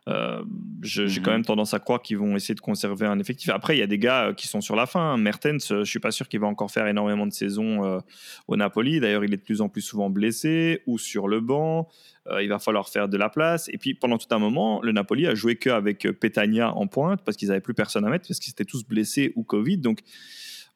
euh, 0.09 0.43
j'ai 0.83 1.07
quand 1.21 1.31
mhm. 1.31 1.37
même 1.37 1.45
tendance 1.45 1.75
à 1.75 1.79
croire 1.79 2.01
qu'ils 2.03 2.19
vont 2.19 2.35
essayer 2.35 2.55
de 2.55 2.61
conserver 2.61 3.07
un 3.07 3.19
effectif. 3.19 3.51
Après, 3.51 3.77
il 3.77 3.81
y 3.81 3.83
a 3.83 3.87
des 3.87 3.99
gars 3.99 4.29
euh, 4.29 4.35
qui 4.35 4.47
sont 4.49 4.61
sur 4.61 4.77
la 4.77 4.87
fin. 4.87 5.17
Mertens, 5.17 5.71
euh, 5.71 5.85
je 5.85 5.91
suis 5.91 5.99
pas 5.99 6.11
sûr 6.11 6.29
qu'il 6.29 6.41
va 6.41 6.47
encore 6.47 6.71
faire 6.71 6.87
énormément 6.87 7.27
de 7.27 7.33
saisons 7.33 8.01
au 8.49 8.57
Napoli. 8.57 9.01
D'ailleurs, 9.01 9.25
il 9.25 9.33
est 9.33 9.37
de 9.37 9.43
plus 9.43 9.61
en 9.61 9.69
plus 9.69 9.83
souvent 9.83 10.11
blessé 10.11 10.83
ou 10.87 10.99
sur 10.99 11.29
le 11.29 11.41
banc. 11.41 11.89
il 12.41 12.49
va 12.49 12.59
falloir 12.59 12.89
faire 12.89 13.09
de 13.09 13.17
la 13.17 13.29
place. 13.29 13.69
Et 13.69 13.79
puis, 13.79 13.95
pendant 13.95 14.19
tout 14.19 14.33
un 14.35 14.39
moment, 14.39 14.81
le 14.83 14.93
Napoli 14.93 15.27
a 15.27 15.35
joué 15.35 15.57
qu'avec 15.57 16.03
Petagna 16.21 16.75
en 16.75 16.87
pointe 16.87 17.23
parce 17.25 17.37
qu'ils 17.37 17.49
n'avaient 17.49 17.61
plus 17.61 17.75
personne 17.75 18.05
à 18.05 18.11
mettre, 18.11 18.27
parce 18.29 18.41
qu'ils 18.41 18.53
étaient 18.53 18.65
tous 18.65 18.85
blessés 18.85 19.33
ou 19.37 19.43
Covid. 19.43 19.79
Donc, 19.79 20.01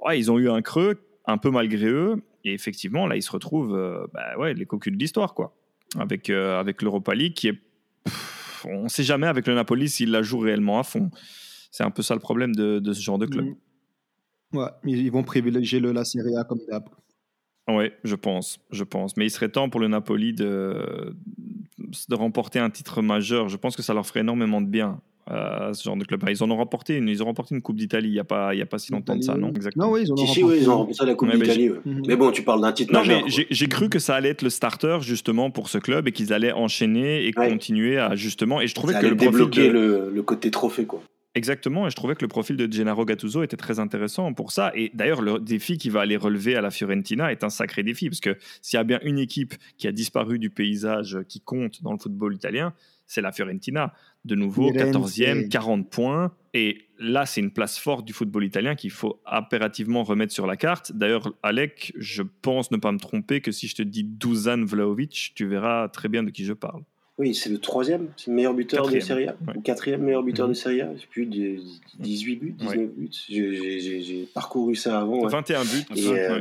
ouais, 0.05 0.19
ils 0.19 0.31
ont 0.31 0.39
eu 0.39 0.51
un 0.51 0.63
creux, 0.63 1.01
un 1.27 1.39
peu 1.39 1.51
malgré 1.51 1.87
eux. 1.87 2.23
Et 2.45 2.53
effectivement, 2.53 3.07
là, 3.07 3.17
ils 3.17 3.23
se 3.23 3.31
retrouvent 3.31 4.09
bah, 4.13 4.37
ouais, 4.39 4.55
les 4.55 4.67
cocus 4.67 4.93
de 4.93 4.99
l'histoire, 4.99 5.35
quoi. 5.35 5.57
Avec, 5.99 6.29
avec 6.31 6.83
l'Europa 6.83 7.15
League 7.15 7.35
qui 7.35 7.49
est 7.49 7.59
on 8.67 8.85
ne 8.85 8.89
sait 8.89 9.03
jamais 9.03 9.27
avec 9.27 9.47
le 9.47 9.55
Napoli 9.55 9.89
s'il 9.89 10.11
la 10.11 10.23
joue 10.23 10.39
réellement 10.39 10.79
à 10.79 10.83
fond. 10.83 11.11
C'est 11.71 11.85
un 11.85 11.91
peu 11.91 12.03
ça 12.03 12.15
le 12.15 12.21
problème 12.21 12.55
de, 12.55 12.81
ce 12.93 13.01
genre 13.01 13.19
de 13.19 13.27
club. 13.27 13.47
Mm. 13.47 14.57
Ouais, 14.57 14.71
ils 14.85 15.11
vont 15.11 15.25
privilégier 15.25 15.81
le, 15.81 15.93
la 15.93 16.05
Serie 16.05 16.37
A 16.37 16.45
comme 16.45 16.61
d'hab. 16.69 16.89
Oui, 17.69 17.91
je 18.05 18.15
pense, 18.15 18.59
je 18.71 18.85
pense. 18.85 19.17
Mais 19.17 19.27
il 19.27 19.31
serait 19.31 19.49
temps 19.49 19.69
pour 19.71 19.81
le 19.81 19.89
Napoli 19.89 20.35
de, 20.35 21.17
de 22.09 22.15
remporter 22.15 22.59
un 22.59 22.71
titre 22.71 23.03
majeur. 23.03 23.49
Je 23.49 23.57
pense 23.57 23.75
que 23.75 23.83
ça 23.83 23.95
leur 23.95 24.07
ferait 24.07 24.21
énormément 24.21 24.61
de 24.61 24.67
bien 24.67 25.01
à 25.27 25.71
ce 25.73 25.83
genre 25.83 25.97
de 25.97 26.05
club. 26.05 26.25
Ils 26.29 26.43
en 26.43 26.51
ont 26.51 26.57
remporté 26.57 26.97
une, 26.97 27.09
ils 27.09 27.23
ont 27.23 27.27
remporté 27.27 27.55
une 27.55 27.63
Coupe 27.63 27.77
d'Italie 27.77 28.09
il 28.09 28.13
n'y 28.13 28.19
a, 28.19 28.25
pas, 28.25 28.55
il 28.55 28.59
y 28.59 28.63
a 28.63 28.67
pas 28.67 28.79
si 28.79 28.93
longtemps 28.93 29.17
de 29.17 29.23
ça, 29.23 29.37
non? 29.37 29.51
Exactement. 29.51 29.87
Non, 29.87 29.93
oui, 29.93 30.03
ils 30.03 30.13
ont, 30.13 30.17
remporté... 30.17 30.43
oui, 30.45 30.59
ils 30.61 30.71
ont 30.71 30.77
remporté 30.79 31.07
la 31.07 31.15
Coupe 31.15 31.33
d'Italie. 31.33 31.71
Mais 32.07 32.17
bon, 32.17 32.31
tu 32.31 32.43
parles 32.43 32.61
d'un 32.61 32.73
titre 32.73 32.93
non, 32.93 33.03
Mais 33.07 33.23
j'ai 33.29 33.69
cru 33.69 33.89
que 33.89 33.99
ça 33.99 34.15
allait 34.15 34.31
être 34.31 34.43
le 34.43 34.51
starter 34.51 34.99
justement 35.01 35.51
pour 35.51 35.69
ce 35.69 35.79
club 35.79 36.09
et 36.09 36.13
qu'ils 36.13 36.33
allaient 36.33 36.53
enchaîner 36.53 37.27
et 37.27 37.33
continuer 37.33 37.99
à 37.99 38.17
justement. 38.17 38.61
Et 38.61 38.67
je 38.67 38.75
trouvais 38.75 38.95
que 38.95 39.07
le 39.07 39.15
débloquer 39.15 39.71
le, 39.71 40.11
le 40.11 40.23
côté 40.23 40.51
trophée, 40.51 40.87
quoi. 40.87 41.03
Exactement, 41.37 41.89
et 41.89 41.91
je 41.91 41.97
trouvais 41.97 42.15
que 42.15 42.23
le 42.23 42.29
profil 42.29 42.57
de 42.57 42.73
Gennaro 42.73 43.05
Gattuso 43.05 43.43
était 43.43 43.57
très 43.57 43.81
intéressant 43.81 44.33
pour 44.35 44.53
ça. 44.53 44.71
Et 44.77 44.93
d'ailleurs, 44.95 45.21
le 45.21 45.41
défi 45.41 45.79
qu'il 45.79 45.91
va 45.91 46.03
aller 46.03 46.17
relever 46.17 46.55
à 46.55 46.61
la 46.61 46.71
Fiorentina 46.71 47.33
est 47.33 47.43
un 47.43 47.51
sacré 47.51 47.83
défi, 47.83 48.09
parce 48.09 48.21
que 48.21 48.37
s'il 48.63 48.77
y 48.77 48.81
a 48.81 48.85
bien 48.85 49.01
une 49.03 49.19
équipe 49.19 49.55
qui 49.77 49.89
a 49.89 49.93
disparu 49.93 50.39
du 50.39 50.51
paysage 50.51 51.19
qui 51.29 51.41
compte 51.41 51.83
dans 51.83 51.91
le 51.91 51.99
football 51.99 52.37
italien, 52.37 52.73
c'est 53.09 53.21
la 53.21 53.33
Fiorentina. 53.33 53.93
De 54.25 54.35
nouveau, 54.35 54.71
14e, 54.73 55.49
40 55.49 55.91
points. 55.91 56.33
Et 56.55 56.79
là, 56.99 57.27
c'est 57.27 57.41
une 57.41 57.51
place 57.51 57.79
forte 57.79 58.07
du 58.07 58.13
football 58.13 58.45
italien 58.45 58.75
qu'il 58.75 58.91
faut 58.91 59.21
impérativement 59.27 60.03
remettre 60.05 60.33
sur 60.33 60.47
la 60.47 60.57
carte. 60.57 60.93
D'ailleurs, 60.93 61.35
Alec, 61.43 61.93
je 61.99 62.23
pense 62.23 62.71
ne 62.71 62.77
pas 62.77 62.93
me 62.93 62.99
tromper 62.99 63.41
que 63.41 63.53
si 63.53 63.67
je 63.67 63.75
te 63.75 63.83
dis 63.83 64.05
Dusan 64.05 64.65
Vlaovic, 64.65 65.33
tu 65.35 65.47
verras 65.47 65.89
très 65.89 66.09
bien 66.09 66.23
de 66.23 66.31
qui 66.31 66.45
je 66.45 66.53
parle. 66.53 66.83
Oui, 67.17 67.35
c'est 67.35 67.49
le 67.49 67.59
troisième, 67.59 68.09
c'est 68.17 68.31
le 68.31 68.37
meilleur 68.37 68.55
buteur 68.55 68.89
de 68.89 68.99
Serie 68.99 69.29
A, 69.29 69.37
ou 69.55 69.61
quatrième 69.61 70.03
meilleur 70.03 70.25
buteur 70.25 70.47
de 70.47 70.53
mhm. 70.53 70.57
Serie 70.57 70.81
A. 70.81 70.91
J'ai 70.97 71.07
plus 71.07 71.27
de 71.27 71.59
18 72.01 72.37
buts, 72.37 72.55
19 72.59 72.91
buts. 72.91 73.11
J'ai 73.29 74.29
parcouru 74.35 74.75
ça 74.75 75.01
avant. 75.01 75.27
21 75.27 75.63
buts. 75.63 75.85
Euh, 75.97 76.41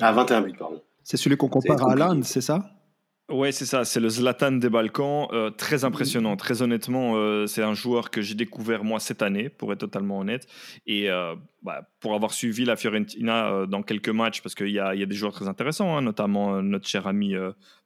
ah, 0.00 0.12
21 0.12 0.42
buts, 0.42 0.54
pardon. 0.56 0.80
C'est 1.02 1.16
celui 1.16 1.36
qu'on 1.36 1.48
compare 1.48 1.82
à 1.88 1.92
Alain, 1.92 2.22
c'est 2.22 2.40
ça? 2.40 2.70
Ouais, 3.32 3.50
c'est 3.50 3.64
ça, 3.64 3.86
c'est 3.86 3.98
le 3.98 4.10
Zlatan 4.10 4.52
des 4.52 4.68
Balkans. 4.68 5.26
Euh, 5.32 5.50
très 5.50 5.84
impressionnant, 5.84 6.36
très 6.36 6.60
honnêtement. 6.60 7.14
Euh, 7.16 7.46
c'est 7.46 7.62
un 7.62 7.72
joueur 7.72 8.10
que 8.10 8.20
j'ai 8.20 8.34
découvert 8.34 8.84
moi 8.84 9.00
cette 9.00 9.22
année, 9.22 9.48
pour 9.48 9.72
être 9.72 9.80
totalement 9.80 10.18
honnête. 10.18 10.46
Et 10.86 11.10
euh, 11.10 11.34
bah, 11.62 11.88
pour 12.02 12.14
avoir 12.14 12.34
suivi 12.34 12.66
la 12.66 12.76
Fiorentina 12.76 13.66
dans 13.66 13.82
quelques 13.82 14.10
matchs, 14.10 14.42
parce 14.42 14.54
qu'il 14.54 14.68
y, 14.68 14.72
y 14.72 14.78
a, 14.78 15.06
des 15.06 15.14
joueurs 15.14 15.32
très 15.32 15.48
intéressants, 15.48 15.96
hein, 15.96 16.02
notamment 16.02 16.60
notre 16.62 16.86
cher 16.86 17.06
ami 17.06 17.34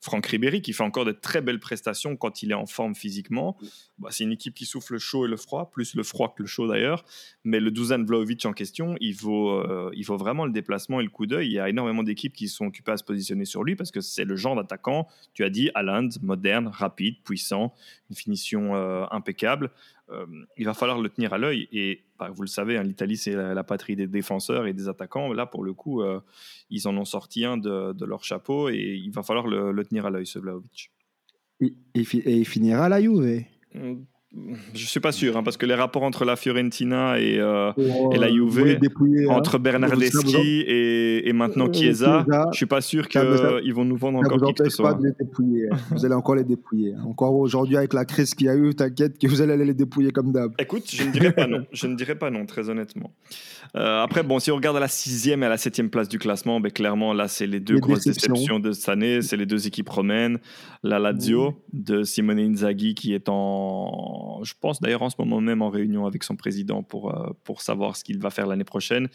Franck 0.00 0.26
Ribéry, 0.26 0.62
qui 0.62 0.72
fait 0.72 0.82
encore 0.82 1.04
de 1.04 1.12
très 1.12 1.40
belles 1.40 1.60
prestations 1.60 2.16
quand 2.16 2.42
il 2.42 2.50
est 2.50 2.54
en 2.54 2.66
forme 2.66 2.94
physiquement. 2.94 3.56
Bah, 3.98 4.08
c'est 4.10 4.24
une 4.24 4.32
équipe 4.32 4.54
qui 4.54 4.66
souffle 4.66 4.94
le 4.94 4.98
chaud 4.98 5.26
et 5.26 5.28
le 5.28 5.36
froid, 5.36 5.70
plus 5.70 5.94
le 5.94 6.02
froid 6.02 6.34
que 6.36 6.42
le 6.42 6.48
chaud 6.48 6.66
d'ailleurs. 6.66 7.04
Mais 7.44 7.60
le 7.60 7.70
Dusan 7.70 8.04
Vlaovic 8.04 8.44
en 8.46 8.52
question, 8.52 8.96
il 9.00 9.14
vaut, 9.14 9.62
il 9.92 10.02
vaut 10.04 10.16
vraiment 10.16 10.46
le 10.46 10.52
déplacement 10.52 11.00
et 11.00 11.04
le 11.04 11.10
coup 11.10 11.26
d'œil. 11.26 11.48
Il 11.48 11.52
y 11.52 11.60
a 11.60 11.68
énormément 11.68 12.02
d'équipes 12.02 12.34
qui 12.34 12.48
sont 12.48 12.66
occupées 12.66 12.92
à 12.92 12.96
se 12.96 13.04
positionner 13.04 13.44
sur 13.44 13.62
lui, 13.62 13.76
parce 13.76 13.90
que 13.90 14.00
c'est 14.00 14.24
le 14.24 14.36
genre 14.36 14.56
d'attaquant 14.56 15.06
tu 15.34 15.44
as 15.44 15.50
dit 15.50 15.70
Haaland, 15.74 16.08
moderne, 16.22 16.68
rapide, 16.68 17.16
puissant, 17.24 17.74
une 18.10 18.16
finition 18.16 18.74
euh, 18.74 19.04
impeccable. 19.10 19.70
Euh, 20.10 20.26
il 20.56 20.64
va 20.64 20.74
falloir 20.74 20.98
le 20.98 21.08
tenir 21.08 21.32
à 21.32 21.38
l'œil. 21.38 21.68
Et 21.72 22.04
vous 22.34 22.42
le 22.42 22.48
savez, 22.48 22.76
hein, 22.76 22.82
l'Italie, 22.82 23.16
c'est 23.16 23.34
la, 23.34 23.64
patrie 23.64 23.96
des 23.96 24.06
défenseurs 24.06 24.66
et 24.66 24.72
des 24.72 24.88
attaquants. 24.88 25.32
Là, 25.32 25.46
pour 25.46 25.64
le 25.64 25.72
coup, 25.72 26.02
euh, 26.02 26.20
ils 26.70 26.88
en 26.88 26.96
ont 26.96 27.04
sorti 27.04 27.44
un 27.44 27.56
de, 27.56 28.04
leur 28.04 28.24
chapeau 28.24 28.68
et 28.68 29.00
il 29.02 29.10
va 29.10 29.22
falloir 29.22 29.46
le, 29.46 29.84
tenir 29.84 30.06
à 30.06 30.10
l'œil, 30.10 30.26
ce 30.26 30.38
Vlaovic. 30.38 30.90
Et, 31.60 31.74
il 31.94 32.46
finira 32.46 32.86
à 32.86 32.88
la 32.88 33.00
Juve 33.00 33.44
mm, 33.74 33.94
je 34.74 34.84
suis 34.86 35.00
pas 35.00 35.12
sûr, 35.12 35.36
hein, 35.36 35.42
parce 35.42 35.56
que 35.56 35.66
les 35.66 35.74
rapports 35.74 36.02
entre 36.02 36.24
la 36.24 36.36
Fiorentina 36.36 37.18
et, 37.18 37.38
euh, 37.38 37.72
et 38.12 38.18
la 38.18 38.28
Juve, 38.28 38.78
dépouiller, 38.78 39.24
hein. 39.28 39.34
entre 39.34 39.58
Bernardeschi 39.58 40.60
et, 40.66 41.28
et 41.28 41.32
maintenant 41.32 41.66
Euh, 41.68 41.72
Chiesa, 41.72 42.24
Chiesa, 42.26 42.48
je 42.52 42.56
suis 42.56 42.66
pas 42.66 42.80
sûr 42.80 43.08
qu'ils 43.08 43.74
vont 43.74 43.84
nous 43.84 43.96
vendre 43.96 44.18
encore 44.18 44.38
vous 44.38 44.46
qui 44.46 44.54
que 44.54 44.68
ce 44.70 44.82
empêche 44.82 44.84
pas 44.84 44.90
soit. 44.90 44.94
de 44.94 45.06
les 45.06 45.12
dépouiller. 45.18 45.68
hein. 45.72 45.76
Vous 45.90 46.04
allez 46.04 46.14
encore 46.14 46.34
les 46.34 46.44
dépouiller. 46.44 46.94
Encore 47.04 47.34
aujourd'hui, 47.34 47.76
avec 47.76 47.92
la 47.94 48.04
crise 48.04 48.34
qu'il 48.34 48.46
y 48.46 48.50
a 48.50 48.56
eu, 48.56 48.74
t'inquiète 48.74 49.18
que 49.18 49.26
vous 49.26 49.40
allez 49.40 49.52
aller 49.54 49.64
les 49.64 49.74
dépouiller 49.74 50.10
comme 50.10 50.32
d'hab. 50.32 50.52
Écoute, 50.58 50.84
je 50.92 51.02
ne 51.04 51.10
dirais 51.12 51.32
pas 51.32 51.46
non. 51.46 51.64
Je 51.72 51.86
ne 51.86 51.94
dirais 51.96 52.14
pas 52.16 52.30
non, 52.30 52.44
très 52.46 52.68
honnêtement. 52.68 53.12
Euh, 53.74 54.02
après, 54.02 54.22
bon, 54.22 54.38
si 54.38 54.50
on 54.50 54.56
regarde 54.56 54.76
à 54.76 54.80
la 54.80 54.88
sixième 54.88 55.42
et 55.42 55.46
à 55.46 55.48
la 55.48 55.56
septième 55.56 55.90
place 55.90 56.08
du 56.08 56.18
classement, 56.18 56.60
ben, 56.60 56.70
clairement, 56.70 57.12
là, 57.12 57.26
c'est 57.28 57.46
les 57.46 57.60
deux 57.60 57.74
Les 57.74 57.80
grosses 57.80 58.04
déceptions. 58.04 58.34
déceptions 58.34 58.60
de 58.60 58.72
cette 58.72 58.88
année. 58.88 59.22
C'est 59.22 59.36
les 59.36 59.46
deux 59.46 59.66
équipes 59.66 59.88
romaines. 59.88 60.38
La 60.82 60.98
Lazio 60.98 61.62
de 61.72 62.02
Simone 62.04 62.38
Inzaghi, 62.38 62.94
qui 62.94 63.14
est 63.14 63.28
en, 63.28 64.40
je 64.44 64.54
pense 64.60 64.80
d'ailleurs 64.80 65.02
en 65.02 65.10
ce 65.10 65.16
moment 65.18 65.40
même 65.40 65.62
en 65.62 65.68
réunion 65.70 66.06
avec 66.06 66.22
son 66.22 66.36
président 66.36 66.82
pour, 66.82 67.14
euh, 67.14 67.30
pour 67.44 67.60
savoir 67.62 67.96
ce 67.96 68.04
qu'il 68.04 68.18
va 68.18 68.30
faire 68.30 68.46
l'année 68.46 68.64
prochaine. 68.64 69.08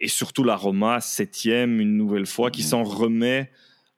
Et 0.00 0.08
surtout 0.08 0.42
la 0.44 0.56
Roma, 0.56 1.00
septième, 1.00 1.80
une 1.80 1.96
nouvelle 1.96 2.26
fois, 2.26 2.50
qui 2.50 2.62
s'en 2.62 2.82
remet 2.82 3.50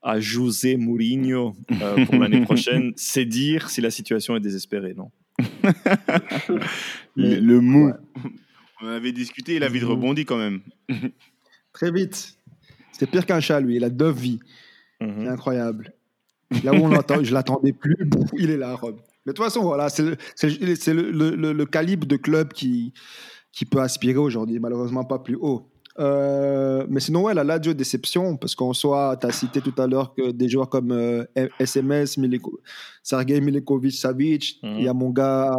à 0.03 0.21
José 0.21 0.77
Mourinho 0.77 1.55
euh, 1.81 2.05
pour 2.05 2.17
l'année 2.17 2.41
prochaine. 2.45 2.93
C'est 2.97 3.25
dire 3.25 3.71
si 3.71 3.81
la 3.81 3.91
situation 3.91 4.37
est 4.37 4.41
désespérée, 4.41 4.93
non? 4.95 5.11
Le, 7.17 7.39
le 7.41 7.61
mou. 7.61 7.87
ouais. 7.89 7.93
On 8.85 8.89
avait 8.89 9.13
discuté, 9.13 9.57
il 9.57 9.65
a 9.65 9.69
vite 9.69 9.83
Mhm. 9.85 9.91
rebondi 9.91 10.25
quand 10.25 10.37
même. 10.37 10.61
Très 11.73 11.91
vite. 11.91 12.37
C'est 12.93 13.11
pire 13.11 13.25
qu'un 13.27 13.41
chat, 13.41 13.61
lui. 13.61 13.77
Il 13.77 13.85
a 13.85 13.91
deux 13.91 14.11
vies. 14.13 14.41
Mhm. 15.01 15.15
C'est 15.23 15.29
incroyable. 15.29 15.93
Là 16.63 16.73
où 16.73 16.77
on 16.77 16.89
l'entend, 16.89 17.23
je 17.25 17.33
l'attendais 17.35 17.73
plus, 17.73 17.97
il 18.39 18.51
est 18.51 18.57
là 18.57 18.75
Rome. 18.75 18.97
Mais 19.27 19.33
de 19.33 19.37
toute 19.37 19.45
façon, 19.45 19.63
voilà, 19.63 19.89
c'est 19.89 20.03
le, 20.05 21.65
calibre 21.65 22.07
de 22.07 22.17
club 22.17 22.53
qui, 22.53 22.93
qui 23.53 23.65
peut 23.65 23.81
aspirer 23.81 24.19
aujourd'hui, 24.19 24.59
malheureusement 24.61 25.05
pas 25.05 25.19
plus 25.19 25.37
haut. 25.41 25.71
Euh, 25.99 26.85
mais 26.91 27.01
sinon, 27.01 27.23
ouais, 27.23 27.35
la 27.35 27.43
Lazio 27.45 27.73
déception, 27.73 28.37
parce 28.37 28.55
qu'en 28.55 28.73
soi, 28.75 29.17
tu 29.19 29.27
as 29.27 29.33
cité 29.33 29.61
tout 29.61 29.75
à 29.79 29.87
l'heure 29.87 30.13
que 30.15 30.31
des 30.33 30.49
joueurs 30.49 30.69
comme 30.69 30.93
euh, 30.93 31.25
SMS, 31.59 32.19
Miliko, 32.19 32.61
Sergei 33.03 33.41
Milinkovic-Savic, 33.41 34.59
Mhm. 34.63 34.77
il 34.79 34.85
y 34.85 34.89
a 34.89 34.93
mon 34.93 35.11
gars, 35.11 35.53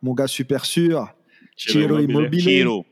mon 0.00 0.14
gars 0.14 0.26
super 0.28 0.64
sûr, 0.64 1.12
Ciro 1.56 1.98
Immobile. 1.98 2.40
Chiro. 2.40 2.84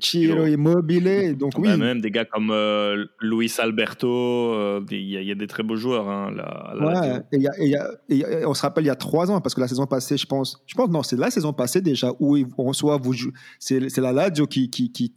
Ciro 0.00 0.46
Immobile. 0.46 1.36
Donc 1.36 1.52
oui, 1.58 1.68
Bah, 1.68 1.76
même 1.76 2.00
des 2.00 2.10
gars 2.12 2.24
comme 2.24 2.50
euh, 2.52 3.06
Luis 3.20 3.52
Alberto, 3.58 4.08
euh, 4.08 4.80
il 4.90 5.00
y, 5.10 5.16
a- 5.16 5.22
y 5.22 5.32
a 5.32 5.34
des 5.34 5.48
très 5.48 5.64
beaux 5.64 5.74
joueurs 5.76 6.08
hein, 6.08 6.30
là, 6.30 6.74
Ouais, 6.78 6.92
Lazio. 6.92 7.14
et 7.32 7.36
il 7.36 7.42
y 7.42 7.48
a- 7.48 7.58
et 7.58 7.64
il 7.64 7.70
y 7.70 7.74
a- 7.76 7.90
et 8.08 8.14
il 8.14 8.18
y 8.18 8.24
a- 8.24 8.48
on 8.48 8.54
se 8.54 8.62
rappelle 8.62 8.84
il 8.84 8.86
y 8.86 8.90
a 8.90 8.94
trois 8.94 9.30
ans, 9.32 9.40
parce 9.40 9.54
que 9.54 9.60
la 9.60 9.66
saison 9.66 9.86
passée, 9.86 10.16
je 10.16 10.26
pense, 10.26 10.62
je 10.66 10.74
pense 10.76 10.88
non, 10.90 11.02
c'est 11.02 11.16
la 11.18 11.30
saison 11.30 11.52
passée 11.52 11.80
déjà, 11.80 12.12
où 12.20 12.36
ils- 12.36 12.46
en 12.56 12.72
soi, 12.72 12.98
vous 12.98 13.12
jou- 13.14 13.32
c'est 13.58 13.80
la 13.98 14.12
Lazio 14.12 14.46
qui, 14.46 14.70
qui, 14.70 14.92
qui, 14.92 15.12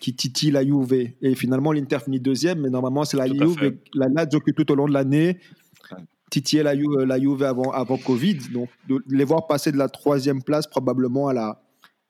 qui 0.00 0.14
titille 0.16 0.50
la 0.50 0.64
Juve. 0.64 0.92
Et 1.22 1.34
finalement, 1.36 1.70
l'Inter 1.72 1.98
finit 2.04 2.18
deuxième, 2.18 2.60
mais 2.60 2.70
normalement, 2.70 3.04
c'est 3.04 3.16
la 3.18 3.26
Juve, 3.28 3.76
la 3.94 4.08
Lazio 4.08 4.40
qui 4.40 4.52
tout 4.52 4.70
au 4.72 4.74
long 4.74 4.86
de 4.88 4.94
l'année 4.94 5.38
titillait 6.30 6.62
la 6.64 6.74
Juve, 6.76 7.04
la 7.06 7.20
Juve 7.20 7.42
avant, 7.44 7.70
avant 7.70 7.98
Covid. 7.98 8.38
Donc, 8.52 8.68
de 8.88 8.98
les 9.10 9.24
voir 9.24 9.46
passer 9.46 9.70
de 9.70 9.76
la 9.78 9.88
troisième 9.88 10.42
place 10.42 10.66
probablement 10.66 11.28
à 11.28 11.32
la, 11.34 11.62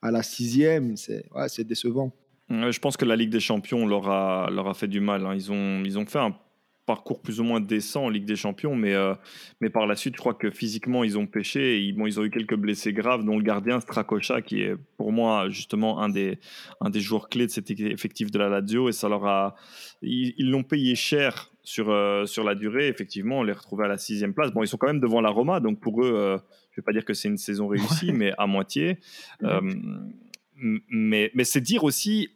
à 0.02 0.10
la 0.10 0.22
sixième, 0.22 0.96
c'est 0.96 1.24
ouais, 1.34 1.64
décevant. 1.64 2.12
Je 2.50 2.78
pense 2.78 2.96
que 2.96 3.04
la 3.04 3.16
Ligue 3.16 3.30
des 3.30 3.40
Champions 3.40 3.86
leur 3.86 4.08
a, 4.08 4.50
leur 4.50 4.68
a 4.68 4.74
fait 4.74 4.88
du 4.88 5.00
mal. 5.00 5.26
hein. 5.26 5.34
Ils, 5.34 5.52
ont, 5.52 5.82
ils 5.84 5.98
ont 5.98 6.06
fait 6.06 6.18
un 6.18 6.34
parcours 6.86 7.20
plus 7.20 7.38
ou 7.40 7.44
moins 7.44 7.60
décent 7.60 8.04
en 8.04 8.08
Ligue 8.08 8.24
des 8.24 8.34
Champions, 8.34 8.74
mais, 8.74 8.94
euh, 8.94 9.14
mais 9.60 9.68
par 9.68 9.86
la 9.86 9.94
suite, 9.94 10.14
je 10.14 10.20
crois 10.20 10.32
que 10.32 10.50
physiquement, 10.50 11.04
ils 11.04 11.18
ont 11.18 11.26
pêché. 11.26 11.82
Ils, 11.82 12.18
ont 12.18 12.24
eu 12.24 12.30
quelques 12.30 12.56
blessés 12.56 12.94
graves, 12.94 13.24
dont 13.24 13.36
le 13.36 13.44
gardien 13.44 13.80
Stracocha, 13.80 14.40
qui 14.40 14.62
est 14.62 14.74
pour 14.96 15.12
moi 15.12 15.50
justement 15.50 16.00
un 16.00 16.08
des, 16.08 16.38
un 16.80 16.88
des 16.88 17.00
joueurs 17.00 17.28
clés 17.28 17.46
de 17.46 17.50
cet 17.50 17.70
effectif 17.70 18.30
de 18.30 18.38
la 18.38 18.48
Lazio. 18.48 18.88
Et 18.88 18.92
ça 18.92 19.10
leur 19.10 19.26
a. 19.26 19.54
Ils 20.00 20.50
l'ont 20.50 20.62
payé 20.62 20.94
cher 20.94 21.52
sur, 21.62 21.90
euh, 21.90 22.24
sur 22.24 22.44
la 22.44 22.54
durée. 22.54 22.88
Effectivement, 22.88 23.40
on 23.40 23.42
les 23.42 23.52
retrouvait 23.52 23.84
à 23.84 23.88
la 23.88 23.98
sixième 23.98 24.32
place. 24.32 24.52
Bon, 24.52 24.62
ils 24.62 24.68
sont 24.68 24.78
quand 24.78 24.86
même 24.86 25.00
devant 25.00 25.20
la 25.20 25.28
Roma, 25.28 25.60
donc 25.60 25.80
pour 25.80 26.02
eux, 26.02 26.12
euh, 26.14 26.38
je 26.78 26.80
ne 26.80 26.84
vais 26.84 26.84
pas 26.84 26.92
dire 26.92 27.04
que 27.04 27.14
c'est 27.14 27.26
une 27.26 27.38
saison 27.38 27.66
réussie, 27.66 28.12
mais 28.12 28.32
à 28.38 28.46
moitié. 28.46 28.98
Euh, 29.42 29.60
mais 30.60 31.30
mais 31.34 31.44
c'est 31.44 31.60
dire 31.60 31.84
aussi 31.84 32.30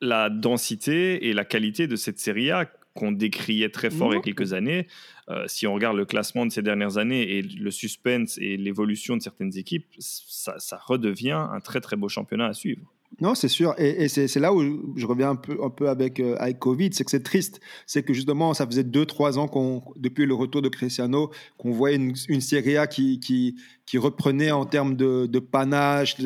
la 0.00 0.30
densité 0.30 1.28
et 1.28 1.34
la 1.34 1.44
qualité 1.44 1.86
de 1.86 1.96
cette 1.96 2.18
Serie 2.18 2.50
A 2.50 2.64
qu'on 2.94 3.12
décriait 3.12 3.68
très 3.68 3.90
fort 3.90 4.12
il 4.12 4.16
y 4.16 4.18
a 4.18 4.22
quelques 4.22 4.54
années. 4.54 4.86
Euh, 5.28 5.44
si 5.46 5.66
on 5.66 5.74
regarde 5.74 5.96
le 5.96 6.06
classement 6.06 6.46
de 6.46 6.50
ces 6.50 6.62
dernières 6.62 6.96
années 6.96 7.36
et 7.36 7.42
le 7.42 7.70
suspense 7.70 8.38
et 8.38 8.56
l'évolution 8.56 9.16
de 9.16 9.22
certaines 9.22 9.56
équipes, 9.58 9.86
ça, 9.98 10.58
ça 10.58 10.78
redevient 10.78 11.46
un 11.50 11.60
très 11.60 11.82
très 11.82 11.96
beau 11.96 12.08
championnat 12.08 12.46
à 12.46 12.54
suivre. 12.54 12.94
Non, 13.20 13.34
c'est 13.34 13.48
sûr. 13.48 13.74
Et, 13.78 14.08
c'est 14.08 14.38
là 14.38 14.52
où 14.52 14.94
je 14.94 15.06
reviens 15.06 15.30
un 15.30 15.36
peu, 15.36 15.88
avec, 15.88 16.20
euh, 16.20 16.36
avec 16.38 16.58
Covid, 16.58 16.90
c'est 16.92 17.04
que 17.04 17.10
c'est 17.10 17.22
triste. 17.22 17.60
C'est 17.86 18.02
que 18.02 18.12
justement, 18.12 18.52
ça 18.52 18.66
faisait 18.66 18.84
deux, 18.84 19.06
trois 19.06 19.38
ans 19.38 19.48
qu'on, 19.48 19.82
depuis 19.96 20.26
le 20.26 20.34
retour 20.34 20.60
de 20.60 20.68
Cristiano, 20.68 21.30
qu'on 21.56 21.70
voyait 21.70 21.96
une, 21.96 22.14
une 22.28 22.42
Serie 22.42 22.76
A 22.76 22.86
qui, 22.86 23.18
qui, 23.18 23.56
qui 23.86 23.96
reprenait 23.96 24.50
en 24.50 24.66
termes 24.66 24.96
de, 24.96 25.26
de 25.26 25.38
panache, 25.38 26.16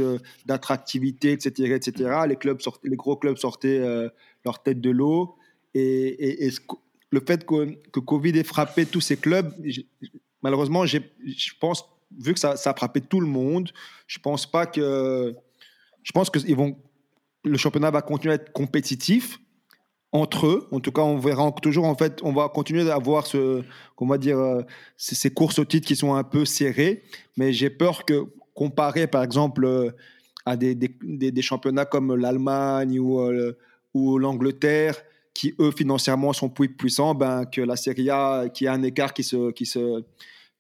d'attractivité, 0.47 1.33
etc., 1.33 1.75
etc. 1.77 2.11
Les, 2.29 2.37
clubs 2.37 2.61
les 2.83 2.97
gros 2.97 3.17
clubs 3.17 3.37
sortaient 3.37 3.79
euh, 3.79 4.09
leur 4.45 4.61
tête 4.61 4.81
de 4.81 4.91
l'eau. 4.91 5.37
Et, 5.75 6.51
le 7.13 7.21
fait 7.21 7.45
que, 7.45 7.73
que 7.91 8.01
Covid 8.01 8.39
ait 8.39 8.45
frappé 8.45 8.87
tous 8.87 9.01
ces 9.01 9.17
clubs, 9.17 9.53
malheureusement, 10.43 10.87
je 10.87 10.99
pense, 11.61 11.85
vu 12.19 12.35
que 12.35 12.41
ça, 12.41 12.57
ça 12.57 12.71
a 12.71 12.75
frappé 12.75 13.01
tout 13.01 13.21
le 13.21 13.27
monde, 13.27 13.71
je 14.07 14.19
pense 14.19 14.49
pas 14.49 14.67
que 14.67 15.37
je 16.03 16.13
pense 16.13 16.31
que 16.31 16.39
ils 16.47 16.57
vont, 16.57 16.77
le 17.45 17.57
championnat 17.57 17.91
va 17.91 18.03
continuer 18.03 18.33
à 18.33 18.37
être 18.37 18.53
compétitif 18.53 19.39
entre 20.13 20.47
eux. 20.47 20.69
En 20.73 20.81
tout 20.81 20.93
cas, 20.93 21.03
on 21.03 21.19
verra 21.19 21.53
toujours, 21.63 21.85
en 21.87 21.95
fait, 21.95 22.21
on 22.23 22.33
va 22.33 22.49
continuer 22.49 22.91
à 22.91 22.95
avoir 22.97 23.27
ce, 23.27 23.63
va 24.01 24.19
dire, 24.19 24.39
euh, 24.39 24.63
ces, 24.97 25.15
ces 25.15 25.31
courses 25.31 25.59
au 25.59 25.65
titre 25.65 25.87
qui 25.87 25.97
sont 25.97 26.15
un 26.15 26.25
peu 26.25 26.45
serrées. 26.45 27.03
Mais 27.37 27.53
j'ai 27.53 27.71
peur 27.71 28.05
que, 28.05 28.25
comparé, 28.55 29.07
par 29.07 29.23
exemple, 29.23 29.65
euh, 29.65 29.91
à 30.47 30.57
des, 30.57 30.75
des, 30.75 30.91
des- 31.03 31.31
des 31.31 31.43
championnats 31.43 31.85
comme 31.85 32.15
l'Allemagne 32.17 32.99
ou, 32.99 33.21
euh, 33.21 33.57
ou 33.95 34.19
l'Angleterre, 34.19 34.97
qui, 35.33 35.55
eux, 35.61 35.71
financièrement, 35.71 36.33
sont 36.33 36.49
plus 36.49 36.69
puissants, 36.75 37.15
ben, 37.15 37.45
que 37.45 37.61
la 37.61 37.77
Serie 37.77 38.11
A, 38.11 38.49
qui 38.49 38.67
a 38.67 38.73
un 38.73 38.83
écart 38.83 39.15
qui 39.15 39.23
se, 39.23 39.53
qui 39.53 39.65
se, 39.65 40.03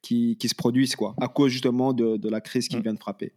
qui, 0.00 0.36
qui 0.38 0.48
se 0.48 0.54
produise, 0.54 0.94
quoi, 0.94 1.14
à 1.20 1.26
cause 1.28 1.50
justement 1.50 1.92
de, 1.92 2.16
de 2.16 2.28
la 2.28 2.40
crise 2.40 2.68
qui 2.68 2.76
Mm. 2.76 2.82
vient 2.82 2.94
de 2.94 2.98
frapper. 3.00 3.32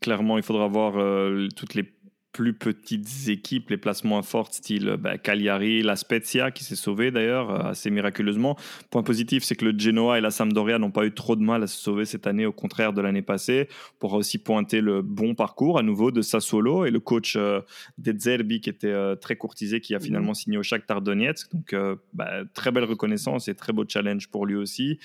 Clairement, 0.00 0.36
il 0.36 0.42
faudra 0.42 0.66
voir 0.66 0.94
euh, 0.96 1.48
toutes 1.56 1.74
les 1.74 1.84
plus 2.32 2.54
petites 2.54 3.28
équipes, 3.28 3.70
les 3.70 3.76
places 3.76 4.04
moins 4.04 4.22
fortes, 4.22 4.54
style 4.54 4.88
euh, 4.88 4.96
bah, 4.96 5.18
Cagliari, 5.18 5.82
la 5.82 5.96
Spezia, 5.96 6.50
qui 6.50 6.64
s'est 6.64 6.76
sauvée 6.76 7.10
d'ailleurs 7.10 7.50
euh, 7.50 7.70
assez 7.70 7.90
miraculeusement. 7.90 8.56
Point 8.90 9.02
positif, 9.02 9.44
c'est 9.44 9.54
que 9.54 9.64
le 9.64 9.78
Genoa 9.78 10.18
et 10.18 10.20
la 10.20 10.30
Sampdoria 10.30 10.78
n'ont 10.78 10.90
pas 10.90 11.04
eu 11.04 11.12
trop 11.12 11.36
de 11.36 11.42
mal 11.42 11.62
à 11.62 11.66
se 11.66 11.78
sauver 11.78 12.04
cette 12.04 12.26
année, 12.26 12.46
au 12.46 12.52
contraire 12.52 12.92
de 12.92 13.00
l'année 13.00 13.22
passée. 13.22 13.68
On 13.70 13.98
pourra 13.98 14.16
aussi 14.16 14.38
pointer 14.38 14.80
le 14.80 15.02
bon 15.02 15.34
parcours 15.34 15.78
à 15.78 15.82
nouveau 15.82 16.10
de 16.10 16.22
Sassuolo 16.22 16.86
et 16.86 16.90
le 16.90 17.00
coach 17.00 17.34
euh, 17.36 17.60
De 17.98 18.14
Zerbi, 18.16 18.60
qui 18.60 18.70
était 18.70 18.88
euh, 18.88 19.14
très 19.14 19.36
courtisé, 19.36 19.80
qui 19.80 19.94
a 19.94 20.00
finalement 20.00 20.34
signé 20.34 20.58
au 20.58 20.62
Shakhtar 20.62 21.02
Donetsk. 21.02 21.52
Donc, 21.52 21.72
euh, 21.72 21.96
bah, 22.12 22.30
très 22.54 22.70
belle 22.70 22.84
reconnaissance 22.84 23.48
et 23.48 23.54
très 23.54 23.72
beau 23.72 23.84
challenge 23.86 24.28
pour 24.28 24.46
lui 24.46 24.56
aussi. 24.56 24.98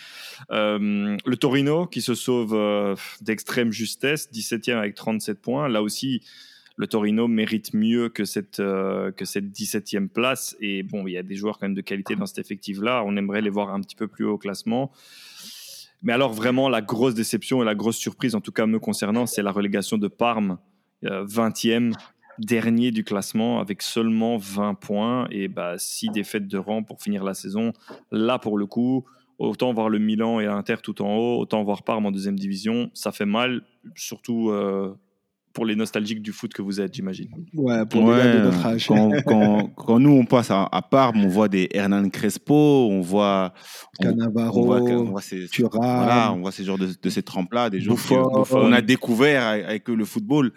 Le 0.49 1.35
Torino, 1.35 1.87
qui 1.87 2.01
se 2.01 2.15
sauve 2.15 2.55
d'extrême 3.21 3.71
justesse, 3.71 4.29
17e 4.31 4.77
avec 4.77 4.95
37 4.95 5.41
points. 5.41 5.67
Là 5.67 5.81
aussi, 5.81 6.23
le 6.77 6.85
Torino 6.85 7.27
mérite 7.27 7.73
mieux 7.73 8.07
que 8.07 8.23
cette, 8.23 8.59
euh, 8.59 9.11
que 9.11 9.25
cette 9.25 9.45
17e 9.45 10.07
place. 10.07 10.55
Et 10.61 10.83
bon, 10.83 11.07
il 11.07 11.13
y 11.13 11.17
a 11.17 11.23
des 11.23 11.35
joueurs 11.35 11.57
quand 11.57 11.65
même 11.65 11.75
de 11.75 11.81
qualité 11.81 12.15
dans 12.15 12.27
cet 12.27 12.37
effectif-là. 12.37 13.03
On 13.05 13.17
aimerait 13.17 13.41
les 13.41 13.49
voir 13.49 13.73
un 13.73 13.81
petit 13.81 13.95
peu 13.95 14.07
plus 14.07 14.25
haut 14.25 14.33
au 14.33 14.37
classement. 14.37 14.91
Mais 16.03 16.13
alors, 16.13 16.31
vraiment, 16.33 16.69
la 16.69 16.83
grosse 16.83 17.15
déception 17.15 17.63
et 17.63 17.65
la 17.65 17.73
grosse 17.73 17.97
surprise, 17.97 18.35
en 18.35 18.41
tout 18.41 18.51
cas 18.51 18.67
me 18.67 18.77
concernant, 18.77 19.25
c'est 19.25 19.41
la 19.41 19.51
relégation 19.51 19.97
de 19.97 20.07
Parme, 20.07 20.59
euh, 21.03 21.25
20e, 21.25 21.93
dernier 22.37 22.91
du 22.91 23.03
classement, 23.03 23.59
avec 23.59 23.81
seulement 23.81 24.37
20 24.37 24.75
points 24.75 25.27
et 25.31 25.47
bah, 25.47 25.79
6 25.79 26.09
défaites 26.09 26.47
de 26.47 26.59
rang 26.59 26.83
pour 26.83 27.01
finir 27.01 27.23
la 27.23 27.33
saison. 27.33 27.73
Là, 28.11 28.37
pour 28.37 28.59
le 28.59 28.67
coup, 28.67 29.03
autant 29.39 29.73
voir 29.73 29.89
le 29.89 29.97
Milan 29.97 30.39
et 30.39 30.45
l'Inter 30.45 30.75
tout 30.83 31.01
en 31.01 31.15
haut, 31.15 31.39
autant 31.39 31.63
voir 31.63 31.81
Parme 31.81 32.05
en 32.05 32.11
deuxième 32.11 32.37
division, 32.37 32.91
ça 32.93 33.11
fait 33.11 33.25
mal, 33.25 33.63
surtout 33.95 34.51
euh, 34.51 34.93
pour 35.57 35.65
les 35.65 35.75
nostalgiques 35.75 36.21
du 36.21 36.31
foot 36.33 36.53
que 36.53 36.61
vous 36.61 36.79
êtes, 36.79 36.93
j'imagine. 36.93 37.29
Ouais, 37.55 37.83
pour 37.87 38.11
les 38.11 38.17
gars 38.19 38.33
de 38.35 38.43
notre 38.43 38.63
âge. 38.63 38.85
quand, 38.85 39.11
quand, 39.25 39.67
quand 39.75 39.99
nous 39.99 40.11
on 40.11 40.23
passe 40.23 40.51
à, 40.51 40.69
à 40.71 40.83
Parme, 40.83 41.25
on 41.25 41.29
voit 41.29 41.47
des 41.47 41.67
Hernan 41.73 42.07
Crespo, 42.09 42.53
on 42.91 43.01
voit 43.01 43.55
on, 43.99 44.03
Cannavaro, 44.03 44.61
on 44.61 44.65
voit, 44.67 44.81
on 44.81 45.03
voit 45.05 45.21
ces, 45.21 45.47
Thuram. 45.47 45.81
voilà, 45.81 46.31
on 46.31 46.41
voit 46.41 46.51
ces 46.51 46.63
genres 46.63 46.77
de, 46.77 46.89
de 47.01 47.09
ces 47.09 47.23
trempes-là, 47.23 47.71
des 47.71 47.79
que- 47.79 48.43
qu'on 48.53 48.71
a 48.71 48.81
découvert 48.81 49.47
avec, 49.47 49.87
le 49.87 50.05
football. 50.05 50.51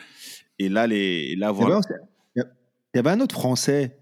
Et 0.59 0.69
là, 0.69 0.87
les, 0.87 1.35
là 1.35 1.49
Il 1.51 1.57
y, 1.57 1.61
voilà. 1.63 1.77
avait, 1.77 2.45
il 2.93 2.97
y 2.97 2.99
avait 2.99 3.11
un 3.11 3.21
autre 3.21 3.35
Français 3.35 3.97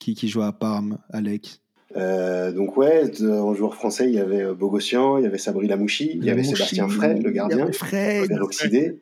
qui, 0.00 0.16
qui 0.16 0.26
jouait 0.26 0.44
à 0.44 0.50
Parme, 0.50 0.98
Alex. 1.12 1.60
Euh, 1.96 2.50
donc 2.50 2.76
ouais, 2.78 3.10
de- 3.10 3.28
en 3.30 3.54
joueur 3.54 3.74
français, 3.76 4.06
il 4.08 4.14
y 4.14 4.18
avait 4.18 4.42
euh, 4.42 4.54
Bogossian, 4.54 5.18
il 5.18 5.24
y 5.24 5.26
avait 5.26 5.36
Sabri 5.38 5.68
Lamouchi, 5.68 6.12
il 6.14 6.24
y 6.24 6.30
avait 6.30 6.42
Sébastien 6.42 6.88
Frey, 6.88 7.20
le 7.20 7.30
gardien, 7.30 7.58
il 7.58 7.60
y 7.60 7.62
avait 7.64 7.72
Frey, 7.72 8.24
peroxydé. 8.28 8.98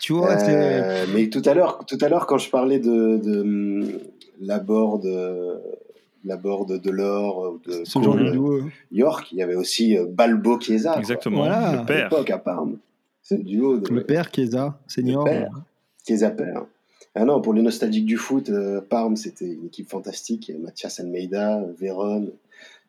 Tu 0.00 0.12
vois. 0.14 0.32
Euh, 0.32 1.04
mais 1.14 1.28
tout 1.28 1.42
à 1.44 1.54
l'heure, 1.54 1.84
tout 1.86 1.98
à 2.00 2.08
l'heure, 2.08 2.26
quand 2.26 2.38
je 2.38 2.50
parlais 2.50 2.78
de, 2.78 3.18
de 3.18 3.40
hum, 3.40 3.88
Laborde, 4.40 5.04
euh, 5.06 5.56
Laborde 6.24 6.80
de 6.80 6.90
l'or, 6.90 7.58
de 7.66 7.82
Ce 7.84 7.98
genre 8.02 8.16
de. 8.16 8.62
York, 8.92 9.28
il 9.32 9.38
y 9.38 9.42
avait 9.42 9.54
aussi 9.56 9.96
euh, 9.96 10.06
Balbo 10.08 10.58
Chiesa. 10.60 10.96
Exactement, 10.98 11.38
Voilà. 11.38 11.72
le 11.72 11.78
À 11.80 11.84
père. 11.84 12.08
l'époque 12.10 12.30
à 12.30 12.38
Parme. 12.38 12.78
C'est 13.22 13.36
le 13.36 13.44
duo 13.44 13.78
de 13.78 13.92
Le 13.92 14.04
père 14.04 14.28
Chiesa, 14.34 14.78
senior. 14.86 15.24
Le 15.26 15.30
père. 15.30 15.50
Chiesa 16.06 16.30
père. 16.30 16.64
Ah 17.14 17.24
non, 17.24 17.40
pour 17.40 17.52
les 17.54 17.62
nostalgiques 17.62 18.06
du 18.06 18.16
foot, 18.16 18.50
Parme, 18.88 19.16
c'était 19.16 19.46
une 19.52 19.66
équipe 19.66 19.90
fantastique. 19.90 20.50
Mathias 20.62 21.00
Almeida, 21.00 21.60
Véron, 21.78 22.30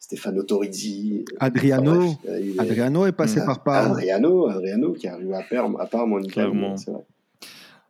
Stefano 0.05 0.41
Torizzi. 0.43 1.23
Adriano. 1.39 1.91
Enfin, 1.91 1.99
bref, 1.99 2.17
il 2.25 2.29
y 2.29 2.33
a 2.33 2.39
eu 2.39 2.51
des- 2.53 2.59
Adriano 2.59 3.05
est 3.05 3.11
passé 3.11 3.39
Mm. 3.39 3.45
par 3.45 3.63
Parme. 3.63 3.91
Adriano, 3.91 4.47
Adriano 4.49 4.93
qui 4.93 5.05
est 5.05 5.09
arrivé 5.11 5.33
à 5.35 5.43
Parme, 5.43 5.77
à 5.79 5.85
Parme 5.85 6.13
en 6.13 6.19
Italie. 6.19 6.33
Clairement. 6.33 6.75
c'est 6.75 6.89
vrai. 6.91 7.01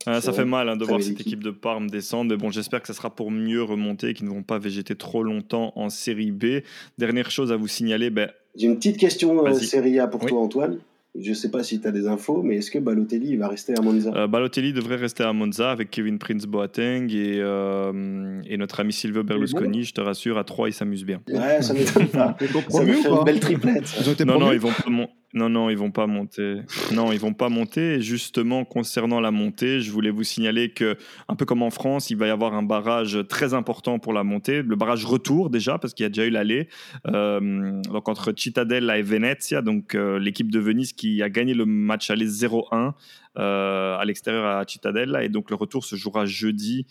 Ah, 0.07 0.19
ça 0.19 0.33
fait 0.33 0.45
mal 0.45 0.67
hein, 0.67 0.75
de 0.75 0.83
voir 0.83 0.99
cette 1.01 1.11
équipe. 1.13 1.27
équipe 1.27 1.43
de 1.43 1.51
Parme 1.51 1.89
descendre, 1.89 2.31
mais 2.31 2.37
bon, 2.37 2.49
j'espère 2.49 2.81
que 2.81 2.87
ça 2.87 2.93
sera 2.93 3.11
pour 3.13 3.29
mieux 3.31 3.61
remonter 3.63 4.09
et 4.09 4.13
qu'ils 4.15 4.25
ne 4.27 4.31
vont 4.31 4.41
pas 4.43 4.57
végéter 4.57 4.95
trop 4.95 5.23
longtemps 5.23 5.71
en 5.75 5.89
série 5.89 6.31
B. 6.31 6.63
Dernière 6.97 7.29
chose 7.31 7.51
à 7.51 7.55
vous 7.55 7.67
signaler, 7.67 8.09
ben, 8.09 8.29
J'ai 8.55 8.65
une 8.67 8.75
petite 8.75 8.97
question 8.97 9.45
euh. 9.45 9.53
Serie 9.53 9.99
A 9.99 10.07
pour 10.07 10.21
Oui. 10.23 10.29
toi, 10.29 10.41
Antoine. 10.41 10.79
Je 11.19 11.33
sais 11.33 11.51
pas 11.51 11.61
si 11.61 11.81
tu 11.81 11.87
as 11.87 11.91
des 11.91 12.07
infos, 12.07 12.41
mais 12.41 12.55
est-ce 12.57 12.71
que 12.71 12.79
Balotelli 12.79 13.31
il 13.31 13.37
va 13.37 13.49
rester 13.49 13.73
à 13.77 13.81
Monza? 13.81 14.11
Euh, 14.15 14.27
Balotelli 14.27 14.71
devrait 14.71 14.95
rester 14.95 15.23
à 15.23 15.33
Monza 15.33 15.69
avec 15.69 15.89
Kevin 15.89 16.17
Prince 16.17 16.45
Boateng 16.45 17.09
et, 17.11 17.37
euh, 17.41 18.41
et 18.47 18.55
notre 18.55 18.79
ami 18.79 18.93
Silvio 18.93 19.21
Berlusconi. 19.23 19.83
Je 19.83 19.93
te 19.93 19.99
rassure, 19.99 20.37
à 20.37 20.45
3, 20.45 20.69
il 20.69 20.73
s'amuse 20.73 21.03
bien. 21.03 21.21
Ouais, 21.27 21.61
ça 21.61 21.73
m'étonne 21.73 22.07
pas. 22.07 22.37
Ils 22.39 22.55
ont 22.55 22.61
Ça 22.69 22.83
me 22.85 22.93
fait 22.93 23.09
une 23.09 23.23
belle 23.25 23.39
triplette. 23.41 23.87
ça. 23.87 23.97
Ils 24.01 24.09
ont 24.09 24.13
été 24.13 24.23
Non, 24.25 24.39
non, 24.39 24.53
ils 24.53 24.59
vont 24.59 24.71
pas 24.71 24.89
mon- 24.89 25.09
non, 25.33 25.47
non, 25.47 25.69
ils 25.69 25.77
vont 25.77 25.91
pas 25.91 26.07
monter. 26.07 26.61
Non, 26.91 27.13
ils 27.13 27.19
vont 27.19 27.33
pas 27.33 27.47
monter. 27.47 28.01
Justement, 28.01 28.65
concernant 28.65 29.21
la 29.21 29.31
montée, 29.31 29.79
je 29.79 29.91
voulais 29.91 30.09
vous 30.09 30.23
signaler 30.23 30.71
que, 30.71 30.97
un 31.29 31.35
peu 31.35 31.45
comme 31.45 31.61
en 31.61 31.69
France, 31.69 32.09
il 32.09 32.17
va 32.17 32.27
y 32.27 32.29
avoir 32.29 32.53
un 32.53 32.63
barrage 32.63 33.17
très 33.29 33.53
important 33.53 33.97
pour 33.97 34.11
la 34.11 34.23
montée. 34.23 34.61
Le 34.61 34.75
barrage 34.75 35.05
retour 35.05 35.49
déjà, 35.49 35.77
parce 35.77 35.93
qu'il 35.93 36.03
y 36.03 36.07
a 36.07 36.09
déjà 36.09 36.25
eu 36.25 36.31
l'aller. 36.31 36.67
Euh, 37.07 37.81
donc 37.83 38.09
entre 38.09 38.33
Cittadella 38.35 38.97
et 38.97 39.03
Venezia, 39.03 39.61
donc 39.61 39.95
euh, 39.95 40.19
l'équipe 40.19 40.51
de 40.51 40.59
Venise 40.59 40.91
qui 40.91 41.23
a 41.23 41.29
gagné 41.29 41.53
le 41.53 41.65
match 41.65 42.09
aller 42.09 42.27
0-1 42.27 42.91
euh, 43.37 43.97
à 43.97 44.03
l'extérieur 44.03 44.45
à 44.45 44.65
Cittadella. 44.67 45.23
Et 45.23 45.29
donc 45.29 45.49
le 45.49 45.55
retour 45.55 45.85
se 45.85 45.95
jouera 45.95 46.25
jeudi 46.25 46.85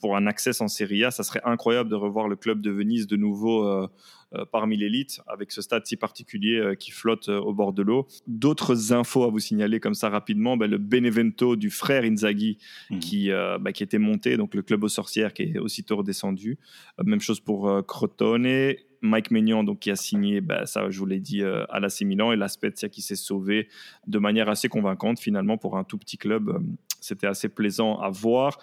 pour 0.00 0.16
un 0.16 0.26
accès 0.26 0.60
en 0.60 0.66
Serie 0.66 1.04
A. 1.04 1.12
Ça 1.12 1.22
serait 1.22 1.42
incroyable 1.44 1.88
de 1.88 1.94
revoir 1.94 2.26
le 2.26 2.34
club 2.34 2.60
de 2.60 2.72
Venise 2.72 3.06
de 3.06 3.14
nouveau. 3.14 3.88
Euh, 4.36 4.44
parmi 4.50 4.76
l'élite, 4.76 5.20
avec 5.26 5.52
ce 5.52 5.62
stade 5.62 5.86
si 5.86 5.96
particulier 5.96 6.58
euh, 6.58 6.74
qui 6.74 6.90
flotte 6.90 7.28
euh, 7.28 7.38
au 7.38 7.52
bord 7.52 7.72
de 7.72 7.82
l'eau. 7.82 8.06
D'autres 8.26 8.92
infos 8.92 9.24
à 9.24 9.28
vous 9.28 9.38
signaler 9.38 9.80
comme 9.80 9.94
ça 9.94 10.08
rapidement, 10.08 10.56
ben, 10.56 10.70
le 10.70 10.78
Benevento 10.78 11.56
du 11.56 11.70
frère 11.70 12.04
Inzaghi 12.04 12.58
Mhm. 12.90 12.98
qui, 12.98 13.30
bah, 13.60 13.72
qui 13.72 13.82
était 13.82 13.98
monté, 13.98 14.36
donc 14.36 14.54
le 14.54 14.62
club 14.62 14.84
aux 14.84 14.88
sorcières 14.88 15.32
qui 15.32 15.42
est 15.42 15.58
aussitôt 15.58 15.96
redescendu. 15.96 16.58
Même 17.02 17.20
chose 17.20 17.40
pour 17.40 17.84
Crotone. 17.86 18.74
Mike 19.04 19.30
Maignan, 19.30 19.64
donc, 19.64 19.80
qui 19.80 19.90
a 19.90 19.96
signé, 19.96 20.40
bah, 20.40 20.66
ça 20.66 20.88
je 20.90 20.98
vous 20.98 21.06
l'ai 21.06 21.20
dit, 21.20 21.42
euh, 21.42 21.64
à 21.68 21.78
l'AC 21.78 22.02
Milan, 22.02 22.32
et 22.32 22.36
la 22.36 22.48
Spezia 22.48 22.88
qui 22.88 23.02
s'est 23.02 23.16
sauvé 23.16 23.68
de 24.06 24.18
manière 24.18 24.48
assez 24.48 24.68
convaincante 24.68 25.20
finalement 25.20 25.58
pour 25.58 25.76
un 25.76 25.84
tout 25.84 25.98
petit 25.98 26.16
club. 26.16 26.48
Euh, 26.48 26.58
C'était 27.04 27.26
assez 27.26 27.48
plaisant 27.48 27.98
à 28.00 28.08
voir. 28.08 28.58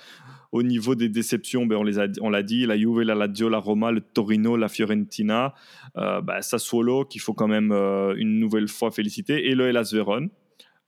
Au 0.52 0.64
niveau 0.64 0.96
des 0.96 1.10
déceptions, 1.10 1.66
ben, 1.66 1.78
on 2.22 2.30
l'a 2.30 2.44
dit, 2.44 2.66
la 2.66 2.78
Juve, 2.78 3.02
la 3.02 3.16
Lazio, 3.16 3.50
la 3.50 3.60
Roma, 3.60 3.92
le 3.92 4.02
Torino, 4.02 4.58
la 4.58 4.68
Fiorentina, 4.68 5.54
euh, 5.98 6.22
bah, 6.22 6.42
Sassuolo, 6.42 7.06
qu'il 7.06 7.22
faut 7.22 7.34
quand 7.34 7.48
même 7.48 7.72
euh, 7.72 8.16
une 8.18 8.40
nouvelle 8.40 8.68
fois 8.68 8.92
féliciter, 8.92 9.48
et 9.50 9.56
le 9.56 9.68
Hellas 9.68 9.92
Vérone, 9.94 10.30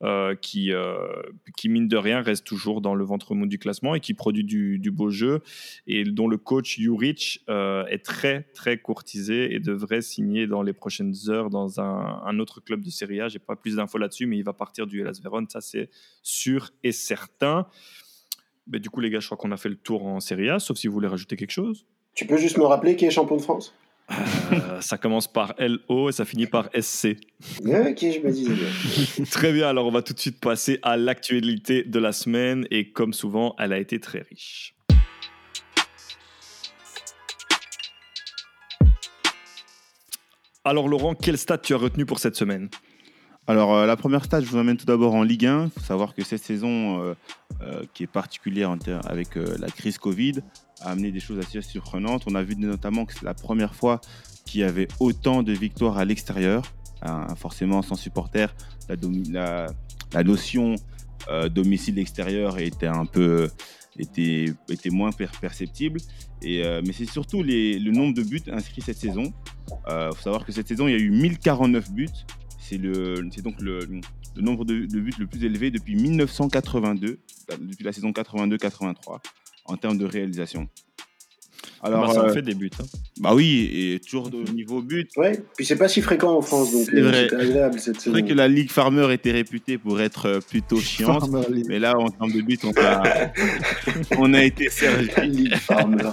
euh, 0.04 0.34
qui, 0.34 0.70
euh, 0.70 1.08
qui, 1.56 1.68
mine 1.68 1.88
de 1.88 1.96
rien, 1.96 2.20
reste 2.20 2.46
toujours 2.46 2.82
dans 2.82 2.94
le 2.94 3.04
ventre 3.04 3.34
mou 3.34 3.46
du 3.46 3.58
classement 3.58 3.94
et 3.94 4.00
qui 4.00 4.12
produit 4.12 4.44
du, 4.44 4.90
beau 4.90 5.08
jeu, 5.08 5.40
et 5.86 6.04
dont 6.04 6.28
le 6.28 6.36
coach 6.36 6.78
Juric 6.78 7.42
euh, 7.48 7.86
est 7.86 8.04
très, 8.04 8.42
très 8.54 8.76
courtisé 8.76 9.54
et 9.54 9.60
devrait 9.60 10.02
signer 10.02 10.46
dans 10.46 10.62
les 10.62 10.74
prochaines 10.74 11.14
heures 11.28 11.48
dans 11.48 11.80
un, 11.80 12.22
un 12.24 12.38
autre 12.38 12.60
club 12.60 12.82
de 12.82 12.90
Serie 12.90 13.22
A. 13.22 13.28
J'ai 13.28 13.38
pas 13.38 13.56
plus 13.56 13.76
d'infos 13.76 13.96
là-dessus, 13.96 14.26
mais 14.26 14.36
il 14.36 14.44
va 14.44 14.52
partir 14.52 14.86
du 14.86 15.00
Hellas 15.00 15.20
Vérone, 15.22 15.48
ça 15.48 15.62
c'est 15.62 15.88
sûr 16.22 16.70
et 16.82 16.92
certain. 16.92 17.66
Mais 18.66 18.80
du 18.80 18.90
coup, 18.90 19.00
les 19.00 19.10
gars, 19.10 19.20
je 19.20 19.26
crois 19.26 19.38
qu'on 19.38 19.52
a 19.52 19.56
fait 19.56 19.68
le 19.68 19.76
tour 19.76 20.06
en 20.06 20.20
Serie 20.20 20.50
A, 20.50 20.58
sauf 20.58 20.76
si 20.76 20.86
vous 20.86 20.94
voulez 20.94 21.08
rajouter 21.08 21.36
quelque 21.36 21.50
chose. 21.50 21.86
Tu 22.14 22.26
peux 22.26 22.36
juste 22.36 22.58
me 22.58 22.64
rappeler 22.64 22.96
qui 22.96 23.06
est 23.06 23.10
champion 23.10 23.36
de 23.36 23.42
France? 23.42 23.74
Euh, 24.10 24.80
ça 24.80 24.98
commence 24.98 25.32
par 25.32 25.54
LO 25.58 26.08
et 26.08 26.12
ça 26.12 26.24
finit 26.24 26.46
par 26.46 26.68
SC. 26.78 27.16
Ok, 27.60 27.98
je 28.00 28.20
me 28.20 28.30
disais 28.30 28.52
bien. 28.52 29.24
Très 29.30 29.52
bien, 29.52 29.68
alors 29.68 29.86
on 29.86 29.90
va 29.90 30.02
tout 30.02 30.12
de 30.12 30.20
suite 30.20 30.40
passer 30.40 30.78
à 30.82 30.96
l'actualité 30.96 31.82
de 31.84 31.98
la 31.98 32.12
semaine 32.12 32.66
et 32.70 32.90
comme 32.90 33.12
souvent, 33.12 33.54
elle 33.58 33.72
a 33.72 33.78
été 33.78 33.98
très 34.00 34.20
riche. 34.20 34.74
Alors 40.66 40.88
Laurent, 40.88 41.14
quel 41.14 41.36
stade 41.36 41.60
tu 41.62 41.74
as 41.74 41.76
retenu 41.76 42.06
pour 42.06 42.18
cette 42.18 42.36
semaine? 42.36 42.70
Alors, 43.46 43.74
euh, 43.74 43.86
la 43.86 43.96
première 43.96 44.24
stage, 44.24 44.44
je 44.44 44.48
vous 44.48 44.56
emmène 44.56 44.78
tout 44.78 44.86
d'abord 44.86 45.14
en 45.14 45.22
Ligue 45.22 45.44
1. 45.44 45.64
Il 45.64 45.70
faut 45.70 45.80
savoir 45.80 46.14
que 46.14 46.24
cette 46.24 46.42
saison, 46.42 47.02
euh, 47.02 47.14
euh, 47.60 47.82
qui 47.92 48.04
est 48.04 48.06
particulière 48.06 48.70
en 48.70 48.78
avec 49.04 49.34
la 49.34 49.68
crise 49.68 49.98
Covid, 49.98 50.36
a 50.80 50.90
amené 50.90 51.12
des 51.12 51.20
choses 51.20 51.38
assez 51.38 51.60
surprenantes. 51.60 52.22
On 52.26 52.34
a 52.36 52.42
vu 52.42 52.56
notamment 52.56 53.04
que 53.04 53.12
c'est 53.12 53.24
la 53.24 53.34
première 53.34 53.74
fois 53.74 54.00
qu'il 54.46 54.60
y 54.60 54.64
avait 54.64 54.88
autant 54.98 55.42
de 55.42 55.52
victoires 55.52 55.98
à 55.98 56.06
l'extérieur. 56.06 56.62
Hein, 57.02 57.26
forcément, 57.36 57.82
sans 57.82 57.96
supporters, 57.96 58.54
la, 58.88 60.22
notion 60.24 60.76
euh, 61.28 61.50
domicile-extérieur 61.50 62.58
était 62.58 62.86
un 62.86 63.04
peu 63.04 63.50
était, 63.98 64.46
était 64.70 64.90
moins 64.90 65.12
per- 65.12 65.28
perceptible. 65.38 66.00
Mais 66.42 66.92
c'est 66.94 67.04
surtout 67.04 67.42
le 67.42 67.90
nombre 67.90 68.14
de 68.14 68.22
buts 68.22 68.42
inscrits 68.50 68.80
cette 68.80 68.98
saison. 68.98 69.34
Il 69.86 70.10
faut 70.14 70.22
savoir 70.22 70.46
que 70.46 70.52
cette 70.52 70.68
saison, 70.68 70.88
il 70.88 70.92
y 70.92 70.94
a 70.94 70.98
eu 70.98 71.10
1049 71.10 71.92
buts. 71.92 72.08
C'est 72.66 72.78
le, 72.78 73.14
c'est 73.34 73.42
donc 73.42 73.60
le, 73.60 73.80
le 74.36 74.42
nombre 74.42 74.64
de, 74.64 74.86
de 74.86 75.00
buts 75.00 75.12
le 75.18 75.26
plus 75.26 75.44
élevé 75.44 75.70
depuis 75.70 75.96
1982, 75.96 77.18
depuis 77.60 77.84
la 77.84 77.92
saison 77.92 78.10
82-83, 78.10 78.94
en 79.66 79.76
termes 79.76 79.98
de 79.98 80.06
réalisation. 80.06 80.66
Alors, 81.82 82.06
Bah, 82.06 82.14
Ça 82.14 82.22
en 82.22 82.28
euh, 82.28 82.32
fait 82.32 82.40
des 82.42 82.54
buts. 82.54 82.70
hein. 82.80 82.84
bah 83.20 83.34
oui, 83.34 83.68
et 83.72 84.00
toujours 84.00 84.30
de 84.30 84.38
niveau 84.52 84.80
but. 84.80 85.10
Ouais, 85.18 85.42
puis 85.56 85.66
c'est 85.66 85.76
pas 85.76 85.88
si 85.88 86.00
fréquent 86.00 86.34
en 86.38 86.40
France, 86.40 86.72
donc 86.72 86.86
C'est 86.90 86.96
euh, 86.96 87.38
agréable 87.38 87.78
cette 87.78 87.96
C'est 87.96 88.04
saison. 88.04 88.12
vrai 88.12 88.22
que 88.24 88.32
la 88.32 88.48
Ligue 88.48 88.70
Farmer 88.70 89.12
était 89.12 89.32
réputée 89.32 89.76
pour 89.76 90.00
être 90.00 90.26
euh, 90.26 90.40
plutôt 90.40 90.80
chiante, 90.80 91.28
mais 91.68 91.78
là, 91.78 91.98
en 91.98 92.08
termes 92.08 92.32
de 92.32 92.40
buts, 92.40 92.58
on 92.64 92.72
a, 92.80 93.32
on 94.18 94.32
a 94.32 94.42
été 94.42 94.70
servi. 94.70 95.08
Ligue 95.28 95.56
Farmer. 95.56 96.10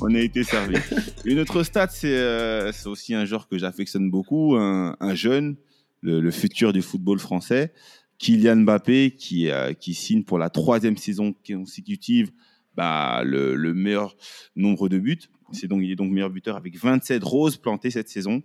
On 0.00 0.12
a 0.14 0.18
été 0.20 0.42
servi. 0.44 0.76
Une 1.24 1.38
autre 1.40 1.62
stat, 1.62 1.88
c'est 1.90 2.08
euh, 2.16 2.72
c'est 2.72 2.88
aussi 2.88 3.14
un 3.14 3.24
joueur 3.24 3.48
que 3.48 3.58
j'affectionne 3.58 4.10
beaucoup, 4.10 4.56
un, 4.56 4.96
un 5.00 5.14
jeune, 5.14 5.56
le, 6.00 6.20
le 6.20 6.30
futur 6.30 6.72
du 6.72 6.82
football 6.82 7.18
français, 7.18 7.72
Kylian 8.18 8.56
Mbappé, 8.56 9.12
qui, 9.12 9.50
euh, 9.50 9.72
qui 9.72 9.94
signe 9.94 10.24
pour 10.24 10.38
la 10.38 10.50
troisième 10.50 10.96
saison 10.96 11.34
consécutive 11.46 12.32
bah, 12.76 13.22
le, 13.24 13.54
le 13.54 13.74
meilleur 13.74 14.16
nombre 14.56 14.88
de 14.88 14.98
buts. 14.98 15.18
C'est 15.52 15.66
donc, 15.66 15.82
il 15.82 15.90
est 15.90 15.96
donc 15.96 16.10
meilleur 16.10 16.30
buteur 16.30 16.56
avec 16.56 16.76
27 16.76 17.22
roses 17.24 17.56
plantées 17.56 17.90
cette 17.90 18.08
saison, 18.08 18.42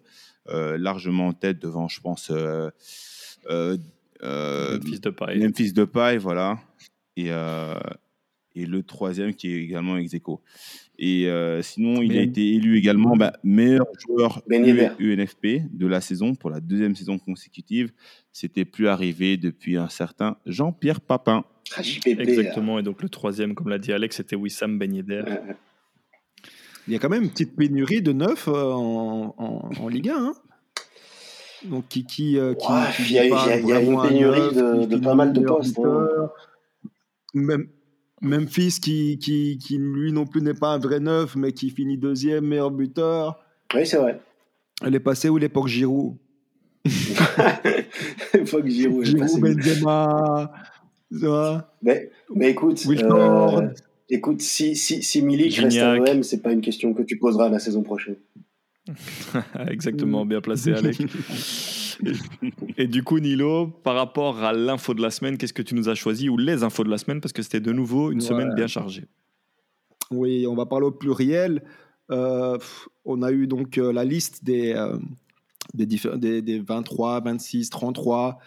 euh, 0.49 0.77
largement 0.77 1.27
en 1.27 1.33
tête 1.33 1.59
devant, 1.59 1.87
je 1.87 1.99
pense, 2.01 2.31
euh, 2.31 2.69
euh, 3.49 3.77
euh, 4.23 4.79
Fils 4.81 5.01
de 5.01 5.09
paille. 5.09 5.39
Memphis 5.39 5.73
Depay, 5.73 6.17
voilà. 6.17 6.59
Et, 7.17 7.29
et 8.55 8.65
le 8.65 8.83
troisième 8.83 9.33
qui 9.33 9.51
est 9.53 9.61
également 9.63 9.97
ex 9.97 10.13
aequo. 10.13 10.41
Et 10.99 11.27
euh, 11.27 11.61
sinon, 11.63 12.01
il 12.01 12.11
a 12.11 12.15
Ben- 12.21 12.29
été 12.29 12.53
élu 12.53 12.77
également 12.77 13.15
bah, 13.17 13.33
meilleur 13.43 13.87
joueur 13.99 14.41
Ben. 14.47 14.63
UNFP 14.99 15.63
de 15.71 15.87
la 15.87 16.01
saison 16.01 16.35
pour 16.35 16.49
la 16.51 16.59
deuxième 16.59 16.95
saison 16.95 17.17
consécutive. 17.17 17.91
C'était 18.31 18.65
plus 18.65 18.87
arrivé 18.87 19.37
depuis 19.37 19.75
un 19.77 19.89
certain 19.89 20.37
Jean-Pierre 20.45 21.01
Papin. 21.01 21.45
Ah, 21.75 21.81
Exactement, 22.05 22.77
et 22.77 22.83
donc 22.83 23.01
le 23.01 23.09
troisième, 23.09 23.55
comme 23.55 23.69
l'a 23.69 23.79
dit 23.79 23.91
Alex, 23.93 24.17
c'était 24.17 24.35
Wissam 24.35 24.77
Ben 24.77 24.93
Yedder. 24.93 25.23
euh, 25.27 25.37
Il 26.87 26.93
y 26.93 26.95
a 26.95 26.99
quand 26.99 27.09
même 27.09 27.23
une 27.23 27.29
petite 27.31 27.55
pénurie 27.55 28.01
de 28.01 28.11
neuf 28.13 28.47
euh, 28.47 28.51
en, 28.71 29.33
en, 29.37 29.69
en 29.79 29.87
Ligue 29.87 30.09
1. 30.09 30.15
hein. 30.15 30.33
Donc, 31.65 31.87
qui. 31.87 32.05
qui, 32.05 32.37
euh, 32.37 32.53
qui- 32.55 32.67
Ouais, 32.67 32.79
qui 32.97 33.03
il 33.03 33.11
y 33.13 33.19
a- 33.19 33.23
il 33.25 33.29
y 33.29 33.31
a- 33.31 33.35
parle 33.35 33.59
il 33.61 33.67
y 33.67 33.71
a 33.73 33.79
une 33.81 34.01
pénurie 34.01 34.39
neuf, 34.39 34.55
de- 34.55 34.85
de 34.85 34.97
pas 34.97 35.15
mal 35.15 35.31
de 35.33 35.39
postes, 35.39 35.79
hein. 35.79 36.29
Même, 37.33 37.67
Memphis, 38.23 38.79
qui, 38.81 39.19
qui, 39.19 39.57
qui 39.57 39.77
lui 39.77 40.11
non 40.11 40.25
plus 40.25 40.41
n'est 40.41 40.53
pas 40.53 40.69
un 40.69 40.79
vrai 40.79 40.99
neuf, 40.99 41.35
mais 41.35 41.51
qui 41.51 41.69
finit 41.69 41.97
deuxième, 41.97 42.45
meilleur 42.45 42.71
buteur. 42.71 43.39
Oui, 43.75 43.85
c'est 43.85 43.97
vrai. 43.97 44.19
Elle 44.83 44.95
est 44.95 44.99
passée 44.99 45.29
où 45.29 45.37
l'époque 45.37 45.67
Giroud? 45.67 46.17
Faut 46.85 48.61
que 48.61 48.69
Giroud 48.69 49.05
Giroud. 49.05 49.39
Benzema. 49.39 50.51
tu 51.09 51.25
vois? 51.25 51.73
Mais, 51.81 52.09
mais 52.33 52.51
écoute, 52.51 52.85
euh, 52.87 53.69
Écoute, 54.09 54.41
si, 54.41 54.75
si, 54.75 55.01
si 55.01 55.21
Milik 55.21 55.55
reste 55.55 55.77
à 55.77 55.95
l'OM, 55.95 56.23
c'est 56.23 56.41
pas 56.41 56.51
une 56.51 56.61
question 56.61 56.93
que 56.93 57.03
tu 57.03 57.17
poseras 57.17 57.49
la 57.49 57.59
saison 57.59 57.83
prochaine. 57.83 58.17
Exactement, 59.69 60.25
bien 60.25 60.41
placé, 60.41 60.73
Alec. 60.73 60.97
et, 62.77 62.87
du 62.87 63.03
coup, 63.03 63.19
Nilo, 63.19 63.67
par 63.67 63.95
rapport 63.95 64.43
à 64.43 64.53
l'info 64.53 64.93
de 64.93 65.01
la 65.01 65.11
semaine, 65.11 65.37
qu'est-ce 65.37 65.53
que 65.53 65.61
tu 65.61 65.75
nous 65.75 65.89
as 65.89 65.95
choisi 65.95 66.29
ou 66.29 66.37
les 66.37 66.63
infos 66.63 66.83
de 66.83 66.89
la 66.89 66.97
semaine 66.97 67.21
Parce 67.21 67.33
que 67.33 67.41
c'était 67.41 67.59
de 67.59 67.71
nouveau 67.71 68.11
une 68.11 68.21
semaine 68.21 68.53
bien 68.55 68.67
chargée. 68.67 69.05
Oui, 70.11 70.45
on 70.47 70.55
va 70.55 70.65
parler 70.65 70.85
au 70.87 70.91
pluriel. 70.91 71.63
Euh, 72.11 72.57
on 73.05 73.21
a 73.21 73.31
eu 73.31 73.47
donc 73.47 73.77
euh, 73.77 73.91
la 73.91 74.03
liste 74.03 74.43
des, 74.43 74.73
euh, 74.73 74.97
des, 75.73 75.85
des, 75.85 76.41
des, 76.41 76.59
23, 76.59 77.21
26, 77.21 77.69
33 77.69 78.39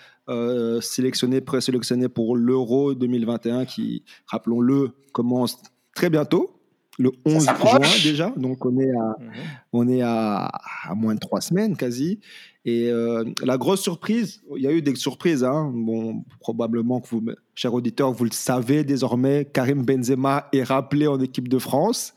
sélectionnés, 0.81 1.41
présélectionnés 1.41 2.09
pour 2.09 2.37
l'Euro 2.37 2.95
2021 2.95 3.65
qui, 3.65 4.05
rappelons-le, 4.27 4.91
commence 5.13 5.63
très 5.95 6.11
bientôt 6.11 6.56
le 6.99 7.13
11 7.25 7.45
juin 7.45 7.81
déjà, 8.03 8.33
donc 8.37 8.65
on 8.65 8.79
est 8.79 8.91
à, 8.91 9.17
mhm. 9.19 9.33
on 9.73 9.89
est 9.89 10.03
à, 10.03 10.51
à, 10.89 10.95
moins 10.95 11.15
de 11.15 11.21
trois 11.21 11.41
semaines 11.41 11.77
quasi. 11.77 12.21
Et 12.65 12.91
euh, 12.91 13.25
la 13.45 13.59
grosse 13.59 13.81
surprise, 13.81 14.43
il 14.57 14.63
y 14.63 14.67
a 14.67 14.73
eu 14.73 14.83
des 14.83 14.95
surprises, 14.97 15.45
hein. 15.45 15.71
bon, 15.73 16.25
probablement 16.41 17.01
que 17.01 17.09
vous, 17.09 17.23
chers 17.55 17.73
auditeurs, 17.73 18.13
vous 18.13 18.25
le 18.25 18.33
savez 18.33 18.83
désormais, 18.83 19.45
Karim 19.45 19.85
Benzema 19.85 20.49
est 20.53 20.65
rappelé 20.65 21.07
en 21.07 21.21
équipe 21.21 21.49
de 21.49 21.59
France. 21.59 22.15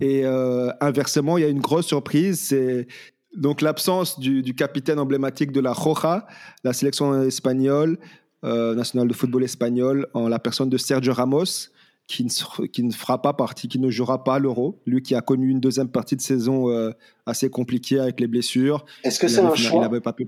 Et 0.00 0.24
euh, 0.24 0.72
inversement, 0.80 1.38
il 1.38 1.42
y 1.42 1.44
a 1.44 1.48
une 1.48 1.60
grosse 1.60 1.86
surprise, 1.86 2.40
c'est 2.40 2.88
donc 3.36 3.60
l'absence 3.60 4.18
du, 4.18 4.42
du, 4.42 4.54
capitaine 4.54 4.98
emblématique 4.98 5.52
de 5.52 5.60
la 5.60 5.72
Roja, 5.72 6.26
la 6.64 6.72
sélection 6.72 7.22
espagnole, 7.22 7.98
euh, 8.44 8.74
nationale 8.74 9.06
de 9.06 9.14
football 9.14 9.44
espagnol, 9.44 10.08
en 10.14 10.28
la 10.28 10.38
personne 10.38 10.70
de 10.70 10.76
Sergio 10.76 11.12
Ramos 11.12 11.70
qui 12.08 12.24
ne, 12.24 12.66
qui 12.66 12.82
ne 12.82 12.90
fera 12.90 13.22
pas 13.22 13.34
partie, 13.34 13.68
qui 13.68 13.78
ne 13.78 13.90
jouera 13.90 14.24
pas 14.24 14.38
l'Euro. 14.38 14.80
Lui 14.86 15.02
qui 15.02 15.14
a 15.14 15.20
connu 15.20 15.50
une 15.50 15.60
deuxième 15.60 15.88
partie 15.88 16.16
de 16.16 16.22
saison 16.22 16.70
euh, 16.70 16.90
assez 17.26 17.50
compliquée 17.50 18.00
avec 18.00 18.18
les 18.18 18.26
blessures. 18.26 18.84
Est-ce 19.04 19.20
que 19.20 19.28
c'est 19.28 19.40
un 19.40 19.54
choix 19.54 19.78
Il 19.78 19.80
n'avait 19.82 20.00
pas 20.00 20.14
pu 20.14 20.26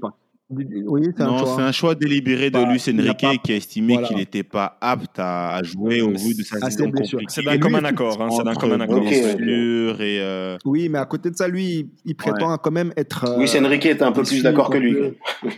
Oui, 0.51 1.07
c'est 1.17 1.23
un 1.23 1.39
choix. 1.39 1.55
c'est 1.57 1.63
un 1.63 1.73
choix 1.73 1.95
délibéré 1.95 2.51
de 2.51 2.59
bah, 2.59 2.71
Luis 2.71 2.85
Enrique 2.87 3.43
qui 3.43 3.53
a 3.53 3.57
estimé 3.57 3.97
qu'il 4.03 4.19
n'était 4.19 4.43
pas 4.43 4.77
apte 4.83 5.19
à, 5.19 5.59
jouer 5.63 6.03
au 6.03 6.11
vu 6.11 6.35
de 6.35 6.43
sa 6.43 6.61
saison 6.71 6.93
C'est 7.29 7.45
d'un 7.45 7.59
commun 7.59 7.85
accord. 7.85 8.21
Hein, 8.21 8.29
c'est 8.37 8.45
d'un 8.45 8.55
commun 8.55 8.81
accord. 8.81 9.03
Et 9.03 10.19
euh... 10.21 10.59
Oui, 10.67 10.91
mais 10.91 10.99
à 10.99 11.07
côté 11.07 11.31
de 11.31 11.37
ça, 11.37 11.49
lui, 11.49 11.89
il 12.05 12.15
prétend 12.15 12.55
quand 12.59 12.73
même 12.73 12.93
être. 12.99 13.25
Euh, 13.25 13.39
Luis 13.39 13.51
Enrique 13.59 13.87
est 13.87 14.03
un 14.03 14.13
peu 14.13 14.23
plus 14.23 14.43
d'accord 14.43 14.69
que 14.69 14.79
lui. 14.79 14.97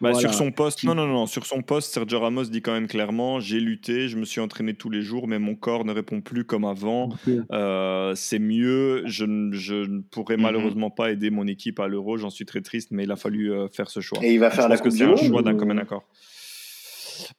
Bah, 0.00 0.14
sur 0.14 0.32
son 0.32 0.52
poste, 0.52 0.84
non, 0.84 0.94
non, 0.94 1.06
non, 1.06 1.26
sur 1.26 1.44
son 1.44 1.62
poste, 1.62 1.92
Sergio 1.92 2.20
Ramos 2.20 2.44
dit 2.44 2.62
quand 2.62 2.72
même 2.72 2.86
clairement 2.86 3.40
j'ai 3.40 3.58
lutté, 3.58 4.08
je 4.08 4.16
me 4.16 4.24
suis 4.24 4.40
entraîné 4.40 4.74
tous 4.74 4.90
les 4.90 5.02
jours, 5.02 5.26
mais 5.26 5.38
mon 5.38 5.54
corps 5.54 5.84
ne 5.84 5.92
répond 5.92 6.20
plus 6.20 6.44
comme 6.44 6.64
avant. 6.64 7.10
Euh, 7.50 8.14
c'est 8.14 8.38
mieux, 8.38 9.02
je, 9.06 9.24
ne 9.24 10.00
pourrais 10.00 10.36
mhm. 10.36 10.42
malheureusement 10.42 10.90
pas 10.90 11.10
aider 11.10 11.30
mon 11.30 11.46
équipe 11.46 11.80
à 11.80 11.88
l'Euro, 11.88 12.16
j'en 12.16 12.30
suis 12.30 12.44
très 12.44 12.60
triste, 12.60 12.90
mais 12.92 13.04
il 13.04 13.10
a 13.10 13.16
fallu 13.16 13.52
euh, 13.52 13.68
faire 13.68 13.90
ce 13.90 14.00
choix. 14.00 14.18
Et 14.22 14.34
il 14.34 14.40
va 14.40 14.50
faire 14.50 14.68
la 14.68 14.78
Coupe 14.78 14.92
C'est 14.92 15.04
un 15.04 15.16
choix 15.16 15.42
d'un 15.42 15.56
commun 15.56 15.78
accord. 15.78 16.04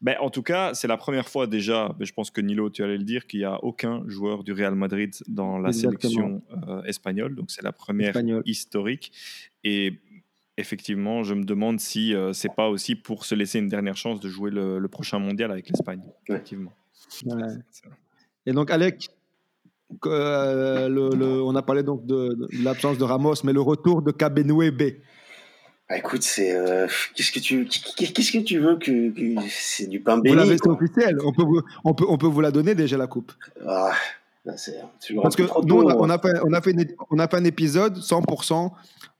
Ben, 0.02 0.16
en 0.20 0.30
tout 0.30 0.44
cas, 0.44 0.74
c'est 0.74 0.88
la 0.88 0.98
première 0.98 1.30
fois 1.30 1.48
déjà, 1.48 1.96
mais 2.00 2.06
je 2.06 2.14
pense 2.14 2.32
que 2.32 2.42
Nilo, 2.42 2.70
tu 2.70 2.84
allais 2.84 2.98
le 2.98 3.04
dire, 3.04 3.28
qu'il 3.28 3.40
n'y 3.40 3.46
a 3.46 3.64
aucun 3.64 4.04
joueur 4.08 4.44
du 4.44 4.54
Real 4.54 4.76
Madrid 4.76 5.14
dans 5.28 5.58
la 5.58 5.72
sélection 5.72 6.42
euh, 6.68 6.84
espagnole. 6.84 7.36
Donc 7.36 7.52
c'est 7.52 7.64
la 7.64 7.72
première 7.72 8.16
historique. 8.46 9.12
Et 9.64 10.00
effectivement, 10.60 11.24
je 11.24 11.34
me 11.34 11.44
demande 11.44 11.80
si 11.80 12.14
euh, 12.14 12.34
c'est 12.34 12.54
pas 12.54 12.70
aussi 12.70 12.96
pour 12.96 13.26
se 13.26 13.36
laisser 13.36 13.60
une 13.60 13.68
dernière 13.68 13.98
chance 13.98 14.20
de 14.20 14.30
jouer 14.30 14.52
le, 14.52 14.86
prochain 14.88 15.20
mondial 15.20 15.52
avec 15.52 15.70
l'Espagne. 15.70 16.02
Effectivement. 16.28 16.74
Et 18.46 18.54
donc, 18.54 18.72
Alec, 18.72 19.10
euh, 20.06 20.90
le, 20.90 21.42
on 21.42 21.56
a 21.56 21.62
parlé 21.62 21.84
donc 21.84 22.06
de, 22.06 22.48
l'absence 22.64 22.98
de 22.98 23.04
Ramos, 23.04 23.36
mais 23.44 23.54
le 23.54 23.62
retour 23.62 24.02
de 24.02 24.12
Cabenouebe. 24.12 24.98
Bah 25.90 25.98
écoute, 25.98 26.22
c'est 26.22 26.56
euh, 26.56 26.88
qu'est-ce 27.16 27.32
que 27.32 27.40
tu 27.40 27.66
qu'est-ce 27.66 28.32
que 28.32 28.44
tu 28.44 28.60
veux 28.60 28.78
que, 28.78 29.12
c'est 29.50 29.88
du 29.88 30.00
pain 30.00 30.20
béni. 30.20 30.36
Vous 30.36 30.40
l'avez 30.40 30.58
officiel. 30.64 31.18
On 31.26 31.34
peut, 31.34 31.42
vous, 31.42 31.62
on 31.84 31.96
peut 31.96 32.06
on 32.08 32.18
peut 32.20 32.28
vous 32.28 32.42
la 32.42 32.52
donner 32.52 32.76
déjà 32.76 32.96
la 32.96 33.08
coupe. 33.08 33.32
Ah, 33.68 33.94
Parce 35.22 35.36
que 35.36 35.44
nous 35.66 35.76
on 35.76 36.10
a, 36.10 36.20
fait 36.20 36.34
on 36.44 36.54
a 36.54 36.62
fait 36.62 36.96
on 37.10 37.20
a 37.20 37.28
fait 37.28 37.38
un 37.38 37.46
épisode 37.46 37.98
100% 37.98 38.72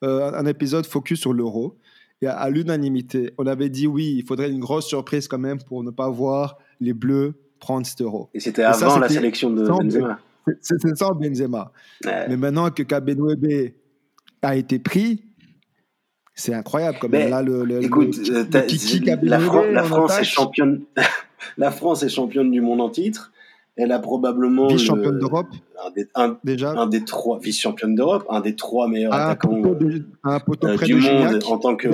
euh, 0.04 0.32
un 0.32 0.46
épisode 0.46 0.86
focus 0.86 1.20
sur 1.20 1.34
l'euro. 1.34 1.78
Et 2.22 2.28
à, 2.28 2.50
l'unanimité, 2.50 3.34
on 3.38 3.48
avait 3.48 3.70
dit 3.70 3.88
oui, 3.88 4.16
il 4.18 4.26
faudrait 4.26 4.50
une 4.50 4.60
grosse 4.60 4.88
surprise 4.88 5.28
quand 5.28 5.38
même 5.38 5.62
pour 5.62 5.84
ne 5.84 5.92
pas 5.92 6.10
voir 6.10 6.58
les 6.80 6.94
Bleus 6.94 7.34
prendre 7.60 7.86
cet 7.86 8.02
euro. 8.02 8.30
Et 8.34 8.40
c'était 8.40 8.64
avant 8.64 9.00
la 9.00 9.10
sélection 9.10 9.50
de 9.50 9.66
Benzema. 9.66 10.20
C'était 10.62 10.96
sans 10.96 11.14
Benzema. 11.14 11.72
Mais 12.06 12.38
maintenant 12.38 12.72
que 12.72 12.84
Kabenwebe 12.84 13.74
a 14.42 14.56
été 14.56 14.80
pris, 14.80 15.24
c'est 16.34 16.54
incroyable. 16.54 16.98
Comme 17.00 17.12
là, 17.12 17.42
le, 17.42 17.84
écoute, 17.84 18.18
euh, 18.30 18.46
la, 19.22 19.38
la 19.38 19.84
France 19.84 20.20
est 20.20 20.24
championne. 20.24 20.84
la 21.58 21.72
France 21.72 22.04
est 22.04 22.10
championne 22.10 22.52
du 22.52 22.62
monde 22.62 22.82
en 22.82 22.90
titre. 22.90 23.32
Elle 23.80 23.92
a 23.94 24.00
probablement. 24.00 24.68
Vice-championne 24.68 25.20
d'Europe 25.20 25.48
un, 26.16 26.38
Déjà 26.44 26.72
un 26.72 26.88
des 26.88 27.06
trois. 27.06 27.40
Vice-championne 27.40 27.96
d'Europe, 27.96 28.26
un 28.30 28.42
des 28.42 28.56
trois 28.56 28.88
meilleurs 28.88 29.14
attaquants 29.14 29.62
euh, 29.64 30.78
du 30.78 30.96
monde 30.96 31.40
en 31.48 31.58
tant 31.58 31.76
que. 31.76 31.88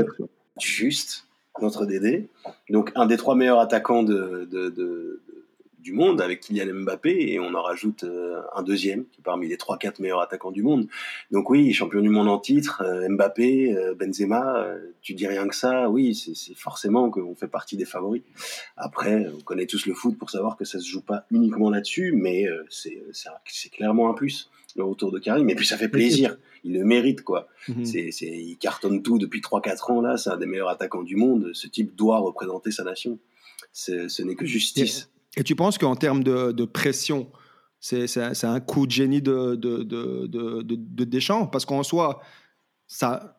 Juste, 0.59 1.27
notre 1.61 1.85
Dédé. 1.85 2.27
Donc, 2.69 2.91
un 2.95 3.05
des 3.05 3.17
trois 3.17 3.35
meilleurs 3.35 3.59
attaquants 3.59 4.03
de, 4.03 4.47
de 4.51 5.21
du 5.85 5.93
monde 5.93 6.19
avec 6.19 6.39
Kylian 6.39 6.81
Mbappé 6.81 7.11
et 7.11 7.39
on 7.39 7.53
en 7.53 7.61
rajoute 7.61 8.05
euh, 8.05 8.41
un 8.55 8.63
deuxième 8.63 9.05
qui 9.05 9.21
est 9.21 9.23
parmi 9.23 9.47
les 9.47 9.55
3-4 9.55 10.01
meilleurs 10.01 10.19
attaquants 10.19 10.51
du 10.51 10.63
monde. 10.63 10.87
Donc 11.29 11.51
oui, 11.51 11.71
champion 11.73 12.01
du 12.01 12.09
monde 12.09 12.27
en 12.27 12.39
titre, 12.39 12.81
euh, 12.83 13.07
Mbappé, 13.07 13.71
euh, 13.77 13.93
Benzema, 13.93 14.65
tu 15.03 15.13
dis 15.13 15.27
rien 15.27 15.47
que 15.47 15.55
ça, 15.55 15.87
oui, 15.87 16.15
c'est 16.15 16.57
forcément 16.57 17.11
qu'on 17.11 17.35
fait 17.35 17.47
partie 17.47 17.77
des 17.77 17.85
favoris. 17.85 18.23
Après, 18.77 19.27
on 19.27 19.41
connaît 19.41 19.67
tous 19.67 19.85
le 19.85 19.93
foot 19.93 20.17
pour 20.17 20.31
savoir 20.31 20.57
que 20.57 20.65
ça 20.65 20.79
se 20.79 20.89
joue 20.89 21.01
pas 21.01 21.27
uniquement 21.29 21.69
là-dessus, 21.69 22.13
mais 22.15 22.47
c'est 22.69 23.69
clairement 23.69 24.09
un 24.09 24.13
plus 24.15 24.49
le 24.75 24.83
retour 24.83 25.11
de 25.11 25.19
Karim. 25.19 25.47
Et 25.51 25.55
puis 25.55 25.67
ça 25.67 25.77
fait 25.77 25.87
plaisir, 25.87 26.35
il 26.63 26.73
le 26.73 26.83
mérite 26.83 27.21
quoi. 27.21 27.47
Mhm. 27.69 27.85
c'est 27.85 28.09
il 28.21 28.57
cartonne 28.57 29.03
tout 29.03 29.19
depuis 29.19 29.39
3-4 29.39 29.91
ans 29.91 30.01
là, 30.01 30.17
c'est 30.17 30.31
un 30.31 30.37
des 30.37 30.47
meilleurs 30.47 30.69
attaquants 30.69 31.03
du 31.03 31.15
monde. 31.15 31.51
Ce 31.53 31.67
type 31.67 31.95
doit 31.95 32.17
représenter 32.17 32.71
sa 32.71 32.83
nation. 32.83 33.19
Ce 33.71 34.21
n'est 34.23 34.35
que 34.35 34.47
justice. 34.47 35.09
Et 35.37 35.43
tu 35.43 35.55
penses 35.55 35.77
qu'en 35.77 35.95
termes 35.95 36.23
de, 36.23 36.65
pression, 36.65 37.29
c'est 37.79 38.43
un 38.43 38.59
coup 38.59 38.87
de 38.87 38.91
génie 38.91 39.21
de, 39.21 39.55
de, 39.55 39.83
de 39.83 41.03
Deschamps? 41.03 41.47
Parce 41.47 41.65
qu'en 41.65 41.83
soi, 41.83 42.21
ça, 42.87 43.37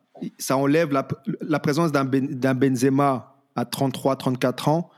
enlève 0.51 0.93
la, 0.93 1.07
la 1.41 1.59
présence 1.59 1.93
d'un 1.93 2.05
ben, 2.05 2.29
Benzema 2.55 3.37
à 3.55 3.65
33, 3.65 4.17
34 4.17 4.69
ans. 4.69 4.91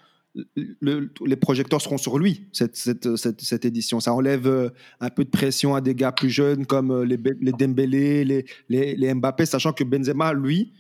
les 0.81 1.37
projecteurs 1.37 1.81
seront 1.81 1.99
sur 1.99 2.19
lui, 2.19 2.49
cette, 2.53 2.77
cette, 2.77 3.17
cette, 3.17 3.65
édition. 3.65 4.01
Ça 4.01 4.13
enlève 4.13 4.47
euh, 4.47 4.71
un 5.01 5.11
peu 5.11 5.25
de 5.25 5.31
pression 5.31 5.75
à 5.75 5.81
des 5.81 5.95
gars 5.95 6.13
plus 6.13 6.31
jeunes 6.31 6.67
comme 6.67 6.91
euh, 6.91 7.05
les, 7.05 7.19
les 7.41 7.53
Dembélé, 7.53 8.25
les, 8.25 8.45
les, 8.69 8.97
les 8.97 9.15
Mbappé, 9.15 9.47
sachant 9.47 9.73
que 9.73 9.85
Benzema, 9.85 10.33
lui, 10.33 10.73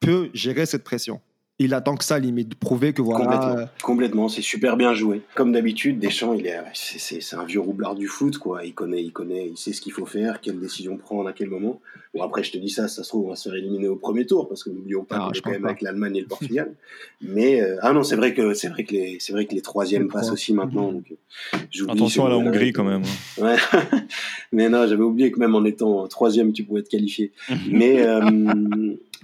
peut 0.00 0.30
gérer 0.34 0.66
cette 0.66 0.84
pression 0.84 1.20
il 1.58 1.72
attend 1.72 1.94
que 1.96 2.04
ça, 2.04 2.18
limite, 2.18 2.48
de 2.48 2.54
prouver 2.56 2.92
que 2.92 3.02
voilà. 3.02 3.24
Complètement, 3.24 3.68
complètement 3.82 4.28
c'est 4.28 4.42
super 4.42 4.76
bien 4.76 4.92
joué. 4.92 5.22
Comme 5.34 5.52
d'habitude, 5.52 5.98
Deschamps, 5.98 6.34
il 6.34 6.46
est, 6.46 6.58
c'est, 6.74 7.36
un 7.36 7.44
vieux 7.44 7.60
roublard 7.60 7.94
du 7.94 8.08
foot, 8.08 8.38
quoi. 8.38 8.64
Il 8.64 8.74
connaît, 8.74 9.02
il 9.02 9.12
connaît, 9.12 9.48
il 9.48 9.56
sait 9.56 9.72
ce 9.72 9.80
qu'il 9.80 9.92
faut 9.92 10.06
faire, 10.06 10.40
quelle 10.40 10.58
décision 10.58 10.96
prendre 10.96 11.28
à 11.28 11.32
quel 11.32 11.48
moment. 11.48 11.80
Bon, 12.14 12.22
après, 12.22 12.44
je 12.44 12.52
te 12.52 12.58
dis 12.58 12.70
ça, 12.70 12.86
ça 12.86 13.02
se 13.02 13.08
trouve, 13.08 13.26
on 13.26 13.30
va 13.30 13.36
se 13.36 13.48
faire 13.48 13.58
éliminer 13.58 13.88
au 13.88 13.96
premier 13.96 14.24
tour, 14.24 14.48
parce 14.48 14.62
que 14.62 14.70
n'oublions 14.70 15.04
pas 15.04 15.16
ah, 15.16 15.24
qu'on 15.26 15.32
est 15.32 15.40
quand 15.40 15.50
même 15.50 15.64
avec 15.64 15.82
l'Allemagne 15.82 16.16
et 16.16 16.20
le 16.20 16.26
Portugal. 16.26 16.74
Mais, 17.20 17.60
euh, 17.60 17.76
ah 17.82 17.92
non, 17.92 18.04
c'est 18.04 18.14
vrai 18.16 18.34
que, 18.34 18.54
c'est 18.54 18.68
vrai 18.68 18.84
que 18.84 18.92
les, 18.92 19.16
c'est 19.20 19.32
vrai 19.32 19.46
que 19.46 19.54
les 19.54 19.62
troisièmes 19.62 20.08
passent 20.08 20.30
aussi 20.30 20.54
maintenant. 20.54 20.92
Donc, 20.92 21.12
euh, 21.12 21.86
Attention 21.88 22.26
à 22.26 22.28
la 22.28 22.36
Hongrie, 22.36 22.72
quand 22.72 22.84
même. 22.84 23.02
Hein. 23.02 23.42
Ouais. 23.42 23.56
Mais 24.52 24.68
non, 24.68 24.86
j'avais 24.86 25.02
oublié 25.02 25.32
que 25.32 25.40
même 25.40 25.54
en 25.56 25.64
étant 25.64 26.06
troisième, 26.06 26.52
tu 26.52 26.62
pouvais 26.62 26.80
être 26.80 26.88
qualifié. 26.88 27.32
Mais, 27.68 28.06
euh, 28.06 28.20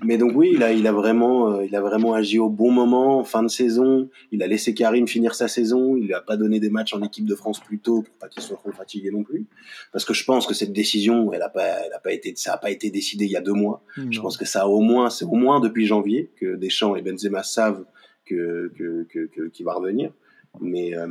mais 0.03 0.17
donc 0.17 0.33
oui, 0.35 0.53
il 0.55 0.63
a, 0.63 0.73
il 0.73 0.87
a 0.87 0.93
vraiment, 0.93 1.53
euh, 1.53 1.65
il 1.65 1.77
a 1.77 1.81
vraiment 1.81 2.15
agi 2.15 2.39
au 2.39 2.49
bon 2.49 2.71
moment, 2.71 3.19
en 3.19 3.25
fin 3.25 3.43
de 3.43 3.49
saison. 3.49 4.09
Il 4.33 4.43
a 4.43 4.47
laissé 4.47 4.75
Karim 4.75 5.07
finir 5.07 5.35
sa 5.35 5.47
saison. 5.47 5.97
Il 5.97 6.07
lui 6.07 6.15
a 6.15 6.21
pas 6.21 6.37
donné 6.37 6.59
des 6.59 6.71
matchs 6.71 6.95
en 6.95 7.03
équipe 7.03 7.27
de 7.27 7.35
France 7.35 7.61
plus 7.61 7.79
tôt 7.79 8.03
pour 8.03 8.15
pas 8.15 8.29
qu'il 8.29 8.43
soit 8.43 8.57
trop 8.57 8.73
fatigué 8.73 9.11
non 9.11 9.23
plus. 9.23 9.47
Parce 9.93 10.05
que 10.05 10.15
je 10.15 10.25
pense 10.25 10.47
que 10.47 10.55
cette 10.55 10.73
décision, 10.73 11.33
elle 11.33 11.43
a 11.43 11.51
pas, 11.51 11.65
elle 11.87 11.93
a 11.93 11.99
pas 11.99 12.13
été, 12.13 12.33
ça 12.37 12.55
a 12.55 12.59
pas 12.59 12.71
été 12.71 12.91
décidé 12.91 13.27
il 13.27 13.31
y 13.31 13.37
a 13.37 13.43
deux 13.43 13.53
mois. 13.53 13.85
Je 14.11 14.21
pense 14.21 14.37
que 14.37 14.47
ça 14.47 14.63
a 14.63 14.67
au 14.67 14.81
moins, 14.81 15.11
c'est 15.11 15.27
au 15.27 15.35
moins 15.35 15.61
depuis 15.61 15.87
janvier 15.87 16.31
que 16.37 16.57
Deschamps 16.57 16.97
et 16.97 17.03
Benzema 17.03 17.43
savent 17.43 17.85
que, 18.25 18.73
que, 18.77 19.07
que, 19.27 19.49
qu'il 19.49 19.67
va 19.67 19.75
revenir. 19.75 20.13
Mais, 20.61 20.97
euh, 20.97 21.07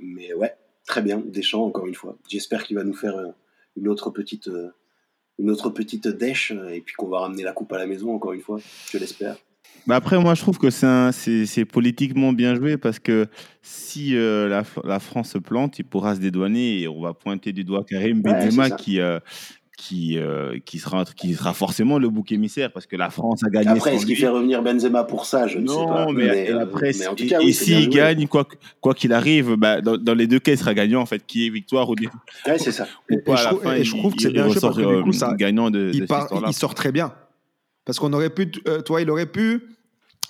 mais 0.00 0.34
ouais, 0.34 0.54
très 0.86 1.02
bien. 1.02 1.22
Deschamps, 1.24 1.64
encore 1.64 1.86
une 1.86 1.94
fois. 1.94 2.18
J'espère 2.28 2.64
qu'il 2.64 2.76
va 2.76 2.84
nous 2.84 2.94
faire 2.94 3.16
euh, 3.16 3.28
une 3.76 3.88
autre 3.88 4.10
petite, 4.10 4.50
une 5.38 5.50
autre 5.50 5.70
petite 5.70 6.08
dèche 6.08 6.52
euh, 6.52 6.70
et 6.70 6.80
puis 6.80 6.94
qu'on 6.94 7.08
va 7.08 7.20
ramener 7.20 7.42
la 7.42 7.52
coupe 7.52 7.72
à 7.72 7.78
la 7.78 7.86
maison 7.86 8.14
encore 8.14 8.32
une 8.32 8.40
fois, 8.40 8.58
je 8.90 8.98
l'espère. 8.98 9.36
Bah 9.86 9.96
après, 9.96 10.18
moi, 10.18 10.34
je 10.34 10.42
trouve 10.42 10.58
que 10.58 10.68
c'est 10.68 11.64
politiquement 11.64 12.34
bien 12.34 12.54
joué 12.54 12.76
parce 12.76 12.98
que 12.98 13.26
si 13.62 14.16
euh, 14.16 14.46
la, 14.46 14.62
la 14.84 14.98
France 14.98 15.30
se 15.30 15.38
plante, 15.38 15.78
il 15.78 15.84
pourra 15.84 16.14
se 16.14 16.20
dédouaner 16.20 16.82
et 16.82 16.88
on 16.88 17.00
va 17.00 17.14
pointer 17.14 17.52
du 17.52 17.64
doigt 17.64 17.84
Karim 17.88 18.20
Benzema 18.20 18.70
qui, 18.70 19.00
euh, 19.00 19.18
qui, 19.80 20.18
euh, 20.18 20.58
qui, 20.64 20.80
sera, 20.80 21.04
qui 21.04 21.34
sera 21.34 21.54
forcément 21.54 22.00
le 22.00 22.10
bouc 22.10 22.32
émissaire 22.32 22.72
parce 22.72 22.86
que 22.86 22.96
la 22.96 23.10
France 23.10 23.44
a 23.44 23.48
gagné 23.48 23.68
Après, 23.68 23.94
est-ce 23.94 24.04
qu'il 24.06 24.16
fait 24.16 24.26
revenir 24.26 24.60
Benzema 24.60 25.04
pour 25.04 25.24
ça? 25.24 25.46
Je 25.46 25.58
ne 25.58 25.68
sais 25.68 25.74
pas. 25.86 26.04
Non, 26.06 26.12
mais, 26.12 26.46
et 26.46 26.50
euh, 26.50 26.62
après, 26.62 26.90
mais 26.98 27.06
en 27.06 27.14
tout 27.14 27.26
cas, 27.28 27.40
et 27.40 27.44
oui, 27.44 27.54
s'il 27.54 27.88
gagne, 27.88 28.26
quoi 28.26 28.44
qu'il 28.94 29.12
arrive, 29.12 29.54
bah, 29.54 29.80
dans, 29.80 29.96
dans 29.96 30.14
les 30.14 30.26
deux 30.26 30.40
cas, 30.40 30.50
il 30.50 30.58
sera 30.58 30.74
gagnant, 30.74 31.00
en 31.00 31.06
fait, 31.06 31.24
qui 31.24 31.46
est 31.46 31.50
victoire 31.50 31.88
ou, 31.88 31.94
Ouais, 32.46 32.58
c'est 32.58 32.72
ça. 32.72 32.88
ou 33.08 33.14
Et- 33.14 33.18
pas 33.18 33.32
et 33.32 33.34
à 33.34 33.36
je 33.38 33.44
la 33.44 33.50
trouve- 33.50 33.62
fin. 33.62 33.74
et 33.74 33.84
je 33.84 33.94
il- 33.94 33.98
trouve 34.00 34.14
que 34.16 34.22
c'est 34.22 34.30
bien 34.32 34.42
joué 34.46 34.54
ressort, 34.54 34.70
parce 34.74 34.82
que 34.84 34.96
du 34.96 35.02
coup, 35.04 35.08
euh, 35.10 35.12
ça- 35.12 35.34
gagnant 35.36 35.70
de, 35.70 35.92
il, 35.94 36.06
part, 36.06 36.26
il 36.48 36.52
sort 36.54 36.74
très 36.74 36.90
bien. 36.90 37.14
Parce 37.84 38.00
qu'on 38.00 38.12
aurait 38.12 38.30
pu, 38.30 38.50
euh, 38.66 38.82
toi, 38.82 39.00
il 39.00 39.08
aurait 39.10 39.26
pu, 39.30 39.62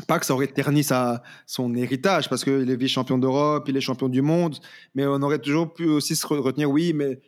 pas 0.06 0.18
que 0.18 0.26
ça 0.26 0.34
aurait 0.34 0.46
terni 0.48 0.84
sa, 0.84 1.22
son 1.46 1.74
héritage, 1.74 2.28
parce 2.28 2.44
qu'il 2.44 2.70
est 2.70 2.76
vice-champion 2.76 3.16
d'Europe, 3.16 3.64
il 3.68 3.78
est 3.78 3.80
champion 3.80 4.10
du 4.10 4.20
monde, 4.20 4.56
mais 4.94 5.06
on 5.06 5.22
aurait 5.22 5.38
toujours 5.40 5.72
pu 5.72 5.86
aussi 5.86 6.14
se 6.16 6.26
re- 6.26 6.38
retenir, 6.38 6.70
oui, 6.70 6.92
mais 6.94 7.18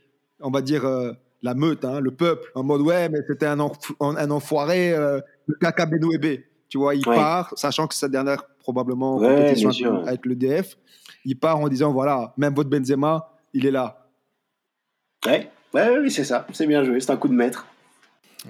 on 0.40 0.51
va 0.51 0.60
dire 0.60 0.84
euh, 0.84 1.12
la 1.43 1.55
meute, 1.55 1.85
hein, 1.85 2.01
le 2.01 2.11
peuple, 2.11 2.51
en 2.55 2.62
mode, 2.62 2.83
ouais, 2.83 3.09
mais 3.09 3.21
c'était 3.27 3.47
un, 3.47 3.59
enf- 3.59 3.95
un 4.01 4.31
enfoiré, 4.31 4.93
euh, 4.93 5.21
le 5.47 5.55
caca 5.57 5.87
Benouébé. 5.87 6.47
Tu 6.69 6.79
vois, 6.79 6.95
il 6.95 7.07
Ouais. 7.09 7.15
part, 7.17 7.53
sachant 7.57 7.87
que 7.87 7.95
c'est 7.95 8.01
sa 8.01 8.09
dernière, 8.09 8.45
probablement, 8.61 9.17
Ouais, 9.17 9.27
compétition 9.27 10.05
avec, 10.07 10.25
le 10.27 10.37
DF, 10.37 10.77
il 11.25 11.39
part 11.39 11.59
en 11.59 11.69
disant, 11.69 11.93
voilà, 11.93 12.33
même 12.37 12.55
votre 12.55 12.71
Benzema, 12.71 13.33
il 13.53 13.67
est 13.67 13.71
là. 13.71 14.07
Ouais, 15.27 15.51
ouais, 15.75 15.89
ouais, 15.91 15.99
oui, 15.99 16.11
c'est 16.11 16.25
ça. 16.25 16.47
C'est 16.53 16.67
bien 16.67 16.85
joué. 16.85 17.01
C'est 17.01 17.11
un 17.11 17.17
coup 17.17 17.29
de 17.29 17.35
maître. 17.35 17.67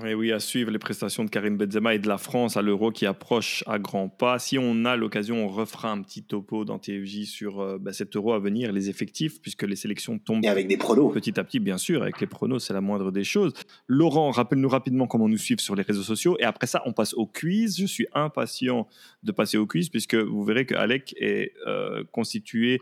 Et 0.06 0.14
oui, 0.14 0.30
à 0.30 0.38
suivre 0.38 0.70
les 0.70 0.78
prestations 0.78 1.24
de 1.24 1.30
Karim 1.30 1.56
Benzema 1.56 1.94
et 1.94 1.98
de 1.98 2.06
la 2.06 2.16
France 2.16 2.56
à 2.56 2.62
l'Euro 2.62 2.92
qui 2.92 3.06
approche 3.06 3.64
à 3.66 3.80
grands 3.80 4.08
pas. 4.08 4.38
Si 4.38 4.56
on 4.56 4.84
a 4.84 4.96
l'occasion, 4.96 5.44
on 5.44 5.48
refera 5.48 5.90
un 5.90 6.00
petit 6.02 6.22
topo 6.22 6.64
dans 6.64 6.78
TFJ 6.78 7.24
sur 7.24 7.60
euh, 7.60 7.76
bah, 7.78 7.92
cet 7.92 8.14
Euro 8.14 8.32
à 8.32 8.38
venir, 8.38 8.72
les 8.72 8.88
effectifs, 8.88 9.40
puisque 9.42 9.64
les 9.64 9.74
sélections 9.74 10.18
tombent 10.18 10.44
Et 10.44 10.48
avec 10.48 10.68
des 10.68 10.76
pronos. 10.76 11.12
petit 11.12 11.38
à 11.40 11.44
petit, 11.44 11.58
bien 11.58 11.76
sûr, 11.76 12.02
avec 12.02 12.20
les 12.20 12.28
pronos, 12.28 12.64
c'est 12.64 12.72
la 12.72 12.80
moindre 12.80 13.10
des 13.10 13.24
choses. 13.24 13.52
Laurent, 13.88 14.30
rappelle-nous 14.30 14.68
rapidement 14.68 15.08
comment 15.08 15.28
nous 15.28 15.38
suivre 15.38 15.60
sur 15.60 15.74
les 15.74 15.82
réseaux 15.82 16.04
sociaux. 16.04 16.36
Et 16.38 16.44
après 16.44 16.68
ça, 16.68 16.82
on 16.86 16.92
passe 16.92 17.12
au 17.14 17.26
quiz. 17.26 17.76
Je 17.76 17.86
suis 17.86 18.06
impatient 18.14 18.86
de 19.24 19.32
passer 19.32 19.56
au 19.56 19.66
quiz, 19.66 19.88
puisque 19.88 20.14
vous 20.14 20.44
verrez 20.44 20.66
que 20.66 20.76
Alec 20.76 21.16
est 21.18 21.52
euh, 21.66 22.04
constitué 22.12 22.80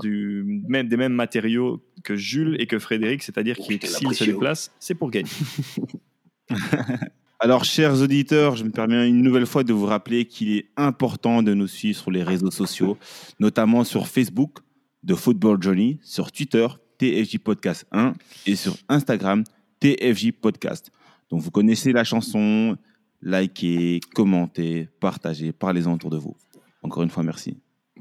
du, 0.00 0.62
même, 0.66 0.88
des 0.88 0.96
mêmes 0.96 1.12
matériaux 1.12 1.82
que 2.02 2.16
Jules 2.16 2.56
et 2.60 2.66
que 2.66 2.78
Frédéric, 2.78 3.22
c'est-à-dire 3.22 3.56
Oh, 3.58 3.64
qu'il 3.64 3.82
s'il 3.86 4.14
se 4.14 4.24
déplace, 4.24 4.72
c'est 4.78 4.94
pour 4.94 5.10
gagner. 5.10 5.30
Alors, 7.38 7.64
chers 7.64 8.00
auditeurs, 8.00 8.56
je 8.56 8.64
me 8.64 8.70
permets 8.70 9.08
une 9.08 9.20
nouvelle 9.20 9.46
fois 9.46 9.62
de 9.62 9.72
vous 9.72 9.84
rappeler 9.84 10.24
qu'il 10.24 10.56
est 10.56 10.66
important 10.76 11.42
de 11.42 11.52
nous 11.52 11.66
suivre 11.66 11.98
sur 11.98 12.10
les 12.10 12.22
réseaux 12.22 12.50
sociaux, 12.50 12.96
notamment 13.40 13.84
sur 13.84 14.08
Facebook 14.08 14.58
de 15.02 15.14
Football 15.14 15.62
Journey, 15.62 15.98
sur 16.02 16.32
Twitter 16.32 16.66
TFJ 16.98 17.38
Podcast 17.38 17.86
1 17.92 18.14
et 18.46 18.56
sur 18.56 18.74
Instagram 18.88 19.44
TFJ 19.80 20.32
Podcast. 20.32 20.90
Donc, 21.28 21.42
vous 21.42 21.50
connaissez 21.50 21.92
la 21.92 22.04
chanson, 22.04 22.76
likez, 23.20 24.00
commentez, 24.14 24.88
partagez, 24.98 25.52
parlez-en 25.52 25.92
autour 25.92 26.10
de 26.10 26.16
vous. 26.16 26.36
Encore 26.82 27.02
une 27.02 27.10
fois, 27.10 27.22
merci. 27.22 27.58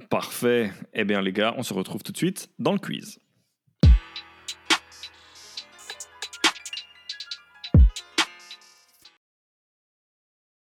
Parfait. 0.09 0.71
Eh 0.93 1.03
bien, 1.03 1.21
les 1.21 1.33
gars, 1.33 1.53
on 1.57 1.63
se 1.63 1.73
retrouve 1.73 2.03
tout 2.03 2.11
de 2.11 2.17
suite 2.17 2.49
dans 2.59 2.71
le 2.71 2.79
quiz. 2.79 3.19